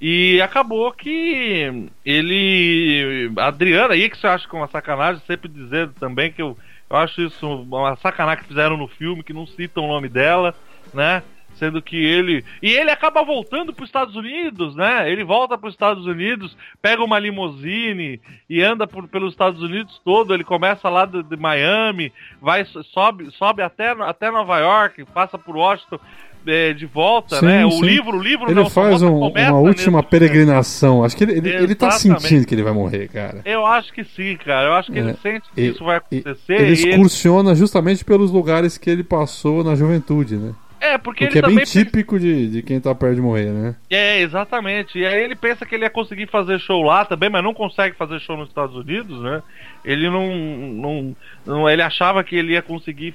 E 0.00 0.40
acabou 0.42 0.92
que 0.92 1.86
ele. 2.04 3.30
Adriana, 3.36 3.94
aí 3.94 4.08
que 4.10 4.18
você 4.18 4.26
acha 4.26 4.48
que 4.48 4.54
é 4.54 4.58
uma 4.58 4.68
sacanagem, 4.68 5.22
sempre 5.26 5.48
dizendo 5.48 5.92
também 5.98 6.30
que 6.32 6.42
eu, 6.42 6.56
eu 6.94 6.98
acho 7.00 7.22
isso 7.22 7.62
uma 7.62 7.96
sacanagem 7.96 8.42
que 8.42 8.48
fizeram 8.48 8.76
no 8.76 8.86
filme, 8.86 9.24
que 9.24 9.32
não 9.32 9.46
citam 9.46 9.84
o 9.84 9.88
nome 9.88 10.08
dela, 10.08 10.54
né? 10.92 11.24
Sendo 11.56 11.82
que 11.82 11.96
ele. 11.96 12.44
E 12.62 12.72
ele 12.72 12.90
acaba 12.90 13.22
voltando 13.24 13.72
para 13.72 13.82
os 13.82 13.88
Estados 13.88 14.14
Unidos, 14.14 14.76
né? 14.76 15.10
Ele 15.10 15.24
volta 15.24 15.58
para 15.58 15.68
os 15.68 15.74
Estados 15.74 16.06
Unidos, 16.06 16.56
pega 16.80 17.02
uma 17.02 17.18
limusine 17.18 18.20
e 18.48 18.62
anda 18.62 18.86
por, 18.86 19.08
pelos 19.08 19.32
Estados 19.32 19.60
Unidos 19.60 20.00
todo. 20.04 20.34
Ele 20.34 20.44
começa 20.44 20.88
lá 20.88 21.04
de, 21.04 21.22
de 21.22 21.36
Miami, 21.36 22.12
vai, 22.40 22.64
sobe, 22.64 23.30
sobe 23.32 23.62
até, 23.62 23.90
até 23.90 24.30
Nova 24.30 24.58
York, 24.58 25.04
passa 25.06 25.36
por 25.36 25.56
Washington 25.56 25.98
eh, 26.46 26.72
de 26.72 26.86
volta, 26.86 27.36
Sim, 27.40 27.46
né? 27.46 27.64
O 27.66 27.70
sim. 27.72 27.82
livro, 27.82 28.18
o 28.18 28.22
livro 28.22 28.46
Ele 28.46 28.54
Nelson 28.54 28.70
faz 28.70 29.02
um- 29.02 29.18
uma 29.28 29.58
última 29.58 29.98
nesse- 29.98 30.10
peregrinação. 30.10 31.04
Acho 31.04 31.16
que 31.16 31.24
ele, 31.24 31.32
ele, 31.38 31.48
ele 31.50 31.74
tá 31.74 31.90
sentindo 31.92 32.46
que 32.46 32.54
ele 32.54 32.62
vai 32.62 32.72
morrer, 32.72 33.08
cara. 33.08 33.40
Eu 33.44 33.64
acho 33.66 33.92
que 33.92 34.04
sim, 34.04 34.36
cara. 34.36 34.68
Eu 34.68 34.72
acho 34.74 34.92
que 34.92 34.98
É. 34.98 35.02
ele 35.02 35.14
sente 35.22 35.48
que 35.54 35.60
E- 35.60 35.68
isso 35.70 35.84
vai 35.84 35.96
acontecer. 35.96 36.54
Ele 36.60 36.74
e 36.74 36.82
ele- 36.82 36.90
excursiona 36.90 37.54
justamente 37.54 38.04
pelos 38.04 38.30
lugares 38.30 38.76
que 38.78 38.90
ele 38.90 39.02
passou 39.04 39.64
na 39.64 39.74
juventude, 39.74 40.36
né? 40.36 40.52
É, 40.80 40.98
porque 40.98 41.24
O 41.24 41.28
que 41.30 41.38
ele 41.38 41.46
é 41.46 41.50
bem 41.54 41.64
típico 41.64 42.20
de, 42.20 42.46
de 42.50 42.62
quem 42.62 42.78
tá 42.78 42.94
perto 42.94 43.14
de 43.14 43.22
morrer, 43.22 43.46
né? 43.46 43.74
É, 43.88 44.20
exatamente. 44.20 44.98
E 44.98 45.06
aí 45.06 45.22
ele 45.22 45.34
pensa 45.34 45.64
que 45.64 45.74
ele 45.74 45.84
ia 45.84 45.88
conseguir 45.90 46.26
fazer 46.26 46.58
show 46.60 46.82
lá 46.82 47.06
também, 47.06 47.30
mas 47.30 47.42
não 47.42 47.54
consegue 47.54 47.96
fazer 47.96 48.20
show 48.20 48.36
nos 48.36 48.48
Estados 48.48 48.76
Unidos, 48.76 49.18
né? 49.22 49.42
Ele 49.82 50.10
não. 50.10 50.36
não, 50.36 51.16
não 51.46 51.70
ele 51.70 51.80
achava 51.80 52.22
que 52.22 52.36
ele 52.36 52.52
ia 52.52 52.60
conseguir 52.60 53.14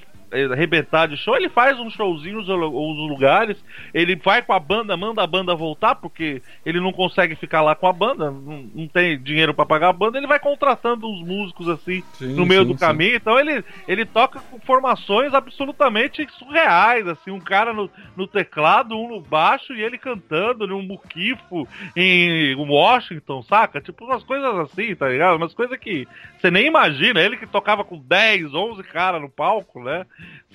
arrebentar 0.51 1.07
de 1.07 1.17
show. 1.17 1.35
Ele 1.35 1.49
faz 1.49 1.79
uns 1.79 1.93
showzinhos 1.93 2.47
nos 2.47 2.59
nos 2.59 3.09
lugares, 3.09 3.57
ele 3.93 4.15
vai 4.15 4.41
com 4.41 4.53
a 4.53 4.59
banda, 4.59 4.95
manda 4.95 5.23
a 5.23 5.27
banda 5.27 5.55
voltar, 5.55 5.95
porque 5.95 6.41
ele 6.65 6.79
não 6.79 6.91
consegue 6.91 7.35
ficar 7.35 7.61
lá 7.61 7.75
com 7.75 7.87
a 7.87 7.93
banda, 7.93 8.31
não, 8.31 8.69
não 8.73 8.87
tem 8.87 9.21
dinheiro 9.21 9.53
pra 9.53 9.65
pagar 9.65 9.89
a 9.89 9.93
banda, 9.93 10.17
ele 10.17 10.27
vai 10.27 10.39
contratando 10.39 11.07
uns 11.07 11.25
músicos 11.25 11.67
assim 11.69 12.03
Sim, 12.13 12.33
no 12.33 12.45
meio 12.45 12.61
sim, 12.61 12.67
do 12.67 12.73
sim. 12.73 12.79
caminho. 12.79 13.15
Então 13.15 13.39
ele, 13.39 13.63
ele 13.87 14.05
toca 14.05 14.39
com 14.39 14.59
formações 14.59 15.33
absolutamente 15.33 16.27
surreais, 16.37 17.07
assim, 17.07 17.31
um 17.31 17.39
cara 17.39 17.73
no, 17.73 17.89
no 18.15 18.27
teclado, 18.27 18.95
um 18.95 19.09
no 19.09 19.21
baixo 19.21 19.73
e 19.73 19.81
ele 19.81 19.97
cantando 19.97 20.67
num 20.67 20.81
muquifo 20.81 21.67
em 21.95 22.55
Washington, 22.55 23.41
saca? 23.43 23.81
Tipo 23.81 24.05
umas 24.05 24.23
coisas 24.23 24.55
assim, 24.59 24.95
tá 24.95 25.07
ligado? 25.07 25.37
Umas 25.37 25.53
coisas 25.53 25.77
que 25.77 26.07
você 26.39 26.49
nem 26.49 26.67
imagina. 26.67 27.19
Ele 27.19 27.37
que 27.37 27.47
tocava 27.47 27.83
com 27.83 27.97
10, 27.97 28.53
11 28.53 28.83
caras 28.83 29.21
no 29.21 29.29
palco, 29.29 29.83
né? 29.83 30.05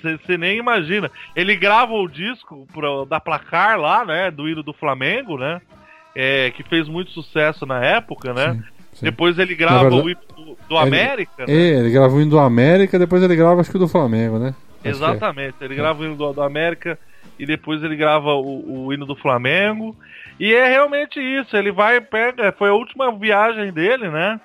Você 0.03 0.37
nem 0.37 0.59
imagina. 0.59 1.11
Ele 1.35 1.57
grava 1.57 1.93
o 1.95 2.07
disco 2.09 2.67
pro- 2.73 3.07
da 3.07 3.19
Placar 3.19 3.79
lá, 3.81 4.05
né? 4.05 4.31
Do 4.31 4.47
hino 4.49 4.63
do 4.63 4.73
Flamengo, 4.75 5.39
né? 5.39 5.61
É, 6.15 6.51
que 6.51 6.63
fez 6.63 6.87
muito 6.89 7.11
sucesso 7.11 7.65
na 7.67 7.83
época, 7.85 8.33
né? 8.35 8.63
sim. 8.93 9.05
Depois 9.07 9.39
ele 9.39 9.55
grava 9.55 9.89
verdade- 9.91 10.03
o 10.07 10.11
hino 10.11 10.21
do, 10.37 10.45
do 10.69 10.77
Ele- 10.77 10.87
América, 10.87 11.47
né? 11.47 11.53
É, 11.53 11.79
ele 11.81 11.91
gravou 11.91 12.21
indo 12.21 12.31
do 12.31 12.39
América, 12.39 12.99
depois 12.99 13.23
ele 13.23 13.35
grava 13.35 13.61
acho 13.61 13.71
que 13.71 13.77
o 13.77 13.81
do 13.81 13.89
Flamengo, 13.89 14.39
né? 14.39 14.49
Acho 14.81 14.89
é. 14.89 14.91
Exatamente. 14.91 15.55
Ele 15.63 15.75
grava 15.75 16.03
o 16.03 16.05
hino 16.05 16.17
do, 16.17 16.33
do 16.33 16.43
América 16.43 16.99
e 17.39 17.47
depois 17.47 17.83
ele 17.83 17.97
grava 17.97 18.35
o, 18.35 18.85
o 18.87 18.93
hino 18.93 19.07
do 19.07 19.17
Flamengo. 19.17 19.97
E 20.39 20.53
é 20.55 20.69
realmente 20.69 21.19
isso. 21.19 21.57
Ele 21.57 21.73
vai, 21.73 22.01
pega. 22.01 22.53
Foi 22.53 22.69
a 22.69 22.75
última 22.75 23.11
viagem 23.11 23.73
dele, 23.73 24.09
né? 24.09 24.39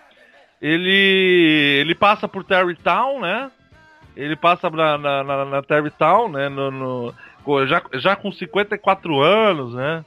Ele, 0.62 1.78
ele 1.82 1.96
passa 1.96 2.28
por 2.28 2.44
Terrytown, 2.44 3.20
né? 3.22 3.50
Ele 4.24 4.36
passa 4.36 4.70
na, 4.70 4.98
na, 4.98 5.24
na, 5.24 5.46
na 5.46 5.62
Terrytown, 5.62 6.30
né? 6.30 6.50
No, 6.50 6.70
no- 6.72 7.14
já, 7.68 7.82
já 7.94 8.16
com 8.16 8.32
54 8.32 9.20
anos, 9.22 9.74
né? 9.74 10.04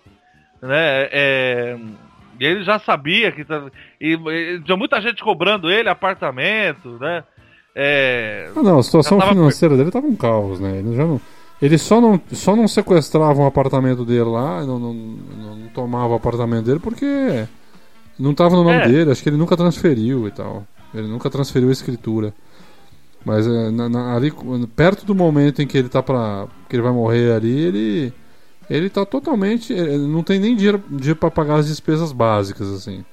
né? 0.61 1.09
É, 1.11 1.79
ele 2.39 2.63
já 2.63 2.79
sabia 2.79 3.33
que. 3.33 3.45
tá- 3.45 3.65
E, 4.01 4.13
e 4.15 4.61
tinha 4.61 4.77
muita 4.77 5.01
gente 5.01 5.23
cobrando 5.23 5.71
ele 5.71 5.89
apartamento, 5.89 6.99
né? 7.01 7.25
É, 7.75 8.51
Ah, 8.55 8.63
não, 8.63 8.79
a 8.79 8.83
situação 8.83 9.19
tava- 9.19 9.33
financeira 9.33 9.77
dele 9.77 9.91
tava 9.91 10.07
um 10.07 10.15
caos, 10.15 10.61
né? 10.61 10.79
Ele, 10.79 10.95
já 10.95 11.05
não, 11.07 11.19
ele 11.61 11.79
só, 11.79 12.01
não, 12.01 12.21
só 12.33 12.55
não 12.55 12.69
sequestrava 12.69 13.41
um 13.41 13.47
apartamento 13.47 14.05
dele 14.05 14.25
lá, 14.29 14.63
não, 14.65 14.79
não, 14.79 14.93
não, 14.93 15.57
não 15.57 15.69
tomava 15.69 16.13
o 16.13 16.17
apartamento 16.17 16.67
dele 16.67 16.81
porque 16.81 17.47
não 18.19 18.35
tava 18.35 18.57
no 18.57 18.65
nome 18.65 18.77
É. 18.77 18.89
dele, 18.89 19.11
acho 19.11 19.23
que 19.23 19.29
ele 19.31 19.39
nunca 19.39 19.57
transferiu 19.57 20.29
e 20.29 20.31
tal. 20.31 20.65
Ele 20.95 21.09
nunca 21.09 21.31
transferiu 21.31 21.71
a 21.71 21.73
escritura. 21.73 22.35
Mas 23.25 23.47
é, 23.47 23.71
na- 23.71 23.89
na- 23.89 24.17
ali, 24.17 24.33
perto 24.75 25.07
do 25.07 25.15
momento 25.15 25.63
em 25.63 25.67
que 25.67 25.79
ele 25.79 25.89
tá 25.89 26.03
pra. 26.03 26.47
que 26.69 26.75
ele 26.77 26.83
vai 26.83 26.93
morrer 26.93 27.33
ali, 27.33 27.51
ele. 27.61 28.13
Ele 28.71 28.89
tá 28.89 29.05
totalmente. 29.05 29.73
ele 29.73 30.07
não 30.07 30.23
tem 30.23 30.41
nem 30.41 30.57
dinheiro, 30.57 30.83
dinheiro 30.89 31.17
pra 31.17 31.31
pagar 31.31 31.57
as 31.57 31.67
despesas 31.69 32.11
básicas, 32.13 32.69
assim. 32.69 33.05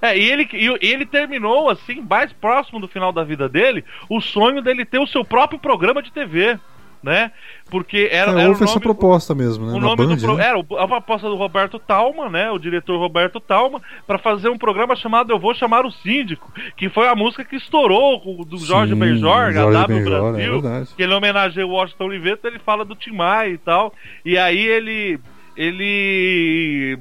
É, 0.00 0.16
e 0.16 0.30
ele, 0.30 0.46
e 0.52 0.86
ele 0.92 1.06
terminou, 1.06 1.70
assim, 1.70 2.02
mais 2.08 2.30
próximo 2.32 2.78
do 2.78 2.86
final 2.86 3.12
da 3.12 3.24
vida 3.24 3.48
dele, 3.48 3.82
o 4.10 4.20
sonho 4.20 4.60
dele 4.62 4.84
ter 4.84 4.98
o 4.98 5.06
seu 5.06 5.24
próprio 5.24 5.58
programa 5.58 6.02
de 6.02 6.12
TV, 6.12 6.58
né? 7.06 7.30
Porque 7.70 8.08
era, 8.10 8.32
É, 8.32 8.34
era 8.34 8.42
o 8.42 8.48
houve 8.48 8.64
essa 8.64 8.74
nome, 8.74 8.80
proposta 8.80 9.34
mesmo, 9.34 9.64
né? 9.64 9.72
o 9.72 9.80
nome 9.80 9.96
Band, 9.96 10.16
do 10.16 10.36
né? 10.36 10.44
era 10.44 10.58
a 10.58 10.88
proposta 10.88 11.28
do 11.28 11.36
Roberto 11.36 11.78
Talma, 11.78 12.28
né? 12.28 12.50
O 12.50 12.58
diretor 12.58 12.98
Roberto 12.98 13.40
Talma, 13.40 13.80
para 14.06 14.18
fazer 14.18 14.48
um 14.48 14.58
programa 14.58 14.96
chamado 14.96 15.32
Eu 15.32 15.38
Vou 15.38 15.54
Chamar 15.54 15.86
o 15.86 15.90
Síndico, 15.90 16.52
que 16.76 16.88
foi 16.88 17.08
a 17.08 17.14
música 17.14 17.44
que 17.44 17.56
estourou 17.56 18.44
do 18.44 18.58
Jorge 18.58 18.92
Sim, 18.92 18.98
Benjor, 18.98 19.52
W 19.52 19.98
é 19.98 20.04
Brasil, 20.04 20.60
verdade. 20.60 20.88
que 20.96 21.02
ele 21.02 21.14
homenageia 21.14 21.66
o 21.66 21.70
Washington 21.70 22.04
Oliveira, 22.04 22.40
ele 22.44 22.58
fala 22.58 22.84
do 22.84 22.94
Tim 22.96 23.12
Maia 23.12 23.50
e 23.50 23.58
tal. 23.58 23.94
E 24.24 24.36
aí 24.36 24.66
ele 24.66 25.18
ele 25.56 26.98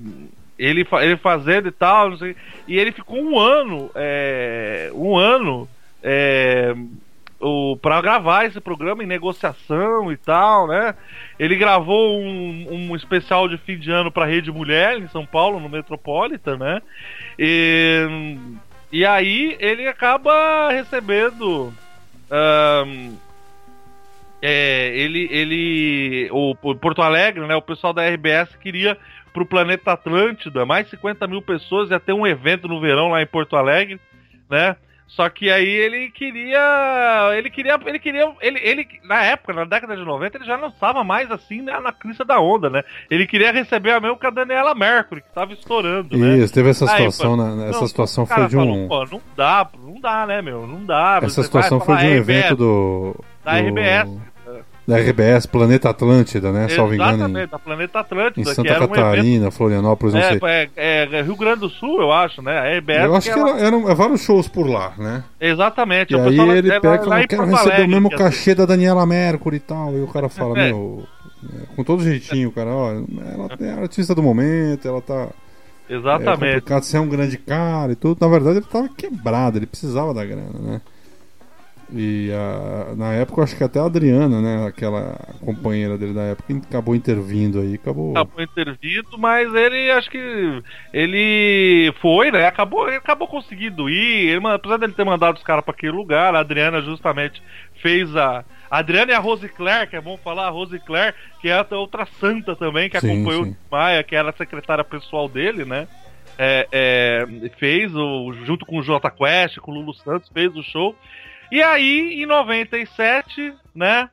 ele, 0.58 0.88
ele 1.02 1.18
fazendo 1.18 1.68
e 1.68 1.72
tal, 1.72 2.16
sei, 2.18 2.36
e 2.68 2.78
ele 2.78 2.92
ficou 2.92 3.18
um 3.22 3.38
ano, 3.38 3.92
é, 3.94 4.90
um 4.94 5.18
ano 5.18 5.68
é, 6.02 6.74
o, 7.46 7.78
pra 7.78 8.02
gravar 8.02 8.46
esse 8.46 8.60
programa 8.60 9.04
em 9.04 9.08
negociação 9.08 10.12
e 10.12 10.18
tal, 10.18 10.68
né? 10.68 10.96
Ele 11.38 11.56
gravou 11.56 12.20
um, 12.20 12.68
um 12.72 12.96
especial 12.96 13.48
de 13.48 13.58
fim 13.58 13.78
de 13.78 13.92
ano 13.92 14.12
pra 14.12 14.26
Rede 14.26 14.52
Mulher 14.52 14.98
em 14.98 15.08
São 15.08 15.26
Paulo, 15.26 15.60
no 15.60 15.70
Metropolitan, 15.70 16.58
né? 16.58 16.82
E, 17.38 18.36
e 18.92 19.06
aí 19.06 19.56
ele 19.60 19.88
acaba 19.88 20.72
recebendo. 20.72 21.72
ahn, 22.32 23.14
é, 24.42 24.92
ele, 24.96 25.28
ele, 25.32 26.30
o, 26.32 26.56
o 26.62 26.76
Porto 26.76 27.02
Alegre, 27.02 27.46
né? 27.46 27.56
O 27.56 27.62
pessoal 27.62 27.94
da 27.94 28.08
RBS 28.08 28.56
queria 28.56 28.98
pro 29.32 29.46
planeta 29.46 29.92
Atlântida 29.92 30.66
mais 30.66 30.90
50 30.90 31.28
mil 31.28 31.42
pessoas 31.42 31.92
ia 31.92 32.00
ter 32.00 32.14
um 32.14 32.26
evento 32.26 32.68
no 32.68 32.80
verão 32.80 33.10
lá 33.10 33.22
em 33.22 33.28
Porto 33.28 33.56
Alegre, 33.56 34.00
né? 34.50 34.76
Só 35.08 35.30
que 35.30 35.50
aí 35.52 35.68
ele 35.70 36.10
queria. 36.10 37.32
Ele 37.38 37.50
queria. 37.50 37.80
Ele 37.86 38.00
queria. 38.00 38.34
Ele, 38.42 38.60
ele, 38.60 38.88
na 39.04 39.24
época, 39.24 39.54
na 39.54 39.64
década 39.64 39.96
de 39.96 40.04
90, 40.04 40.38
ele 40.38 40.46
já 40.46 40.58
não 40.58 40.68
estava 40.70 41.04
mais 41.04 41.30
assim 41.32 41.62
né, 41.62 41.80
na 41.80 41.92
crista 41.92 42.26
da 42.26 42.40
onda, 42.40 42.70
né? 42.70 42.84
Ele 43.10 43.26
queria 43.28 43.52
receber 43.52 43.92
a 43.92 44.00
mesmo 44.00 44.18
com 44.18 44.28
a 44.28 44.32
Daniela 44.32 44.74
Mercury, 44.76 45.22
que 45.22 45.28
estava 45.28 45.54
estourando, 45.54 46.18
né? 46.18 46.38
Isso, 46.38 46.54
teve 46.54 46.70
essa 46.70 46.86
Aí, 46.86 47.10
situação, 47.12 47.38
pô, 47.38 47.44
né? 47.56 47.70
Essa 47.70 47.80
não, 47.82 47.88
situação 47.88 48.26
foi 48.26 48.48
de 48.48 48.58
um. 48.58 48.88
falou, 48.88 49.08
não 49.12 49.22
dá, 49.38 49.70
não 49.78 50.00
dá, 50.02 50.26
né, 50.26 50.42
meu? 50.42 50.68
Não 50.68 50.84
dá. 50.84 51.20
Essa 51.24 51.44
situação 51.44 51.80
foi 51.80 51.96
de 51.98 52.06
um 52.06 52.10
"É, 52.10 52.16
evento 52.18 52.56
do. 52.56 53.16
Da 53.44 53.54
do- 53.62 53.68
RBS. 53.68 54.35
Da 54.88 54.98
RBS, 55.00 55.48
Planeta 55.48 55.90
Atlântida, 55.90 56.52
né? 56.52 56.68
Salvo 56.70 56.94
engano, 56.94 57.14
Exatamente, 57.16 57.50
da 57.50 57.58
Planeta 57.58 58.00
Atlântida, 58.00 58.52
em, 58.52 58.54
Santa 58.54 58.70
era 58.70 58.82
um 58.82 58.84
evento. 58.84 58.96
Catarina, 58.96 59.52
Florianópolis, 59.52 60.14
não 60.14 60.22
sei. 60.22 60.40
É, 60.44 60.70
é, 60.76 61.10
é 61.12 61.22
Rio 61.24 61.36
Grande 61.36 61.62
do 61.62 61.70
Sul, 61.70 62.02
eu 62.02 62.12
acho, 62.12 62.40
né? 62.44 62.60
A 62.60 62.78
RBS. 62.78 63.04
Eu 63.06 63.16
acho 63.16 63.34
que 63.34 63.40
ela- 63.40 63.58
era, 63.58 63.68
eram 63.68 63.96
vários 63.96 64.22
shows 64.22 64.48
por 64.48 64.68
lá, 64.70 64.94
né? 64.98 65.24
Exatamente. 65.42 66.14
E 66.14 66.16
o 66.16 66.22
aí 66.22 66.38
ele 66.58 66.70
pega 66.80 66.96
e 66.96 67.04
fala, 67.04 67.24
em 67.24 67.28
quero 67.28 67.46
receber 67.46 67.82
o 67.82 67.88
mesmo 67.88 68.10
é- 68.14 68.16
cachê 68.16 68.54
da 68.54 68.66
Daniela 68.66 69.06
Mercury 69.08 69.58
e 69.58 69.60
tal. 69.60 69.92
E 69.94 70.02
o 70.04 70.08
cara 70.08 70.30
fala, 70.30 70.60
É. 70.60 70.68
meu, 70.68 71.04
é, 71.44 71.76
com 71.76 71.84
todo 71.84 72.04
jeitinho, 72.04 72.52
cara, 72.52 72.70
ó, 72.70 72.92
ela 72.92 73.50
é 73.60 73.82
artista 73.82 74.14
do 74.14 74.22
momento, 74.22 74.88
ela 74.88 75.02
tá. 75.02 75.30
É 75.90 75.96
Exatamente. 75.96 76.54
complicado, 76.56 76.84
você 76.84 76.98
é 76.98 77.00
um 77.00 77.10
grande 77.10 77.38
cara 77.38 77.92
e 77.92 77.96
tudo. 77.96 78.18
Na 78.22 78.28
verdade, 78.28 78.58
ele 78.58 78.66
tava 78.66 78.88
quebrado, 78.90 79.58
ele 79.58 79.66
precisava 79.66 80.14
da 80.14 80.24
grana, 80.26 80.60
né? 80.60 80.82
E 81.94 82.32
a- 82.34 82.96
na 82.96 83.14
época, 83.14 83.44
acho 83.44 83.56
que 83.56 83.64
até 83.64 83.80
a 83.80 83.86
Adriana, 83.86 84.42
né? 84.42 84.66
Aquela 84.68 85.20
companheira 85.42 85.98
dele 85.98 86.14
da 86.14 86.24
época, 86.24 86.54
acabou 86.68 86.96
intervindo 86.96 87.60
aí, 87.60 87.76
acabou. 87.76 88.12
acabou 88.12 88.42
intervindo, 88.44 89.18
mas 89.20 89.54
ele 89.54 89.92
acho 89.92 90.10
que 90.10 90.64
ele 90.92 91.94
foi, 92.02 92.32
né? 92.32 92.48
Acabou, 92.48 92.88
ele 92.88 92.98
acabou 92.98 93.28
conseguindo 93.28 93.90
ir. 93.90 94.30
Ele, 94.30 94.48
apesar 94.48 94.78
dele 94.78 94.94
ter 94.94 95.04
mandado 95.06 95.38
os 95.38 95.44
caras 95.44 95.64
pra 95.64 95.74
aquele 95.74 95.92
lugar, 95.92 96.34
a 96.36 96.40
Adriana 96.40 96.82
justamente 96.82 97.42
fez 97.82 98.16
a. 98.16 98.44
A 98.70 98.80
Adriana 98.80 99.12
e 99.12 99.16
a 99.16 99.20
Rose 99.20 99.48
Claire, 99.48 99.88
que 99.88 99.96
é 99.96 100.02
bom 100.02 100.18
falar, 100.18 100.48
a 100.48 100.50
Rose 100.50 100.78
Claire, 100.80 101.16
que 101.40 101.48
é 101.48 101.58
outra- 101.60 101.78
outra 101.78 102.06
santa 102.20 102.56
também, 102.56 102.90
que 102.90 103.00
Sim, 103.00 103.12
acompanhou 103.12 103.46
sim. 103.46 103.52
o 103.52 103.56
Maia, 103.76 104.04
que 104.04 104.16
era 104.16 104.32
a 104.32 104.34
secretária 104.34 104.84
pessoal 104.84 105.30
dele, 105.30 105.64
né? 105.66 105.88
É, 106.38 106.68
é, 106.72 107.26
fez 107.58 107.96
o 107.96 108.34
junto 108.44 108.66
com 108.66 108.80
o 108.80 108.84
Jota 108.84 109.10
Quest, 109.10 109.60
com 109.60 109.72
o 109.72 109.76
Lulu 109.76 109.94
Santos, 109.94 110.30
fez 110.34 110.54
o 110.56 110.64
show. 110.64 110.96
E 111.56 111.64
aí, 111.64 112.22
em 112.22 112.26
97, 112.26 113.54
né? 113.74 114.10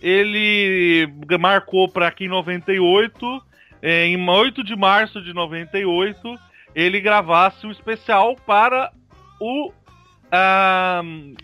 Ele 0.00 1.06
marcou 1.38 1.86
para 1.86 2.10
que 2.10 2.24
em 2.24 2.28
98, 2.28 3.42
eh, 3.82 4.06
em 4.06 4.26
8 4.26 4.64
de 4.64 4.74
março 4.74 5.20
de 5.20 5.34
98, 5.34 6.38
ele 6.74 6.98
gravasse 6.98 7.66
um 7.66 7.70
especial 7.70 8.34
para 8.46 8.90
o. 9.38 9.70
ah, 10.32 11.02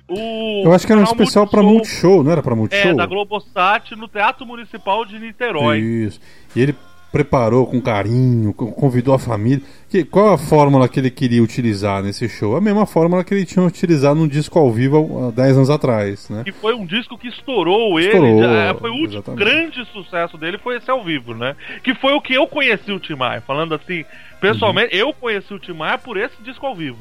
o 0.08 0.62
Eu 0.64 0.72
acho 0.72 0.86
que 0.86 0.92
era 0.92 1.02
um 1.02 1.04
especial 1.04 1.46
pra 1.46 1.62
Multishow, 1.62 2.24
não 2.24 2.32
era 2.32 2.42
pra 2.42 2.56
Multishow? 2.56 2.92
É, 2.92 2.94
da 2.94 3.04
Globosat 3.04 3.94
no 3.94 4.08
Teatro 4.08 4.46
Municipal 4.46 5.04
de 5.04 5.18
Niterói. 5.18 5.80
Isso. 5.80 6.18
E 6.56 6.62
ele 6.62 6.74
preparou 7.12 7.66
com 7.66 7.80
carinho, 7.80 8.52
co- 8.52 8.70
convidou 8.72 9.14
a 9.14 9.18
família. 9.18 9.62
Que, 9.88 10.04
qual 10.04 10.34
a 10.34 10.38
fórmula 10.38 10.88
que 10.88 10.98
ele 11.00 11.10
queria 11.10 11.42
utilizar 11.42 12.02
nesse 12.02 12.28
show? 12.28 12.56
A 12.56 12.60
mesma 12.60 12.84
fórmula 12.86 13.22
que 13.24 13.32
ele 13.32 13.46
tinha 13.46 13.64
utilizado 13.64 14.18
num 14.18 14.28
disco 14.28 14.58
ao 14.58 14.70
vivo 14.70 15.28
há 15.28 15.30
10 15.30 15.56
anos 15.56 15.70
atrás, 15.70 16.28
né? 16.28 16.42
Que 16.44 16.52
foi 16.52 16.74
um 16.74 16.84
disco 16.84 17.16
que 17.16 17.28
estourou 17.28 17.98
ele. 17.98 18.08
Estourou, 18.08 18.42
já- 18.42 18.74
foi 18.74 18.90
o 18.90 18.94
último 18.94 19.22
grande 19.36 19.84
sucesso 19.92 20.36
dele, 20.36 20.58
foi 20.58 20.76
esse 20.76 20.90
ao 20.90 21.02
vivo, 21.04 21.32
né? 21.34 21.54
Que 21.82 21.94
foi 21.94 22.12
o 22.12 22.20
que 22.20 22.34
eu 22.34 22.46
conheci 22.46 22.90
o 22.92 23.00
Tim 23.00 23.14
Maia. 23.14 23.40
Falando 23.40 23.74
assim, 23.74 24.04
pessoalmente, 24.40 24.94
Uhum. 24.94 25.08
eu 25.08 25.12
conheci 25.14 25.54
o 25.54 25.58
Tim 25.58 25.72
Maia 25.72 25.96
por 25.98 26.16
esse 26.16 26.36
disco 26.42 26.66
ao 26.66 26.74
vivo. 26.74 26.98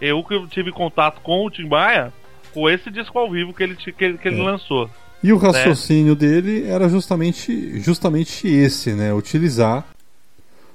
Eu 0.00 0.24
que 0.24 0.46
tive 0.48 0.72
contato 0.72 1.20
com 1.20 1.46
o 1.46 1.50
Tim 1.50 1.68
Maia 1.68 2.12
com 2.52 2.68
esse 2.68 2.90
disco 2.90 3.18
ao 3.18 3.30
vivo 3.30 3.52
que 3.54 3.62
ele, 3.62 3.76
que 3.76 4.04
ele, 4.04 4.18
que 4.18 4.28
ele 4.28 4.40
É. 4.40 4.42
lançou. 4.44 4.90
E 5.22 5.32
o 5.32 5.36
raciocínio 5.36 6.16
dele 6.16 6.64
era 6.66 6.88
justamente, 6.88 7.78
justamente 7.80 8.48
esse, 8.48 8.92
né? 8.92 9.12
Utilizar 9.14 9.86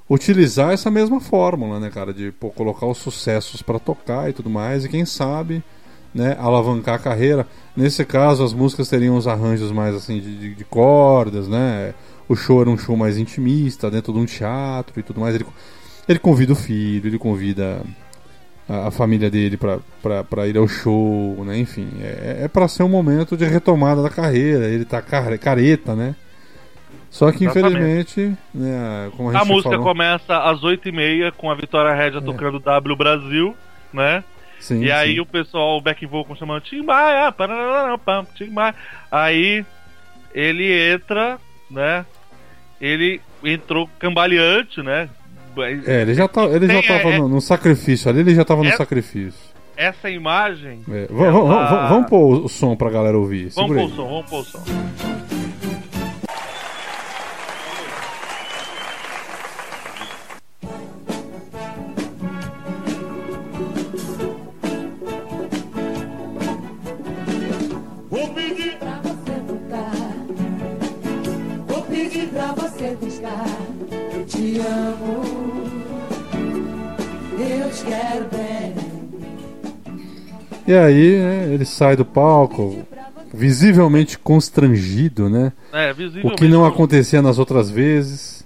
utilizar 0.09 0.72
essa 0.72 0.90
mesma 0.90 1.19
fórmula, 1.19 1.80
né, 1.82 1.90
cara, 1.90 2.14
de 2.14 2.32
pô, 2.32 2.50
colocar 2.50 2.85
os 2.85 2.98
sucessos 2.98 3.61
para 3.61 3.77
tocar 3.77 4.30
e 4.30 4.34
tudo 4.34 4.50
mais, 4.50 4.85
e 4.85 4.90
quem 4.90 5.06
sabe, 5.06 5.61
né, 6.14 6.35
alavancar 6.40 6.95
a 6.95 7.00
carreira. 7.00 7.45
Nesse 7.76 8.06
caso, 8.06 8.42
as 8.43 8.53
músicas 8.53 8.88
teriam 8.88 9.17
os 9.17 9.27
arranjos 9.27 9.69
mais 9.72 9.93
assim 9.93 10.22
de, 10.22 10.38
de- 10.38 10.56
de 10.56 10.64
cordas, 10.64 11.48
né? 11.50 11.93
O 12.30 12.35
show 12.38 12.61
era 12.61 12.69
um 12.69 12.77
show 12.77 12.95
mais 12.95 13.17
intimista, 13.17 13.92
dentro 13.92 14.14
de 14.14 14.19
um 14.19 14.26
teatro 14.26 14.98
e 14.98 15.03
tudo 15.03 15.19
mais. 15.19 15.35
Ele, 15.35 15.45
ele 16.08 16.19
convida 16.19 16.53
o 16.53 16.56
filho, 16.56 17.08
ele 17.08 17.19
convida 17.19 17.82
a, 18.67 18.87
a 18.87 18.91
família 18.91 19.29
dele 19.29 19.57
pra 19.57 20.47
ir 20.47 20.57
ao 20.57 20.67
show, 20.67 21.43
né? 21.45 21.57
Enfim, 21.57 21.89
é, 22.01 22.41
é 22.43 22.47
para 22.47 22.67
ser 22.67 22.83
um 22.83 22.89
momento 22.89 23.35
de 23.37 23.45
retomada 23.45 24.01
da 24.03 24.09
carreira. 24.09 24.65
Ele 24.65 24.85
tá 24.85 25.01
care- 25.01 25.37
careta, 25.37 25.95
né? 25.95 26.15
Só 27.09 27.31
que 27.31 27.45
Exatamente. 27.45 27.69
infelizmente, 27.79 28.37
né, 28.53 29.11
como 29.15 29.29
a 29.35 29.41
A 29.41 29.45
música 29.45 29.69
falou, 29.71 29.85
começa 29.85 30.37
às 30.37 30.59
8h30 30.61 31.31
com 31.31 31.49
a 31.49 31.55
Vitória 31.55 31.93
Rédia 31.95 32.21
tocando 32.21 32.59
W 32.59 32.95
Brasil, 32.95 33.55
né? 33.93 34.23
sim, 34.59 34.83
e 34.83 34.91
aí 34.91 35.13
sim. 35.15 35.19
o 35.21 35.25
pessoal, 35.25 35.77
o 35.77 35.81
back 35.81 36.05
vocal 36.05 36.35
chamando 36.35 36.61
Tim 36.61 36.81
Maia, 36.81 37.33
Tim 38.35 38.49
Maia. 38.49 38.75
Aí 39.11 39.65
ele 40.33 40.71
entra, 40.93 41.39
né? 41.71 42.05
Ele 42.79 43.21
entrou 43.43 43.89
cambaleante, 43.97 44.81
né? 44.81 45.09
É, 45.85 46.01
ele 46.01 46.13
já, 46.13 46.27
tá, 46.27 46.43
ele 46.45 46.67
já 46.67 46.81
tava 46.83 47.09
é- 47.09 47.17
no, 47.19 47.27
no 47.27 47.41
sacrifício 47.41 48.09
ali, 48.09 48.19
ele 48.21 48.35
já 48.35 48.45
tava 48.45 48.63
no 48.63 48.69
É- 48.69 48.75
sacrifício. 48.77 49.39
Essa 49.75 50.09
imagem. 50.09 50.81
É, 50.91 51.07
ela- 51.09 51.87
Vamos 51.87 52.09
pôr 52.09 52.45
o 52.45 52.49
som 52.49 52.75
pra 52.75 52.89
galera 52.89 53.17
ouvir. 53.17 53.49
Vamos 53.55 53.75
pôr 53.77 53.85
o 53.85 53.89
som, 53.89 54.07
vamos 54.07 54.25
pôr 54.29 54.39
o 54.39 54.43
som. 54.43 54.63
Vou 68.09 68.27
pedir 68.33 68.77
E 80.67 80.73
aí, 80.73 81.17
né, 81.19 81.53
ele 81.53 81.65
sai 81.65 81.95
do 81.95 82.03
palco, 82.03 82.85
visivelmente 83.33 84.17
constrangido, 84.19 85.30
né? 85.30 85.53
É, 85.72 85.91
O 85.91 85.95
visivelmente. 85.95 86.35
que 86.41 86.47
não 86.47 86.65
acontecia 86.65 87.22
nas 87.22 87.39
outras 87.39 87.69
vezes. 87.69 88.45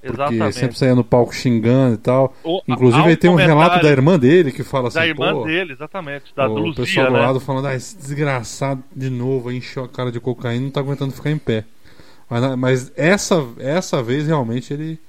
Porque 0.00 0.14
Exatamente. 0.22 0.54
sempre 0.56 0.78
saía 0.78 0.94
no 0.94 1.02
palco 1.02 1.34
xingando 1.34 1.94
e 1.94 1.98
tal. 1.98 2.32
O- 2.44 2.62
Inclusive 2.68 3.08
aí 3.08 3.16
tem 3.16 3.28
um 3.28 3.34
relato 3.34 3.82
da 3.82 3.90
irmã 3.90 4.16
dele 4.16 4.52
que 4.52 4.62
fala 4.62 4.86
assim, 4.88 4.98
Da 5.00 5.06
irmã 5.08 5.42
dele, 5.42 5.72
exatamente. 5.72 6.26
Da 6.36 6.48
o 6.48 6.54
Luzia, 6.56 6.84
pessoal 6.84 7.06
do 7.08 7.12
né? 7.14 7.18
lado 7.18 7.40
falando, 7.40 7.66
ah, 7.66 7.74
esse 7.74 7.96
desgraçado 7.96 8.82
de 8.94 9.10
novo 9.10 9.50
encheu 9.50 9.82
a 9.82 9.88
cara 9.88 10.12
de 10.12 10.20
cocaína 10.20 10.62
não 10.64 10.70
tá 10.70 10.78
aguentando 10.80 11.12
ficar 11.12 11.32
em 11.32 11.36
pé. 11.38 11.64
Mas, 12.30 12.56
mas 12.56 12.92
essa, 12.96 13.44
essa 13.58 14.00
vez 14.00 14.28
realmente 14.28 14.72
ele 14.72 15.00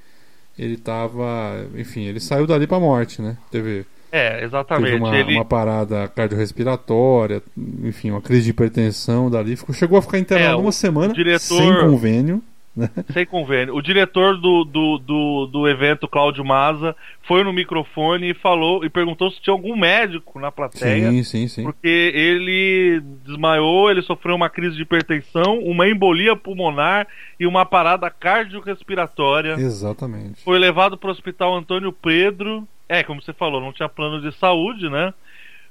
ele 0.59 0.77
tava, 0.77 1.65
enfim, 1.75 2.03
ele 2.05 2.19
saiu 2.19 2.45
dali 2.45 2.67
pra 2.67 2.79
morte, 2.79 3.21
né? 3.21 3.37
Teve, 3.49 3.85
É, 4.11 4.31
teve 4.33 4.45
exatamente. 4.45 4.95
uma, 5.01 5.17
ele... 5.17 5.35
uma 5.35 5.45
parada 5.45 6.07
cardiorrespiratória, 6.53 7.41
enfim, 7.83 8.11
uma 8.11 8.21
crise 8.21 8.43
de 8.43 8.49
hipertensão 8.51 9.29
dali, 9.29 9.55
ficou, 9.55 9.73
chegou 9.73 9.97
a 9.97 10.01
ficar 10.01 10.19
internado 10.19 10.53
É, 10.53 10.55
uma 10.61 10.71
semana 10.71 11.13
diretor- 11.13 11.39
sem 11.39 11.79
convênio. 11.81 12.43
Sem 13.13 13.25
convênio. 13.25 13.75
O 13.75 13.81
diretor 13.81 14.37
do, 14.37 14.63
do, 14.63 14.97
do, 14.97 15.45
do 15.47 15.67
evento, 15.67 16.07
Cláudio 16.07 16.43
Maza, 16.45 16.95
foi 17.23 17.43
no 17.43 17.53
microfone 17.53 18.31
e 18.31 18.33
falou 18.33 18.83
e 18.83 18.89
perguntou 18.89 19.31
se 19.31 19.41
tinha 19.41 19.53
algum 19.53 19.75
médico 19.75 20.39
na 20.39 20.51
plateia. 20.51 21.11
Sim, 21.11 21.23
sim, 21.23 21.47
sim. 21.47 21.63
Porque 21.63 21.87
ele 21.87 23.01
desmaiou, 23.25 23.89
ele 23.89 24.01
sofreu 24.01 24.35
uma 24.35 24.49
crise 24.49 24.75
de 24.75 24.83
hipertensão, 24.83 25.59
uma 25.59 25.87
embolia 25.87 26.35
pulmonar 26.35 27.07
e 27.39 27.45
uma 27.45 27.65
parada 27.65 28.09
cardiorrespiratória. 28.09 29.53
Exatamente. 29.53 30.43
Foi 30.43 30.57
levado 30.59 30.97
para 30.97 31.09
o 31.09 31.11
hospital 31.11 31.55
Antônio 31.55 31.91
Pedro. 31.91 32.67
É, 32.87 33.03
como 33.03 33.21
você 33.21 33.33
falou, 33.33 33.61
não 33.61 33.73
tinha 33.73 33.89
plano 33.89 34.21
de 34.21 34.35
saúde, 34.37 34.89
né? 34.89 35.13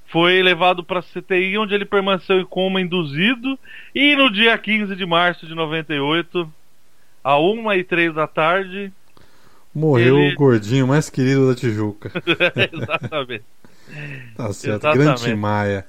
Foi 0.07 0.41
levado 0.43 0.83
para 0.83 1.02
CTI, 1.02 1.59
onde 1.59 1.75
ele 1.75 1.85
permaneceu 1.85 2.41
em 2.41 2.44
coma 2.44 2.81
induzido. 2.81 3.59
E 3.94 4.17
no 4.17 4.31
dia 4.33 4.57
15 4.57 4.97
de 4.97 5.05
março 5.05 5.47
de 5.47 5.55
98, 5.55 6.51
a 7.32 7.39
1 7.39 7.73
e 7.74 7.84
3 7.84 8.15
da 8.15 8.26
tarde. 8.26 8.90
Morreu 9.74 10.18
Ele- 10.18 10.32
o 10.32 10.36
gordinho 10.36 10.86
mais 10.86 11.10
querido 11.10 11.47
da 11.48 11.55
Tijuca. 11.55 12.10
Exatamente. 12.73 13.44
Tá 14.36 14.52
certo, 14.52 14.86
Exatamente. 14.86 14.98
grande 15.23 15.34
Maia. 15.34 15.86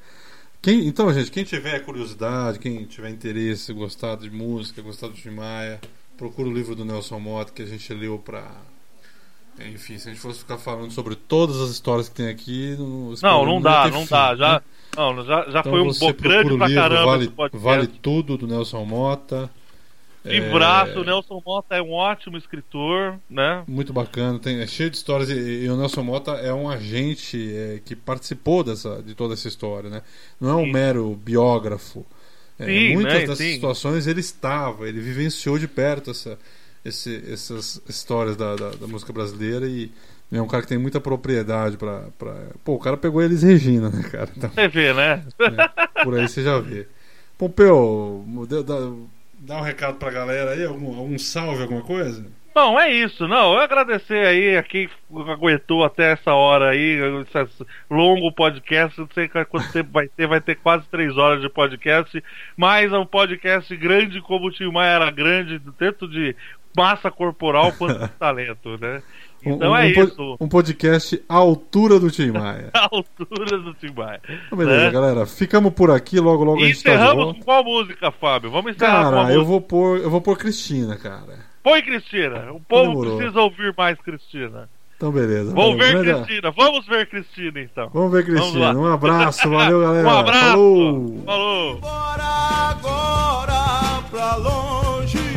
Quem, 0.62 0.86
então, 0.88 1.12
gente, 1.14 1.32
quem 1.32 1.44
tiver 1.46 1.80
curiosidade, 1.80 2.60
quem 2.60 2.84
tiver 2.84 3.10
interesse, 3.10 3.72
gostar 3.72 4.16
de 4.18 4.30
música, 4.30 4.82
gostar 4.82 5.08
do 5.08 5.14
Tim 5.14 5.30
Maia, 5.32 5.80
procura 6.18 6.50
o 6.50 6.54
livro 6.54 6.76
do 6.76 6.84
Nelson 6.84 7.20
Mota 7.20 7.54
que 7.54 7.62
a 7.62 7.66
gente 7.66 7.94
leu 7.94 8.20
pra. 8.20 8.44
Enfim, 9.74 9.98
se 9.98 10.08
a 10.10 10.12
gente 10.12 10.22
fosse 10.22 10.40
ficar 10.40 10.58
falando 10.58 10.92
sobre 10.92 11.16
todas 11.16 11.60
as 11.62 11.70
histórias 11.70 12.08
que 12.10 12.16
tem 12.16 12.28
aqui. 12.28 12.76
Não, 12.78 13.14
Não, 13.22 13.46
não 13.46 13.62
dá, 13.62 13.88
não 13.90 14.02
fim, 14.04 14.10
dá. 14.10 14.32
né? 14.32 14.38
Já, 14.38 14.62
não, 14.98 15.26
já, 15.26 15.44
já 15.50 15.60
Então 15.60 15.72
foi 15.72 15.82
um 15.82 15.94
pouco 15.94 16.22
grande 16.22 16.58
pra 16.58 16.68
livro 16.68 16.82
caramba 16.82 17.06
vale, 17.06 17.32
vale 17.54 17.88
Tudo 17.88 18.38
do 18.38 18.48
Nelson 18.48 18.84
Mota. 18.86 19.50
Livraço, 20.26 20.92
É, 20.92 21.00
o 21.00 21.04
Nelson 21.04 21.42
Mota 21.46 21.76
é 21.76 21.82
um 21.82 21.92
ótimo 21.92 22.38
escritor, 22.38 23.20
né? 23.30 23.64
Muito 23.68 23.94
bacana, 23.94 24.40
tem, 24.40 24.60
é 24.60 24.68
cheio 24.68 24.90
de 24.90 24.98
histórias 24.98 25.30
e, 25.30 25.64
e 25.66 25.70
o 25.70 25.78
Nelson 25.78 26.04
Mota 26.04 26.32
é 26.32 26.52
um 26.54 26.68
agente 26.70 27.38
é, 27.56 27.80
que 27.86 27.96
participou 27.96 28.64
dessa, 28.64 29.02
de 29.04 29.14
toda 29.14 29.34
essa 29.36 29.48
história, 29.48 29.90
né? 29.90 30.02
Não 30.42 30.50
é 30.50 30.56
um 30.56 30.66
Sim. 30.66 30.72
mero 30.72 31.16
biógrafo. 31.16 32.06
É, 32.58 32.66
Sim, 32.66 32.94
muitas 32.94 33.14
né, 33.14 33.20
dessas 33.22 33.38
sim. 33.38 33.54
situações 33.54 34.08
ele 34.08 34.20
estava, 34.20 34.88
ele 34.90 35.00
vivenciou 35.00 35.58
de 35.60 35.68
perto 35.68 36.12
essa, 36.12 36.38
esse- 36.84 37.24
essas 37.32 37.82
histórias 37.88 38.36
da, 38.36 38.56
da, 38.56 38.70
da 38.72 38.88
música 38.88 39.14
brasileira 39.14 39.68
e 39.68 39.92
é 40.32 40.42
um 40.42 40.48
cara 40.48 40.64
que 40.64 40.70
tem 40.70 40.78
muita 40.78 41.00
propriedade 41.00 41.78
pra, 41.78 42.08
pra... 42.18 42.36
Pô, 42.64 42.74
o 42.74 42.80
cara 42.80 42.98
pegou 42.98 43.22
eles 43.22 43.44
Regina, 43.44 43.90
né, 43.90 44.04
cara? 44.04 44.30
Então, 44.36 44.52
Você 44.54 44.68
vê, 44.68 44.94
né? 44.94 45.24
por 46.02 46.16
aí 46.16 46.28
você 46.28 46.44
já 46.44 46.60
vê. 46.60 46.88
Pompeu, 47.38 48.26
dá, 49.40 49.58
um 49.58 49.62
recado 49.62 49.98
pra 49.98 50.12
galera 50.12 50.52
aí, 50.52 50.64
algum, 50.64 50.98
algum 50.98 51.18
salve, 51.18 51.62
alguma 51.62 51.82
coisa? 51.82 52.26
Bom, 52.54 52.80
é 52.80 52.92
isso. 52.92 53.28
Não, 53.28 53.54
eu 53.54 53.60
agradecer 53.60 54.26
aí 54.26 54.58
a 54.58 54.64
quem 54.64 54.90
aguentou 55.30 55.84
até 55.84 56.12
essa 56.12 56.34
hora 56.34 56.72
aí, 56.72 56.98
esse 57.22 57.66
longo 57.90 58.32
podcast. 58.32 59.00
Não 59.00 59.08
sei 59.14 59.30
quanto 59.30 59.72
tempo 59.72 59.92
vai 59.92 60.08
ter, 60.08 60.28
vai 60.28 60.42
ter 60.42 60.56
quase 60.56 60.86
três 60.90 61.16
horas 61.16 61.42
de 61.42 61.50
podcast. 61.50 62.22
Mas 62.58 62.92
é 62.92 62.98
um 62.98 63.06
podcast 63.06 63.76
grande 63.78 64.22
como 64.22 64.48
o 64.48 64.52
Tim 64.52 64.72
Maia 64.72 64.96
era 64.96 65.12
grande, 65.12 65.62
tanto 65.78 66.08
de 66.08 66.36
massa 66.76 67.10
corporal 67.12 67.72
quanto 67.74 68.00
de 68.00 68.10
talento, 68.20 68.78
né? 68.80 69.02
Um- 69.46 69.54
Então 69.56 69.72
um, 69.72 69.76
é 69.78 69.86
um 69.88 69.94
po- 69.94 70.04
isso. 70.04 70.38
Um 70.42 70.48
podcast 70.50 71.24
à 71.30 71.36
altura 71.36 72.00
do 72.00 72.12
Tim 72.12 72.32
Maia. 72.32 72.70
A 72.76 72.90
altura 72.92 73.58
do 73.58 73.74
Tim 73.76 73.92
Maia. 73.96 74.22
Então, 74.46 74.58
beleza, 74.58 74.86
né? 74.86 74.92
galera. 74.92 75.26
Ficamos 75.26 75.74
por 75.74 75.92
aqui, 75.92 76.20
logo 76.20 76.44
logo 76.44 76.60
a 76.60 76.64
E 76.64 76.68
gente 76.74 76.84
tá 76.84 76.90
de 76.92 76.96
encerramos 76.98 77.24
volta. 77.26 77.40
com 77.40 77.46
qual 77.46 77.64
música, 77.64 78.12
Fábio? 78.12 78.52
Vamos 78.52 78.76
encerrar 78.76 78.92
com 78.92 78.98
a 79.00 79.04
Cara, 79.12 79.16
música. 79.24 79.34
eu 79.40 79.46
vou 79.46 79.62
pôr, 79.62 79.98
eu 80.00 80.10
vou 80.10 80.22
pôr 80.22 80.38
Cristina, 80.38 80.96
cara. 80.98 81.50
Põe 81.64 81.82
Cristina. 81.82 82.52
O 82.52 82.60
povo 82.62 82.90
Demorou. 82.90 83.18
precisa 83.18 83.42
ouvir 83.42 83.74
mais 83.78 83.98
Cristina. 84.00 84.70
Então 84.96 85.12
beleza. 85.12 85.54
Vamos 85.56 85.78
valeu. 85.78 86.04
ver 86.04 86.16
Cristina. 86.26 86.52
Vamos 86.52 86.86
ver 86.86 87.08
Cristina 87.10 87.62
então. 87.62 87.90
Vamos 87.94 88.12
ver 88.12 88.26
Vamos 88.26 88.40
Cristina. 88.42 88.74
lá. 88.74 88.80
um 88.80 88.86
abraço, 88.86 89.48
valeu 89.50 89.82
galera. 89.82 90.08
Um 90.08 90.12
abraço. 90.12 90.50
Falou. 90.50 91.24
Falou. 91.26 91.76
Bora 91.80 92.24
agora 92.70 94.02
pra 94.12 94.36
longe. 94.36 95.29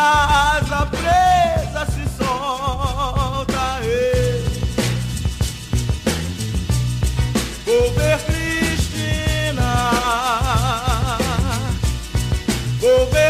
Minha 0.00 0.56
asa 0.56 0.86
presa 0.86 1.84
se 1.92 2.04
solta. 2.16 3.80
Ei. 3.82 4.42
Vou 7.66 7.92
ver 7.92 8.18
Cristina. 8.24 9.72
Vou 12.80 13.06
ver 13.10 13.29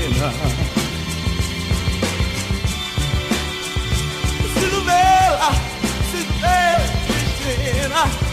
Vê-la, 0.21 0.31
preciso 5.97 6.33
ver 6.39 6.77
Cristina. 7.07 8.30